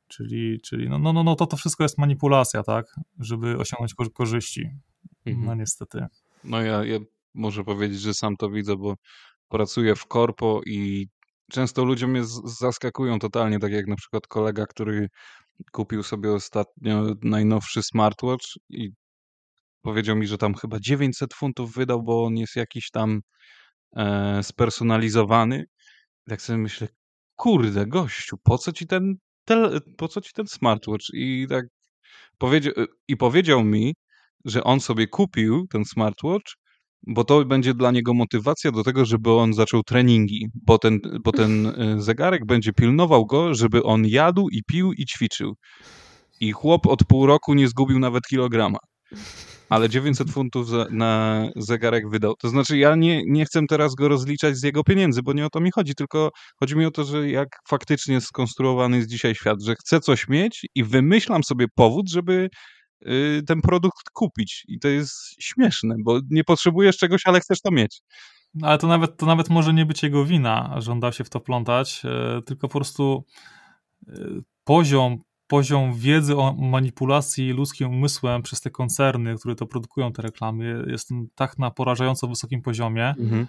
Czyli, 0.07 0.61
czyli 0.61 0.89
no, 0.89 0.99
no, 0.99 1.13
no, 1.13 1.23
no 1.23 1.35
to, 1.35 1.47
to 1.47 1.57
wszystko 1.57 1.83
jest 1.83 1.97
manipulacja, 1.97 2.63
tak? 2.63 2.85
Żeby 3.19 3.57
osiągnąć 3.57 3.93
korzyści. 4.13 4.69
Mm. 5.25 5.45
No 5.45 5.55
niestety. 5.55 6.05
No 6.43 6.61
ja, 6.61 6.85
ja 6.85 6.99
muszę 7.33 7.63
powiedzieć, 7.63 8.01
że 8.01 8.13
sam 8.13 8.37
to 8.37 8.49
widzę, 8.49 8.75
bo 8.75 8.95
pracuję 9.49 9.95
w 9.95 10.05
korpo 10.05 10.61
i 10.65 11.07
często 11.51 11.85
ludzie 11.85 12.07
mnie 12.07 12.21
zaskakują 12.45 13.19
totalnie, 13.19 13.59
tak 13.59 13.71
jak 13.71 13.87
na 13.87 13.95
przykład 13.95 14.27
kolega, 14.27 14.65
który 14.65 15.09
kupił 15.71 16.03
sobie 16.03 16.33
ostatnio 16.33 17.15
najnowszy 17.23 17.83
smartwatch 17.83 18.45
i 18.69 18.89
powiedział 19.81 20.15
mi, 20.15 20.27
że 20.27 20.37
tam 20.37 20.55
chyba 20.55 20.79
900 20.79 21.33
funtów 21.33 21.73
wydał, 21.73 22.03
bo 22.03 22.25
on 22.25 22.37
jest 22.37 22.55
jakiś 22.55 22.91
tam 22.91 23.21
e, 23.95 24.43
spersonalizowany. 24.43 25.65
Tak 26.29 26.41
sobie 26.41 26.57
myślę, 26.57 26.87
kurde, 27.35 27.87
gościu, 27.87 28.37
po 28.43 28.57
co 28.57 28.71
ci 28.73 28.87
ten, 28.87 29.15
tel, 29.45 29.81
po 29.97 30.07
co 30.07 30.21
ci 30.21 30.33
ten 30.33 30.47
smartwatch? 30.47 31.05
I 31.13 31.47
tak 31.49 31.65
powiedział, 32.37 32.73
i 33.07 33.17
powiedział 33.17 33.63
mi, 33.63 33.95
że 34.45 34.63
on 34.63 34.79
sobie 34.79 35.07
kupił 35.07 35.67
ten 35.69 35.85
smartwatch, 35.85 36.53
bo 37.07 37.23
to 37.23 37.45
będzie 37.45 37.73
dla 37.73 37.91
niego 37.91 38.13
motywacja 38.13 38.71
do 38.71 38.83
tego, 38.83 39.05
żeby 39.05 39.31
on 39.31 39.53
zaczął 39.53 39.83
treningi, 39.83 40.47
bo 40.65 40.77
ten, 40.77 40.99
bo 41.23 41.31
ten 41.31 41.67
e, 41.67 42.01
zegarek 42.01 42.45
będzie 42.45 42.73
pilnował 42.73 43.25
go, 43.25 43.53
żeby 43.53 43.83
on 43.83 44.05
jadł 44.05 44.49
i 44.49 44.63
pił 44.67 44.93
i 44.93 45.05
ćwiczył. 45.05 45.53
I 46.39 46.51
chłop 46.51 46.87
od 46.87 47.03
pół 47.03 47.25
roku 47.25 47.53
nie 47.53 47.67
zgubił 47.67 47.99
nawet 47.99 48.23
kilograma. 48.29 48.77
Ale 49.69 49.89
900 49.89 50.31
funtów 50.31 50.67
za, 50.67 50.87
na 50.91 51.43
zegarek 51.55 52.09
wydał. 52.09 52.33
To 52.35 52.49
znaczy, 52.49 52.77
ja 52.77 52.95
nie, 52.95 53.21
nie 53.25 53.45
chcę 53.45 53.61
teraz 53.69 53.95
go 53.95 54.07
rozliczać 54.07 54.57
z 54.57 54.63
jego 54.63 54.83
pieniędzy, 54.83 55.21
bo 55.23 55.33
nie 55.33 55.45
o 55.45 55.49
to 55.49 55.59
mi 55.59 55.71
chodzi, 55.71 55.95
tylko 55.95 56.29
chodzi 56.59 56.75
mi 56.75 56.85
o 56.85 56.91
to, 56.91 57.03
że 57.03 57.29
jak 57.29 57.47
faktycznie 57.69 58.21
skonstruowany 58.21 58.97
jest 58.97 59.09
dzisiaj 59.09 59.35
świat, 59.35 59.63
że 59.63 59.75
chcę 59.75 59.99
coś 59.99 60.27
mieć 60.27 60.65
i 60.75 60.83
wymyślam 60.83 61.43
sobie 61.43 61.65
powód, 61.75 62.09
żeby 62.09 62.49
ten 63.47 63.61
produkt 63.61 64.09
kupić. 64.13 64.65
I 64.67 64.79
to 64.79 64.87
jest 64.87 65.13
śmieszne, 65.39 65.95
bo 65.99 66.19
nie 66.29 66.43
potrzebujesz 66.43 66.97
czegoś, 66.97 67.21
ale 67.25 67.39
chcesz 67.39 67.61
to 67.61 67.71
mieć. 67.71 68.01
No, 68.53 68.67
ale 68.67 68.77
to 68.77 68.87
nawet, 68.87 69.17
to 69.17 69.25
nawet 69.25 69.49
może 69.49 69.73
nie 69.73 69.85
być 69.85 70.03
jego 70.03 70.25
wina, 70.25 70.75
że 70.77 70.91
on 70.91 70.99
dał 70.99 71.13
się 71.13 71.23
w 71.23 71.29
to 71.29 71.39
plątać, 71.39 72.01
e, 72.05 72.41
tylko 72.41 72.67
po 72.67 72.79
prostu 72.79 73.25
e, 74.07 74.13
poziom, 74.63 75.17
poziom 75.47 75.93
wiedzy 75.93 76.37
o 76.37 76.53
manipulacji 76.53 77.51
ludzkim 77.51 77.89
umysłem 77.89 78.41
przez 78.41 78.61
te 78.61 78.69
koncerny, 78.69 79.35
które 79.35 79.55
to 79.55 79.65
produkują 79.67 80.13
te 80.13 80.21
reklamy, 80.21 80.85
jest 80.87 81.09
tak 81.35 81.59
na 81.59 81.71
porażająco 81.71 82.27
wysokim 82.27 82.61
poziomie, 82.61 83.15
mhm. 83.19 83.47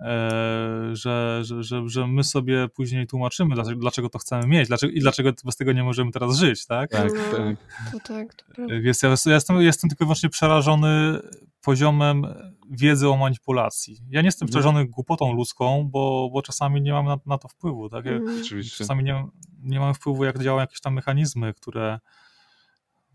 E, 0.00 0.96
że, 0.96 1.40
że, 1.44 1.62
że, 1.62 1.82
że 1.86 2.06
my 2.06 2.24
sobie 2.24 2.68
później 2.68 3.06
tłumaczymy, 3.06 3.54
dlaczego 3.76 4.08
to 4.08 4.18
chcemy 4.18 4.46
mieć 4.46 4.68
dlaczego, 4.68 4.92
i 4.92 5.00
dlaczego 5.00 5.32
bez 5.44 5.56
tego 5.56 5.72
nie 5.72 5.84
możemy 5.84 6.12
teraz 6.12 6.36
żyć, 6.36 6.66
tak? 6.66 6.90
Tak, 6.90 7.12
no, 7.14 7.38
tak. 7.38 7.56
To 7.92 8.14
tak 8.14 8.34
to 8.34 8.44
Więc 8.82 9.02
ja, 9.02 9.14
ja 9.26 9.34
jestem, 9.34 9.60
jestem 9.60 9.90
tylko 9.90 10.04
wyłącznie 10.04 10.28
przerażony 10.28 11.20
poziomem 11.62 12.26
wiedzy 12.70 13.08
o 13.08 13.16
manipulacji. 13.16 13.98
Ja 14.10 14.20
nie 14.20 14.26
jestem 14.26 14.46
mhm. 14.46 14.50
przerażony 14.50 14.86
głupotą 14.86 15.32
ludzką, 15.32 15.88
bo, 15.90 16.30
bo 16.32 16.42
czasami 16.42 16.82
nie 16.82 16.92
mam 16.92 17.06
na, 17.06 17.16
na 17.26 17.38
to 17.38 17.48
wpływu. 17.48 17.88
Tak? 17.88 18.04
Ja 18.04 18.12
mhm. 18.12 18.42
czasami 18.78 19.04
nie, 19.04 19.26
nie 19.62 19.80
mam 19.80 19.94
wpływu, 19.94 20.24
jak 20.24 20.38
działają 20.38 20.60
jakieś 20.60 20.80
tam 20.80 20.94
mechanizmy, 20.94 21.54
które 21.54 21.98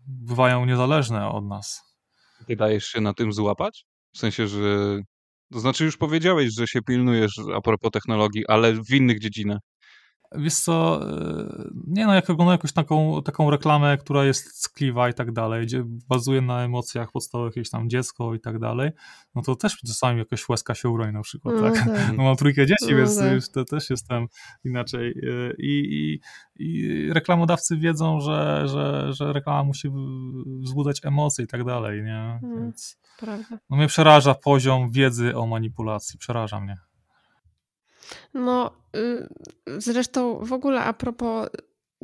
bywają 0.06 0.66
niezależne 0.66 1.28
od 1.28 1.44
nas. 1.44 1.96
Ty 2.46 2.56
dajesz 2.56 2.86
się 2.86 3.00
na 3.00 3.14
tym 3.14 3.32
złapać? 3.32 3.86
W 4.12 4.18
sensie, 4.18 4.48
że 4.48 4.58
to 5.52 5.60
znaczy 5.60 5.84
już 5.84 5.96
powiedziałeś, 5.96 6.54
że 6.54 6.66
się 6.66 6.82
pilnujesz 6.82 7.40
a 7.54 7.60
propos 7.60 7.90
technologii, 7.90 8.46
ale 8.48 8.72
w 8.72 8.90
innych 8.90 9.20
dziedzinach. 9.20 9.60
Wiesz 10.32 10.54
co, 10.54 11.00
e, 11.10 11.68
nie 11.86 12.06
no, 12.06 12.14
jak 12.14 12.30
oglądam 12.30 12.52
jakąś 12.52 12.72
taką, 12.72 13.22
taką 13.22 13.50
reklamę, 13.50 13.98
która 13.98 14.24
jest 14.24 14.62
skliwa 14.62 15.08
i 15.08 15.14
tak 15.14 15.32
dalej, 15.32 15.66
gdzie 15.66 15.84
bazuje 16.08 16.40
na 16.40 16.64
emocjach 16.64 17.12
podstawowych, 17.12 17.56
jakieś 17.56 17.70
tam 17.70 17.90
dziecko 17.90 18.34
i 18.34 18.40
tak 18.40 18.58
dalej, 18.58 18.90
no 19.34 19.42
to 19.42 19.56
też 19.56 19.76
czasami 19.86 20.18
jakaś 20.18 20.48
łezka 20.48 20.74
się 20.74 20.88
uroi 20.88 21.12
na 21.12 21.22
przykład, 21.22 21.54
no, 21.54 21.70
tak? 21.70 21.74
tak? 21.74 22.16
No 22.16 22.24
mam 22.24 22.36
trójkę 22.36 22.66
dzieci, 22.66 22.90
no, 22.90 22.96
więc 22.96 23.18
tak. 23.18 23.32
już 23.32 23.50
to 23.50 23.64
też 23.64 23.90
jestem 23.90 24.26
inaczej. 24.64 25.08
E, 25.08 25.52
I, 25.58 25.94
i, 25.94 26.20
i 26.56 27.12
reklamodawcy 27.12 27.76
wiedzą, 27.76 28.20
że, 28.20 28.62
że, 28.68 29.12
że 29.12 29.32
reklama 29.32 29.64
musi 29.64 29.88
wzbudzać 30.62 31.00
emocje 31.04 31.44
i 31.44 31.48
tak 31.48 31.64
dalej, 31.64 32.02
nie? 32.02 32.40
Mm, 32.42 32.62
więc 32.62 32.98
prawda. 33.18 33.58
No 33.70 33.76
mnie 33.76 33.86
przeraża 33.86 34.34
poziom 34.34 34.90
wiedzy 34.90 35.36
o 35.36 35.46
manipulacji, 35.46 36.18
przeraża 36.18 36.60
mnie. 36.60 36.78
No, 38.34 38.70
y, 38.96 39.28
zresztą 39.78 40.38
w 40.44 40.52
ogóle 40.52 40.84
a 40.84 40.92
propos 40.92 41.48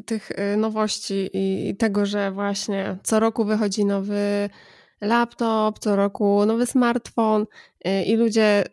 tych 0.07 0.31
y, 0.31 0.57
nowości 0.57 1.31
i 1.33 1.77
tego, 1.77 2.07
że 2.07 2.31
właśnie 2.31 2.99
co 3.03 3.21
roku 3.21 3.45
wychodzi 3.45 3.85
nowy 3.85 4.51
laptop, 5.01 5.79
co 5.79 5.97
roku 5.97 6.47
nowy 6.47 6.67
smartfon 6.67 7.47
y, 7.87 8.03
i 8.03 8.17
ludzie 8.17 8.65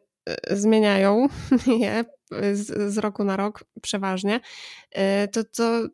zmieniają 0.52 1.28
je 1.82 2.06
z, 2.54 2.94
z 2.94 2.98
roku 2.98 3.24
na 3.24 3.38
rok 3.38 3.64
przeważnie, 3.82 4.40
to, 5.32 5.44
to 5.44 5.88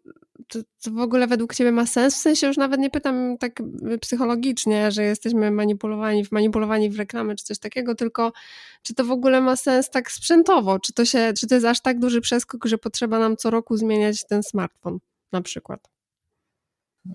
to, 0.48 0.60
to, 0.84 0.92
w 0.92 1.00
ogóle 1.00 1.28
według 1.28 1.56
ciebie 1.56 1.72
ma 1.72 1.86
sens? 1.86 2.16
W 2.16 2.18
sensie 2.18 2.48
już 2.48 2.58
nawet 2.58 2.80
nie 2.80 2.90
pytam 2.90 3.38
tak 3.38 3.62
psychologicznie, 4.02 4.92
że 4.92 5.04
jesteśmy 5.04 5.52
manipulowani, 5.52 6.24
manipulowani 6.32 6.90
w 6.90 6.98
reklamy 6.98 7.36
czy 7.36 7.46
coś 7.46 7.60
takiego, 7.60 7.96
tylko 7.96 8.34
czy 8.82 8.94
to 8.94 9.06
w 9.06 9.12
ogóle 9.12 9.42
ma 9.42 9.56
sens 9.56 9.90
tak 9.90 10.12
sprzętowo? 10.12 10.80
Czy 10.80 10.94
to, 10.94 11.06
się, 11.06 11.34
czy 11.40 11.48
to 11.48 11.56
jest 11.56 11.68
aż 11.68 11.82
tak 11.82 12.00
duży 12.00 12.22
przeskok, 12.22 12.66
że 12.66 12.78
potrzeba 12.78 13.20
nam 13.20 13.38
co 13.38 13.50
roku 13.50 13.78
zmieniać 13.78 14.28
ten 14.28 14.44
smartfon 14.44 15.00
na 15.32 15.42
przykład? 15.42 15.90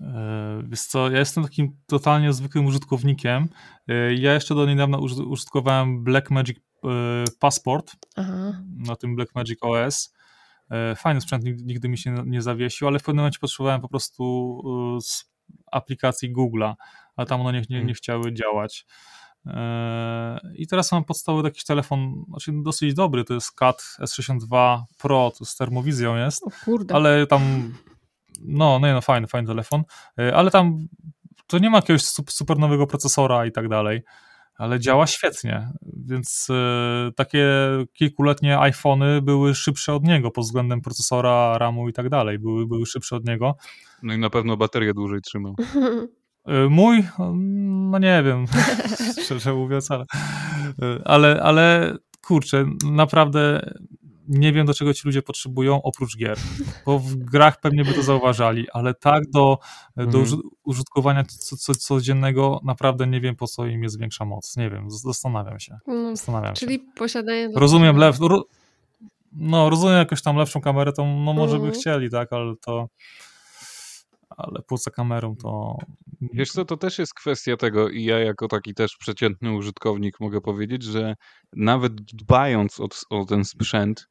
E, 0.01 0.63
wiesz 0.69 0.81
co, 0.81 1.09
ja 1.09 1.19
jestem 1.19 1.43
takim 1.43 1.77
totalnie 1.87 2.33
zwykłym 2.33 2.65
użytkownikiem. 2.65 3.49
E, 3.87 4.13
ja 4.13 4.33
jeszcze 4.33 4.55
do 4.55 4.65
niedawna 4.65 4.97
użytkowałem 5.29 6.03
Blackmagic 6.03 6.57
e, 6.57 6.59
Passport 7.39 7.91
Aha. 8.15 8.61
na 8.77 8.95
tym 8.95 9.15
Blackmagic 9.15 9.59
OS 9.61 10.13
fajny 10.95 11.21
sprzęt, 11.21 11.43
nigdy 11.45 11.89
mi 11.89 11.97
się 11.97 12.15
nie 12.25 12.41
zawiesił, 12.41 12.87
ale 12.87 12.99
w 12.99 13.03
pewnym 13.03 13.17
momencie 13.17 13.39
potrzebowałem 13.39 13.81
po 13.81 13.89
prostu 13.89 14.61
e, 14.97 15.01
z 15.01 15.31
aplikacji 15.71 16.33
Google'a, 16.33 16.73
a 17.15 17.25
tam 17.25 17.41
one 17.41 17.53
nie, 17.53 17.59
nie, 17.59 17.65
nie 17.69 17.75
hmm. 17.75 17.93
chciały 17.93 18.33
działać. 18.33 18.85
E, 19.45 20.39
I 20.55 20.67
teraz 20.67 20.91
mam 20.91 21.03
podstawowy 21.03 21.47
jakiś 21.47 21.63
telefon, 21.63 22.25
znaczy 22.29 22.51
dosyć 22.63 22.93
dobry, 22.93 23.23
to 23.23 23.33
jest 23.33 23.51
CAT 23.51 23.95
S62 23.99 24.81
Pro, 24.97 25.31
to 25.37 25.45
z 25.45 25.55
termowizją 25.55 26.15
jest, 26.15 26.43
ale 26.93 27.27
tam, 27.27 27.73
no, 28.41 28.79
no, 28.79 28.93
no 28.93 29.01
fajny, 29.01 29.27
fajny 29.27 29.47
telefon, 29.47 29.83
ale 30.33 30.51
tam 30.51 30.87
to 31.47 31.57
nie 31.57 31.69
ma 31.69 31.77
jakiegoś 31.77 32.05
super 32.27 32.59
nowego 32.59 32.87
procesora 32.87 33.45
i 33.45 33.51
tak 33.51 33.67
dalej 33.69 34.03
ale 34.61 34.79
działa 34.79 35.07
świetnie. 35.07 35.69
Więc 36.05 36.47
y, 36.49 37.13
takie 37.15 37.47
kilkuletnie 37.93 38.59
iPhony 38.59 39.21
były 39.21 39.55
szybsze 39.55 39.93
od 39.93 40.03
niego 40.03 40.31
pod 40.31 40.43
względem 40.43 40.81
procesora, 40.81 41.57
RAMu 41.57 41.89
i 41.89 41.93
tak 41.93 42.09
dalej. 42.09 42.39
Były, 42.39 42.67
były 42.67 42.85
szybsze 42.85 43.15
od 43.15 43.25
niego. 43.25 43.55
No 44.03 44.13
i 44.13 44.17
na 44.17 44.29
pewno 44.29 44.57
baterię 44.57 44.93
dłużej 44.93 45.21
trzymał. 45.21 45.55
Y, 46.49 46.69
mój? 46.69 47.03
No 47.91 47.99
nie 47.99 48.23
wiem, 48.23 48.45
szczerze 49.25 49.53
mówiąc, 49.53 49.91
ale, 49.91 50.03
y, 50.03 51.01
ale, 51.05 51.41
ale 51.43 51.95
kurczę, 52.21 52.65
naprawdę 52.91 53.71
nie 54.31 54.53
wiem, 54.53 54.65
do 54.65 54.73
czego 54.73 54.93
ci 54.93 55.01
ludzie 55.05 55.21
potrzebują 55.21 55.81
oprócz 55.81 56.17
gier, 56.17 56.37
bo 56.85 56.99
w 56.99 57.15
grach 57.15 57.59
pewnie 57.59 57.85
by 57.85 57.93
to 57.93 58.03
zauważali, 58.03 58.69
ale 58.73 58.93
tak 58.93 59.23
do, 59.29 59.57
do 59.97 60.19
mhm. 60.19 60.41
użytkowania 60.63 61.23
co, 61.23 61.57
co, 61.57 61.75
codziennego 61.75 62.59
naprawdę 62.63 63.07
nie 63.07 63.21
wiem, 63.21 63.35
po 63.35 63.47
co 63.47 63.65
im 63.65 63.83
jest 63.83 63.99
większa 63.99 64.25
moc. 64.25 64.57
Nie 64.57 64.69
wiem, 64.69 64.89
zastanawiam 64.89 65.59
się. 65.59 65.77
Mm, 65.87 66.15
zastanawiam 66.15 66.53
Czyli 66.53 66.75
się. 66.75 66.81
posiadanie... 66.95 67.49
Rozumiem, 67.55 67.99
ro, 68.21 68.45
no 69.31 69.69
rozumiem 69.69 69.97
jakąś 69.97 70.21
tam 70.21 70.35
lepszą 70.35 70.61
kamerę, 70.61 70.93
to 70.93 71.05
no 71.05 71.33
może 71.33 71.59
by 71.59 71.65
mhm. 71.65 71.73
chcieli, 71.73 72.09
tak, 72.09 72.33
ale 72.33 72.53
to 72.65 72.87
ale 74.37 74.59
poza 74.67 74.91
kamerą 74.91 75.35
to... 75.35 75.77
Wiesz 76.33 76.51
co, 76.51 76.65
to 76.65 76.77
też 76.77 76.99
jest 76.99 77.13
kwestia 77.13 77.57
tego 77.57 77.89
i 77.89 78.03
ja 78.03 78.19
jako 78.19 78.47
taki 78.47 78.73
też 78.73 78.91
przeciętny 78.99 79.51
użytkownik 79.55 80.19
mogę 80.19 80.41
powiedzieć, 80.41 80.83
że 80.83 81.15
nawet 81.55 81.93
dbając 81.93 82.79
o, 82.79 82.87
o 83.09 83.25
ten 83.25 83.45
sprzęt, 83.45 84.07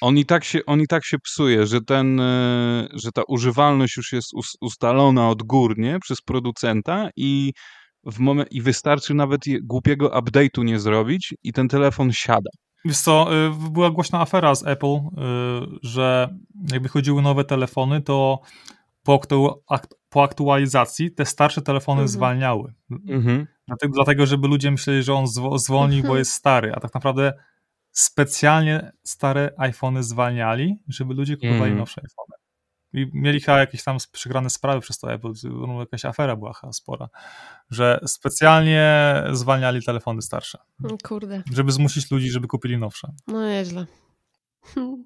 on 0.00 0.18
i, 0.18 0.24
tak 0.24 0.44
się, 0.44 0.60
on 0.66 0.80
i 0.80 0.86
tak 0.86 1.04
się 1.04 1.18
psuje, 1.18 1.66
że, 1.66 1.80
ten, 1.80 2.20
e, 2.20 2.88
że 2.92 3.12
ta 3.12 3.22
używalność 3.28 3.96
już 3.96 4.12
jest 4.12 4.30
ustalona 4.60 5.28
odgórnie 5.28 5.98
przez 6.02 6.20
producenta 6.20 7.10
i, 7.16 7.52
w 8.04 8.18
moment, 8.18 8.52
i 8.52 8.62
wystarczy 8.62 9.14
nawet 9.14 9.40
głupiego 9.62 10.08
update'u 10.08 10.64
nie 10.64 10.80
zrobić 10.80 11.34
i 11.42 11.52
ten 11.52 11.68
telefon 11.68 12.12
siada. 12.12 12.50
Wiesz 12.84 12.98
co, 12.98 13.44
y, 13.46 13.70
była 13.70 13.90
głośna 13.90 14.20
afera 14.20 14.54
z 14.54 14.66
Apple, 14.66 14.96
y, 14.96 15.00
że 15.82 16.28
jakby 16.72 16.88
chodziły 16.88 17.22
nowe 17.22 17.44
telefony, 17.44 18.02
to 18.02 18.40
po, 19.18 19.62
po 20.08 20.22
aktualizacji 20.22 21.14
te 21.14 21.26
starsze 21.26 21.62
telefony 21.62 22.00
mhm. 22.00 22.08
zwalniały. 22.08 22.74
Mhm. 23.08 23.46
Dlatego, 23.66 23.94
dlatego, 23.94 24.26
żeby 24.26 24.48
ludzie 24.48 24.70
myśleli, 24.70 25.02
że 25.02 25.14
on 25.14 25.26
zwolni, 25.58 25.96
mhm. 25.96 26.08
bo 26.08 26.18
jest 26.18 26.32
stary, 26.32 26.72
a 26.74 26.80
tak 26.80 26.94
naprawdę 26.94 27.32
specjalnie 27.92 28.92
stare 29.02 29.54
iPhony 29.58 30.02
zwalniali, 30.02 30.82
żeby 30.88 31.14
ludzie 31.14 31.36
kupowali 31.36 31.60
mhm. 31.60 31.78
nowsze 31.78 32.00
iPhony. 32.04 32.40
I 32.92 33.10
mieli 33.14 33.40
chyba 33.40 33.58
jakieś 33.58 33.84
tam 33.84 33.96
przegrane 34.12 34.50
sprawy 34.50 34.80
przez 34.80 34.98
to 34.98 35.12
Apple, 35.12 35.32
no, 35.44 35.80
jakaś 35.80 36.04
afera 36.04 36.36
była 36.36 36.52
chyba 36.52 36.72
spora, 36.72 37.08
że 37.70 38.00
specjalnie 38.06 39.14
zwalniali 39.32 39.82
telefony 39.84 40.22
starsze. 40.22 40.58
Kurde. 41.04 41.42
Żeby 41.52 41.72
zmusić 41.72 42.10
ludzi, 42.10 42.30
żeby 42.30 42.48
kupili 42.48 42.78
nowsze. 42.78 43.08
No 43.26 43.48
nieźle. 43.48 43.86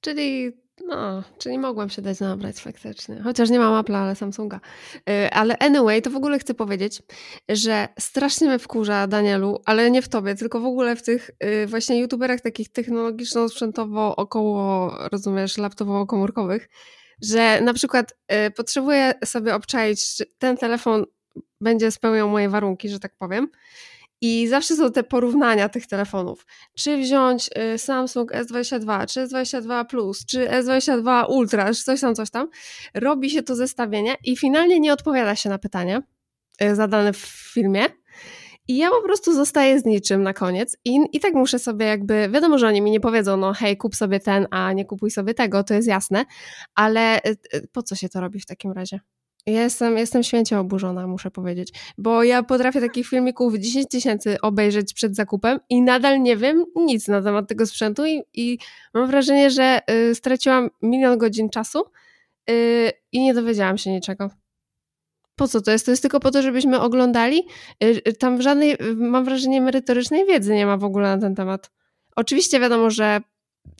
Czyli 0.00 0.52
no, 0.84 1.22
czyli 1.38 1.58
mogłam 1.58 1.90
się 1.90 2.02
dać 2.02 2.20
nabrać 2.20 2.60
faktycznie. 2.60 3.20
Chociaż 3.24 3.50
nie 3.50 3.58
mam 3.58 3.84
Apple'a, 3.84 3.96
ale 3.96 4.14
Samsunga. 4.14 4.60
Y, 5.10 5.30
ale 5.30 5.58
anyway, 5.58 6.02
to 6.02 6.10
w 6.10 6.16
ogóle 6.16 6.38
chcę 6.38 6.54
powiedzieć, 6.54 7.02
że 7.48 7.88
strasznie 7.98 8.48
mnie 8.48 8.58
wkurza 8.58 9.06
Danielu, 9.06 9.62
ale 9.64 9.90
nie 9.90 10.02
w 10.02 10.08
tobie, 10.08 10.34
tylko 10.34 10.60
w 10.60 10.64
ogóle 10.64 10.96
w 10.96 11.02
tych 11.02 11.30
y, 11.44 11.66
właśnie 11.66 12.00
youtuberach 12.00 12.40
takich 12.40 12.68
technologiczno-sprzętowo 12.68 14.16
około, 14.16 14.92
rozumiesz, 15.12 15.58
laptopowo-komórkowych, 15.58 16.68
że 17.22 17.60
na 17.60 17.74
przykład 17.74 18.14
y, 18.46 18.50
potrzebuję 18.50 19.14
sobie 19.24 19.54
obczaić, 19.54 20.16
czy 20.16 20.26
ten 20.38 20.56
telefon 20.56 21.04
będzie 21.60 21.90
spełniał 21.90 22.28
moje 22.28 22.48
warunki, 22.48 22.88
że 22.88 23.00
tak 23.00 23.12
powiem. 23.18 23.48
I 24.20 24.48
zawsze 24.48 24.76
są 24.76 24.92
te 24.92 25.02
porównania 25.02 25.68
tych 25.68 25.86
telefonów. 25.86 26.46
Czy 26.78 26.96
wziąć 26.96 27.50
y, 27.74 27.78
Samsung 27.78 28.32
S22, 28.32 29.06
czy 29.06 29.20
S22 29.20 29.86
Plus, 29.86 30.26
czy 30.26 30.48
S22 30.48 31.24
Ultra, 31.28 31.74
czy 31.74 31.82
coś 31.82 32.00
tam, 32.00 32.14
coś 32.14 32.30
tam. 32.30 32.48
Robi 32.94 33.30
się 33.30 33.42
to 33.42 33.54
zestawienie 33.54 34.14
i 34.24 34.36
finalnie 34.36 34.80
nie 34.80 34.92
odpowiada 34.92 35.36
się 35.36 35.48
na 35.48 35.58
pytanie 35.58 36.02
y, 36.62 36.74
zadane 36.74 37.12
w 37.12 37.16
filmie. 37.54 37.86
I 38.68 38.76
ja 38.76 38.90
po 38.90 39.02
prostu 39.02 39.34
zostaję 39.34 39.80
z 39.80 39.84
niczym 39.84 40.22
na 40.22 40.32
koniec 40.32 40.76
i, 40.84 40.98
i 41.12 41.20
tak 41.20 41.34
muszę 41.34 41.58
sobie 41.58 41.86
jakby, 41.86 42.28
wiadomo, 42.32 42.58
że 42.58 42.68
oni 42.68 42.82
mi 42.82 42.90
nie 42.90 43.00
powiedzą, 43.00 43.36
no 43.36 43.52
hej, 43.52 43.76
kup 43.76 43.96
sobie 43.96 44.20
ten, 44.20 44.46
a 44.50 44.72
nie 44.72 44.84
kupuj 44.84 45.10
sobie 45.10 45.34
tego, 45.34 45.64
to 45.64 45.74
jest 45.74 45.88
jasne, 45.88 46.24
ale 46.74 47.18
y, 47.54 47.68
po 47.72 47.82
co 47.82 47.94
się 47.94 48.08
to 48.08 48.20
robi 48.20 48.40
w 48.40 48.46
takim 48.46 48.72
razie? 48.72 49.00
Ja 49.46 49.62
jestem, 49.62 49.98
jestem 49.98 50.22
święcie 50.22 50.58
oburzona, 50.58 51.06
muszę 51.06 51.30
powiedzieć, 51.30 51.72
bo 51.98 52.22
ja 52.22 52.42
potrafię 52.42 52.80
takich 52.80 53.06
filmików 53.06 53.54
10 53.54 53.88
tysięcy 53.88 54.40
obejrzeć 54.40 54.94
przed 54.94 55.16
zakupem 55.16 55.60
i 55.68 55.82
nadal 55.82 56.22
nie 56.22 56.36
wiem 56.36 56.64
nic 56.76 57.08
na 57.08 57.22
temat 57.22 57.48
tego 57.48 57.66
sprzętu 57.66 58.06
i, 58.06 58.22
i 58.34 58.58
mam 58.94 59.06
wrażenie, 59.06 59.50
że 59.50 59.80
y, 59.90 60.14
straciłam 60.14 60.70
milion 60.82 61.18
godzin 61.18 61.50
czasu 61.50 61.84
y, 62.50 62.92
i 63.12 63.20
nie 63.20 63.34
dowiedziałam 63.34 63.78
się 63.78 63.90
niczego. 63.90 64.30
Po 65.36 65.48
co 65.48 65.60
to 65.60 65.70
jest? 65.70 65.84
To 65.84 65.90
jest 65.90 66.02
tylko 66.02 66.20
po 66.20 66.30
to, 66.30 66.42
żebyśmy 66.42 66.80
oglądali. 66.80 67.46
Y, 67.84 68.02
y 68.08 68.12
tam 68.12 68.42
żadnej, 68.42 68.76
mam 68.96 69.24
wrażenie, 69.24 69.60
merytorycznej 69.60 70.26
wiedzy 70.26 70.54
nie 70.54 70.66
ma 70.66 70.76
w 70.76 70.84
ogóle 70.84 71.16
na 71.16 71.22
ten 71.22 71.34
temat. 71.34 71.70
Oczywiście 72.16 72.60
wiadomo, 72.60 72.90
że 72.90 73.20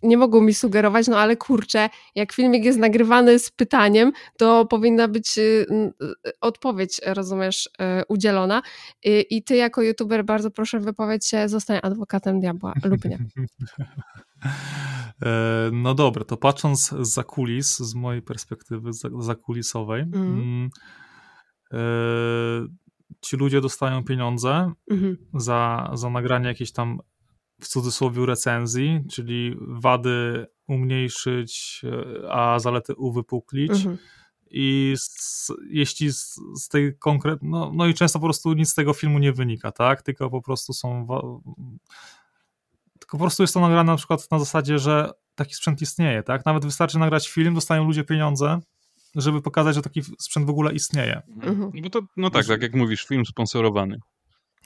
nie 0.03 0.17
mogą 0.17 0.41
mi 0.41 0.55
sugerować, 0.55 1.09
no 1.09 1.19
ale 1.19 1.37
kurczę, 1.37 1.89
jak 2.15 2.33
filmik 2.33 2.65
jest 2.65 2.79
nagrywany 2.79 3.39
z 3.39 3.51
pytaniem, 3.51 4.13
to 4.39 4.67
powinna 4.67 5.09
być 5.09 5.39
y, 5.39 5.67
y, 6.03 6.33
odpowiedź, 6.41 7.01
rozumiesz, 7.07 7.67
y, 7.67 8.05
udzielona. 8.09 8.63
I 9.05 9.43
ty 9.45 9.57
jako 9.57 9.83
youtuber 9.83 10.25
bardzo 10.25 10.51
proszę 10.51 10.81
wypowiedź 10.81 11.27
się, 11.27 11.49
zostań 11.49 11.81
adwokatem 11.83 12.41
diabła 12.41 12.73
lub 12.85 13.05
nie. 13.05 13.19
E, 15.23 15.71
no 15.73 15.95
dobra, 15.95 16.25
to 16.25 16.37
patrząc 16.37 16.95
za 17.01 17.25
kulis, 17.25 17.79
z 17.79 17.95
mojej 17.95 18.23
perspektywy 18.23 18.91
zakulisowej, 19.19 20.03
mm. 20.03 20.23
mm. 20.23 20.71
E, 21.73 21.79
ci 23.21 23.37
ludzie 23.37 23.61
dostają 23.61 24.05
pieniądze 24.05 24.73
mm. 24.91 25.17
za, 25.35 25.91
za 25.95 26.11
nagranie 26.11 26.49
jakiejś 26.49 26.73
tam 26.73 26.99
w 27.61 27.69
cudzysłowie 27.69 28.27
recenzji, 28.27 29.05
czyli 29.11 29.57
wady 29.61 30.47
umniejszyć, 30.69 31.83
e, 32.25 32.33
a 32.33 32.59
zalety 32.59 32.95
uwypuklić. 32.95 33.71
Mhm. 33.71 33.99
I 34.51 34.95
z, 34.99 35.53
jeśli 35.71 36.13
z, 36.13 36.41
z 36.55 36.69
tej 36.69 36.99
konkret, 36.99 37.39
no, 37.43 37.73
no 37.75 37.87
i 37.87 37.95
często 37.95 38.19
po 38.19 38.27
prostu 38.27 38.53
nic 38.53 38.69
z 38.71 38.75
tego 38.75 38.93
filmu 38.93 39.19
nie 39.19 39.33
wynika, 39.33 39.73
tak? 39.73 40.03
Tylko 40.03 40.31
po 40.31 40.43
prostu 40.43 40.73
są. 40.73 41.07
Tylko 42.99 43.17
po 43.17 43.25
prostu 43.25 43.43
jest 43.43 43.55
to 43.55 43.61
nagrane 43.61 43.93
na 43.93 43.97
przykład 43.97 44.31
na 44.31 44.39
zasadzie, 44.39 44.79
że 44.79 45.11
taki 45.35 45.55
sprzęt 45.55 45.83
istnieje, 45.83 46.23
tak? 46.23 46.47
Nawet 46.47 46.65
wystarczy 46.65 46.99
nagrać 46.99 47.29
film, 47.29 47.55
dostają 47.55 47.85
ludzie 47.85 48.05
pieniądze, 48.05 48.61
żeby 49.15 49.43
pokazać, 49.43 49.75
że 49.75 49.83
taki 49.83 50.03
sprzęt 50.03 50.47
w 50.47 50.51
ogóle 50.51 50.75
istnieje. 50.75 51.23
Mhm. 51.43 51.71
No, 51.75 51.91
to, 51.91 52.01
no 52.17 52.31
tak, 52.31 52.47
tak 52.47 52.63
jak 52.63 52.75
mówisz, 52.75 53.07
film 53.07 53.27
sponsorowany. 53.27 53.99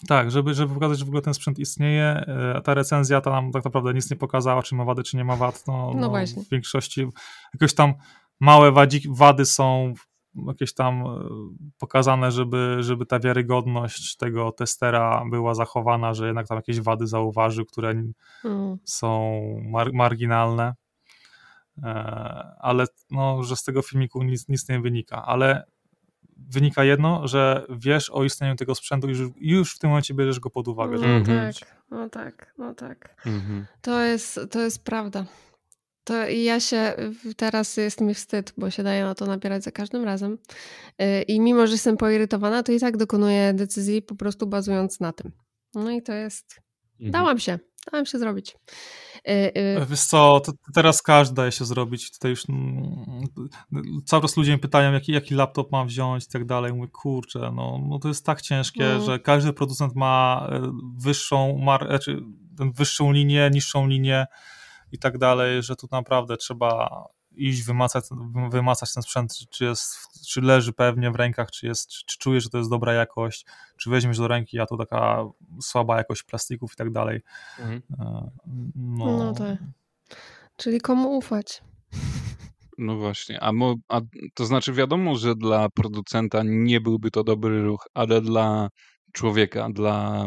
Tak, 0.09 0.31
żeby, 0.31 0.55
żeby 0.55 0.75
pokazać, 0.75 0.99
że 0.99 1.05
w 1.05 1.09
ogóle 1.09 1.23
ten 1.23 1.35
sprzęt 1.35 1.59
istnieje, 1.59 2.05
e, 2.05 2.55
a 2.57 2.61
ta 2.61 2.75
recenzja 2.75 3.21
to 3.21 3.31
nam 3.31 3.53
tak 3.53 3.65
naprawdę 3.65 3.95
nic 3.95 4.11
nie 4.11 4.17
pokazała, 4.17 4.63
czy 4.63 4.75
ma 4.75 4.85
wady, 4.85 5.03
czy 5.03 5.17
nie 5.17 5.25
ma 5.25 5.37
wad. 5.37 5.65
No, 5.67 5.91
no, 5.95 6.01
no 6.01 6.09
właśnie. 6.09 6.43
W 6.43 6.49
większości 6.49 7.07
jakoś 7.55 7.75
tam 7.75 7.95
małe 8.41 8.73
wadzi, 8.73 9.03
wady 9.11 9.45
są 9.45 9.95
jakieś 10.47 10.75
tam 10.75 11.03
e, 11.03 11.29
pokazane, 11.79 12.33
żeby, 12.33 12.77
żeby 12.81 13.07
ta 13.07 13.21
wiarygodność 13.21 14.17
tego 14.17 14.53
testera 14.53 15.25
była 15.31 15.55
zachowana, 15.55 16.15
że 16.15 16.27
jednak 16.27 16.49
tam 16.49 16.57
jakieś 16.57 16.81
wady 16.81 17.07
zauważył, 17.07 17.65
które 17.65 17.91
mm. 18.45 18.77
są 18.85 19.41
mar 19.63 19.93
marginalne. 19.93 20.75
E, 21.83 21.93
ale 22.59 22.87
no, 23.11 23.43
że 23.43 23.57
z 23.57 23.65
tego 23.65 23.83
filmiku 23.83 24.23
nic, 24.23 24.49
nic 24.49 24.69
nie 24.69 24.81
wynika. 24.81 25.25
Ale 25.25 25.65
wynika 26.49 26.85
jedno, 26.85 27.29
że 27.29 27.67
wiesz 27.71 28.11
o 28.11 28.25
istnieniu 28.25 28.57
tego 28.57 28.75
sprzętu 28.75 29.09
i 29.09 29.11
już, 29.11 29.31
już 29.41 29.75
w 29.75 29.79
tym 29.79 29.91
momencie 29.91 30.15
bierzesz 30.15 30.41
go 30.41 30.51
pod 30.51 30.69
uwagę. 30.69 30.99
No 30.99 31.07
mhm. 31.07 31.53
tak, 31.53 31.85
no 31.91 32.09
tak, 32.09 32.55
no 32.59 32.75
tak. 32.75 33.17
Mhm. 33.27 33.67
To, 33.81 34.01
jest, 34.01 34.41
to 34.51 34.61
jest 34.61 34.85
prawda. 34.85 35.27
To 36.05 36.29
ja 36.29 36.61
się 36.61 36.95
teraz 37.37 37.77
jest 37.77 38.01
mi 38.01 38.15
wstyd, 38.15 38.53
bo 38.57 38.71
się 38.71 38.83
daje 38.83 39.05
na 39.05 39.15
to 39.15 39.27
napierać 39.27 39.65
za 39.65 39.71
każdym 39.71 40.05
razem. 40.05 40.39
Y, 41.03 41.23
I 41.23 41.41
mimo, 41.41 41.67
że 41.67 41.73
jestem 41.73 41.97
poirytowana, 41.97 42.63
to 42.63 42.73
i 42.73 42.81
tak 42.81 42.97
dokonuję 42.97 43.55
decyzji 43.55 44.03
po 44.03 44.15
prostu 44.15 44.47
bazując 44.47 45.01
na 45.01 45.13
tym. 45.13 45.33
No 45.75 45.91
i 45.91 46.03
to 46.03 46.13
jest. 46.13 46.61
Mhm. 46.93 47.11
Dałam 47.11 47.39
się, 47.39 47.59
dałam 47.93 48.07
się 48.07 48.19
zrobić. 48.19 48.57
Y, 49.29 49.33
y, 49.83 49.87
Wiesz 49.87 50.01
co, 50.01 50.43
teraz 50.75 51.03
każdy 51.03 51.35
daje 51.35 51.53
się 51.53 51.65
zrobić. 51.65 52.11
Tutaj 52.13 52.31
już 52.31 52.49
mm, 52.49 53.25
cały 54.07 54.23
czas 54.23 54.37
ludzie 54.37 54.53
mnie 54.53 54.59
pytają, 54.59 54.93
jaki, 54.93 55.13
jaki 55.13 55.35
laptop 55.35 55.73
mam 55.73 55.87
wziąć 55.87 56.25
i 56.25 56.29
tak 56.29 56.45
dalej. 56.45 56.73
Mówię, 56.73 56.89
kurczę, 56.93 57.53
no, 57.55 57.81
no 57.89 57.99
to 57.99 58.09
jest 58.09 58.27
tak 58.27 58.43
ciężkie, 58.43 58.85
no. 58.99 59.01
że 59.01 59.19
każdy 59.19 59.53
producent 59.53 59.95
ma 59.97 60.47
e, 60.53 60.73
wyższą, 60.99 61.59
mar- 61.59 61.87
znaczy 61.87 62.21
wyższą 62.75 63.13
linię, 63.13 63.51
niższą 63.53 63.87
linię 63.87 64.27
i 64.93 64.99
tak 64.99 65.19
dalej, 65.19 65.63
że 65.63 65.77
tu 65.77 65.89
naprawdę 65.93 66.37
trzeba 66.37 67.05
iść, 67.37 67.63
wymacać, 67.63 68.05
wymacać 68.51 68.95
ten 68.95 69.03
sprzęt, 69.03 69.35
czy, 69.51 69.65
jest, 69.65 69.97
czy 70.29 70.41
leży 70.41 70.73
pewnie 70.73 71.11
w 71.11 71.17
rękach, 71.17 71.51
czy, 71.51 71.67
jest, 71.67 71.89
czy, 71.89 72.05
czy 72.07 72.19
czujesz, 72.19 72.45
że 72.45 72.51
to 72.51 72.59
jest 72.59 72.71
dobra 72.71 72.93
jakość, 72.93 73.47
czy 73.77 73.91
weźmiesz 73.91 74.19
do 74.19 74.29
ręki, 74.29 74.61
a 74.61 74.67
to 74.67 74.77
taka 74.77 75.25
słaba 75.63 75.97
jakość 75.97 76.23
plastików 76.23 76.73
i 76.73 76.77
tak 76.77 76.93
dalej. 76.93 77.21
Mhm. 77.59 77.83
E, 78.01 78.31
no. 78.75 79.17
no 79.19 79.33
tak. 79.33 79.59
Czyli 80.57 80.81
komu 80.81 81.17
ufać? 81.17 81.63
No 82.79 82.97
właśnie, 82.97 83.41
a, 83.41 83.53
mo, 83.53 83.75
a 83.89 84.01
to 84.35 84.47
znaczy 84.47 84.73
wiadomo, 84.73 85.17
że 85.17 85.35
dla 85.35 85.69
producenta 85.69 86.43
nie 86.45 86.81
byłby 86.81 87.11
to 87.11 87.25
dobry 87.25 87.63
ruch, 87.63 87.89
ale 87.95 88.21
dla 88.21 88.69
człowieka, 89.13 89.69
dla, 89.73 90.25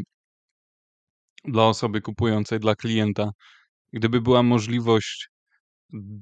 dla 1.45 1.63
osoby 1.63 2.01
kupującej, 2.01 2.59
dla 2.59 2.75
klienta 2.75 3.31
gdyby 3.93 4.21
była 4.21 4.43
możliwość 4.43 5.29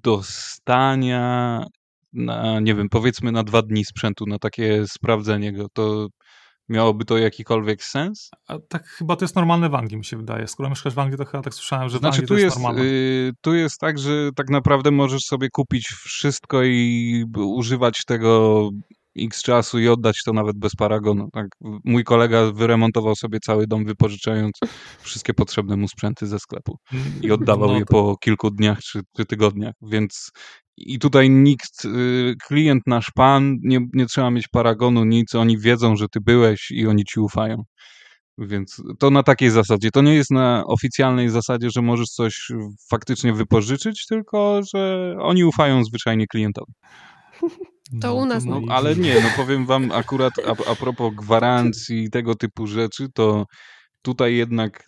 dostania 0.03 1.65
na, 2.13 2.59
nie 2.59 2.75
wiem, 2.75 2.89
powiedzmy 2.89 3.31
na 3.31 3.43
dwa 3.43 3.61
dni 3.61 3.85
sprzętu, 3.85 4.25
na 4.25 4.39
takie 4.39 4.87
sprawdzenie 4.87 5.53
go, 5.53 5.67
to 5.73 6.07
miałoby 6.69 7.05
to 7.05 7.17
jakikolwiek 7.17 7.83
sens? 7.83 8.29
A 8.47 8.59
tak 8.69 8.87
chyba 8.87 9.15
to 9.15 9.25
jest 9.25 9.35
normalne 9.35 9.69
w 9.69 9.75
Anglii, 9.75 9.97
mi 9.97 10.05
się 10.05 10.17
wydaje. 10.17 10.47
Skoro 10.47 10.69
mieszkasz 10.69 10.93
w 10.93 10.99
Anglii, 10.99 11.17
to 11.17 11.25
chyba 11.25 11.43
tak 11.43 11.53
słyszałem, 11.53 11.89
że 11.89 11.97
znaczy, 11.97 12.17
w 12.17 12.19
Anglii 12.19 12.27
to 12.27 12.33
jest, 12.33 12.43
jest 12.43 12.55
normalne. 12.55 12.81
Y, 12.83 13.31
tu 13.41 13.53
jest 13.53 13.79
tak, 13.79 13.99
że 13.99 14.29
tak 14.35 14.49
naprawdę 14.49 14.91
możesz 14.91 15.21
sobie 15.21 15.49
kupić 15.49 15.87
wszystko 15.87 16.63
i 16.63 17.25
używać 17.35 18.05
tego 18.05 18.69
x 19.19 19.41
czasu 19.41 19.79
i 19.79 19.87
oddać 19.87 20.23
to 20.25 20.33
nawet 20.33 20.57
bez 20.57 20.75
paragonu. 20.75 21.29
Tak, 21.33 21.47
mój 21.85 22.03
kolega 22.03 22.51
wyremontował 22.51 23.15
sobie 23.15 23.39
cały 23.39 23.67
dom, 23.67 23.85
wypożyczając 23.85 24.51
wszystkie 24.99 25.33
potrzebne 25.33 25.77
mu 25.77 25.87
sprzęty 25.87 26.27
ze 26.27 26.39
sklepu 26.39 26.77
i 27.21 27.31
oddawał 27.31 27.67
no 27.67 27.73
to... 27.73 27.79
je 27.79 27.85
po 27.85 28.17
kilku 28.17 28.51
dniach 28.51 28.79
czy, 28.79 29.01
czy 29.17 29.25
tygodniach, 29.25 29.73
więc 29.81 30.31
i 30.77 30.99
tutaj 30.99 31.29
nikt, 31.29 31.85
y, 31.85 32.35
klient 32.47 32.83
nasz 32.87 33.11
pan, 33.15 33.57
nie, 33.63 33.79
nie 33.93 34.05
trzeba 34.05 34.31
mieć 34.31 34.47
paragonu, 34.47 35.05
nic, 35.05 35.35
oni 35.35 35.57
wiedzą, 35.57 35.95
że 35.95 36.05
ty 36.07 36.19
byłeś 36.21 36.71
i 36.71 36.87
oni 36.87 37.03
ci 37.05 37.19
ufają. 37.19 37.63
Więc 38.37 38.81
to 38.99 39.09
na 39.09 39.23
takiej 39.23 39.49
zasadzie. 39.49 39.91
To 39.91 40.01
nie 40.01 40.15
jest 40.15 40.31
na 40.31 40.63
oficjalnej 40.65 41.29
zasadzie, 41.29 41.69
że 41.75 41.81
możesz 41.81 42.07
coś 42.07 42.51
faktycznie 42.89 43.33
wypożyczyć, 43.33 44.05
tylko 44.09 44.61
że 44.75 45.15
oni 45.19 45.43
ufają 45.43 45.83
zwyczajnie 45.83 46.27
klientowi. 46.27 46.73
To 48.01 48.07
no, 48.07 48.15
u 48.15 48.25
nas. 48.25 48.45
No, 48.45 48.61
ale 48.69 48.95
nie, 48.95 49.21
no 49.21 49.29
powiem 49.37 49.65
wam 49.65 49.91
akurat 49.91 50.33
a, 50.45 50.71
a 50.71 50.75
propos 50.75 51.13
gwarancji 51.15 52.03
i 52.03 52.09
tego 52.09 52.35
typu 52.35 52.67
rzeczy, 52.67 53.07
to 53.13 53.45
tutaj 54.01 54.35
jednak 54.35 54.83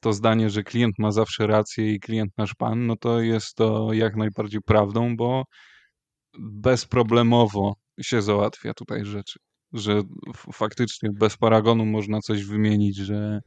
to 0.00 0.12
zdanie, 0.12 0.50
że 0.50 0.62
klient 0.62 0.98
ma 0.98 1.12
zawsze 1.12 1.46
rację 1.46 1.92
i 1.92 2.00
klient 2.00 2.32
nasz 2.38 2.54
pan, 2.54 2.86
no 2.86 2.96
to 2.96 3.20
jest 3.20 3.54
to 3.54 3.92
jak 3.92 4.16
najbardziej 4.16 4.60
prawdą, 4.60 5.16
bo 5.16 5.44
bezproblemowo 6.38 7.74
się 8.02 8.22
załatwia 8.22 8.74
tutaj 8.74 9.04
rzeczy. 9.04 9.38
Że 9.72 10.02
faktycznie 10.52 11.10
bez 11.12 11.36
paragonu 11.36 11.86
można 11.86 12.20
coś 12.20 12.44
wymienić, 12.44 12.96
że 12.96 13.40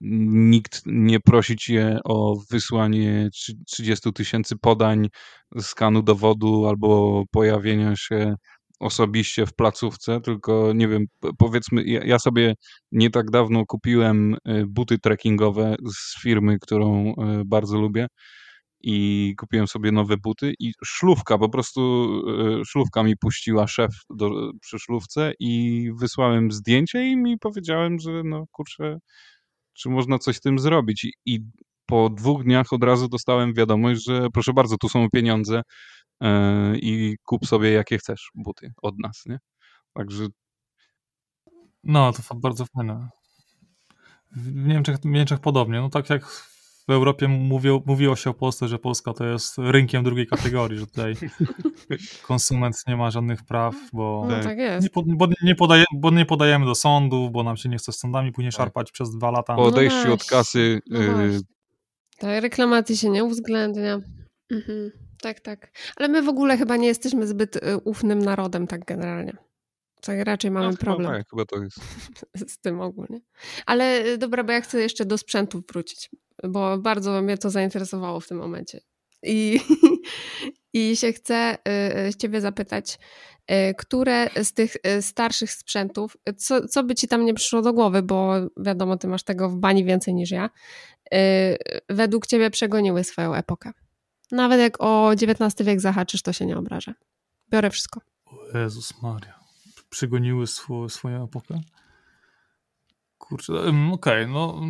nikt 0.00 0.82
nie 0.86 1.20
prosi 1.20 1.56
cię 1.56 1.98
o 2.04 2.36
wysłanie 2.50 3.28
30 3.66 4.12
tysięcy 4.12 4.56
podań 4.56 5.08
skanu 5.60 6.02
dowodu 6.02 6.66
albo 6.66 7.22
pojawienia 7.30 7.96
się 7.96 8.34
osobiście 8.80 9.46
w 9.46 9.54
placówce, 9.54 10.20
tylko 10.20 10.72
nie 10.74 10.88
wiem, 10.88 11.04
powiedzmy, 11.38 11.84
ja, 11.84 12.18
sobie 12.18 12.54
nie 12.92 13.10
tak 13.10 13.30
dawno 13.30 13.66
kupiłem 13.66 14.34
y, 14.34 14.64
buty 14.68 14.98
trekkingowe 14.98 15.76
z 15.94 16.22
firmy, 16.22 16.58
którą 16.60 17.08
y, 17.08 17.14
bardzo 17.46 17.78
lubię 17.78 18.06
i 18.80 19.34
kupiłem 19.38 19.66
sobie 19.66 19.92
nowe 19.92 20.16
buty 20.16 20.54
i 20.58 20.72
szlówka, 20.84 21.38
po 21.38 21.48
prostu 21.48 22.04
y, 22.60 22.64
szlówka 22.64 23.02
mi 23.02 23.16
puściła 23.16 23.66
szef 23.66 23.90
do, 24.10 24.30
przy 24.60 24.78
szlówce 24.78 25.32
i 25.40 25.90
wysłałem 26.00 26.52
zdjęcie 26.52 27.06
i 27.06 27.16
mi 27.16 27.38
powiedziałem, 27.38 27.98
że 27.98 28.22
no 28.24 28.44
kurczę, 28.52 28.98
czy 29.74 29.88
można 29.88 30.18
coś 30.18 30.36
z 30.36 30.40
tym 30.40 30.58
zrobić. 30.58 31.06
I, 31.26 31.40
po 31.86 32.10
dwóch 32.10 32.44
dniach 32.44 32.72
od 32.72 32.84
razu 32.84 33.08
dostałem 33.08 33.54
wiadomość, 33.54 34.04
że 34.04 34.28
proszę 34.30 34.52
bardzo, 34.52 34.76
tu 34.78 34.88
są 34.88 35.10
pieniądze 35.10 35.62
yy, 36.20 36.28
i 36.78 37.16
kup 37.24 37.46
sobie 37.46 37.70
jakie 37.70 37.98
chcesz 37.98 38.30
buty 38.34 38.72
od 38.82 38.98
nas, 38.98 39.22
nie? 39.26 39.38
Także... 39.94 40.26
No, 41.84 42.12
to 42.12 42.34
bardzo 42.34 42.64
fajne. 42.76 43.08
W 44.30 44.66
Niemczech, 44.66 44.96
w 44.96 45.04
Niemczech 45.04 45.40
podobnie. 45.40 45.80
No 45.80 45.90
tak 45.90 46.10
jak 46.10 46.53
w 46.88 46.92
Europie 46.92 47.28
mówiło, 47.28 47.82
mówiło 47.86 48.16
się 48.16 48.30
o 48.30 48.34
Polsce, 48.34 48.68
że 48.68 48.78
Polska 48.78 49.12
to 49.12 49.24
jest 49.24 49.58
rynkiem 49.58 50.04
drugiej 50.04 50.26
kategorii, 50.26 50.78
że 50.78 50.86
tutaj 50.86 51.14
konsument 52.26 52.76
nie 52.88 52.96
ma 52.96 53.10
żadnych 53.10 53.42
praw, 53.42 53.74
bo, 53.92 54.26
no, 54.30 54.42
tak 54.42 54.58
nie, 54.58 54.78
bo, 55.06 55.26
nie 55.42 55.54
podaje, 55.54 55.84
bo 55.94 56.10
nie 56.10 56.26
podajemy 56.26 56.66
do 56.66 56.74
sądów, 56.74 57.32
bo 57.32 57.42
nam 57.42 57.56
się 57.56 57.68
nie 57.68 57.76
chce 57.76 57.92
z 57.92 57.98
sądami 57.98 58.32
później 58.32 58.52
tak. 58.52 58.58
szarpać 58.58 58.92
przez 58.92 59.10
dwa 59.10 59.30
lata. 59.30 59.54
Po 59.54 59.62
odejściu 59.62 60.08
no 60.08 60.14
od 60.14 60.24
kasy... 60.24 60.80
No 60.90 61.24
y 61.24 61.40
tak, 62.18 62.42
reklamacji 62.42 62.96
się 62.96 63.10
nie 63.10 63.24
uwzględnia. 63.24 64.00
Mhm. 64.50 64.90
Tak, 65.22 65.40
tak. 65.40 65.70
Ale 65.96 66.08
my 66.08 66.22
w 66.22 66.28
ogóle 66.28 66.56
chyba 66.56 66.76
nie 66.76 66.86
jesteśmy 66.86 67.26
zbyt 67.26 67.56
y, 67.56 67.60
ufnym 67.84 68.18
narodem 68.18 68.66
tak 68.66 68.84
generalnie. 68.84 69.36
Tak 70.04 70.18
raczej 70.20 70.50
mamy 70.50 70.70
no, 70.70 70.76
problem. 70.76 71.12
Tak, 71.12 71.30
chyba 71.30 71.44
to 71.44 71.62
jest. 71.62 71.80
Z 72.52 72.58
tym 72.58 72.80
ogólnie. 72.80 73.20
Ale 73.66 74.06
y, 74.06 74.18
dobra, 74.18 74.44
bo 74.44 74.52
ja 74.52 74.60
chcę 74.60 74.80
jeszcze 74.80 75.04
do 75.04 75.18
sprzętu 75.18 75.62
wrócić 75.68 76.10
bo 76.42 76.78
bardzo 76.78 77.22
mnie 77.22 77.38
to 77.38 77.50
zainteresowało 77.50 78.20
w 78.20 78.28
tym 78.28 78.38
momencie. 78.38 78.80
I, 79.22 79.60
i 80.74 80.96
się 80.96 81.12
chcę 81.12 81.58
y, 81.68 82.08
y, 82.08 82.14
ciebie 82.14 82.40
zapytać, 82.40 82.98
które 83.78 84.30
z 84.42 84.52
tych 84.52 84.76
starszych 85.00 85.52
sprzętów, 85.52 86.16
co, 86.36 86.68
co 86.68 86.84
by 86.84 86.94
ci 86.94 87.08
tam 87.08 87.24
nie 87.24 87.34
przyszło 87.34 87.62
do 87.62 87.72
głowy, 87.72 88.02
bo 88.02 88.34
wiadomo, 88.56 88.96
ty 88.96 89.08
masz 89.08 89.22
tego 89.22 89.48
w 89.48 89.56
bani 89.56 89.84
więcej 89.84 90.14
niż 90.14 90.30
ja, 90.30 90.50
według 91.88 92.26
ciebie 92.26 92.50
przegoniły 92.50 93.04
swoją 93.04 93.34
epokę? 93.34 93.72
Nawet 94.32 94.60
jak 94.60 94.76
o 94.80 95.12
XIX 95.12 95.66
wiek 95.66 95.80
zahaczysz, 95.80 96.22
to 96.22 96.32
się 96.32 96.46
nie 96.46 96.58
obrażę. 96.58 96.94
Biorę 97.50 97.70
wszystko. 97.70 98.00
O 98.26 98.58
Jezus 98.58 99.02
Maria. 99.02 99.43
Przegoniły 99.94 100.46
swo, 100.46 100.88
swoją 100.88 101.24
epokę? 101.24 101.60
Kurczę, 103.18 103.52
okej, 103.92 103.92
okay, 103.92 104.26
no 104.26 104.60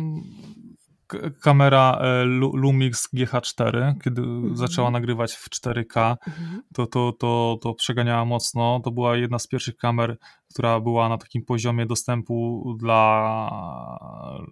kamera 1.41 1.97
e, 2.01 2.23
Lumix 2.53 3.13
GH4, 3.13 3.93
kiedy 4.03 4.21
mhm. 4.21 4.57
zaczęła 4.57 4.91
nagrywać 4.91 5.33
w 5.33 5.49
4K, 5.49 6.15
mhm. 6.27 6.61
to, 6.73 6.87
to, 6.87 7.11
to, 7.19 7.59
to 7.61 7.73
przeganiała 7.73 8.25
mocno. 8.25 8.79
To 8.83 8.91
była 8.91 9.17
jedna 9.17 9.39
z 9.39 9.47
pierwszych 9.47 9.77
kamer, 9.77 10.17
która 10.49 10.79
była 10.79 11.09
na 11.09 11.17
takim 11.17 11.45
poziomie 11.45 11.85
dostępu 11.85 12.63
dla, 12.79 13.49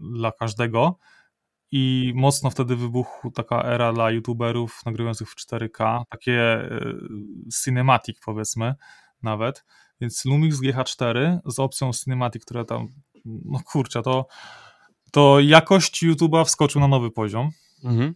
dla 0.02 0.32
każdego. 0.32 1.00
I 1.72 2.14
mocno 2.16 2.50
wtedy 2.50 2.76
wybuchła 2.76 3.32
taka 3.36 3.64
era 3.64 3.94
dla 3.94 4.12
youtuberów 4.12 4.82
nagrywających 4.86 5.30
w 5.30 5.36
4K, 5.36 6.04
takie 6.10 6.42
e, 6.42 6.70
cinematic 7.64 8.18
powiedzmy 8.26 8.76
nawet. 9.24 9.66
Więc 10.04 10.26
Lumix 10.26 10.62
GH4 10.62 11.40
z 11.46 11.60
opcją 11.60 11.92
cinematic, 11.94 12.46
która 12.46 12.66
tam, 12.66 12.88
no 13.26 13.60
kurczę, 13.66 14.02
to 14.02 14.28
to 15.12 15.40
jakość 15.40 16.04
YouTube'a 16.04 16.46
wskoczył 16.46 16.82
na 16.82 16.88
nowy 16.88 17.12
poziom. 17.12 17.50
Mhm. 17.84 18.16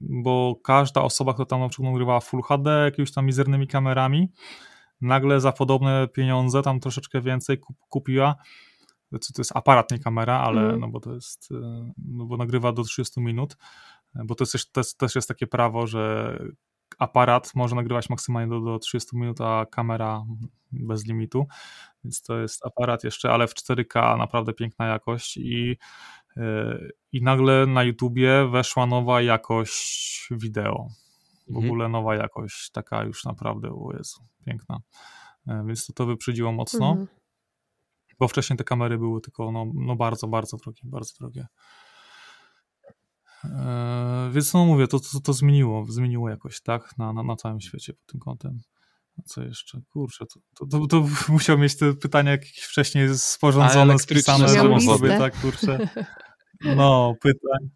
Bo 0.00 0.56
każda 0.64 1.02
osoba, 1.02 1.32
która 1.32 1.46
tam 1.46 1.60
na 1.60 1.68
przykład 1.68 1.92
nagrywała 1.92 2.20
Full 2.20 2.42
HD 2.42 2.70
jakimiś 2.84 3.12
tam 3.12 3.26
mizernymi 3.26 3.66
kamerami, 3.66 4.28
nagle 5.00 5.40
za 5.40 5.52
podobne 5.52 6.08
pieniądze, 6.08 6.62
tam 6.62 6.80
troszeczkę 6.80 7.20
więcej 7.20 7.58
kupiła. 7.88 8.34
To 9.10 9.18
jest 9.38 9.56
aparat, 9.56 9.90
nie 9.90 9.98
kamera, 9.98 10.40
ale 10.40 10.60
mhm. 10.60 10.80
no 10.80 10.88
bo 10.88 11.00
to 11.00 11.14
jest, 11.14 11.48
e, 11.52 11.92
no 12.08 12.24
bo 12.26 12.36
nagrywa 12.36 12.72
do 12.72 12.82
30 12.82 13.20
minut, 13.20 13.56
bo 14.14 14.34
to, 14.34 14.44
jest, 14.44 14.72
to 14.72 14.82
też 14.98 15.14
jest 15.14 15.28
takie 15.28 15.46
prawo, 15.46 15.86
że 15.86 16.38
aparat 16.98 17.54
może 17.54 17.76
nagrywać 17.76 18.10
maksymalnie 18.10 18.50
do, 18.50 18.60
do 18.60 18.78
30 18.78 19.16
minut, 19.16 19.40
a 19.40 19.66
kamera 19.70 20.24
bez 20.72 21.06
limitu, 21.06 21.46
więc 22.04 22.22
to 22.22 22.38
jest 22.38 22.66
aparat 22.66 23.04
jeszcze, 23.04 23.30
ale 23.30 23.48
w 23.48 23.54
4K 23.54 24.18
naprawdę 24.18 24.52
piękna 24.52 24.86
jakość 24.86 25.36
i, 25.36 25.76
e, 26.36 26.78
i 27.12 27.22
nagle 27.22 27.66
na 27.66 27.82
YouTubie 27.82 28.48
weszła 28.50 28.86
nowa 28.86 29.22
jakość 29.22 30.28
wideo. 30.30 30.88
W 31.46 31.48
mhm. 31.48 31.66
ogóle 31.66 31.88
nowa 31.88 32.14
jakość, 32.14 32.70
taka 32.70 33.04
już 33.04 33.24
naprawdę, 33.24 33.68
o 33.68 33.92
Jezu, 33.98 34.20
piękna. 34.46 34.80
E, 35.48 35.64
więc 35.66 35.86
to, 35.86 35.92
to 35.92 36.06
wyprzedziło 36.06 36.52
mocno, 36.52 36.90
mhm. 36.90 37.06
bo 38.18 38.28
wcześniej 38.28 38.56
te 38.56 38.64
kamery 38.64 38.98
były 38.98 39.20
tylko 39.20 39.52
no, 39.52 39.66
no 39.74 39.96
bardzo, 39.96 40.28
bardzo 40.28 40.56
drogie, 40.56 40.82
bardzo 40.84 41.14
drogie. 41.20 41.46
E, 43.52 44.30
więc 44.32 44.54
no 44.54 44.64
mówię, 44.64 44.88
to, 44.88 45.00
to, 45.00 45.20
to 45.20 45.32
zmieniło, 45.32 45.86
zmieniło 45.88 46.30
jakoś, 46.30 46.60
tak, 46.60 46.98
na, 46.98 47.12
na, 47.12 47.22
na 47.22 47.36
całym 47.36 47.60
świecie 47.60 47.92
pod 47.92 48.06
tym 48.06 48.20
kątem. 48.20 48.58
A 49.18 49.22
co 49.22 49.42
jeszcze? 49.42 49.80
Kurczę, 49.88 50.24
to, 50.26 50.40
to, 50.54 50.78
to, 50.78 50.86
to 50.86 51.08
musiał 51.32 51.58
mieć 51.58 51.76
te 51.76 51.94
pytania 51.94 52.30
jakieś 52.30 52.58
wcześniej 52.58 53.08
sporządzone, 53.18 53.98
spisane, 53.98 54.48
żeby 54.48 54.80
sobie 54.80 55.18
tak, 55.18 55.40
kurczę. 55.40 55.78
No, 56.76 57.14
pytań. 57.22 57.70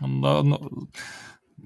No, 0.00 0.42
no, 0.42 0.58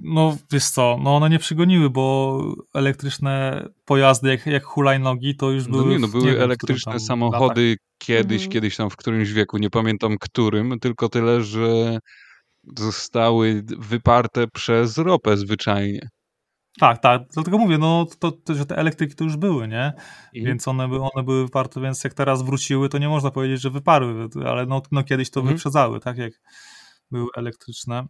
no, 0.03 0.37
wiesz 0.53 0.65
co, 0.65 0.99
no 1.03 1.17
one 1.17 1.31
nie 1.31 1.39
przygoniły, 1.39 1.91
bo 1.91 2.41
elektryczne 2.75 3.65
pojazdy 3.85 4.29
jak, 4.29 4.47
jak 4.47 4.65
hulajnogi 4.65 5.37
to 5.37 5.51
już 5.51 5.69
były... 5.69 5.85
No 5.85 5.91
nie, 5.91 5.99
no 5.99 6.09
były 6.09 6.25
nie 6.25 6.39
elektryczne 6.39 7.01
samochody 7.01 7.71
latach. 7.71 7.87
kiedyś, 7.99 8.43
mhm. 8.43 8.53
kiedyś 8.53 8.77
tam 8.77 8.91
w 8.91 8.97
którymś 8.97 9.33
wieku, 9.33 9.59
nie 9.59 9.71
pamiętam 9.71 10.19
którym, 10.21 10.81
tylko 10.81 11.09
tyle, 11.09 11.43
że 11.43 11.99
zostały 12.79 13.63
wyparte 13.79 14.47
przez 14.55 14.99
ropę 14.99 15.37
zwyczajnie. 15.37 16.09
Tak, 16.81 17.03
tak, 17.03 17.23
dlatego 17.35 17.59
mówię, 17.59 17.79
no 17.79 18.07
to, 18.19 18.33
to, 18.33 18.55
że 18.55 18.67
te 18.67 18.77
elektryki 18.77 19.15
to 19.15 19.25
już 19.25 19.37
były, 19.37 19.69
nie? 19.69 19.93
I? 20.33 20.45
Więc 20.45 20.69
one, 20.69 20.85
one 20.85 21.25
były 21.25 21.45
wyparte, 21.45 21.81
więc 21.81 22.05
jak 22.05 22.15
teraz 22.15 22.43
wróciły, 22.43 22.89
to 22.89 22.99
nie 22.99 23.09
można 23.09 23.31
powiedzieć, 23.31 23.61
że 23.61 23.71
wyparły, 23.71 24.29
ale 24.47 24.67
no, 24.67 24.83
no 24.93 25.05
kiedyś 25.05 25.31
to 25.31 25.41
mhm. 25.41 25.57
wyprzedzały, 25.57 26.01
tak 26.01 26.19
jak 26.19 26.33
były 27.11 27.29
elektryczne. 27.37 28.07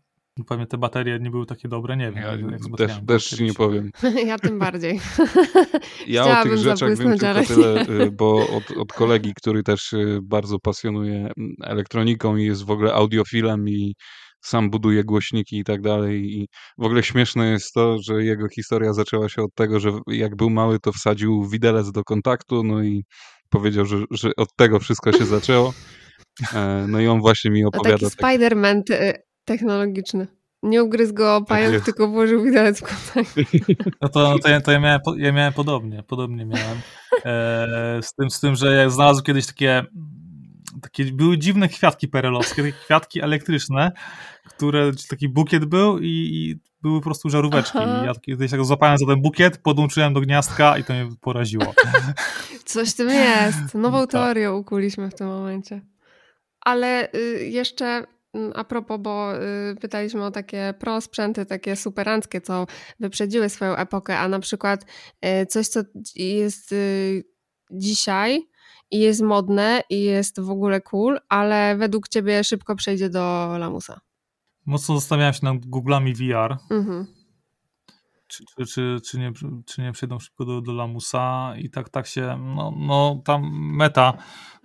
Pewnie 0.47 0.67
te 0.67 0.79
baterie 0.79 1.19
nie 1.19 1.31
były 1.31 1.47
takie 1.47 1.69
dobre, 1.69 1.97
nie 1.97 2.13
wiem. 2.13 2.51
Ja 2.51 2.77
też, 2.77 2.93
też 3.07 3.29
ci 3.29 3.45
nie 3.45 3.55
powiem. 3.55 3.91
Ja 4.27 4.39
tym 4.39 4.59
bardziej. 4.59 5.01
Ja 6.07 6.41
o 6.41 6.43
tych 6.43 6.57
rzeczach 6.57 6.97
wiem 6.97 7.19
tylko 7.19 7.45
tyle, 7.45 7.89
y, 7.89 8.11
bo 8.21 8.49
od, 8.57 8.71
od 8.71 8.93
kolegi, 8.93 9.33
który 9.35 9.63
też 9.63 9.93
y, 9.93 10.21
bardzo 10.23 10.59
pasjonuje 10.59 11.17
mm, 11.17 11.55
elektroniką 11.63 12.37
i 12.37 12.45
jest 12.45 12.65
w 12.65 12.71
ogóle 12.71 12.95
audiofilem 12.95 13.69
i 13.69 13.95
sam 14.41 14.71
buduje 14.71 15.05
głośniki 15.05 15.59
i 15.59 15.65
tak 15.65 15.81
dalej. 15.81 16.33
I 16.33 16.49
w 16.79 16.85
ogóle 16.85 17.03
śmieszne 17.03 17.51
jest 17.51 17.73
to, 17.73 17.97
że 18.03 18.25
jego 18.25 18.49
historia 18.49 18.93
zaczęła 18.93 19.29
się 19.29 19.43
od 19.43 19.55
tego, 19.55 19.81
że 19.81 19.91
jak 20.07 20.37
był 20.37 20.51
mały, 20.51 20.79
to 20.79 20.93
wsadził 20.93 21.49
widelec 21.49 21.93
do 21.93 22.05
kontaktu, 22.05 22.65
no 22.65 22.83
i 22.83 23.05
powiedział, 23.51 23.87
że, 23.87 23.97
że 24.11 24.31
od 24.37 24.49
tego 24.57 24.81
wszystko 24.81 25.13
się 25.13 25.27
zaczęło. 25.37 25.75
E, 26.55 26.87
no 26.89 27.01
i 27.01 27.07
on 27.07 27.21
właśnie 27.21 27.51
mi 27.51 27.65
opowiada. 27.65 27.99
No 28.03 28.11
taki 28.11 28.23
Spider-Man 28.23 28.83
technologiczny. 29.45 30.27
Nie 30.63 30.85
ugryzł 30.85 31.15
go 31.15 31.39
tak 31.41 31.49
pająk, 31.49 31.75
tak 31.75 31.85
tylko 31.85 32.09
włożył 32.09 32.43
widelec 32.45 32.81
w 32.81 32.83
kontakt. 32.83 33.37
No 34.03 34.09
to, 34.09 34.21
no 34.31 34.39
to, 34.39 34.49
ja, 34.49 34.61
to 34.61 34.73
ja, 34.73 34.81
miałem, 34.81 35.01
ja 35.17 35.33
miałem 35.33 35.53
podobnie, 35.53 36.03
podobnie 36.03 36.47
miałem. 36.47 36.79
E, 37.25 38.01
z, 38.03 38.15
tym, 38.15 38.31
z 38.31 38.41
tym, 38.41 38.57
że 38.57 38.75
jak 38.75 38.91
znalazłem 38.91 39.25
kiedyś 39.25 39.47
takie 39.47 39.85
takie 40.81 41.05
były 41.05 41.39
dziwne 41.39 41.69
kwiatki 41.69 42.09
perelowskie, 42.09 42.63
takie 42.63 42.79
kwiatki 42.85 43.23
elektryczne, 43.23 43.93
które 44.49 44.91
taki 45.09 45.29
bukiet 45.29 45.65
był 45.65 45.99
i, 45.99 46.07
i 46.07 46.59
były 46.83 47.01
po 47.01 47.05
prostu 47.05 47.31
żaróweczki. 47.31 47.79
I 47.79 48.07
ja 48.07 48.13
kiedyś 48.23 48.51
tak 48.51 48.65
złapałem 48.65 48.99
za 48.99 49.07
ten 49.07 49.23
bukiet, 49.23 49.59
podłączyłem 49.59 50.15
do 50.15 50.21
gniazdka 50.21 50.79
i 50.79 50.85
to 50.85 50.93
mnie 50.93 51.09
poraziło. 51.21 51.75
Coś 52.65 52.95
tym 52.95 53.09
jest. 53.09 53.75
Nową 53.75 54.01
tak. 54.01 54.11
teorię 54.11 54.53
ukuliśmy 54.53 55.11
w 55.11 55.15
tym 55.15 55.27
momencie. 55.27 55.81
Ale 56.61 57.13
y, 57.15 57.49
jeszcze 57.49 58.05
mm, 58.35 58.53
a 58.55 58.65
propos, 58.65 58.99
bo 59.01 59.35
y, 59.37 59.77
pytaliśmy 59.81 60.25
o 60.25 60.31
takie 60.31 60.75
pro 60.79 61.01
sprzęty, 61.01 61.47
takie 61.47 61.77
superanckie, 61.77 62.41
co 62.41 62.67
wyprzedziły 63.01 63.49
swoją 63.49 63.77
epokę, 63.77 64.19
a 64.19 64.29
na 64.29 64.41
przykład 64.41 64.85
y, 65.43 65.47
coś, 65.47 65.69
co 65.69 65.81
jest 66.17 66.75
dzisiaj 67.71 68.49
i 68.91 68.99
jest 68.99 69.23
modne 69.23 69.83
i 69.91 70.03
jest 70.03 70.41
w 70.41 70.51
ogóle 70.51 70.81
cool, 70.81 71.19
ale 71.29 71.77
według 71.77 72.09
ciebie 72.09 72.45
szybko 72.45 72.77
przejdzie 72.77 73.11
do 73.11 73.55
lamusa. 73.59 74.01
Mocno 74.67 74.95
zastanawiałem 74.95 75.35
się 75.35 75.41
nad 75.43 75.57
Google'ami 75.57 76.15
VR. 76.15 76.57
Mhm. 76.71 77.07
Czy, 78.27 78.45
czy, 78.57 78.67
czy, 78.67 78.99
czy, 79.07 79.19
nie, 79.19 79.33
czy 79.67 79.83
nie 79.83 79.93
przejdą 79.93 80.19
szybko 80.19 80.45
do, 80.45 80.61
do 80.61 80.73
lamusa 80.73 81.55
i 81.59 81.71
tak 81.71 81.89
tak 81.89 82.07
się, 82.07 82.39
no, 82.57 82.73
no 82.77 83.23
tam 83.25 83.43
meta 83.77 84.13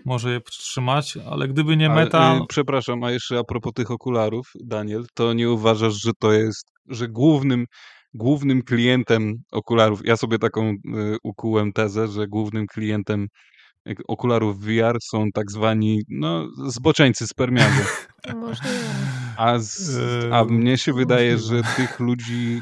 może 0.06 0.32
je 0.32 0.42
przytrzymać, 0.42 1.18
ale 1.32 1.48
gdyby 1.48 1.78
nie 1.78 1.90
meta... 1.90 2.20
Ale, 2.20 2.40
yy, 2.40 2.46
przepraszam, 2.50 3.04
a 3.04 3.12
jeszcze 3.12 3.40
a 3.40 3.44
propos 3.44 3.74
tych 3.74 3.92
okularów, 3.92 4.52
Daniel, 4.64 5.06
to 5.14 5.34
nie 5.34 5.50
uważasz, 5.50 5.94
że 5.94 6.12
to 6.20 6.32
jest, 6.32 6.72
że 6.88 7.08
głównym 7.08 7.66
głównym 8.14 8.62
klientem 8.62 9.44
okularów, 9.52 10.06
ja 10.06 10.18
sobie 10.18 10.40
taką 10.40 10.70
y, 10.70 10.76
ukułem 11.24 11.74
tezę, 11.74 12.08
że 12.08 12.28
głównym 12.28 12.68
klientem 12.68 13.28
okularów 14.08 14.60
VR 14.62 14.98
są 15.02 15.32
tak 15.34 15.52
zwani, 15.52 16.02
no, 16.10 16.48
zboczeńcy 16.68 17.28
spermiarzy. 17.28 17.84
A, 19.38 19.60
z, 19.60 20.00
a 20.34 20.46
mnie 20.46 20.78
się 20.78 20.94
wydaje, 20.94 21.38
że 21.38 21.62
tych 21.76 22.00
ludzi 22.00 22.62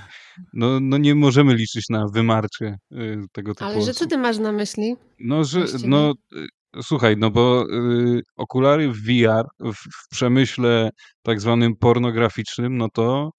no, 0.54 0.80
no 0.80 0.98
nie 0.98 1.16
możemy 1.16 1.56
liczyć 1.56 1.90
na 1.90 2.06
wymarcie 2.14 2.78
y, 2.92 3.18
tego 3.32 3.54
typu 3.54 3.66
Ale 3.66 3.82
że 3.82 3.94
co 3.94 4.08
ty 4.08 4.18
masz 4.18 4.38
na 4.38 4.52
myśli? 4.52 4.96
No, 5.20 5.44
że, 5.44 5.66
no, 5.86 6.14
y, 6.34 6.48
słuchaj, 6.84 7.16
no 7.18 7.32
bo 7.32 7.66
y, 7.70 8.22
okulary 8.36 8.92
VR 8.92 9.46
w, 9.60 9.74
w, 9.74 10.10
przemyśle 10.12 10.90
tak 11.22 11.42
zwanym 11.42 11.76
pornograficznym, 11.76 12.78
no 12.78 12.90
to 12.94 13.32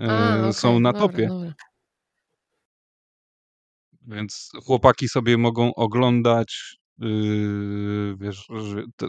y, 0.00 0.10
a, 0.10 0.38
okay. 0.38 0.52
są 0.52 0.80
na 0.80 0.92
dobra, 0.92 1.08
topie. 1.08 1.26
Dobra. 1.28 1.52
Więc 4.06 4.50
chłopaki 4.64 5.08
sobie 5.08 5.38
mogą 5.38 5.74
oglądać 5.74 6.77
wiesz, 8.16 8.46
te, 8.96 9.06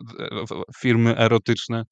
firmy 0.78 1.18
erotyczne 1.18 1.84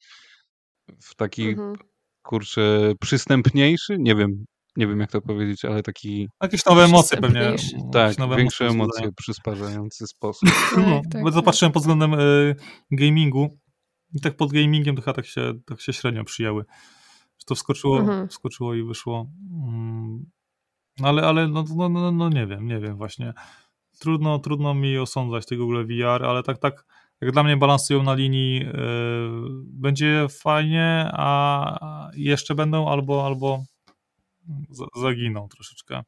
w 1.01 1.15
taki, 1.15 1.49
mhm. 1.49 1.75
kurczę, 2.21 2.93
przystępniejszy, 2.99 3.97
nie 3.99 4.15
wiem, 4.15 4.45
nie 4.77 4.87
wiem 4.87 4.99
jak 4.99 5.11
to 5.11 5.21
powiedzieć, 5.21 5.65
ale 5.65 5.83
taki... 5.83 6.27
Jakieś 6.41 6.65
nowe 6.65 6.83
emocje 6.83 7.17
pewnie. 7.17 7.55
Tak, 7.93 8.17
nowe 8.17 8.35
większe 8.35 8.65
emocje, 8.65 9.03
emocje 9.03 9.11
przysparzający 9.17 10.07
sposób. 10.15 10.49
Tak, 10.49 10.77
no, 10.77 11.01
tak, 11.11 11.33
tak, 11.33 11.43
patrzyłem 11.45 11.71
pod 11.71 11.83
względem 11.83 12.13
y, 12.13 12.55
gamingu 12.91 13.57
i 14.13 14.21
tak 14.21 14.35
pod 14.35 14.51
gamingiem 14.51 14.95
to 14.95 15.01
chyba 15.01 15.13
tak 15.13 15.25
się, 15.25 15.53
tak 15.65 15.81
się 15.81 15.93
średnio 15.93 16.23
przyjęły. 16.23 16.65
Że 17.39 17.45
to 17.45 17.55
wskoczyło, 17.55 17.99
mhm. 17.99 18.27
wskoczyło 18.27 18.75
i 18.75 18.83
wyszło. 18.83 19.27
Mm. 19.67 20.25
No 20.99 21.07
ale, 21.07 21.21
ale 21.21 21.47
no, 21.47 21.63
no, 21.75 21.89
no, 21.89 22.11
no 22.11 22.29
nie 22.29 22.47
wiem, 22.47 22.67
nie 22.67 22.79
wiem 22.79 22.97
właśnie 22.97 23.33
trudno, 23.99 24.39
trudno 24.39 24.73
mi 24.73 24.97
osądzać 24.97 25.45
tego 25.45 25.65
Google 25.65 25.85
VR, 25.85 26.25
ale 26.25 26.43
tak, 26.43 26.57
tak 26.57 26.85
jak 27.21 27.31
dla 27.31 27.43
mnie 27.43 27.57
balansują 27.57 28.03
na 28.03 28.13
linii 28.13 28.59
yy, 28.59 28.71
będzie 29.63 30.27
fajnie, 30.29 31.09
a 31.13 32.09
jeszcze 32.13 32.55
będą 32.55 32.89
albo, 32.89 33.25
albo 33.25 33.63
zaginą 34.95 35.47
troszeczkę. 35.47 36.03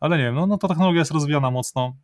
Ale 0.00 0.18
nie 0.18 0.24
wiem, 0.24 0.34
no, 0.34 0.46
no 0.46 0.58
ta 0.58 0.68
technologia 0.68 0.98
jest 0.98 1.10
rozwijana 1.10 1.50
mocno. 1.50 1.96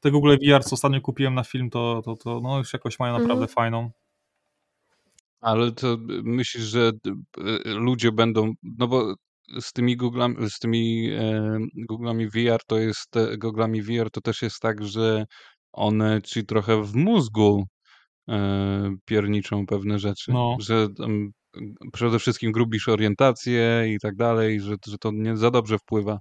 Te 0.00 0.10
Google 0.10 0.36
VR, 0.42 0.64
co 0.64 0.74
ostatnio 0.74 1.00
kupiłem 1.00 1.34
na 1.34 1.44
film, 1.44 1.70
to, 1.70 2.02
to, 2.04 2.16
to 2.16 2.40
no 2.40 2.58
już 2.58 2.72
jakoś 2.72 2.98
mają 2.98 3.12
naprawdę 3.12 3.32
mhm. 3.34 3.48
fajną. 3.48 3.90
Ale 5.40 5.72
to 5.72 5.96
myślisz, 6.22 6.64
że 6.64 6.92
y, 7.38 7.74
ludzie 7.74 8.12
będą, 8.12 8.52
no 8.62 8.88
bo 8.88 9.14
z 9.60 9.72
tymi 9.72 9.98
Google'ami, 9.98 10.48
z 10.50 10.58
tymi 10.58 11.10
e, 11.12 11.58
Google'ami 11.90 12.28
VR 12.30 12.60
to 12.66 12.78
jest, 12.78 13.14
Google'ami 13.16 13.82
VR 13.82 14.10
to 14.10 14.20
też 14.20 14.42
jest 14.42 14.60
tak, 14.60 14.84
że 14.84 15.24
one 15.72 16.22
ci 16.22 16.46
trochę 16.46 16.82
w 16.82 16.94
mózgu 16.94 17.64
e, 18.28 18.96
pierniczą 19.04 19.66
pewne 19.66 19.98
rzeczy, 19.98 20.32
No. 20.32 20.56
że 20.60 20.88
przede 21.92 22.18
wszystkim 22.18 22.52
grubisz 22.52 22.88
orientację 22.88 23.84
i 23.94 23.98
tak 24.02 24.16
dalej, 24.16 24.60
że, 24.60 24.74
że 24.86 24.98
to 24.98 25.10
nie 25.12 25.36
za 25.36 25.50
dobrze 25.50 25.78
wpływa. 25.78 26.18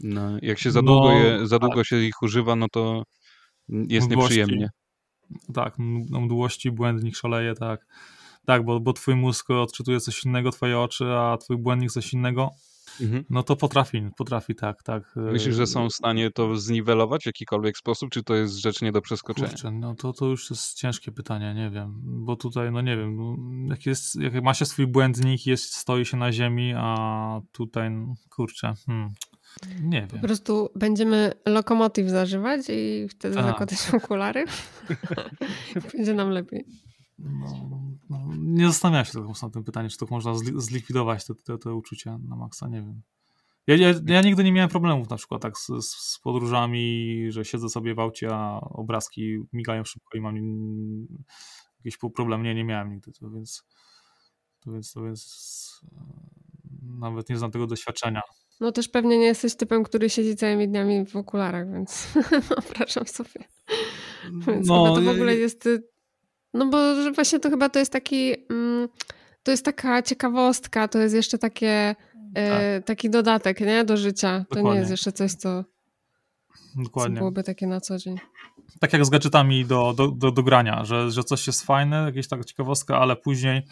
No, 0.00 0.38
jak 0.42 0.58
się 0.58 0.70
za 0.70 0.82
długo, 0.82 1.10
No, 1.10 1.18
je, 1.18 1.46
za 1.46 1.58
długo 1.58 1.76
tak. 1.76 1.86
się 1.86 1.96
ich 2.02 2.22
używa, 2.22 2.56
no 2.56 2.66
to 2.72 3.02
jest 3.68 4.06
Mdłości. 4.10 4.38
nieprzyjemnie. 4.38 4.68
Tak, 5.54 5.74
mdłości, 6.10 6.70
błędnik 6.70 7.16
szaleje, 7.16 7.54
tak. 7.54 7.80
Tak, 8.46 8.64
bo, 8.64 8.80
bo 8.80 8.92
twój 8.92 9.14
mózg 9.14 9.50
odczytuje 9.50 10.00
coś 10.00 10.24
innego, 10.24 10.50
twoje 10.50 10.78
oczy, 10.78 11.04
a 11.04 11.36
twój 11.36 11.56
błędnik 11.56 11.92
coś 11.92 12.12
innego. 12.12 12.50
Mhm. 13.00 13.24
No 13.30 13.42
to 13.42 13.56
potrafi, 13.56 14.02
potrafi 14.16 14.54
tak, 14.54 14.82
tak. 14.82 15.16
Myślisz, 15.16 15.56
że 15.56 15.66
są 15.66 15.88
w 15.88 15.92
stanie 15.92 16.30
to 16.30 16.56
zniwelować 16.56 17.22
w 17.22 17.26
jakikolwiek 17.26 17.78
sposób, 17.78 18.10
czy 18.10 18.22
to 18.22 18.34
jest 18.34 18.54
rzecz 18.54 18.82
nie 18.82 18.92
do 18.92 19.00
przeskoczenia? 19.00 19.48
Kurczę, 19.48 19.70
no 19.70 19.94
to, 19.94 20.12
to 20.12 20.26
już 20.26 20.50
jest 20.50 20.74
ciężkie 20.74 21.12
pytanie, 21.12 21.54
nie 21.54 21.70
wiem, 21.70 22.00
bo 22.04 22.36
tutaj, 22.36 22.72
no 22.72 22.80
nie 22.80 22.96
wiem, 22.96 23.16
no, 23.16 23.36
jak, 23.68 23.86
jest, 23.86 24.20
jak 24.20 24.42
ma 24.42 24.54
się 24.54 24.64
swój 24.64 24.86
błędnik, 24.86 25.46
jest, 25.46 25.74
stoi 25.74 26.04
się 26.04 26.16
na 26.16 26.32
ziemi, 26.32 26.72
a 26.76 27.40
tutaj, 27.52 27.90
no, 27.90 28.14
kurczę, 28.30 28.74
hmm, 28.86 29.10
nie 29.80 30.00
wiem. 30.00 30.20
Po 30.20 30.26
prostu 30.26 30.68
będziemy 30.76 31.32
lokomotyw 31.46 32.08
zażywać 32.08 32.60
i 32.68 33.08
wtedy 33.08 33.34
tak. 33.34 33.44
zakładać 33.44 33.94
okulary. 33.94 34.44
Będzie 35.94 36.14
nam 36.14 36.30
lepiej. 36.30 36.64
No, 37.22 37.68
no, 38.10 38.18
nie 38.38 38.66
zastanawiałem 38.66 39.04
się 39.04 39.12
tak 39.12 39.42
nad 39.42 39.52
tym 39.52 39.64
pytaniem, 39.64 39.90
czy 39.90 39.98
to 39.98 40.06
można 40.10 40.34
zlikwidować 40.56 41.26
te, 41.26 41.34
te, 41.34 41.58
te 41.58 41.74
uczucia 41.74 42.18
na 42.28 42.36
maksa, 42.36 42.68
nie 42.68 42.82
wiem. 42.82 43.02
Ja, 43.66 43.76
ja, 43.76 43.94
ja, 44.06 44.22
nigdy 44.22 44.44
nie 44.44 44.52
miałem 44.52 44.70
problemów 44.70 45.10
na 45.10 45.16
przykład 45.16 45.42
tak 45.42 45.58
z, 45.58 45.66
z, 45.66 46.18
podróżami, 46.22 47.26
że 47.28 47.44
siedzę 47.44 47.68
sobie 47.68 47.94
w 47.94 47.98
aucie, 47.98 48.28
a 48.32 48.60
obrazki 48.60 49.38
migają 49.52 49.84
szybko 49.84 50.18
i 50.18 50.20
mam 50.20 50.36
jakiś 51.84 51.98
problem. 52.14 52.42
Nie, 52.42 52.54
nie 52.54 52.64
miałem 52.64 52.92
nigdy, 52.92 53.12
to 53.12 53.30
więc, 53.30 53.64
to 54.64 54.72
więc, 54.72 54.92
to 54.92 55.02
więc 55.02 55.80
e, 55.84 56.04
nawet 56.82 57.28
nie 57.28 57.38
znam 57.38 57.50
tego 57.50 57.66
doświadczenia. 57.66 58.22
No 58.60 58.72
też 58.72 58.88
pewnie 58.88 59.18
nie 59.18 59.26
jesteś 59.26 59.56
typem, 59.56 59.82
który 59.82 60.10
siedzi 60.10 60.36
całymi 60.36 60.68
dniami 60.68 61.06
w 61.06 61.16
okularach, 61.16 61.72
więc 61.72 62.08
wyobrażam 62.48 63.06
sobie. 63.06 63.44
Więc 64.46 64.66
no, 64.68 64.94
to 64.94 65.02
w 65.02 65.08
ogóle 65.08 65.36
jest 65.36 65.68
no 66.54 66.66
bo 66.66 66.78
właśnie 67.14 67.38
to 67.38 67.50
chyba 67.50 67.68
to 67.68 67.78
jest 67.78 67.92
taki, 67.92 68.34
mm, 68.50 68.88
to 69.42 69.50
jest 69.50 69.64
taka 69.64 70.02
ciekawostka, 70.02 70.88
to 70.88 70.98
jest 70.98 71.14
jeszcze 71.14 71.38
takie, 71.38 71.94
e, 72.34 72.80
tak. 72.80 72.86
taki 72.86 73.10
dodatek, 73.10 73.60
nie, 73.60 73.84
do 73.84 73.96
życia. 73.96 74.38
Dokładnie. 74.38 74.62
To 74.62 74.72
nie 74.72 74.78
jest 74.78 74.90
jeszcze 74.90 75.12
coś, 75.12 75.32
co, 75.32 75.64
Dokładnie. 76.76 77.16
co 77.16 77.18
byłoby 77.18 77.42
takie 77.42 77.66
na 77.66 77.80
co 77.80 77.98
dzień. 77.98 78.16
Tak 78.80 78.92
jak 78.92 79.04
z 79.04 79.10
gadżetami 79.10 79.64
do, 79.64 79.94
do, 79.96 80.08
do, 80.08 80.30
do 80.30 80.42
grania, 80.42 80.84
że, 80.84 81.10
że 81.10 81.24
coś 81.24 81.46
jest 81.46 81.62
fajne, 81.62 81.96
jakieś 81.96 82.28
taka 82.28 82.44
ciekawostka, 82.44 82.98
ale 82.98 83.16
później 83.16 83.62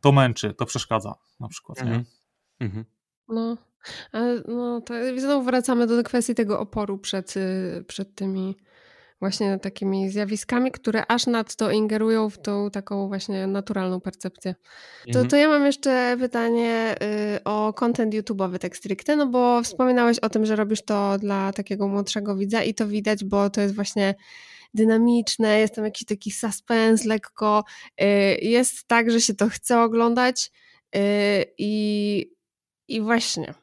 to 0.00 0.12
męczy, 0.12 0.54
to 0.54 0.66
przeszkadza 0.66 1.14
na 1.40 1.48
przykład, 1.48 1.80
mhm. 1.80 2.04
nie? 2.60 2.66
Mhm. 2.66 2.84
No, 3.28 3.56
no 4.48 4.80
to 4.80 4.94
znowu 5.18 5.44
wracamy 5.44 5.86
do 5.86 6.02
kwestii 6.02 6.34
tego 6.34 6.60
oporu 6.60 6.98
przed, 6.98 7.36
y, 7.36 7.84
przed 7.88 8.14
tymi 8.14 8.56
właśnie 9.22 9.58
takimi 9.58 10.10
zjawiskami, 10.10 10.70
które 10.72 11.02
aż 11.08 11.26
nadto 11.26 11.70
ingerują 11.70 12.30
w 12.30 12.38
tą 12.38 12.70
taką 12.70 13.08
właśnie 13.08 13.46
naturalną 13.46 14.00
percepcję. 14.00 14.54
To, 15.02 15.08
Mhm. 15.08 15.28
to 15.28 15.36
ja 15.36 15.48
mam 15.48 15.66
jeszcze 15.66 16.16
pytanie 16.20 16.94
y, 17.36 17.44
o 17.44 17.72
content 17.72 18.14
YouTube'owy 18.14 18.58
tak 18.58 18.76
stricte, 18.76 19.16
no 19.16 19.26
bo 19.26 19.62
wspominałeś 19.62 20.18
o 20.18 20.28
tym, 20.28 20.46
że 20.46 20.56
robisz 20.56 20.82
to 20.84 21.18
dla 21.18 21.52
takiego 21.52 21.88
młodszego 21.88 22.36
widza 22.36 22.62
i 22.62 22.74
to 22.74 22.88
widać, 22.88 23.24
bo 23.24 23.50
to 23.50 23.60
jest 23.60 23.74
właśnie 23.74 24.14
dynamiczne, 24.74 25.58
jest 25.60 25.74
tam 25.74 25.84
jakiś 25.84 26.06
taki 26.06 26.30
suspens 26.30 27.04
lekko, 27.04 27.64
y, 28.02 28.04
jest 28.42 28.88
tak, 28.88 29.10
że 29.10 29.20
się 29.20 29.34
to 29.34 29.48
chce 29.48 29.80
oglądać 29.80 30.50
y, 30.96 31.00
i, 31.58 32.26
i 32.88 33.00
właśnie 33.00 33.54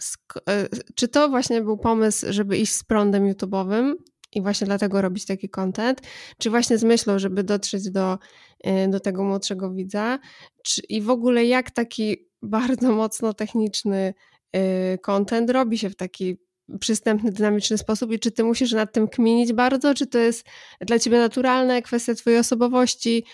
Sk- 0.00 0.68
czy 0.94 1.08
to 1.08 1.28
właśnie 1.28 1.60
był 1.60 1.78
pomysł, 1.78 2.26
żeby 2.30 2.58
iść 2.58 2.72
z 2.72 2.84
prądem 2.84 3.32
YouTube'owym 3.32 3.94
i 4.32 4.42
właśnie 4.42 4.66
dlatego 4.66 5.02
robić 5.02 5.26
taki 5.26 5.48
content, 5.48 6.00
czy 6.38 6.50
właśnie 6.50 6.78
z 6.78 6.84
myślą, 6.84 7.18
żeby 7.18 7.44
dotrzeć 7.44 7.90
do, 7.90 8.18
y, 8.66 8.88
do 8.88 9.00
tego 9.00 9.24
młodszego 9.24 9.70
widza, 9.70 10.18
czy, 10.64 10.82
i 10.88 11.02
w 11.02 11.10
ogóle 11.10 11.44
jak 11.44 11.70
taki 11.70 12.16
bardzo 12.42 12.92
mocno 12.92 13.34
techniczny 13.34 14.14
y, 14.56 14.98
content 14.98 15.50
robi 15.50 15.78
się 15.78 15.90
w 15.90 15.96
taki 15.96 16.36
przystępny, 16.80 17.32
dynamiczny 17.32 17.78
sposób? 17.78 18.12
I 18.12 18.18
czy 18.18 18.30
ty 18.30 18.44
musisz 18.44 18.72
nad 18.72 18.92
tym 18.92 19.08
kminić 19.08 19.52
bardzo, 19.52 19.94
czy 19.94 20.06
to 20.06 20.18
jest 20.18 20.46
dla 20.80 20.98
ciebie 20.98 21.18
naturalne, 21.18 21.82
kwestia 21.82 22.14
twojej 22.14 22.38
osobowości, 22.38 23.24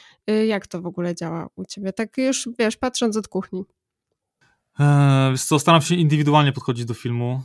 jak 0.46 0.66
to 0.66 0.82
w 0.82 0.86
ogóle 0.86 1.14
działa 1.14 1.48
u 1.56 1.64
ciebie, 1.64 1.92
tak 1.92 2.18
już 2.18 2.48
wiesz, 2.58 2.76
patrząc 2.76 3.16
od 3.16 3.28
kuchni. 3.28 3.64
Eee, 4.78 5.38
co, 5.38 5.58
staram 5.58 5.82
się 5.82 5.94
indywidualnie 5.94 6.52
podchodzić 6.52 6.84
do 6.84 6.94
filmu. 6.94 7.42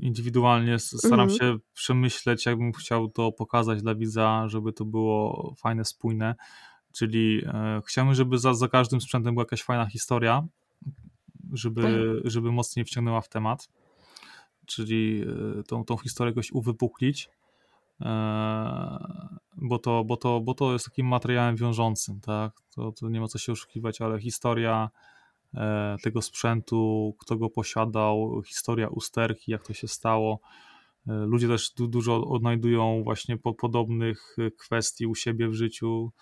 Indywidualnie 0.00 0.78
staram 0.78 1.20
Mhm. 1.20 1.38
się 1.38 1.58
przemyśleć, 1.74 2.46
jakbym 2.46 2.72
chciał 2.72 3.08
to 3.08 3.32
pokazać 3.32 3.82
dla 3.82 3.94
widza, 3.94 4.48
żeby 4.48 4.72
to 4.72 4.84
było 4.84 5.54
fajne, 5.58 5.84
spójne. 5.84 6.34
Czyli 6.92 7.42
e, 7.46 7.82
chciałbym, 7.86 8.14
żeby 8.14 8.38
za, 8.38 8.54
za 8.54 8.68
każdym 8.68 9.00
sprzętem 9.00 9.34
była 9.34 9.42
jakaś 9.42 9.62
fajna 9.62 9.86
historia, 9.86 10.46
żeby, 11.52 12.20
żeby 12.24 12.52
mocniej 12.52 12.84
wciągnęła 12.84 13.20
w 13.20 13.28
temat. 13.28 13.68
Czyli 14.66 15.24
e, 15.58 15.62
tą, 15.62 15.84
tą 15.84 15.96
historię 15.96 16.30
jakoś 16.30 16.52
uwypuklić. 16.52 17.30
E, 18.00 19.30
bo 19.56 19.78
to, 19.78 20.04
bo, 20.04 20.16
to, 20.16 20.40
bo 20.40 20.54
to 20.54 20.72
jest 20.72 20.84
takim 20.84 21.06
materiałem 21.06 21.56
wiążącym, 21.56 22.20
tak? 22.20 22.52
To, 22.74 22.92
to 22.92 23.08
nie 23.08 23.20
ma 23.20 23.28
co 23.28 23.38
się 23.38 23.52
oszukiwać, 23.52 24.00
ale 24.00 24.20
historia 24.20 24.90
tego 26.02 26.22
sprzętu, 26.22 27.14
kto 27.20 27.36
go 27.36 27.50
posiadał, 27.50 28.42
historia 28.46 28.88
usterki, 28.88 29.52
jak 29.52 29.66
to 29.66 29.72
się 29.74 29.88
stało. 29.88 30.40
E, 31.08 31.12
Ludzie 31.12 31.48
też 31.48 31.70
du 31.70 31.88
dużo 31.88 32.24
odnajdują 32.28 33.02
właśnie 33.04 33.36
po 33.36 33.54
podobnych 33.54 34.36
e, 34.38 34.50
kwestii 34.50 35.06
u 35.06 35.14
siebie 35.14 35.48
w 35.48 35.54
życiu 35.54 36.12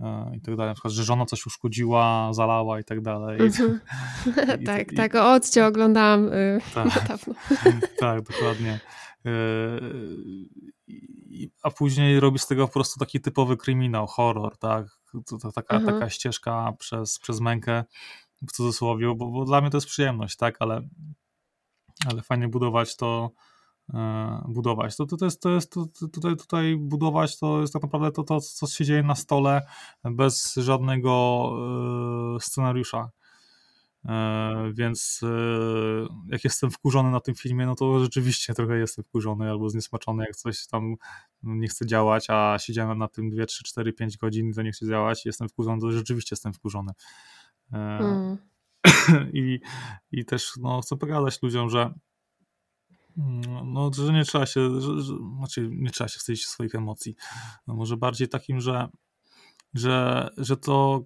e, 0.00 0.32
i 0.36 0.40
tak 0.40 0.56
dalej. 0.56 0.70
Na 0.70 0.74
przykład, 0.74 0.92
że 0.94 1.04
żona 1.04 1.26
coś 1.26 1.46
uszkodziła, 1.46 2.32
zalała 2.32 2.80
i 2.80 2.84
tak 2.84 3.00
dalej. 3.00 3.40
Mhm. 3.40 3.80
I- 4.60 4.64
tak, 4.64 4.92
i- 4.92 4.96
tak, 4.96 5.14
o 5.14 5.32
Odcie 5.32 5.66
oglądałam 5.66 6.32
y, 6.32 6.60
Tak. 6.74 6.86
niedawno. 7.02 7.34
tak, 7.98 8.22
dokładnie. 8.22 8.80
E, 9.26 9.30
A 11.62 11.70
później 11.70 12.20
robi 12.20 12.38
z 12.38 12.46
tego 12.46 12.66
po 12.66 12.72
prostu 12.72 13.00
taki 13.00 13.20
typowy 13.20 13.56
kryminał, 13.56 14.06
horror, 14.06 14.58
tak? 14.58 14.86
To, 15.26 15.38
to 15.38 15.52
taka, 15.52 15.76
Mhm. 15.76 15.94
taka 15.98 16.10
ścieżka 16.10 16.72
przez, 16.78 17.18
przez 17.18 17.40
mękę, 17.40 17.84
w 18.48 18.52
cudzysłowie, 18.52 19.14
bo, 19.14 19.26
bo 19.26 19.44
dla 19.44 19.60
mnie 19.60 19.70
to 19.70 19.76
jest 19.76 19.86
przyjemność, 19.86 20.36
tak? 20.36 20.56
Ale, 20.58 20.88
ale 22.06 22.22
fajnie 22.22 22.48
budować 22.48 22.96
to, 22.96 23.30
e, 23.94 24.44
budować. 24.48 24.96
To, 24.96 25.06
to, 25.06 25.16
to 25.16 25.24
jest, 25.24 25.42
to 25.42 25.50
jest 25.50 25.72
to, 25.72 25.86
tutaj, 26.12 26.36
tutaj 26.36 26.76
budować 26.76 27.38
to 27.38 27.60
jest 27.60 27.72
tak 27.72 27.82
naprawdę 27.82 28.12
to, 28.12 28.22
to, 28.22 28.40
co 28.40 28.66
się 28.66 28.84
dzieje 28.84 29.02
na 29.02 29.14
stole 29.14 29.62
bez 30.04 30.54
żadnego 30.54 31.50
e, 32.36 32.40
scenariusza. 32.40 33.10
E, 34.08 34.72
więc 34.74 35.20
e, 35.22 35.28
jak 36.28 36.44
jestem 36.44 36.70
wkurzony 36.70 37.10
na 37.10 37.20
tym 37.20 37.34
filmie, 37.34 37.66
no 37.66 37.74
to 37.74 38.00
rzeczywiście 38.00 38.54
trochę 38.54 38.78
jestem 38.78 39.04
wkurzony 39.04 39.50
albo 39.50 39.70
zniesmaczony, 39.70 40.24
jak 40.26 40.36
coś 40.36 40.66
tam 40.66 40.94
nie 41.42 41.68
chce 41.68 41.86
działać, 41.86 42.26
a 42.28 42.56
siedziałem 42.58 42.98
na 42.98 43.08
tym 43.08 43.30
2, 43.30 43.46
3, 43.46 43.64
4, 43.64 43.92
5 43.92 44.16
godzin 44.16 44.50
i 44.50 44.54
to 44.54 44.62
nie 44.62 44.72
chce 44.72 44.86
działać, 44.86 45.26
jestem 45.26 45.48
wkurzony, 45.48 45.80
to 45.80 45.92
rzeczywiście 45.92 46.34
jestem 46.34 46.52
wkurzony. 46.52 46.92
E, 47.72 47.98
Mm. 47.98 48.38
I, 49.32 49.60
I 50.12 50.24
też 50.24 50.52
no, 50.60 50.80
chcę 50.80 50.96
pokazać 50.96 51.42
ludziom, 51.42 51.70
że 51.70 51.94
mm, 53.18 53.72
no, 53.72 53.90
że 53.94 54.12
nie 54.12 54.24
trzeba 54.24 54.46
się, 54.46 54.80
że, 54.80 55.00
że, 55.00 55.14
znaczy 55.38 55.68
nie 55.72 55.90
trzeba 55.90 56.08
się 56.08 56.18
wstydzić 56.18 56.46
swoich 56.46 56.74
emocji. 56.74 57.14
No, 57.66 57.74
może 57.74 57.96
bardziej 57.96 58.28
takim, 58.28 58.60
że, 58.60 58.88
że, 59.74 60.28
że 60.36 60.56
to 60.56 61.04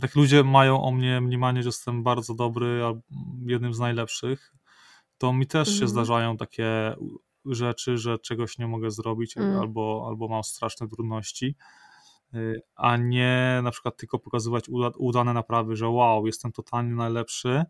tak 0.00 0.14
ludzie 0.16 0.44
mają 0.44 0.82
o 0.82 0.90
mnie 0.92 1.20
mniemanie, 1.20 1.62
że 1.62 1.68
jestem 1.68 2.02
bardzo 2.02 2.34
dobry, 2.34 2.84
albo 2.84 3.00
jednym 3.46 3.74
z 3.74 3.78
najlepszych, 3.78 4.52
to 5.18 5.32
mi 5.32 5.46
też 5.46 5.68
się 5.68 5.72
Mhm. 5.72 5.88
zdarzają 5.88 6.36
takie 6.36 6.94
rzeczy, 7.44 7.98
że 7.98 8.18
czegoś 8.18 8.58
nie 8.58 8.66
mogę 8.66 8.90
zrobić, 8.90 9.36
Mm. 9.36 9.58
albo, 9.60 10.04
albo 10.08 10.28
mam 10.28 10.44
straszne 10.44 10.88
trudności, 10.88 11.56
a 12.76 12.96
nie 12.96 13.60
na 13.62 13.70
przykład 13.70 13.96
tylko 13.96 14.18
pokazywać 14.18 14.68
uda, 14.68 14.90
udane 14.98 15.32
naprawy, 15.32 15.76
że 15.76 15.88
wow, 15.88 16.26
jestem 16.26 16.52
totalnie 16.52 16.94
najlepszy, 16.94 17.64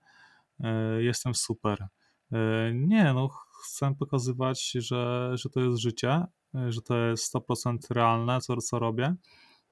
y, 0.61 0.65
jestem 1.03 1.35
super. 1.35 1.87
Y, 2.33 2.37
Nie, 2.75 3.13
no 3.15 3.29
chcę 3.65 3.95
pokazywać, 3.99 4.71
że, 4.71 5.31
że 5.35 5.49
to 5.49 5.61
jest 5.61 5.79
życie, 5.79 6.25
y, 6.55 6.73
że 6.73 6.83
to 6.83 6.97
jest 6.97 7.35
100% 7.35 7.79
realne, 7.91 8.41
co, 8.41 8.57
co 8.57 8.79
robię, 8.79 9.15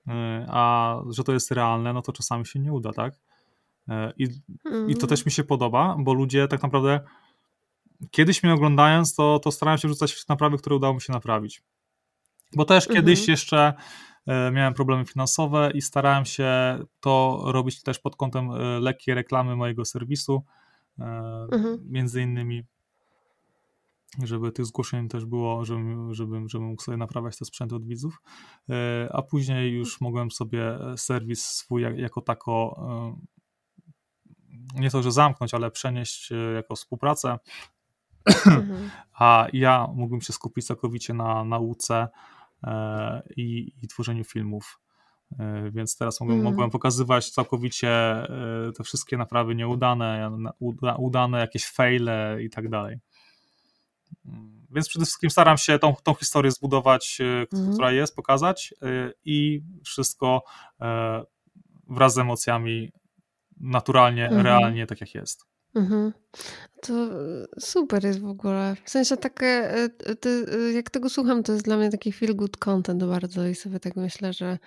y, 0.09 0.11
a 0.49 0.97
że 1.11 1.25
to 1.25 1.33
jest 1.33 1.51
realne, 1.51 1.93
no 1.93 2.03
to 2.03 2.13
czasami 2.13 2.47
się 2.47 2.59
nie 2.61 2.73
uda, 2.73 2.93
tak? 2.93 3.15
Y, 3.89 3.93
I, 4.19 4.25
i 4.89 4.95
to 4.95 5.01
Mm. 5.01 5.09
też 5.09 5.27
mi 5.27 5.33
się 5.33 5.45
podoba, 5.45 5.97
bo 5.99 6.15
ludzie 6.15 6.49
tak 6.49 6.63
naprawdę 6.63 7.01
kiedyś 8.11 8.43
mnie 8.43 8.55
oglądając, 8.55 9.15
to, 9.15 9.39
to 9.39 9.53
starałem 9.53 9.79
się 9.79 9.89
rzucać 9.89 10.29
naprawy, 10.29 10.59
które 10.59 10.77
udało 10.77 10.95
mi 10.95 11.01
się 11.01 11.13
naprawić. 11.13 11.63
Bo 12.57 12.65
też 12.65 12.89
kiedyś 12.89 13.29
jeszcze 13.29 13.59
e, 13.59 13.75
miałem 14.27 14.75
problemy 14.75 15.05
finansowe 15.05 15.71
i 15.75 15.83
starałem 15.83 16.25
się 16.25 16.79
to 17.01 17.43
robić 17.47 17.83
też 17.83 17.99
pod 17.99 18.17
kątem 18.17 18.51
e, 18.51 18.81
lekkiej 18.81 19.15
reklamy 19.15 19.57
mojego 19.57 19.85
serwisu, 19.85 20.43
e, 20.99 21.05
Mhm. 21.53 21.79
między 21.89 22.23
innymi 22.23 22.65
żeby 24.23 24.53
tych 24.53 24.67
zgłoszeń 24.67 25.09
też 25.09 25.25
było, 25.25 25.65
żebym, 25.65 26.15
żebym, 26.15 26.49
żebym 26.49 26.69
mógł 26.69 26.83
sobie 26.83 26.97
naprawiać 26.97 27.39
te 27.39 27.45
sprzęty 27.45 27.75
od 27.75 27.87
widzów, 27.87 28.23
E, 28.71 29.09
a 29.13 29.23
później 29.23 29.73
już 29.73 30.01
mogłem 30.01 30.31
sobie 30.31 30.79
serwis 30.97 31.47
swój 31.47 31.83
jak, 31.83 31.99
jako 31.99 32.21
tako 32.21 32.81
e, 34.75 34.81
nie 34.81 34.91
to, 34.91 35.03
że 35.03 35.13
zamknąć, 35.13 35.55
ale 35.55 35.71
przenieść 35.71 36.33
e, 36.33 36.37
jako 36.37 36.77
współpracę 36.77 37.39
Mhm. 38.47 38.91
a 39.15 39.47
ja 39.53 39.87
mógłbym 39.95 40.21
się 40.21 40.33
skupić 40.33 40.67
całkowicie 40.67 41.15
na 41.15 41.45
nauce 41.45 41.95
e, 41.95 42.09
i, 43.37 43.73
i 43.83 43.89
tworzeniu 43.89 44.25
filmów. 44.25 44.81
E, 45.39 45.71
Więc 45.71 45.97
teraz 45.97 46.21
mogłem, 46.21 46.39
Mhm. 46.39 46.53
mogłem 46.55 46.71
pokazywać 46.71 47.31
całkowicie 47.31 47.91
e, 47.91 48.73
te 48.77 48.85
wszystkie 48.85 49.17
naprawy 49.17 49.55
nieudane, 49.55 50.31
uda- 50.61 50.97
udane 50.99 51.39
jakieś 51.41 51.67
faile 51.67 52.37
i 52.43 52.51
tak 52.51 52.69
dalej. 52.69 52.99
Mm, 54.27 54.61
Więc 54.71 54.89
przede 54.89 55.05
wszystkim 55.05 55.31
staram 55.31 55.57
się 55.59 55.79
tą, 55.79 55.95
tą 56.03 56.15
historię 56.15 56.51
zbudować, 56.51 57.19
e, 57.21 57.47
Mhm. 57.53 57.73
która 57.73 57.93
jest, 57.93 58.17
pokazać 58.17 58.75
e, 58.83 59.13
i 59.25 59.63
wszystko 59.85 60.43
e, 60.81 61.23
wraz 61.89 62.15
z 62.15 62.19
emocjami 62.19 62.93
naturalnie, 63.61 64.25
Mhm. 64.25 64.43
realnie, 64.47 64.87
tak 64.87 65.01
jak 65.01 65.15
jest. 65.15 65.50
Mhm. 65.75 66.13
To 66.83 66.95
e, 66.95 67.47
super 67.61 68.05
jest 68.05 68.21
w 68.21 68.29
ogóle. 68.29 68.77
W 68.85 68.91
sensie 68.91 69.17
takie, 69.17 69.47
e, 69.47 69.89
te, 70.17 70.31
e, 70.31 70.73
jak 70.73 70.91
tego 70.91 71.11
słucham, 71.11 71.43
to 71.43 71.53
jest 71.53 71.65
dla 71.65 71.77
mnie 71.77 71.91
taki 71.91 72.13
feel 72.13 72.37
good 72.37 72.57
content 72.57 73.05
bardzo 73.05 73.47
i 73.47 73.55
sobie 73.55 73.81
tak 73.81 73.97
myślę, 73.97 74.33
że, 74.33 74.59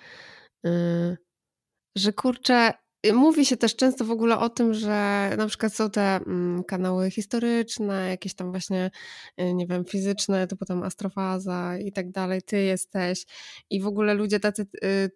że 1.96 2.12
kurczę, 2.12 2.72
mówi 3.12 3.46
się 3.46 3.56
też 3.56 3.76
często 3.76 4.04
w 4.04 4.10
ogóle 4.10 4.38
o 4.38 4.48
tym, 4.48 4.74
że 4.74 5.30
na 5.38 5.46
przykład 5.46 5.74
są 5.74 5.90
te 5.90 6.16
mm, 6.16 6.64
kanały 6.64 7.10
historyczne, 7.10 8.08
jakieś 8.08 8.34
tam 8.34 8.50
właśnie, 8.50 8.90
nie 9.38 9.66
wiem, 9.66 9.84
fizyczne, 9.84 10.46
typu 10.46 10.64
tam 10.64 10.82
astrofaza 10.82 11.78
i 11.78 11.92
tak 11.92 12.10
dalej, 12.10 12.42
ty 12.42 12.62
jesteś 12.62 13.24
i 13.70 13.80
w 13.80 13.86
ogóle 13.86 14.14
ludzie 14.14 14.40
tacy 14.40 14.66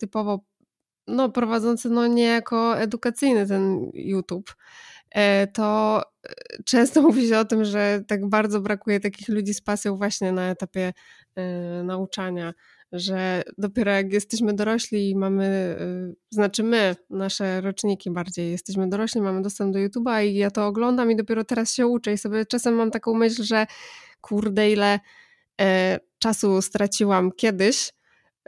typowo 0.01 0.41
no, 1.09 1.29
prowadzący 1.29 1.91
no 1.91 2.07
niejako 2.07 2.79
edukacyjny 2.79 3.47
ten 3.47 3.91
YouTube, 3.95 4.55
to 5.53 6.03
e, 6.25 6.33
często 6.65 7.03
mówi 7.09 7.29
się 7.29 7.39
o 7.39 7.45
tym, 7.45 7.65
że 7.65 8.03
tak 8.07 8.29
bardzo 8.29 8.61
brakuje 8.61 9.01
takich 9.01 9.29
ludzi 9.29 9.55
z 9.55 9.61
pasją 9.61 9.97
właśnie 9.97 10.33
na 10.33 10.51
etapie 10.51 10.93
e, 11.37 11.83
nauczania, 11.83 12.55
że 12.93 13.43
dopiero 13.59 13.93
jak 13.93 14.13
jesteśmy 14.13 14.55
dorośli 14.55 15.11
i 15.11 15.17
mamy, 15.17 15.45
e, 15.81 16.13
znaczy 16.31 16.63
my, 16.63 16.97
nasze 17.11 17.61
roczniki 17.61 18.11
bardziej, 18.11 18.51
jesteśmy 18.51 18.89
dorośli, 18.89 19.21
mamy 19.21 19.43
dostęp 19.43 19.73
do 19.73 19.79
YouTube'a 19.79 20.25
i 20.25 20.35
ja 20.35 20.51
to 20.51 20.67
oglądam 20.67 21.11
i 21.11 21.17
dopiero 21.17 21.45
teraz 21.45 21.75
się 21.75 21.87
uczę 21.87 22.13
i 22.13 22.19
sobie 22.19 22.47
czasem 22.47 22.75
mam 22.75 22.91
taką 22.91 23.15
myśl, 23.15 23.43
że 23.43 23.67
kurde 24.21 24.71
ile 24.71 25.01
e, 25.61 25.99
czasu 26.19 26.63
straciłam 26.63 27.33
kiedyś, 27.33 27.93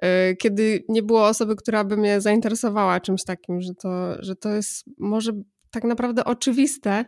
e, 0.02 0.36
kiedy 0.36 0.84
nie 0.88 1.02
było 1.02 1.26
osoby, 1.26 1.56
która 1.56 1.84
by 1.84 1.96
mnie 1.96 2.20
zainteresowała 2.20 3.00
czymś 3.00 3.24
takim, 3.24 3.60
że 3.60 3.74
to, 3.74 4.22
że 4.22 4.36
to 4.36 4.48
jest 4.50 4.84
może 4.98 5.32
tak 5.70 5.84
naprawdę 5.84 6.24
oczywiste, 6.24 7.04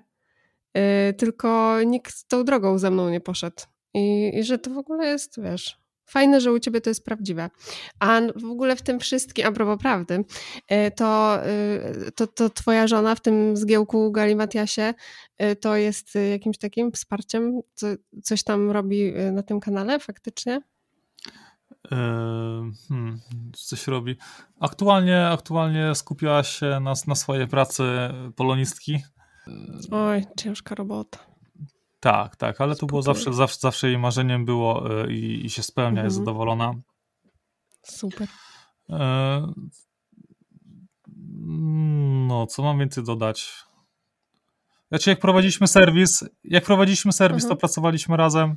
e, 0.75 1.13
tylko 1.13 1.83
nikt 1.87 2.29
tą 2.29 2.45
drogą 2.45 2.79
ze 2.79 2.91
mną 2.91 3.11
nie 3.11 3.21
poszedł. 3.21 3.63
I, 3.95 4.33
I, 4.39 4.45
że 4.45 4.59
to 4.59 4.71
w 4.71 4.79
ogóle 4.79 5.07
jest, 5.07 5.43
wiesz, 5.43 5.79
fajne, 6.07 6.41
że 6.41 6.53
u 6.53 6.59
ciebie 6.59 6.81
to 6.81 6.91
jest 6.91 7.05
prawdziwe. 7.05 7.51
A 8.01 8.21
w 8.37 8.45
ogóle 8.45 8.77
w 8.77 8.83
tym 8.83 9.01
wszystkim, 9.01 9.47
a 9.47 9.53
propos 9.53 9.83
prawdy, 9.83 10.25
e, 10.69 10.91
to, 10.91 11.39
e, 11.47 12.11
to, 12.15 12.27
to 12.27 12.51
twoja 12.51 12.87
żona 12.87 13.15
w 13.15 13.21
tym 13.21 13.57
zgiełku 13.57 14.13
Galimatiasie 14.13 14.95
to 15.61 15.77
jest 15.77 16.09
jakimś 16.31 16.59
takim 16.59 16.93
wsparciem? 16.93 17.61
Co, 17.75 17.87
coś 18.23 18.43
tam 18.43 18.71
robi 18.71 19.13
na 19.33 19.43
tym 19.43 19.61
kanale 19.61 19.99
faktycznie? 19.99 20.61
Hmm, 21.89 23.21
coś 23.53 23.87
robi. 23.87 24.17
Aktualnie, 24.61 25.29
aktualnie 25.29 25.95
skupiła 25.95 26.43
się 26.43 26.81
na, 26.81 26.93
na 27.07 27.15
swojej 27.15 27.49
pracy 27.49 27.85
polonistki. 28.37 29.03
Oj, 29.91 30.25
ciężka 30.37 30.75
robota. 30.75 31.19
Tak, 32.01 32.37
tak, 32.37 32.61
ale 32.61 32.77
to 32.77 32.87
było 32.87 33.03
zawsze, 33.03 33.33
zawsze, 33.33 33.59
zawsze 33.61 33.89
jej 33.89 33.99
marzeniem 33.99 34.45
było 34.45 35.01
e, 35.03 35.13
i, 35.13 35.47
i 35.47 35.51
się 35.51 35.63
spełnia, 35.63 35.91
mhm. 35.91 36.07
jest 36.07 36.17
zadowolona. 36.17 36.73
Super. 37.83 38.29
E, 38.91 39.53
no, 42.29 42.47
co 42.47 42.63
mam 42.63 42.79
więcej 42.79 43.05
dodać? 43.05 43.65
Znaczy, 44.89 45.11
jak 45.11 45.21
prowadziliśmy 45.21 45.69
serwis, 45.69 46.25
jak 46.45 46.65
prowadziliśmy 46.65 47.13
serwis, 47.13 47.45
mhm. 47.45 47.57
to 47.57 47.61
pracowaliśmy 47.61 48.17
razem. 48.17 48.57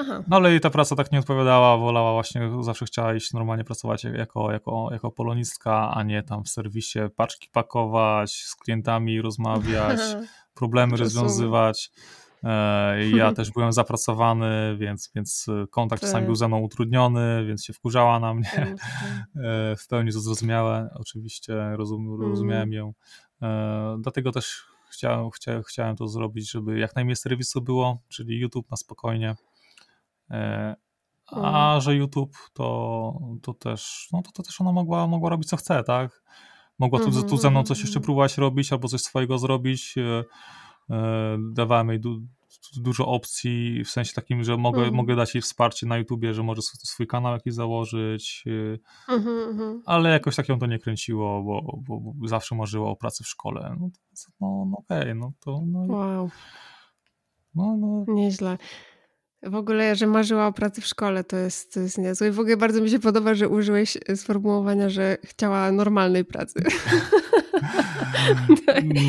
Aha. 0.00 0.22
No 0.28 0.36
ale 0.36 0.50
jej 0.50 0.60
ta 0.60 0.70
praca 0.70 0.96
tak 0.96 1.12
nie 1.12 1.18
odpowiadała, 1.18 1.76
wolała 1.76 2.12
właśnie, 2.12 2.50
zawsze 2.60 2.86
chciała 2.86 3.14
iść 3.14 3.32
normalnie 3.32 3.64
pracować 3.64 4.04
jako, 4.04 4.52
jako, 4.52 4.88
jako 4.92 5.10
polonistka, 5.10 5.90
a 5.94 6.02
nie 6.02 6.22
tam 6.22 6.44
w 6.44 6.48
serwisie 6.48 6.98
paczki 7.16 7.48
pakować, 7.52 8.32
z 8.32 8.56
klientami 8.56 9.22
rozmawiać, 9.22 10.00
problemy 10.54 10.96
rozwiązywać. 10.96 11.90
E, 12.44 13.08
ja 13.08 13.32
też 13.38 13.50
byłem 13.50 13.72
zapracowany, 13.72 14.76
więc, 14.76 15.10
więc 15.14 15.46
kontakt 15.70 16.02
czasami 16.02 16.26
był 16.26 16.34
ze 16.34 16.48
mną 16.48 16.58
utrudniony, 16.58 17.44
więc 17.46 17.64
się 17.64 17.72
wkurzała 17.72 18.20
na 18.20 18.34
mnie. 18.34 18.50
E, 19.36 19.76
w 19.76 19.86
pełni 19.88 20.12
to 20.12 20.20
zrozumiałe, 20.20 20.90
oczywiście 20.94 21.76
rozum, 21.76 22.08
mm. 22.08 22.30
rozumiałem 22.30 22.72
ją. 22.72 22.92
E, 23.42 23.96
dlatego 24.00 24.32
też 24.32 24.64
chciałem, 24.90 25.30
chciałem, 25.30 25.62
chciałem 25.62 25.96
to 25.96 26.08
zrobić, 26.08 26.50
żeby 26.50 26.78
jak 26.78 26.96
najmniej 26.96 27.16
serwisu 27.16 27.62
było, 27.62 27.98
czyli 28.08 28.40
YouTube 28.40 28.70
na 28.70 28.76
spokojnie. 28.76 29.36
A 31.26 31.70
mm. 31.70 31.80
że 31.80 31.94
YouTube 31.94 32.36
to, 32.52 33.18
to 33.42 33.54
też, 33.54 34.08
no 34.12 34.22
to, 34.22 34.32
to 34.32 34.42
też 34.42 34.60
ona 34.60 34.72
mogła, 34.72 35.06
mogła 35.06 35.30
robić 35.30 35.48
co 35.48 35.56
chce, 35.56 35.84
tak? 35.84 36.22
Mogła 36.78 36.98
tu, 36.98 37.22
tu 37.22 37.36
ze 37.36 37.50
mną 37.50 37.62
coś 37.62 37.78
jeszcze 37.78 37.98
mhm. 37.98 38.04
próbować 38.04 38.38
robić 38.38 38.72
albo 38.72 38.88
coś 38.88 39.00
swojego 39.00 39.38
zrobić. 39.38 39.94
E, 39.98 40.24
dawałem 41.52 41.88
jej 41.88 42.00
du 42.00 42.20
dużo 42.76 43.06
opcji, 43.06 43.84
w 43.84 43.90
sensie 43.90 44.14
takim, 44.14 44.44
że 44.44 44.56
mogę, 44.56 44.82
mm. 44.82 44.94
mogę 44.94 45.16
dać 45.16 45.34
jej 45.34 45.42
wsparcie 45.42 45.86
na 45.86 45.98
YouTubie, 45.98 46.34
że 46.34 46.42
może 46.42 46.62
swój 46.62 47.06
kanał 47.06 47.32
jakiś 47.32 47.54
założyć, 47.54 48.44
mm 49.08 49.22
-hmm. 49.24 49.80
ale 49.86 50.10
jakoś 50.10 50.36
tak 50.36 50.48
ją 50.48 50.58
to 50.58 50.66
nie 50.66 50.78
kręciło, 50.78 51.42
bo, 51.42 51.78
bo, 51.82 52.00
bo 52.00 52.28
zawsze 52.28 52.54
marzyła 52.54 52.90
o 52.90 52.96
pracy 52.96 53.24
w 53.24 53.28
szkole. 53.28 53.76
No, 53.80 53.88
no, 54.40 54.64
no 54.70 54.78
okej, 54.78 55.00
okay, 55.00 55.14
no 55.14 55.32
to... 55.40 55.62
No, 55.66 55.80
wow. 55.80 56.30
No, 57.54 57.76
no. 57.76 58.04
Nieźle. 58.08 58.58
W 59.42 59.54
ogóle, 59.54 59.96
że 59.96 60.06
marzyła 60.06 60.46
o 60.46 60.52
pracy 60.52 60.80
w 60.80 60.86
szkole, 60.86 61.24
to 61.24 61.36
jest, 61.36 61.74
to 61.74 61.80
jest 61.80 61.98
niezłe. 61.98 62.28
I 62.28 62.30
w 62.30 62.40
ogóle 62.40 62.56
bardzo 62.56 62.80
mi 62.80 62.90
się 62.90 62.98
podoba, 62.98 63.34
że 63.34 63.48
użyłeś 63.48 63.98
sformułowania, 64.14 64.88
że 64.88 65.16
chciała 65.24 65.72
normalnej 65.72 66.24
pracy. 66.24 66.60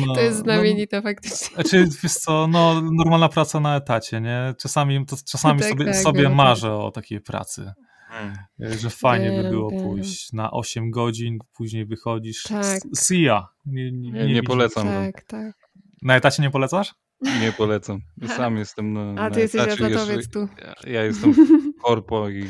no, 0.06 0.14
to 0.14 0.20
jest 0.20 0.38
no, 0.38 0.44
znamienite 0.44 0.96
no, 0.96 1.02
faktycznie. 1.02 1.54
Znaczy, 1.54 1.88
wiesz 2.02 2.12
co, 2.12 2.46
no, 2.46 2.80
normalna 2.80 3.28
praca 3.28 3.60
na 3.60 3.76
etacie, 3.76 4.20
nie? 4.20 4.54
Czasami, 4.58 5.06
to, 5.06 5.16
czasami 5.28 5.60
tak, 5.60 5.68
sobie, 5.68 5.84
tak, 5.84 5.96
sobie 5.96 6.22
no, 6.22 6.34
marzę 6.34 6.74
o 6.74 6.90
takiej 6.90 7.20
pracy. 7.20 7.72
Hmm. 8.08 8.34
Że 8.58 8.90
fajnie 8.90 9.42
by 9.42 9.50
było 9.50 9.70
pójść 9.70 10.32
na 10.32 10.50
8 10.50 10.90
godzin, 10.90 11.38
później 11.56 11.86
wychodzisz. 11.86 12.42
Tak. 12.42 12.80
See 12.96 13.22
ya. 13.22 13.48
Nie, 13.66 13.92
nie, 13.92 14.10
nie, 14.10 14.34
nie 14.34 14.42
polecam. 14.42 14.86
Tak, 14.86 15.24
tak. 15.24 15.54
Na 16.02 16.16
etacie 16.16 16.42
nie 16.42 16.50
polecasz? 16.50 16.94
Nie 17.22 17.52
polecam. 17.52 18.00
Sam 18.36 18.56
jestem 18.56 18.92
na. 18.92 19.22
A 19.22 19.30
ty 19.30 19.40
jesteś 19.40 19.60
etatowiec 19.60 20.30
tu. 20.30 20.48
Ja, 20.58 20.74
ja 20.92 21.04
jestem 21.04 21.32
w 21.32 21.38
korpo 21.82 22.28
i 22.28 22.48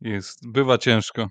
jest, 0.00 0.50
bywa 0.52 0.78
ciężko. 0.78 1.28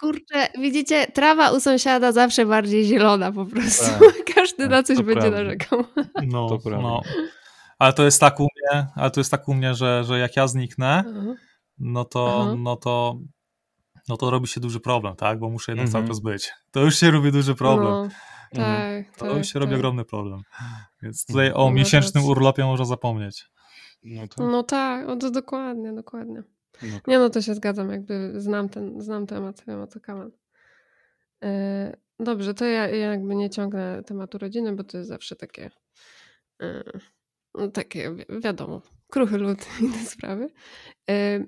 Kurczę, 0.00 0.48
widzicie, 0.58 1.06
trawa 1.06 1.50
u 1.50 1.60
sąsiada 1.60 2.12
zawsze 2.12 2.46
bardziej 2.46 2.84
zielona 2.84 3.32
po 3.32 3.46
prostu. 3.46 3.84
Tak, 3.84 4.24
Każdy 4.34 4.68
na 4.68 4.82
coś 4.82 4.96
będzie 4.96 5.20
prawda. 5.20 5.42
narzekał. 5.42 5.84
No, 6.26 6.48
to 6.48 6.58
prawda. 6.58 6.82
No. 6.82 7.00
Ale 7.78 7.92
to 7.92 8.04
jest 8.04 8.20
tak 8.20 8.40
u 8.40 8.42
mnie, 8.42 8.86
ale 8.94 9.10
to 9.10 9.20
jest 9.20 9.30
tak 9.30 9.48
u 9.48 9.54
mnie, 9.54 9.74
że, 9.74 10.04
że 10.04 10.18
jak 10.18 10.36
ja 10.36 10.48
zniknę, 10.48 11.04
no 11.78 12.04
to, 12.04 12.54
no 12.58 12.76
to 12.76 13.18
no 14.08 14.16
to 14.16 14.30
robi 14.30 14.46
się 14.46 14.60
duży 14.60 14.80
problem, 14.80 15.16
tak? 15.16 15.38
Bo 15.38 15.50
muszę 15.50 15.72
jednak 15.72 15.88
cały 15.88 16.02
mhm. 16.02 16.08
czas 16.08 16.20
być. 16.20 16.52
To 16.70 16.80
już 16.80 16.98
się 16.98 17.10
robi 17.10 17.32
duży 17.32 17.54
problem. 17.54 17.88
No. 17.88 18.08
Mhm. 18.54 19.04
Tak, 19.04 19.16
to 19.16 19.26
tak, 19.26 19.38
już 19.38 19.46
się 19.46 19.52
tak. 19.52 19.62
robi 19.62 19.74
ogromny 19.74 20.04
problem. 20.04 20.42
Więc 21.02 21.26
tutaj 21.26 21.52
o 21.52 21.64
no 21.64 21.70
miesięcznym 21.70 22.24
urlopie 22.24 22.64
można 22.64 22.84
zapomnieć. 22.84 23.50
No, 24.02 24.28
to... 24.28 24.48
no 24.48 24.62
tak, 24.62 25.08
o, 25.08 25.16
to 25.16 25.30
dokładnie, 25.30 25.92
dokładnie. 25.92 26.42
No 26.82 26.98
Nie 27.06 27.18
no, 27.18 27.30
to 27.30 27.42
się 27.42 27.54
zgadzam, 27.54 27.90
jakby 27.90 28.32
znam 28.40 28.68
ten, 28.68 29.00
znam 29.00 29.26
temat, 29.26 29.64
wiem 29.66 29.80
o 29.80 29.86
co 29.86 30.00
kaman. 30.00 30.30
E, 31.44 31.96
dobrze, 32.20 32.54
to 32.54 32.64
ja, 32.64 32.88
ja 32.88 33.10
jakby 33.10 33.34
nie 33.34 33.50
ciągnę 33.50 34.02
tematu 34.06 34.38
rodziny, 34.38 34.76
bo 34.76 34.84
to 34.84 34.98
jest 34.98 35.08
zawsze 35.08 35.36
takie 35.36 35.70
e, 36.62 36.84
no, 37.54 37.68
takie, 37.68 38.16
wiadomo, 38.28 38.82
kruchy 39.10 39.38
lud 39.38 39.58
i 39.80 39.92
te 39.92 39.98
sprawy. 39.98 40.50
E, 41.10 41.44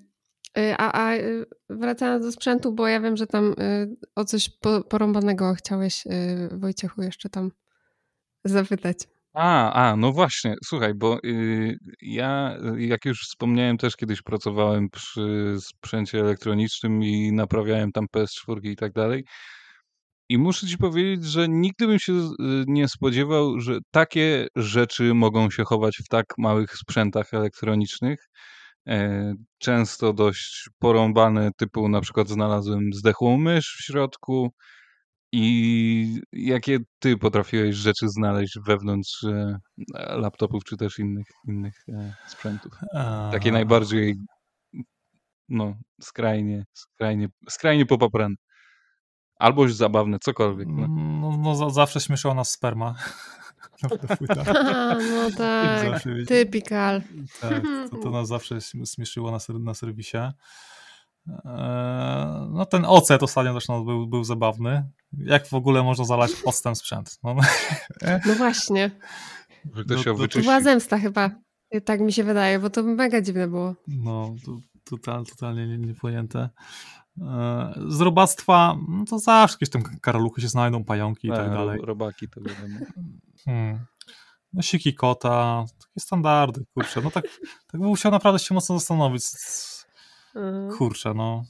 a, 0.56 0.92
a 0.92 1.14
y, 1.16 1.46
wracając 1.70 2.24
do 2.24 2.32
sprzętu, 2.32 2.72
bo 2.72 2.88
ja 2.88 3.00
wiem, 3.00 3.16
że 3.16 3.26
tam 3.26 3.52
y, 3.52 3.96
o 4.14 4.24
coś 4.24 4.50
porąbanego 4.88 5.54
chciałeś, 5.54 6.04
Wojciechu, 6.50 7.02
jeszcze 7.02 7.28
tam 7.28 7.50
zapytać. 8.44 8.98
A, 9.34 9.72
a, 9.72 9.96
no 9.96 10.12
właśnie, 10.12 10.54
słuchaj, 10.64 10.94
bo 10.94 11.18
y, 11.24 11.78
ja, 12.02 12.58
jak 12.76 13.04
już 13.04 13.22
wspomniałem, 13.22 13.78
też 13.78 13.96
kiedyś 13.96 14.22
pracowałem 14.22 14.90
przy 14.90 15.56
sprzęcie 15.60 16.20
elektronicznym 16.20 17.02
i 17.02 17.32
naprawiałem 17.32 17.92
tam 17.92 18.06
PS4 18.16 18.64
i 18.64 18.76
tak 18.76 18.92
dalej. 18.92 19.24
I 20.28 20.38
muszę 20.38 20.66
ci 20.66 20.78
powiedzieć, 20.78 21.24
że 21.24 21.48
nigdy 21.48 21.86
bym 21.86 21.98
się 21.98 22.12
nie 22.66 22.88
spodziewał, 22.88 23.60
że 23.60 23.78
takie 23.90 24.46
rzeczy 24.56 25.14
mogą 25.14 25.50
się 25.50 25.64
chować 25.64 25.96
w 26.04 26.08
tak 26.08 26.26
małych 26.38 26.76
sprzętach 26.76 27.34
elektronicznych. 27.34 28.28
E, 28.88 29.34
często 29.58 30.12
dość 30.12 30.68
porąbane, 30.78 31.50
typu 31.56 31.88
na 31.88 32.00
przykład 32.00 32.28
znalazłem 32.28 32.92
zdechłą 32.92 33.36
mysz 33.36 33.76
w 33.78 33.84
środku. 33.84 34.50
I 35.34 36.20
jakie 36.32 36.78
ty 36.98 37.16
potrafiłeś 37.16 37.76
rzeczy 37.76 38.08
znaleźć 38.08 38.58
wewnątrz 38.66 39.24
e, 39.24 39.58
laptopów, 39.94 40.64
czy 40.64 40.76
też 40.76 40.98
innych, 40.98 41.26
innych 41.48 41.74
e, 41.88 42.14
sprzętów? 42.26 42.72
Takie 43.32 43.52
najbardziej, 43.52 44.16
no, 45.48 45.74
skrajnie, 46.00 46.64
skrajnie, 46.72 47.28
skrajnie 47.48 47.86
popaprane. 47.86 48.34
Albo 49.38 49.62
już 49.62 49.74
zabawne, 49.74 50.18
cokolwiek. 50.18 50.68
No, 50.70 50.88
no, 50.88 51.36
no 51.36 51.70
zawsze 51.70 52.00
śmieszyła 52.00 52.34
nas 52.34 52.50
sperma. 52.50 52.94
no 55.10 55.30
tak, 55.38 56.02
typical. 56.28 57.02
Tak, 57.40 57.62
to, 57.90 57.96
to 57.96 58.10
nas 58.16 58.28
zawsze 58.28 58.58
śmieszyło 58.94 59.30
na, 59.30 59.38
ser 59.38 59.60
na 59.60 59.74
serwisie. 59.74 60.16
Eee, 60.16 60.32
no 62.50 62.66
ten 62.66 62.84
ocet 62.84 63.22
ostatnio 63.22 63.54
też 63.54 63.68
no, 63.68 63.84
był, 63.84 64.06
był 64.06 64.24
zabawny. 64.24 64.90
Jak 65.18 65.46
w 65.46 65.54
ogóle 65.54 65.82
można 65.82 66.04
zalać 66.04 66.30
octem 66.44 66.76
sprzęt? 66.76 67.18
No, 67.22 67.36
no 68.26 68.34
właśnie. 68.34 68.90
To, 69.88 70.04
to, 70.04 70.28
to 70.28 70.40
była 70.40 70.60
zemsta 70.60 70.98
chyba. 70.98 71.30
Tak 71.84 72.00
mi 72.00 72.12
się 72.12 72.24
wydaje, 72.24 72.58
bo 72.58 72.70
to 72.70 72.82
mega 72.82 73.20
dziwne 73.20 73.48
było. 73.48 73.74
No, 73.88 74.34
to, 74.46 74.56
total, 74.84 75.26
totalnie 75.26 75.78
niepojęte. 75.78 76.48
Z 77.88 78.00
robactwa, 78.00 78.76
no 78.88 79.04
to 79.04 79.18
zawsze 79.18 79.54
jakieś 79.54 79.70
tam 79.70 79.82
karaluchy 80.00 80.40
się 80.40 80.48
znajdą, 80.48 80.84
pająki 80.84 81.26
i 81.26 81.30
tak, 81.30 81.38
tak 81.38 81.50
dalej. 81.50 81.80
Robaki 81.82 82.28
to 82.28 82.40
wiadomo. 82.40 82.86
Hmm. 83.44 83.78
No 84.52 84.62
siki 84.62 84.94
kota, 84.94 85.64
takie 85.78 86.00
standardy, 86.00 86.64
kurczę. 86.74 87.00
No 87.04 87.10
tak, 87.10 87.24
tak 87.66 87.80
bym 87.80 87.90
musiał 87.90 88.12
naprawdę 88.12 88.38
się 88.38 88.54
mocno 88.54 88.78
zastanowić. 88.78 89.24
Mhm. 90.34 90.78
Kurczę, 90.78 91.14
no. 91.14 91.44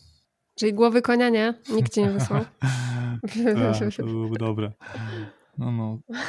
Czyli 0.58 0.74
głowy 0.74 1.02
konia 1.02 1.28
nie? 1.28 1.54
Nikt 1.70 1.94
cię 1.94 2.02
nie 2.02 2.10
wysłał? 2.10 2.44
tak, 3.80 3.94
to 3.96 4.04
byłoby 4.04 4.38
dobre. 4.38 4.72
No, 5.58 5.72
no. 5.72 5.98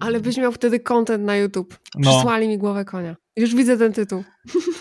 Ale 0.00 0.20
byś 0.20 0.36
miał 0.36 0.52
wtedy 0.52 0.80
content 0.80 1.24
na 1.24 1.36
YouTube. 1.36 1.78
No. 1.94 2.10
Przysłali 2.10 2.46
no. 2.46 2.52
mi 2.52 2.58
głowę 2.58 2.84
konia. 2.84 3.16
Już 3.38 3.54
widzę 3.54 3.78
ten 3.78 3.92
tytuł. 3.92 4.24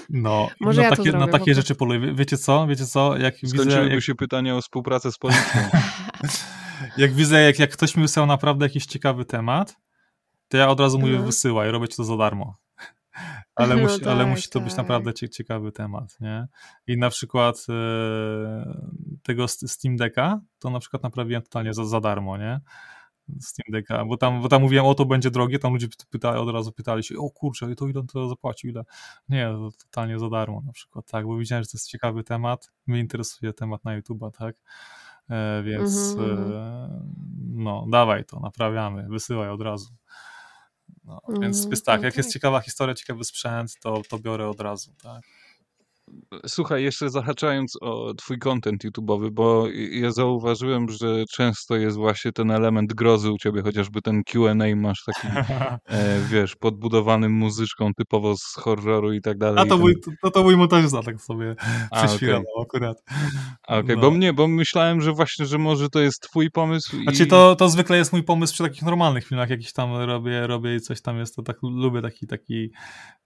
No, 0.10 0.50
Może 0.62 0.82
no 0.82 0.84
ja 0.84 0.90
to 0.90 0.96
takie, 0.96 1.12
zrobię, 1.12 1.26
na 1.26 1.32
takie 1.32 1.56
rzeczy 1.56 1.76
poluję. 1.76 2.14
Wiecie 2.14 2.38
co? 2.38 2.68
Wiecie 2.68 2.86
co? 2.86 3.18
Jak 3.18 3.36
widzę, 3.44 3.58
Skończyłyby 3.58 3.96
jak, 3.96 4.04
się 4.04 4.16
pytania 4.16 4.56
o 4.56 4.62
współpracę 4.62 5.12
z 5.12 5.18
policją. 5.18 5.62
jak 6.98 7.14
widzę, 7.14 7.42
jak, 7.42 7.60
jak 7.60 7.72
ktoś 7.72 7.96
mi 7.96 8.02
wysyła 8.02 8.26
naprawdę 8.26 8.66
jakiś 8.66 8.86
ciekawy 8.86 9.26
temat, 9.26 9.78
to 10.48 10.58
ja 10.58 10.70
od 10.70 10.80
razu 10.80 11.00
mówię 11.00 11.12
Mhm. 11.12 11.26
wysyłaj, 11.26 11.72
robię 11.72 11.88
ci 11.88 11.98
to 11.98 12.04
za 12.04 12.18
darmo. 12.18 12.56
Ale, 13.56 13.76
No 13.76 13.82
musi, 13.82 14.06
ale 14.06 14.24
tak, 14.24 14.28
musi 14.28 14.50
to 14.50 14.60
być 14.60 14.70
tak. 14.70 14.78
naprawdę 14.78 15.14
cie, 15.14 15.30
ciekawy 15.30 15.72
temat, 15.72 16.18
nie? 16.20 16.48
I 16.88 16.98
na 16.98 17.10
przykład 17.10 17.66
e, 17.70 17.74
tego 19.24 19.48
Steam 19.48 19.96
Decka, 19.96 20.40
to 20.60 20.70
na 20.70 20.80
przykład 20.80 21.04
naprawiłem 21.04 21.42
totalnie 21.42 21.74
za, 21.74 21.86
za 21.86 22.00
darmo, 22.02 22.38
nie? 22.38 22.60
Steam 23.40 23.66
Decka, 23.72 24.06
bo 24.06 24.18
tam, 24.18 24.42
bo 24.42 24.50
tam 24.50 24.62
mówiłem, 24.62 24.86
o 24.86 24.96
to 24.96 25.06
będzie 25.06 25.32
drogie, 25.32 25.60
tam 25.60 25.74
ludzie 25.74 25.88
pyta, 26.10 26.40
od 26.40 26.50
razu 26.50 26.72
pytali 26.72 27.04
się, 27.04 27.16
o 27.18 27.30
kurczę, 27.30 27.76
to 27.76 27.88
ile 27.88 28.00
on 28.00 28.08
to 28.08 28.30
zapłacił, 28.30 28.70
ile? 28.70 28.84
Nie, 29.30 29.46
to 29.48 29.70
totalnie 29.86 30.20
za 30.20 30.30
darmo 30.30 30.62
na 30.66 30.72
przykład, 30.72 31.06
tak, 31.06 31.26
bo 31.28 31.38
widziałem, 31.38 31.64
że 31.64 31.70
to 31.70 31.78
jest 31.78 31.88
ciekawy 31.88 32.24
temat, 32.24 32.72
mnie 32.88 33.00
interesuje 33.00 33.54
temat 33.54 33.86
na 33.86 34.02
YouTube'a, 34.02 34.32
tak? 34.32 34.56
E, 35.30 35.64
więc 35.64 36.16
Mhm, 36.18 36.54
e, 36.54 37.04
no, 37.48 37.86
dawaj 37.90 38.26
to, 38.26 38.40
naprawiamy, 38.40 39.08
wysyłaj 39.10 39.50
od 39.50 39.62
razu. 39.62 39.90
No, 41.04 41.22
więc, 41.30 41.58
Mhm, 41.58 41.70
więc 41.70 41.84
tak, 41.84 42.02
no 42.02 42.06
jak 42.06 42.18
jest 42.18 42.34
ciekawa 42.34 42.60
historia, 42.60 42.96
ciekawy 42.96 43.24
sprzęt, 43.24 43.80
to, 43.80 44.02
to 44.10 44.20
biorę 44.20 44.50
od 44.50 44.60
razu, 44.60 44.94
tak. 45.04 45.24
Słuchaj, 46.48 46.84
jeszcze 46.84 47.10
zahaczając 47.10 47.78
o 47.82 48.14
twój 48.14 48.40
content 48.40 48.84
YouTube'owy, 48.86 49.30
bo 49.30 49.68
ja 49.92 50.12
zauważyłem, 50.12 50.90
że 50.90 51.24
często 51.34 51.76
jest 51.76 51.98
właśnie 51.98 52.32
ten 52.32 52.52
element 52.52 52.94
grozy 52.94 53.32
u 53.32 53.38
ciebie, 53.38 53.62
chociażby 53.62 54.02
ten 54.02 54.24
Q&A 54.24 54.76
masz 54.76 55.04
taki, 55.06 55.28
e, 55.86 56.20
wiesz, 56.30 56.56
podbudowany 56.56 57.30
muzyczką 57.30 57.94
typowo 57.94 58.38
z 58.38 58.54
horroru 58.54 59.14
i 59.14 59.22
tak 59.22 59.38
dalej. 59.38 59.64
A 59.64 59.66
to 59.66 59.76
i 59.76 59.80
mój, 59.80 60.02
ten- 60.02 60.16
to, 60.22 60.32
to 60.32 60.44
mój 60.44 60.58
montażysta 60.58 61.04
tak 61.04 61.22
sobie 61.22 61.56
A, 61.92 62.08
prześwirował 62.08 62.62
akurat. 62.64 63.04
Okej, 63.68 63.96
no. 63.96 64.02
bo 64.02 64.12
mnie, 64.12 64.34
bo 64.34 64.48
myślałem, 64.48 65.02
że 65.02 65.12
właśnie, 65.14 65.46
że 65.46 65.58
może 65.58 65.90
to 65.90 66.00
jest 66.00 66.22
twój 66.22 66.52
pomysł 66.52 66.98
i... 66.98 67.04
Znaczy 67.04 67.26
to, 67.26 67.56
to 67.56 67.70
zwykle 67.70 67.98
jest 67.98 68.14
mój 68.14 68.24
pomysł 68.24 68.54
przy 68.54 68.64
takich 68.64 68.84
normalnych 68.84 69.26
filmach, 69.28 69.50
jakiś 69.50 69.74
tam 69.74 69.96
robię, 69.96 70.48
robię 70.48 70.76
i 70.76 70.82
coś 70.82 71.02
tam 71.02 71.18
jest, 71.18 71.36
to 71.36 71.44
tak 71.44 71.58
lubię 71.64 72.02
taki, 72.02 72.28
taki, 72.28 72.72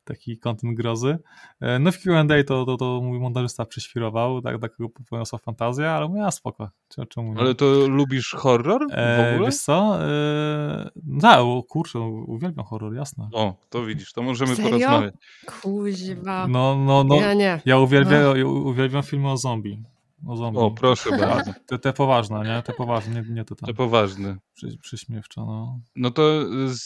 taki 0.04 0.38
content 0.38 0.78
grozy. 0.78 1.18
E, 1.62 1.80
No 1.80 1.92
w 1.92 1.98
Q&A 2.00 2.44
to, 2.48 2.66
to, 2.66 2.78
to 2.78 3.02
mój 3.04 3.20
montażysta 3.20 3.66
prześwirował, 3.66 4.42
tak, 4.42 4.62
takiego 4.62 4.90
poniosła 5.10 5.40
fantazja, 5.40 5.92
ale 5.92 6.08
mówię, 6.08 6.26
a 6.26 6.32
spoko, 6.32 6.70
Cze- 6.90 7.06
czemu 7.06 7.34
nie? 7.34 7.40
Ale 7.40 7.56
to 7.56 7.66
lubisz 7.88 8.32
horror 8.38 8.88
w 8.90 8.94
E, 8.94 9.34
ogóle? 9.34 9.46
wiesz 9.50 9.58
co? 9.58 10.06
E, 10.08 10.90
no, 11.06 11.22
tak, 11.22 11.40
o, 11.40 11.64
kurczę, 11.70 12.00
uwielbiam 12.28 12.66
horror, 12.66 12.96
jasne. 12.96 13.30
O, 13.34 13.56
to 13.70 13.86
widzisz, 13.86 14.14
to 14.14 14.22
możemy 14.22 14.56
Serio? 14.56 14.72
porozmawiać. 14.72 15.14
Kuźwa. 15.62 16.48
No, 16.48 16.76
no, 16.76 17.04
no, 17.04 17.16
Ja 17.16 17.34
nie. 17.34 17.62
ja 17.66 17.78
uwielbiam, 17.80 18.38
ja 18.38 18.46
uwielbiam 18.46 19.04
filmy 19.04 19.32
o 19.32 19.38
zombie. 19.38 19.84
O 20.28 20.36
zombie. 20.38 20.60
O, 20.60 20.72
proszę 20.72 21.10
bardzo. 21.18 21.52
Te, 21.66 21.80
te 21.80 21.94
poważne, 21.94 22.44
nie? 22.44 22.62
Te 22.64 22.74
poważne, 22.74 23.22
nie, 23.22 23.30
nie 23.34 23.46
te 23.46 23.56
tam 23.56 23.68
To 23.68 23.74
poważne. 23.74 24.38
przy, 24.54 24.78
przyśmiewcze, 24.82 25.42
no. 25.42 25.80
No 25.96 26.12
to 26.12 26.24
z, 26.68 26.78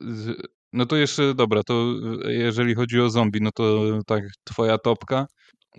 z, 0.00 0.42
no 0.72 0.86
to 0.86 0.96
jeszcze, 0.96 1.34
dobra, 1.34 1.62
to 1.62 1.84
jeżeli 2.24 2.74
chodzi 2.74 3.00
o 3.00 3.10
zombie, 3.10 3.40
no 3.40 3.50
to 3.54 3.82
tak, 4.06 4.24
twoja 4.44 4.78
topka, 4.78 5.26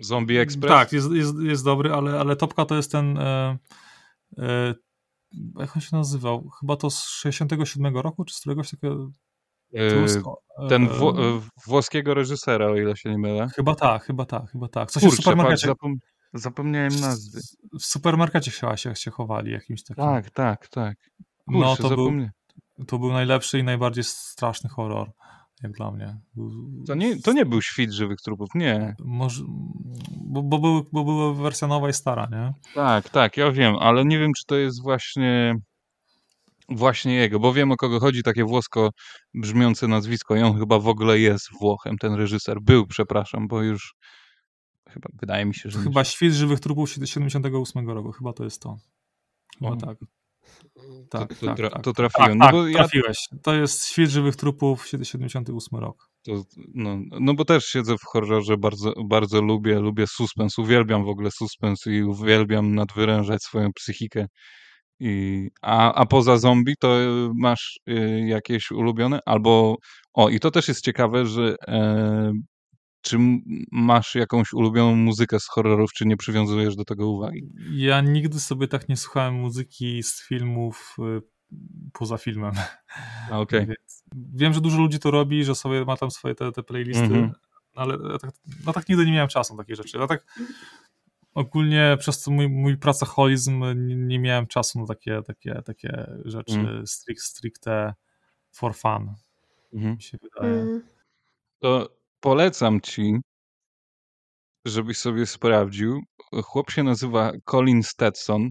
Zombie 0.00 0.38
Express? 0.38 0.72
Tak, 0.72 0.92
jest, 0.92 1.10
jest, 1.12 1.34
jest 1.42 1.64
dobry, 1.64 1.92
ale, 1.92 2.20
ale 2.20 2.36
topka 2.36 2.64
to 2.64 2.76
jest 2.76 2.92
ten 2.92 3.18
e, 3.18 3.58
e, 4.38 4.74
jak 5.58 5.76
on 5.76 5.82
się 5.82 5.96
nazywał? 5.96 6.48
Chyba 6.60 6.76
to 6.76 6.90
z 6.90 7.08
67 7.08 7.96
roku, 7.96 8.24
czy 8.24 8.34
z 8.34 8.40
któregoś 8.40 8.70
takiego 8.70 9.10
E, 9.74 10.04
e, 10.64 10.68
Ten 10.68 10.88
wło, 10.88 11.36
e, 11.36 11.40
włoskiego 11.66 12.14
reżysera, 12.14 12.66
o 12.66 12.76
ile 12.76 12.96
się 12.96 13.10
nie 13.10 13.18
mylę. 13.18 13.48
Chyba 13.56 13.74
tak, 13.74 14.04
chyba 14.04 14.24
tak, 14.24 14.50
chyba 14.50 14.68
tak. 14.68 14.90
Coś 14.90 15.02
w 15.02 15.06
Kurczę, 15.06 15.16
patrz, 15.16 15.24
supermarkecie, 15.24 15.66
zapom 15.66 15.94
zapomniałem 16.34 17.00
nazwy. 17.00 17.40
w 17.80 17.86
supermarkecie 17.86 18.50
chyba 18.50 18.76
się, 18.76 18.96
się 18.96 19.10
chowali 19.10 19.52
jakimś 19.52 19.82
takim. 19.82 20.04
Tak, 20.04 20.30
tak, 20.30 20.68
tak. 20.68 20.96
Kurczę, 21.46 21.82
no 21.82 21.88
to 21.88 21.96
był. 21.96 22.12
To 22.86 22.98
był 22.98 23.12
najlepszy 23.12 23.58
i 23.58 23.64
najbardziej 23.64 24.04
straszny 24.04 24.70
horror, 24.70 25.12
jak 25.62 25.72
dla 25.72 25.90
mnie. 25.90 26.20
To 26.86 26.94
nie, 26.94 27.22
to 27.22 27.32
nie 27.32 27.46
był 27.46 27.62
świt 27.62 27.92
żywych 27.92 28.18
trupów, 28.20 28.48
nie. 28.54 28.94
Może, 29.04 29.44
bo, 30.10 30.42
bo, 30.42 30.58
był, 30.58 30.86
bo 30.92 31.04
była 31.04 31.34
wersja 31.34 31.68
nowa 31.68 31.88
i 31.88 31.92
stara, 31.92 32.28
nie? 32.32 32.54
Tak, 32.74 33.08
tak, 33.08 33.36
ja 33.36 33.52
wiem, 33.52 33.76
ale 33.76 34.04
nie 34.04 34.18
wiem, 34.18 34.32
czy 34.38 34.44
to 34.46 34.56
jest 34.56 34.82
właśnie 34.82 35.54
właśnie 36.68 37.14
jego, 37.14 37.40
bo 37.40 37.52
wiem 37.52 37.72
o 37.72 37.76
kogo 37.76 38.00
chodzi, 38.00 38.22
takie 38.22 38.44
włosko 38.44 38.90
brzmiące 39.34 39.88
nazwisko 39.88 40.36
i 40.36 40.42
on 40.42 40.58
chyba 40.58 40.78
w 40.78 40.88
ogóle 40.88 41.18
jest 41.18 41.48
Włochem, 41.60 41.98
ten 41.98 42.14
reżyser. 42.14 42.60
Był, 42.60 42.86
przepraszam, 42.86 43.48
bo 43.48 43.62
już 43.62 43.94
chyba 44.88 45.08
wydaje 45.20 45.44
mi 45.44 45.54
się, 45.54 45.70
że... 45.70 45.78
Chyba 45.78 46.04
Świt 46.04 46.32
żywych 46.32 46.60
trupów 46.60 46.90
78 46.90 47.90
roku, 47.90 48.12
chyba 48.12 48.32
to 48.32 48.44
jest 48.44 48.62
to. 48.62 48.76
Chyba 49.58 49.70
O. 49.70 49.76
tak. 49.76 49.98
To, 51.10 51.18
Tak, 51.18 51.34
to, 51.34 51.46
tak, 51.46 51.56
tra 51.56 51.70
tak. 51.70 51.82
to 51.82 51.92
Tak, 51.92 51.96
trafiłem. 51.96 52.38
tak, 52.38 52.52
no 52.52 52.68
ja 52.68 52.78
trafiłeś. 52.78 53.18
To 53.42 53.54
jest 53.54 53.86
Świt 53.86 54.10
żywych 54.10 54.36
trupów 54.36 54.88
78 55.02 55.78
rok. 55.78 56.08
to, 56.26 56.32
no, 56.74 56.98
no 57.20 57.34
bo 57.34 57.44
też 57.44 57.64
siedzę 57.66 57.94
w 57.98 58.02
horrorze, 58.12 58.56
bardzo, 58.56 58.92
bardzo 59.08 59.42
lubię, 59.42 59.78
lubię 59.80 60.04
suspens, 60.06 60.58
uwielbiam 60.58 61.04
w 61.04 61.08
ogóle 61.08 61.30
suspens 61.30 61.86
i 61.86 62.02
uwielbiam 62.02 62.74
nadwyrężać 62.74 63.42
swoją 63.42 63.68
psychikę. 63.72 64.26
I, 65.00 65.48
a, 65.62 65.94
a 65.94 66.06
poza 66.06 66.36
zombie 66.38 66.74
to 66.80 67.00
y, 67.00 67.30
masz 67.38 67.80
y, 67.88 68.24
jakieś 68.26 68.70
ulubione? 68.70 69.18
Albo, 69.26 69.76
o 70.14 70.28
i 70.28 70.40
to 70.40 70.50
też 70.50 70.68
jest 70.68 70.84
ciekawe, 70.84 71.26
że 71.26 71.54
e, 71.68 72.32
czy 73.00 73.16
masz 73.72 74.14
jakąś 74.14 74.52
ulubioną 74.52 74.96
muzykę 74.96 75.40
z 75.40 75.46
horrorów, 75.46 75.92
czy 75.92 76.06
nie 76.06 76.16
przywiązujesz 76.16 76.76
do 76.76 76.84
tego 76.84 77.08
uwagi? 77.10 77.52
Ja 77.72 78.00
nigdy 78.00 78.40
sobie 78.40 78.68
tak 78.68 78.88
nie 78.88 78.96
słuchałem 78.96 79.34
muzyki 79.34 80.02
z 80.02 80.22
filmów 80.28 80.96
y, 80.98 81.22
poza 81.92 82.18
filmem. 82.18 82.52
Więc 83.68 84.04
wiem, 84.34 84.52
że 84.52 84.60
dużo 84.60 84.78
ludzi 84.78 84.98
to 84.98 85.10
robi, 85.10 85.44
że 85.44 85.54
sobie 85.54 85.84
ma 85.84 85.96
tam 85.96 86.10
swoje 86.10 86.34
te, 86.34 86.52
te 86.52 86.62
playlisty, 86.62 87.02
Mhm. 87.04 87.32
ale 87.74 87.98
ja 88.12 88.18
tak, 88.18 88.30
no 88.66 88.72
tak 88.72 88.88
nigdy 88.88 89.06
nie 89.06 89.12
miałem 89.12 89.28
czasu 89.28 89.56
na 89.56 89.62
takie 89.62 89.76
rzeczy. 89.76 89.98
Ja 89.98 90.06
tak 90.06 90.26
ogólnie 91.34 91.96
przez 92.00 92.22
to 92.22 92.30
mój, 92.30 92.48
mój 92.48 92.76
pracoholizm 92.78 93.64
nie, 93.86 93.96
nie 93.96 94.18
miałem 94.18 94.46
czasu 94.46 94.80
na 94.80 94.86
takie, 94.86 95.22
takie, 95.26 95.62
takie 95.64 96.06
rzeczy 96.24 96.82
strict, 96.86 97.22
stricte 97.22 97.94
for 98.52 98.74
fun, 98.76 99.14
Mhm. 99.72 99.94
mi 99.94 100.02
się 100.02 100.18
wydaje. 100.22 100.60
Mm. 100.62 100.82
To 101.58 101.88
polecam 102.20 102.80
ci, 102.80 103.14
żebyś 104.66 104.98
sobie 104.98 105.26
sprawdził. 105.26 106.00
Chłop 106.44 106.70
się 106.70 106.82
nazywa 106.82 107.32
Colin 107.44 107.82
Stetson 107.82 108.50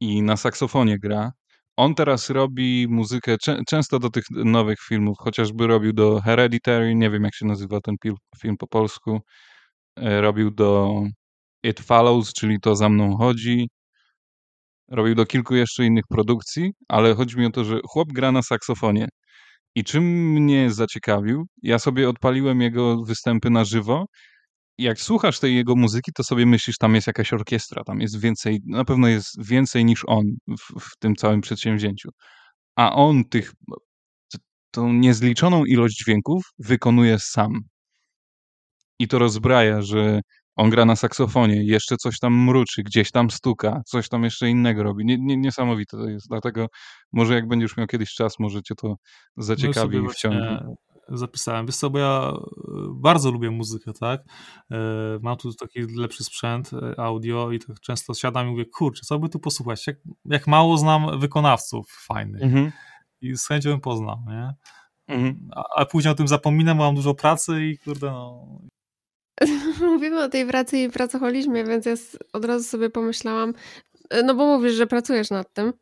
i 0.00 0.22
na 0.22 0.36
saksofonie 0.36 0.98
gra. 0.98 1.32
On 1.76 1.94
teraz 1.94 2.30
robi 2.30 2.86
muzykę 2.88 3.36
czę- 3.38 3.62
często 3.68 3.98
do 3.98 4.10
tych 4.10 4.24
nowych 4.30 4.78
filmów, 4.88 5.16
chociażby 5.20 5.66
robił 5.66 5.92
do 5.92 6.20
Hereditary, 6.20 6.94
nie 6.94 7.10
wiem 7.10 7.24
jak 7.24 7.34
się 7.34 7.46
nazywa 7.46 7.80
ten 7.80 7.96
film 8.42 8.56
po 8.58 8.66
polsku. 8.66 9.20
E, 9.96 10.20
Robił 10.20 10.50
do 10.50 11.02
It 11.64 11.80
Follows, 11.80 12.32
czyli 12.32 12.60
To 12.60 12.76
za 12.76 12.88
mną 12.88 13.16
chodzi. 13.16 13.68
Robił 14.90 15.14
do 15.14 15.26
kilku 15.26 15.54
jeszcze 15.56 15.84
innych 15.86 16.04
produkcji, 16.10 16.70
ale 16.88 17.14
chodzi 17.14 17.38
mi 17.38 17.46
o 17.46 17.50
to, 17.50 17.64
że 17.64 17.80
chłop 17.88 18.08
gra 18.12 18.32
na 18.32 18.42
saksofonie. 18.42 19.08
I 19.76 19.84
czym 19.84 20.04
mnie 20.32 20.70
zaciekawił, 20.70 21.46
ja 21.62 21.78
sobie 21.78 22.08
odpaliłem 22.08 22.60
jego 22.60 23.04
występy 23.04 23.50
na 23.50 23.64
żywo. 23.64 24.06
Jak 24.78 25.00
słuchasz 25.00 25.40
tej 25.40 25.56
jego 25.56 25.76
muzyki, 25.76 26.12
to 26.12 26.24
sobie 26.24 26.46
myślisz, 26.46 26.78
tam 26.78 26.94
jest 26.94 27.06
jakaś 27.06 27.32
orkiestra, 27.32 27.84
tam 27.84 28.00
jest 28.00 28.20
więcej, 28.20 28.60
na 28.66 28.84
pewno 28.84 29.08
jest 29.08 29.46
więcej 29.48 29.84
niż 29.84 30.02
on 30.06 30.24
w, 30.48 30.80
w 30.80 30.98
tym 30.98 31.16
całym 31.16 31.40
przedsięwzięciu. 31.40 32.10
A 32.76 32.92
on 32.94 33.24
tych, 33.24 33.52
tą 34.70 34.92
niezliczoną 34.92 35.64
ilość 35.64 35.96
dźwięków 35.96 36.42
wykonuje 36.58 37.18
sam. 37.18 37.52
I 38.98 39.08
to 39.08 39.18
rozbraja, 39.18 39.82
że 39.82 40.20
on 40.56 40.70
gra 40.70 40.84
na 40.84 40.96
saksofonie, 40.96 41.64
jeszcze 41.64 41.96
coś 41.96 42.18
tam 42.18 42.44
mruczy, 42.44 42.82
gdzieś 42.82 43.10
tam 43.10 43.30
stuka, 43.30 43.82
coś 43.86 44.08
tam 44.08 44.24
jeszcze 44.24 44.48
innego 44.48 44.82
robi. 44.82 45.04
Nie, 45.04 45.18
nie, 45.18 45.36
niesamowite 45.36 45.96
to 45.96 46.08
jest. 46.08 46.28
Dlatego 46.28 46.66
może 47.12 47.34
jak 47.34 47.48
będziesz 47.48 47.76
miał 47.76 47.86
kiedyś 47.86 48.14
czas, 48.14 48.38
może 48.38 48.62
cię 48.62 48.74
to 48.74 48.88
No 48.88 48.96
i 49.36 49.42
zaciekawi 49.42 49.96
sobie 49.96 50.08
i 50.08 50.08
wciągnie. 50.08 50.60
Zapisałem. 51.08 51.66
Wiesz 51.66 51.76
co, 51.76 51.90
bo 51.90 51.98
ja 51.98 52.32
e, 52.32 52.34
bardzo 52.94 53.30
lubię 53.30 53.50
muzykę, 53.50 53.92
tak? 54.00 54.20
E, 54.70 54.76
Mam 55.22 55.36
tu 55.36 55.54
taki 55.54 55.80
lepszy 55.96 56.24
sprzęt, 56.24 56.70
e, 56.72 57.00
audio 57.00 57.52
i 57.52 57.58
tak 57.58 57.80
często 57.80 58.14
siadam 58.14 58.46
i 58.46 58.50
mówię, 58.50 58.64
kurczę, 58.64 59.00
co 59.04 59.18
by 59.18 59.28
tu 59.28 59.38
posłuchać? 59.38 59.86
Jak, 59.86 59.96
jak 60.24 60.46
mało 60.46 60.78
znam 60.78 61.20
wykonawców 61.20 61.86
fajnych 62.06 62.42
Mhm. 62.42 62.72
i 63.20 63.36
z 63.36 63.46
chęcią 63.46 63.70
bym 63.70 63.80
poznał, 63.80 64.16
nie? 64.26 64.50
Mhm. 65.08 65.48
A, 65.56 65.62
a 65.76 65.84
później 65.84 66.12
o 66.12 66.14
tym 66.14 66.28
zapominam, 66.28 66.78
bo 66.78 66.84
mam 66.84 66.94
dużo 66.94 67.14
pracy 67.14 67.66
i 67.66 67.78
kurde, 67.78 68.10
no... 68.10 68.58
Mówimy 69.92 70.24
o 70.24 70.28
tej 70.28 70.46
pracy 70.46 70.78
i 70.78 70.90
pracoholizmie, 70.90 71.64
więc 71.64 71.86
ja 71.86 71.94
od 72.32 72.44
razu 72.44 72.64
sobie 72.64 72.90
pomyślałam, 72.90 73.54
no 74.24 74.34
bo 74.34 74.46
mówisz, 74.46 74.74
że 74.74 74.86
pracujesz 74.86 75.30
nad 75.30 75.52
tym 75.52 75.72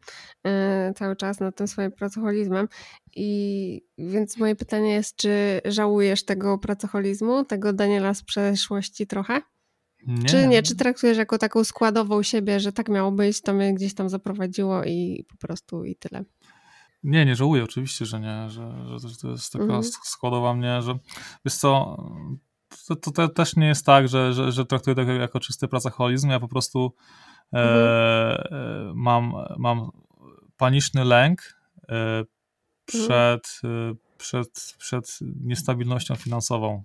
yy, 0.44 0.50
cały 0.94 1.16
czas, 1.16 1.40
nad 1.40 1.56
tym 1.56 1.68
swoim 1.68 1.92
pracoholizmem 1.92 2.68
i 3.16 3.80
więc 3.98 4.36
moje 4.36 4.56
pytanie 4.56 4.92
jest, 4.92 5.16
czy 5.16 5.60
żałujesz 5.64 6.24
tego 6.24 6.58
pracoholizmu, 6.58 7.44
tego 7.44 7.72
Daniela 7.72 8.14
z 8.14 8.22
przeszłości 8.22 9.06
trochę? 9.06 9.42
Nie. 10.06 10.24
Czy 10.24 10.48
nie? 10.48 10.62
Czy 10.62 10.76
traktujesz 10.76 11.18
jako 11.18 11.38
taką 11.38 11.64
składową 11.64 12.22
siebie, 12.22 12.60
że 12.60 12.72
tak 12.72 12.88
miało 12.88 13.12
być, 13.12 13.40
to 13.40 13.54
mnie 13.54 13.74
gdzieś 13.74 13.94
tam 13.94 14.08
zaprowadziło 14.08 14.84
i 14.84 15.26
po 15.28 15.46
prostu 15.46 15.84
i 15.84 15.96
tyle? 15.96 16.24
Nie, 17.02 17.24
nie 17.26 17.36
żałuję, 17.36 17.64
oczywiście, 17.64 18.06
że 18.06 18.20
nie, 18.20 18.50
że, 18.50 18.98
że 18.98 19.16
to 19.22 19.30
jest 19.30 19.52
taka 19.52 19.64
mhm. 19.64 19.82
składowa 19.82 20.54
mnie, 20.54 20.82
że 20.82 20.98
wiesz 21.44 21.54
co, 21.54 21.96
to, 22.88 22.96
to, 22.96 23.10
to, 23.10 23.28
też 23.28 23.56
nie 23.56 23.66
jest 23.66 23.86
tak, 23.86 24.08
że, 24.08 24.32
że, 24.32 24.52
że 24.52 24.66
traktuję 24.66 24.96
tego 24.96 25.12
jako 25.12 25.40
czysty 25.40 25.68
pracoholizm, 25.68 26.30
ja 26.30 26.40
po 26.40 26.48
prostu 26.48 26.94
e, 27.52 27.58
mhm. 27.58 28.88
e, 28.90 28.92
mam, 28.94 29.32
mam 29.58 29.90
paniczny 30.56 31.04
lęk 31.04 31.58
e, 31.88 32.24
przed, 32.84 33.60
mhm. 33.64 33.96
przed, 34.18 34.74
przed 34.78 35.18
niestabilnością 35.40 36.14
finansową. 36.14 36.84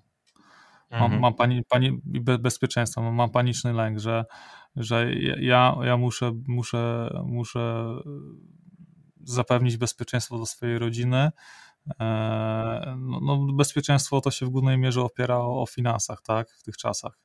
Mam, 0.91 1.03
mhm. 1.03 1.21
mam 1.21 1.33
pani, 1.33 1.63
pani 1.63 2.01
bezpieczeństwo, 2.39 3.11
mam, 3.11 3.29
paniczny 3.29 3.73
lęk, 3.73 3.99
że, 3.99 4.25
że 4.75 5.13
ja, 5.39 5.75
ja 5.83 5.97
muszę, 5.97 6.31
muszę, 6.47 7.09
muszę 7.25 7.85
zapewnić 9.23 9.77
bezpieczeństwo 9.77 10.37
do 10.37 10.45
swojej 10.45 10.79
rodziny. 10.79 11.29
E, 11.99 12.95
no, 12.97 13.19
no, 13.21 13.53
bezpieczeństwo 13.53 14.21
to 14.21 14.31
się 14.31 14.45
w 14.45 14.49
głównej 14.49 14.77
mierze 14.77 15.01
opiera 15.01 15.37
o, 15.37 15.61
o 15.61 15.65
finansach, 15.65 16.21
tak, 16.21 16.51
w 16.51 16.63
tych 16.63 16.77
czasach. 16.77 17.19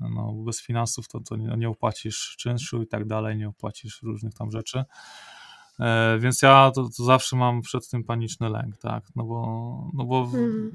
No, 0.00 0.32
bez 0.32 0.62
finansów 0.62 1.08
to, 1.08 1.20
to 1.20 1.36
nie, 1.36 1.56
nie 1.56 1.68
opłacisz 1.68 2.36
czynszu 2.38 2.82
i 2.82 2.86
tak 2.86 3.06
dalej, 3.06 3.36
nie 3.36 3.48
opłacisz 3.48 4.02
różnych 4.02 4.34
tam 4.34 4.50
rzeczy. 4.50 4.84
E, 5.80 6.18
więc 6.18 6.42
ja 6.42 6.70
to, 6.74 6.88
to, 6.96 7.04
zawsze 7.04 7.36
mam 7.36 7.62
przed 7.62 7.88
tym 7.88 8.04
paniczny 8.04 8.48
lęk, 8.48 8.78
tak, 8.78 9.04
no 9.16 9.24
bo, 9.24 9.90
no 9.94 10.04
bo 10.04 10.20
mhm. 10.20 10.70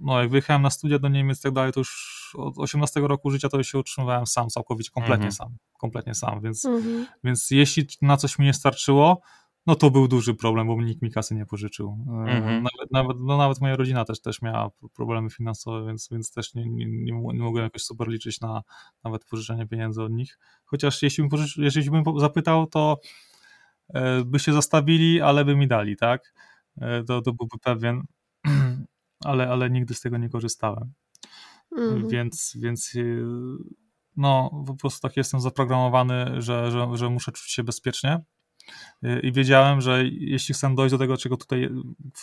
no 0.00 0.20
jak 0.20 0.30
wyjechałem 0.30 0.62
na 0.62 0.70
studia 0.70 0.98
do 0.98 1.08
Niemiec 1.08 1.38
i 1.38 1.42
tak 1.42 1.52
dalej, 1.52 1.72
to 1.72 1.80
już 1.80 2.32
od 2.38 2.58
18 2.58 3.00
roku 3.00 3.30
życia 3.30 3.48
to 3.48 3.62
się 3.62 3.78
utrzymywałem 3.78 4.26
sam, 4.26 4.48
całkowicie, 4.48 4.90
kompletnie 4.90 5.26
mhm. 5.26 5.32
sam, 5.32 5.56
kompletnie 5.78 6.14
sam, 6.14 6.40
więc, 6.40 6.64
mhm. 6.64 7.06
więc 7.24 7.50
jeśli 7.50 7.86
na 8.02 8.16
coś 8.16 8.38
mi 8.38 8.46
nie 8.46 8.54
starczyło, 8.54 9.20
no 9.70 9.76
to 9.76 9.90
był 9.90 10.08
duży 10.08 10.34
problem, 10.34 10.66
bo 10.66 10.82
nikt 10.82 11.02
mi 11.02 11.10
kasy 11.10 11.34
nie 11.34 11.46
pożyczył. 11.46 11.98
E, 12.08 12.10
mhm. 12.10 12.62
Nawet, 12.62 12.90
nawet, 12.90 13.16
no 13.20 13.36
nawet 13.36 13.60
moja 13.60 13.76
rodzina 13.76 14.04
też, 14.04 14.20
też 14.20 14.42
miała 14.42 14.70
problemy 14.94 15.30
finansowe, 15.30 15.86
więc, 15.86 16.08
więc 16.12 16.32
też 16.32 16.54
nie, 16.54 16.70
nie, 16.70 16.86
nie, 16.86 17.12
mogłem 17.14 17.64
jakoś 17.64 17.82
super 17.82 18.08
liczyć 18.08 18.40
na 18.40 18.62
nawet 19.04 19.24
pożyczenie 19.24 19.66
pieniędzy 19.66 20.02
od 20.02 20.12
nich. 20.12 20.38
Chociaż 20.64 21.02
jeśli 21.02 21.22
bym, 21.22 21.30
pożyczy, 21.30 21.62
jeśli 21.62 21.90
bym 21.90 22.04
zapytał, 22.16 22.66
to 22.66 23.00
e, 23.94 24.24
by 24.24 24.38
się 24.38 24.52
zostawili, 24.52 25.20
ale 25.20 25.44
by 25.44 25.56
mi 25.56 25.68
dali, 25.68 25.96
tak? 25.96 26.34
E, 26.80 27.04
to, 27.04 27.22
to 27.22 27.32
byłby 27.32 27.58
pewien, 27.62 28.02
ale, 29.24 29.48
ale 29.48 29.70
nigdy 29.70 29.94
z 29.94 30.00
tego 30.00 30.18
nie 30.18 30.28
korzystałem. 30.28 30.92
Mhm. 31.76 32.08
Więc, 32.08 32.56
więc 32.60 32.94
no 34.16 34.62
po 34.66 34.74
prostu 34.74 35.08
tak 35.08 35.16
jestem 35.16 35.40
zaprogramowany, 35.40 36.42
że, 36.42 36.70
że, 36.70 36.86
że 36.94 37.10
muszę 37.10 37.32
czuć 37.32 37.50
się 37.50 37.64
bezpiecznie 37.64 38.20
i 39.22 39.32
wiedziałem, 39.32 39.80
że 39.80 40.04
jeśli 40.04 40.54
chcę 40.54 40.74
dojść 40.74 40.92
do 40.92 40.98
tego, 40.98 41.16
czego 41.16 41.36
tutaj, 41.36 41.68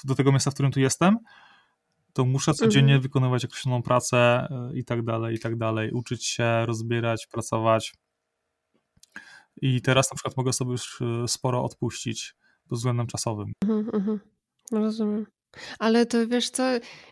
do 0.03 0.15
tego 0.15 0.31
miejsca, 0.31 0.51
w 0.51 0.53
którym 0.53 0.71
tu 0.71 0.79
jestem, 0.79 1.17
to 2.13 2.25
muszę 2.25 2.53
codziennie 2.53 2.93
mhm. 2.93 3.01
wykonywać 3.01 3.45
określoną 3.45 3.81
pracę 3.81 4.17
e, 4.17 4.77
i 4.77 4.83
tak 4.83 5.03
dalej, 5.03 5.35
i 5.35 5.39
tak 5.39 5.57
dalej, 5.57 5.91
uczyć 5.91 6.25
się, 6.25 6.65
rozbierać, 6.65 7.27
pracować. 7.27 7.93
I 9.61 9.81
teraz 9.81 10.11
na 10.11 10.15
przykład 10.15 10.37
mogę 10.37 10.53
sobie 10.53 10.71
już 10.71 11.01
e, 11.01 11.27
sporo 11.27 11.63
odpuścić 11.63 12.35
pod 12.69 12.77
względem 12.77 13.07
czasowym. 13.07 13.53
Mhm, 13.63 13.89
mhm. 13.93 14.19
Rozumiem. 14.71 15.25
Ale 15.79 16.05
to 16.05 16.27
wiesz 16.27 16.49
co, 16.49 16.63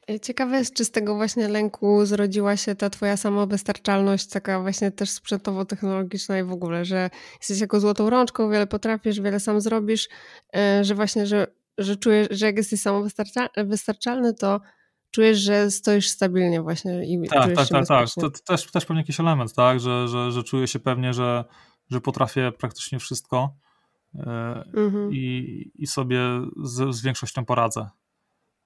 e, 0.09 0.19
ciekawe 0.21 0.57
jest, 0.57 0.73
czy 0.73 0.85
z 0.85 0.91
tego 0.91 1.15
właśnie 1.15 1.47
lęku 1.47 2.05
zrodziła 2.05 2.57
się 2.57 2.75
ta 2.75 2.89
twoja 2.89 3.17
samowystarczalność, 3.17 4.27
taka 4.27 4.61
właśnie 4.61 4.91
też 4.91 5.09
sprzętowo-technologiczna 5.09 6.39
i 6.39 6.43
w 6.43 6.51
ogóle, 6.51 6.85
że 6.85 7.09
jesteś 7.39 7.59
jako 7.59 7.79
złotą 7.79 8.09
rączką, 8.09 8.49
wiele 8.49 8.67
potrafisz, 8.67 9.21
wiele 9.21 9.39
sam 9.39 9.61
zrobisz, 9.61 10.09
e, 10.55 10.83
że 10.83 10.95
właśnie, 10.95 11.25
że, 11.25 11.47
że 11.77 11.95
czujesz, 11.95 12.27
że 12.31 12.45
jak 12.45 12.57
jesteś 12.57 12.81
samowystarczalny, 12.81 14.33
to 14.33 14.61
czujesz, 15.11 15.37
że 15.37 15.71
stoisz 15.71 16.07
stabilnie 16.07 16.61
właśnie 16.61 17.05
i 17.05 17.27
tak, 17.27 17.43
czujesz 17.43 17.57
tak, 17.57 17.67
się 17.67 17.73
tak, 17.73 17.87
tak. 17.87 18.09
To, 18.15 18.29
to 18.29 18.39
też, 18.47 18.71
też 18.71 18.85
pewnie 18.85 19.01
jakiś 19.01 19.19
element, 19.19 19.53
tak, 19.53 19.79
że, 19.79 20.07
że, 20.07 20.31
że 20.31 20.43
czuję 20.43 20.67
się 20.67 20.79
pewnie, 20.79 21.13
że, 21.13 21.45
że 21.91 22.01
potrafię 22.01 22.51
praktycznie 22.59 22.99
wszystko 22.99 23.55
mhm. 24.73 25.13
i, 25.13 25.71
i 25.75 25.87
sobie 25.87 26.19
z, 26.63 26.95
z 26.95 27.01
większością 27.01 27.45
poradzę 27.45 27.89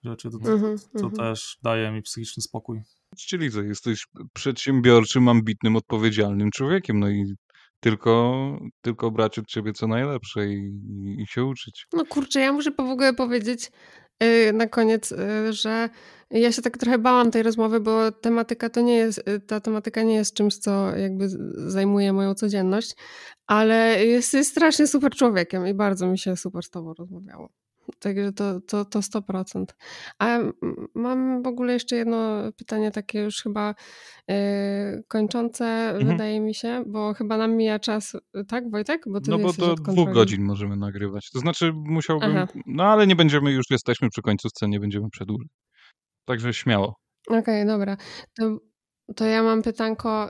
rzeczy, 0.04 0.30
to, 0.30 0.38
-hmm, 0.38 0.90
to 0.94 1.00
mm 1.00 1.12
-hmm. 1.12 1.18
też 1.18 1.58
daje 1.64 1.92
mi 1.92 2.02
psychiczny 2.02 2.44
spokój. 2.44 2.82
Czyli 3.18 3.52
co, 3.52 3.62
jesteś 3.62 4.08
przedsiębiorczym, 4.34 5.28
ambitnym, 5.28 5.76
odpowiedzialnym 5.76 6.52
człowiekiem, 6.52 7.00
no 7.00 7.10
i 7.10 7.36
tylko, 7.80 8.44
tylko 8.82 9.12
brać 9.12 9.40
od 9.40 9.48
ciebie 9.48 9.74
co 9.74 9.88
najlepsze 9.88 10.48
i, 10.48 10.82
i, 11.20 11.28
się 11.28 11.46
uczyć. 11.46 11.88
No 11.94 12.06
kurczę, 12.06 12.40
ja 12.40 12.54
muszę 12.54 12.72
w 12.72 12.80
ogóle 12.80 13.14
powiedzieć 13.14 13.72
yy, 14.20 14.54
na 14.54 14.68
koniec, 14.68 15.12
yy, 15.12 15.54
że 15.54 15.90
ja 16.32 16.52
się 16.52 16.62
tak 16.62 16.78
trochę 16.78 16.98
bałam 16.98 17.32
tej 17.32 17.44
rozmowy, 17.44 17.80
bo 17.80 18.12
tematyka 18.12 18.70
to 18.70 18.82
nie 18.82 18.96
jest, 18.96 19.18
y, 19.30 19.40
ta 19.40 19.60
tematyka 19.60 20.04
nie 20.04 20.16
jest 20.16 20.34
czymś, 20.34 20.58
co 20.58 20.96
jakby 20.98 21.30
zajmuje 21.70 22.14
moją 22.14 22.36
codzienność, 22.36 22.96
ale 23.48 24.06
jesteś 24.06 24.48
strasznie 24.48 24.88
super 24.88 25.12
człowiekiem 25.12 25.68
i 25.68 25.74
bardzo 25.74 26.08
mi 26.08 26.18
się 26.18 26.38
super 26.38 26.64
z 26.64 26.70
tobą 26.70 26.94
rozmawiało. 26.94 27.50
Także 28.00 28.34
to, 28.34 28.62
to, 28.62 28.86
to 28.86 29.00
100%. 29.00 29.66
A 30.20 30.40
mam 30.96 31.44
w 31.44 31.48
ogóle 31.48 31.74
jeszcze 31.74 31.96
jedno 31.96 32.52
pytanie, 32.58 32.92
takie 32.92 33.20
już 33.20 33.44
chyba 33.44 33.76
yy, 34.28 34.36
kończące, 35.08 35.66
mhm. 35.66 36.08
wydaje 36.08 36.40
mi 36.40 36.56
się, 36.56 36.84
bo 36.88 37.14
chyba 37.14 37.38
nam 37.38 37.56
mija 37.56 37.80
czas, 37.80 38.18
tak 38.48 38.72
Wojtek? 38.72 39.04
Bo 39.08 39.20
no 39.28 39.38
bo 39.38 39.54
do 39.54 39.76
dwóch 39.76 40.12
godzin 40.14 40.44
możemy 40.44 40.78
nagrywać. 40.78 41.30
To 41.32 41.40
znaczy 41.40 41.74
musiałbym, 41.74 42.38
Aha. 42.38 42.48
no 42.66 42.84
ale 42.84 43.08
nie 43.08 43.16
będziemy, 43.16 43.52
już 43.52 43.66
jesteśmy 43.70 44.10
przy 44.10 44.22
końcu 44.22 44.50
sceny, 44.50 44.70
nie 44.70 44.80
będziemy 44.80 45.10
przedłużać. 45.10 45.48
Także 46.26 46.54
śmiało. 46.54 46.96
Okej, 47.28 47.40
okay, 47.40 47.66
dobra. 47.66 47.98
To, 48.38 48.58
to 49.16 49.26
ja 49.26 49.44
mam 49.44 49.62
pytanko, 49.62 50.30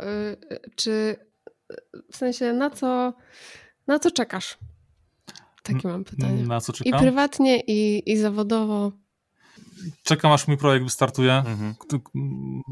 yy, 0.49 0.59
czy 0.75 1.15
w 2.11 2.17
sensie 2.17 2.53
na 2.53 2.69
co, 2.69 3.13
na 3.87 3.99
co 3.99 4.11
czekasz? 4.11 4.57
Takie 5.73 5.87
mam 5.87 6.03
pytanie. 6.03 6.43
Na 6.43 6.61
co 6.61 6.73
czekam? 6.73 6.99
I 6.99 7.03
prywatnie, 7.03 7.59
i, 7.59 8.11
i 8.11 8.17
zawodowo. 8.17 8.91
Czekam, 10.03 10.31
aż 10.31 10.47
mój 10.47 10.57
projekt 10.57 10.85
wystartuje, 10.85 11.33
mhm. 11.33 11.75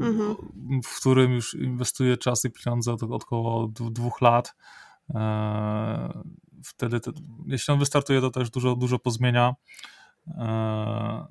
mhm. 0.00 0.36
w 0.84 1.00
którym 1.00 1.32
już 1.32 1.54
inwestuję 1.54 2.16
czas 2.16 2.44
i 2.44 2.50
pieniądze 2.50 2.92
od, 2.92 3.02
od 3.02 3.22
około 3.22 3.68
dwóch 3.68 4.20
lat. 4.20 4.54
E, 5.14 6.22
wtedy, 6.64 7.00
te, 7.00 7.12
jeśli 7.46 7.72
on 7.72 7.78
wystartuje, 7.78 8.20
to 8.20 8.30
też 8.30 8.50
dużo, 8.50 8.76
dużo 8.76 8.98
pozmienia. 8.98 9.54
E, 10.28 11.26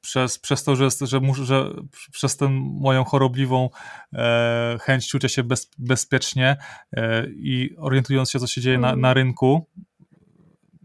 przez, 0.00 0.38
przez 0.38 0.64
to, 0.64 0.76
że, 0.76 0.88
że, 1.00 1.20
muszę, 1.20 1.44
że 1.44 1.70
przez 2.12 2.36
tę 2.36 2.48
moją 2.80 3.04
chorobliwą 3.04 3.70
e, 4.12 4.78
chęć 4.80 5.08
czucia 5.08 5.28
się 5.28 5.42
bez, 5.42 5.70
bezpiecznie 5.78 6.56
e, 6.92 7.26
i 7.26 7.76
orientując 7.78 8.30
się, 8.30 8.38
co 8.38 8.46
się 8.46 8.60
dzieje 8.60 8.78
na, 8.78 8.88
na 8.88 8.92
mhm. 8.92 9.14
rynku, 9.14 9.66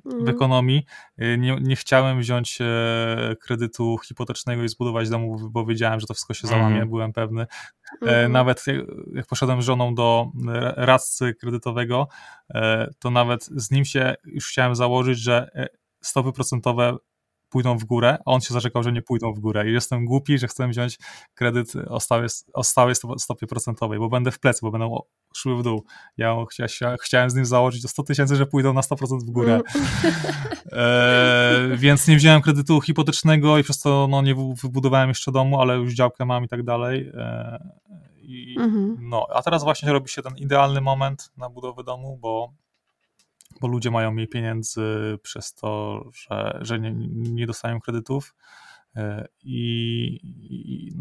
w 0.09 0.13
mhm. 0.13 0.29
ekonomii. 0.29 0.85
Y, 1.21 1.37
nie, 1.37 1.57
nie 1.61 1.75
chciałem 1.75 2.19
wziąć 2.19 2.57
e, 2.61 3.35
kredytu 3.41 3.97
hipotecznego 3.97 4.63
i 4.63 4.69
zbudować 4.69 5.09
domu, 5.09 5.49
bo 5.49 5.65
wiedziałem, 5.65 5.99
że 5.99 6.07
to 6.07 6.13
wszystko 6.13 6.33
się 6.33 6.47
załamie, 6.47 6.75
mm. 6.75 6.89
byłem 6.89 7.13
pewny. 7.13 7.41
E, 7.41 7.47
mhm. 8.01 8.31
Nawet 8.31 8.65
jak 9.13 9.27
poszedłem 9.27 9.61
z 9.61 9.65
żoną 9.65 9.95
do 9.95 10.31
radcy 10.75 11.33
kredytowego, 11.33 12.07
e, 12.53 12.89
to 12.99 13.09
nawet 13.09 13.45
z 13.45 13.71
nim 13.71 13.85
się 13.85 14.15
już 14.25 14.49
chciałem 14.49 14.75
założyć, 14.75 15.19
że 15.19 15.49
stopy 16.01 16.31
procentowe 16.31 16.97
pójdą 17.57 17.77
w 17.77 17.85
górę, 17.85 18.17
a 18.25 18.31
on 18.31 18.41
się 18.41 18.53
zarzekał, 18.53 18.83
że 18.83 18.91
nie 18.91 19.01
pójdą 19.01 19.33
w 19.33 19.39
górę. 19.39 19.69
I 19.69 19.73
jestem 19.73 20.05
głupi, 20.05 20.37
że 20.37 20.47
chcę 20.47 20.67
wziąć 20.67 20.97
kredyt 21.33 21.73
o 21.87 21.99
stałej, 21.99 22.27
o 22.53 22.63
stałej 22.63 22.95
stopie 23.17 23.47
procentowej, 23.47 23.99
bo 23.99 24.09
będę 24.09 24.31
w 24.31 24.39
plecy, 24.39 24.59
bo 24.61 24.71
będą 24.71 24.99
szły 25.35 25.57
w 25.57 25.63
dół. 25.63 25.83
Ja 26.17 26.35
chciałem 27.01 27.29
z 27.29 27.35
nim 27.35 27.45
założyć 27.45 27.85
o 27.85 27.87
100 27.87 28.03
tysięcy, 28.03 28.35
że 28.35 28.45
pójdą 28.45 28.73
na 28.73 28.81
100% 28.81 29.19
w 29.27 29.31
górę. 29.31 29.61
E, 30.71 31.69
więc 31.75 32.07
nie 32.07 32.15
wziąłem 32.15 32.41
kredytu 32.41 32.81
hipotecznego 32.81 33.57
i 33.57 33.63
przez 33.63 33.79
to 33.79 34.07
no, 34.09 34.21
nie 34.21 34.35
wybudowałem 34.63 35.09
jeszcze 35.09 35.31
domu, 35.31 35.61
ale 35.61 35.75
już 35.75 35.93
działkę 35.93 36.25
mam 36.25 36.43
i 36.43 36.47
tak 36.47 36.63
dalej. 36.63 37.11
E, 37.13 37.59
i, 38.17 38.55
mhm. 38.59 38.97
No, 38.99 39.27
a 39.33 39.41
teraz 39.41 39.63
właśnie 39.63 39.93
robi 39.93 40.09
się 40.09 40.21
ten 40.21 40.37
idealny 40.37 40.81
moment 40.81 41.31
na 41.37 41.49
budowę 41.49 41.83
domu, 41.83 42.17
bo 42.21 42.53
bo 43.61 43.67
ludzie 43.67 43.91
mają 43.91 44.11
mniej 44.11 44.27
pieniędzy 44.27 45.17
przez 45.21 45.53
to, 45.53 46.03
że, 46.13 46.59
że 46.61 46.79
nie, 46.79 46.91
nie 47.11 47.47
dostają 47.47 47.79
kredytów 47.79 48.35
e, 48.95 49.27
i, 49.43 50.19
i, 50.23 50.91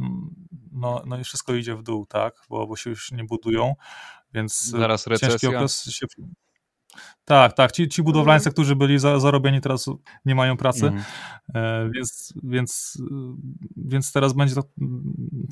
no, 0.73 1.03
no 1.07 1.19
i 1.19 1.25
wszystko 1.25 1.55
idzie 1.55 1.77
w 1.77 1.83
dół, 1.83 2.07
tak, 2.07 2.35
bo, 2.49 2.67
bo 2.67 2.77
się 2.77 2.91
już 2.91 3.13
nie 3.13 3.25
budują, 3.25 3.75
więc 4.35 4.65
zaraz 4.65 5.07
recesja. 5.07 5.49
Okres 5.49 5.85
się... 5.85 6.07
Tak, 7.25 7.53
tak. 7.53 7.73
Ci, 7.73 7.89
ci 7.89 8.03
budowlańcy, 8.03 8.51
którzy 8.51 8.77
byli 8.77 8.99
za, 8.99 9.21
zarobieni, 9.21 9.61
teraz 9.61 9.87
nie 10.25 10.35
mają 10.35 10.57
pracy, 10.57 10.87
mhm. 10.87 11.05
e, 11.55 11.91
więc, 11.95 12.35
więc, 12.43 13.03
więc 13.77 14.13
teraz 14.13 14.33
będzie 14.33 14.55
to 14.55 14.63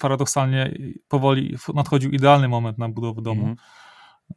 paradoksalnie 0.01 0.74
powoli 1.09 1.56
nadchodził 1.74 2.10
idealny 2.10 2.48
moment 2.48 2.78
na 2.78 2.89
budowę 2.89 3.22
domu, 3.22 3.47
mhm. 3.48 3.59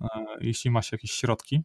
e, 0.02 0.38
jeśli 0.42 0.72
ma 0.72 0.82
się 0.82 0.90
jakieś 0.96 1.12
środki. 1.12 1.64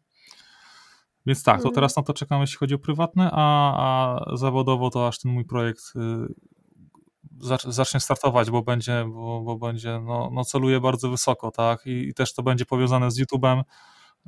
Więc 1.27 1.43
tak, 1.43 1.57
to 1.57 1.69
mhm. 1.69 1.75
teraz 1.75 1.97
na 1.97 2.03
to 2.03 2.15
czekam, 2.15 2.41
jeśli 2.41 2.57
chodzi 2.59 2.75
o 2.75 2.79
prywatne, 2.79 3.31
a, 3.33 3.75
a 3.77 4.37
zawodowo 4.37 4.91
to 4.91 5.09
aż 5.09 5.19
ten 5.19 5.33
mój 5.33 5.45
projekt 5.45 5.83
y, 5.97 7.53
zacznie 7.69 8.01
startować, 8.01 8.51
bo 8.51 8.63
będzie, 8.63 9.05
bo, 9.09 9.41
bo 9.41 9.59
będzie, 9.59 10.01
no, 10.05 10.31
no 10.33 10.45
celuje 10.45 10.81
bardzo 10.81 11.11
wysoko, 11.11 11.51
tak, 11.51 11.87
I, 11.87 12.09
i 12.09 12.15
też 12.15 12.35
to 12.35 12.43
będzie 12.43 12.65
powiązane 12.67 13.11
z 13.11 13.21
YouTube'em, 13.21 13.63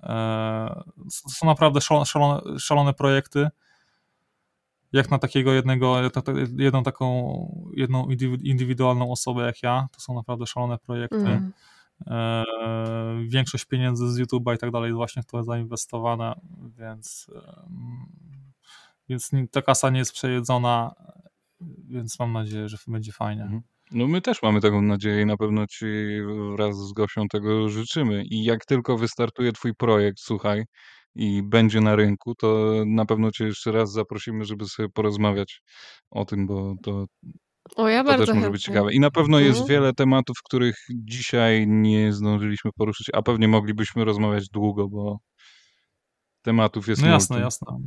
E, 0.03 0.83
to 1.25 1.31
są 1.31 1.47
naprawdę 1.47 1.81
szalone, 1.81 2.59
szalone 2.59 2.95
projekty. 2.95 3.49
Jak 4.93 5.11
na 5.11 5.19
takiego 5.19 5.53
jednego, 5.53 5.97
jedną 6.59 6.83
taką, 6.83 7.73
jedną 7.77 8.09
indywidualną 8.43 9.13
osobę 9.13 9.47
jak 9.47 9.63
ja, 9.63 9.89
to 9.93 10.01
są 10.01 10.15
naprawdę 10.15 10.47
szalone 10.47 10.79
projekty. 10.79 11.17
Mm. 11.17 11.53
E, 12.07 12.45
większość 13.29 13.65
pieniędzy 13.65 14.13
z 14.13 14.19
YouTube'a 14.19 14.55
i 14.55 14.59
tak 14.59 14.71
dalej 14.71 14.93
właśnie 14.93 15.23
w 15.23 15.27
to 15.27 15.43
zainwestowane, 15.43 16.41
więc, 16.79 17.27
e, 17.37 17.67
więc 19.09 19.31
ta 19.51 19.63
kasa 19.63 19.91
nie 19.91 19.99
jest 19.99 20.13
przejedzona, 20.13 20.95
więc 21.89 22.19
mam 22.19 22.33
nadzieję, 22.33 22.69
że 22.69 22.77
będzie 22.87 23.13
fajnie. 23.13 23.43
Mhm. 23.43 23.63
No 23.91 24.07
my 24.07 24.21
też 24.21 24.43
mamy 24.43 24.61
taką 24.61 24.83
nadzieję 24.83 25.23
i 25.23 25.27
na 25.27 25.37
pewno 25.37 25.67
ci 25.67 25.87
wraz 26.57 26.77
z 26.77 26.93
Gosią 26.93 27.29
tego 27.29 27.69
życzymy. 27.69 28.25
I 28.25 28.45
jak 28.45 28.65
tylko 28.65 28.99
wystartuje 28.99 29.53
twój 29.53 29.75
projekt, 29.75 30.19
słuchaj, 30.21 30.65
i 31.15 31.43
będzie 31.43 31.81
na 31.81 31.97
rynku, 31.97 32.35
to 32.35 32.73
na 32.87 33.05
pewno 33.05 33.31
cię 33.31 33.45
jeszcze 33.45 33.73
raz 33.73 33.93
zaprosimy, 33.93 34.45
żeby 34.45 34.67
sobie 34.67 34.89
porozmawiać 34.89 35.63
o 36.11 36.25
tym, 36.25 36.47
bo 36.47 36.75
to, 36.83 37.07
O, 37.77 37.89
ja 37.89 38.05
to 38.05 38.11
bardzo 38.11 38.27
też 38.27 38.35
może 38.35 38.51
być 38.51 38.63
ciekawe. 38.63 38.93
I 38.93 39.01
na 39.01 39.11
pewno 39.11 39.39
jest 39.39 39.61
mhm. 39.61 39.69
wiele 39.69 39.93
tematów, 39.93 40.37
których 40.45 40.77
dzisiaj 40.91 41.67
nie 41.69 42.13
zdążyliśmy 42.13 42.71
poruszyć, 42.77 43.11
a 43.13 43.23
pewnie 43.23 43.49
moglibyśmy 43.49 44.05
rozmawiać 44.05 44.49
długo, 44.49 44.89
bo 44.89 45.19
tematów 46.43 46.89
jest 46.89 47.03
No 47.03 47.09
jasne, 47.09 47.41
jasne. 47.41 47.79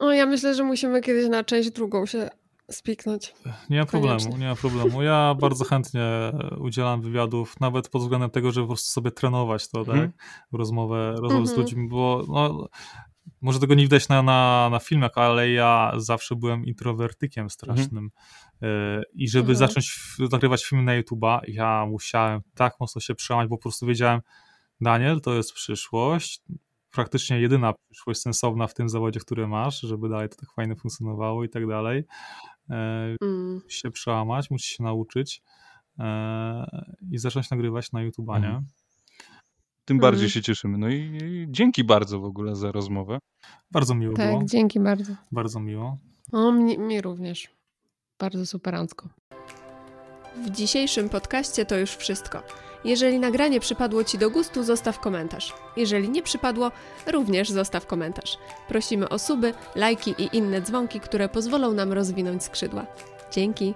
O, 0.00 0.12
ja 0.12 0.26
myślę, 0.26 0.54
że 0.54 0.64
musimy 0.64 1.00
kiedyś 1.00 1.28
na 1.28 1.44
część 1.44 1.70
drugą 1.70 2.06
się 2.06 2.28
spiknąć. 2.70 3.34
Nie 3.70 3.78
ma 3.78 3.86
problemu, 3.86 4.36
nie 4.36 4.48
ma 4.48 4.56
problemu. 4.56 5.02
Ja 5.02 5.34
bardzo 5.40 5.64
chętnie 5.64 6.02
udzielam 6.58 7.02
wywiadów, 7.02 7.60
nawet 7.60 7.88
pod 7.88 8.02
względem 8.02 8.30
tego, 8.30 8.52
żeby 8.52 8.64
po 8.64 8.68
prostu 8.68 8.90
sobie 8.90 9.10
trenować 9.10 9.68
to, 9.68 9.84
tak? 9.84 9.94
Mhm. 9.94 10.12
Rozmowę, 10.52 11.14
rozmowę 11.18 11.46
z 11.46 11.50
mhm. 11.50 11.60
ludźmi, 11.60 11.88
bo 11.88 12.24
no, 12.28 12.68
może 13.40 13.60
tego 13.60 13.74
nie 13.74 13.82
widać 13.82 14.08
na, 14.08 14.22
na, 14.22 14.68
na 14.70 14.78
filmach, 14.78 15.10
ale 15.14 15.50
ja 15.50 15.92
zawsze 15.96 16.36
byłem 16.36 16.66
introwertykiem 16.66 17.50
strasznym. 17.50 18.04
Mhm. 18.04 18.10
I 19.14 19.28
żeby 19.28 19.56
zacząć 19.56 20.16
nagrywać 20.32 20.64
filmy 20.64 20.84
na 20.84 21.02
YouTube'a, 21.02 21.40
ja 21.48 21.86
musiałem 21.86 22.40
tak 22.54 22.74
mocno 22.80 23.00
się 23.00 23.14
przełamać, 23.14 23.48
bo 23.48 23.56
po 23.56 23.62
prostu 23.62 23.86
wiedziałem, 23.86 24.20
Daniel, 24.80 25.20
to 25.20 25.34
jest 25.34 25.52
przyszłość, 25.52 26.42
praktycznie 26.90 27.40
jedyna 27.40 27.74
przyszłość 27.90 28.20
sensowna 28.20 28.66
w 28.66 28.74
tym 28.74 28.88
zawodzie, 28.88 29.20
który 29.20 29.48
masz, 29.48 29.80
żeby 29.80 30.08
dalej 30.08 30.28
to 30.28 30.36
tak 30.36 30.52
fajnie 30.52 30.76
funkcjonowało 30.76 31.44
i 31.44 31.48
tak 31.48 31.66
dalej. 31.66 32.04
E, 32.70 33.16
mm. 33.22 33.60
się 33.68 33.90
przełamać, 33.90 34.50
musisz 34.50 34.76
się 34.76 34.82
nauczyć 34.82 35.42
e, 35.98 36.82
i 37.10 37.18
zacząć 37.18 37.50
nagrywać 37.50 37.92
na 37.92 38.02
YouTube, 38.02 38.28
mm. 38.28 38.42
nie? 38.42 38.62
Tym 39.84 39.98
bardziej 39.98 40.24
mm. 40.24 40.30
się 40.30 40.42
cieszymy. 40.42 40.78
No 40.78 40.88
i, 40.88 41.46
dzięki 41.48 41.84
bardzo 41.84 42.20
w 42.20 42.24
ogóle 42.24 42.56
za 42.56 42.72
rozmowę. 42.72 43.18
Bardzo 43.70 43.94
miło 43.94 44.14
tak, 44.14 44.26
było. 44.26 44.38
Tak, 44.38 44.48
dzięki 44.48 44.80
bardzo. 44.80 45.14
Bardzo 45.32 45.60
miło. 45.60 45.98
O, 46.32 46.52
mi, 46.52 46.78
mi 46.78 47.00
również. 47.00 47.59
Bardzo 48.20 48.46
superancko. 48.46 49.08
W 50.36 50.50
dzisiejszym 50.50 51.08
podcaście 51.08 51.66
to 51.66 51.76
już 51.76 51.90
wszystko. 51.90 52.42
Jeżeli 52.84 53.18
nagranie 53.18 53.60
przypadło 53.60 54.04
Ci 54.04 54.18
do 54.18 54.30
gustu, 54.30 54.62
zostaw 54.62 54.98
komentarz. 55.00 55.54
Jeżeli 55.76 56.08
nie 56.08 56.22
przypadło, 56.22 56.70
również 57.06 57.50
zostaw 57.50 57.86
komentarz. 57.86 58.38
Prosimy 58.68 59.08
o 59.08 59.18
suby, 59.18 59.54
lajki 59.74 60.14
i 60.18 60.36
inne 60.36 60.62
dzwonki, 60.62 61.00
które 61.00 61.28
pozwolą 61.28 61.72
nam 61.72 61.92
rozwinąć 61.92 62.44
skrzydła. 62.44 62.86
Dzięki! 63.32 63.74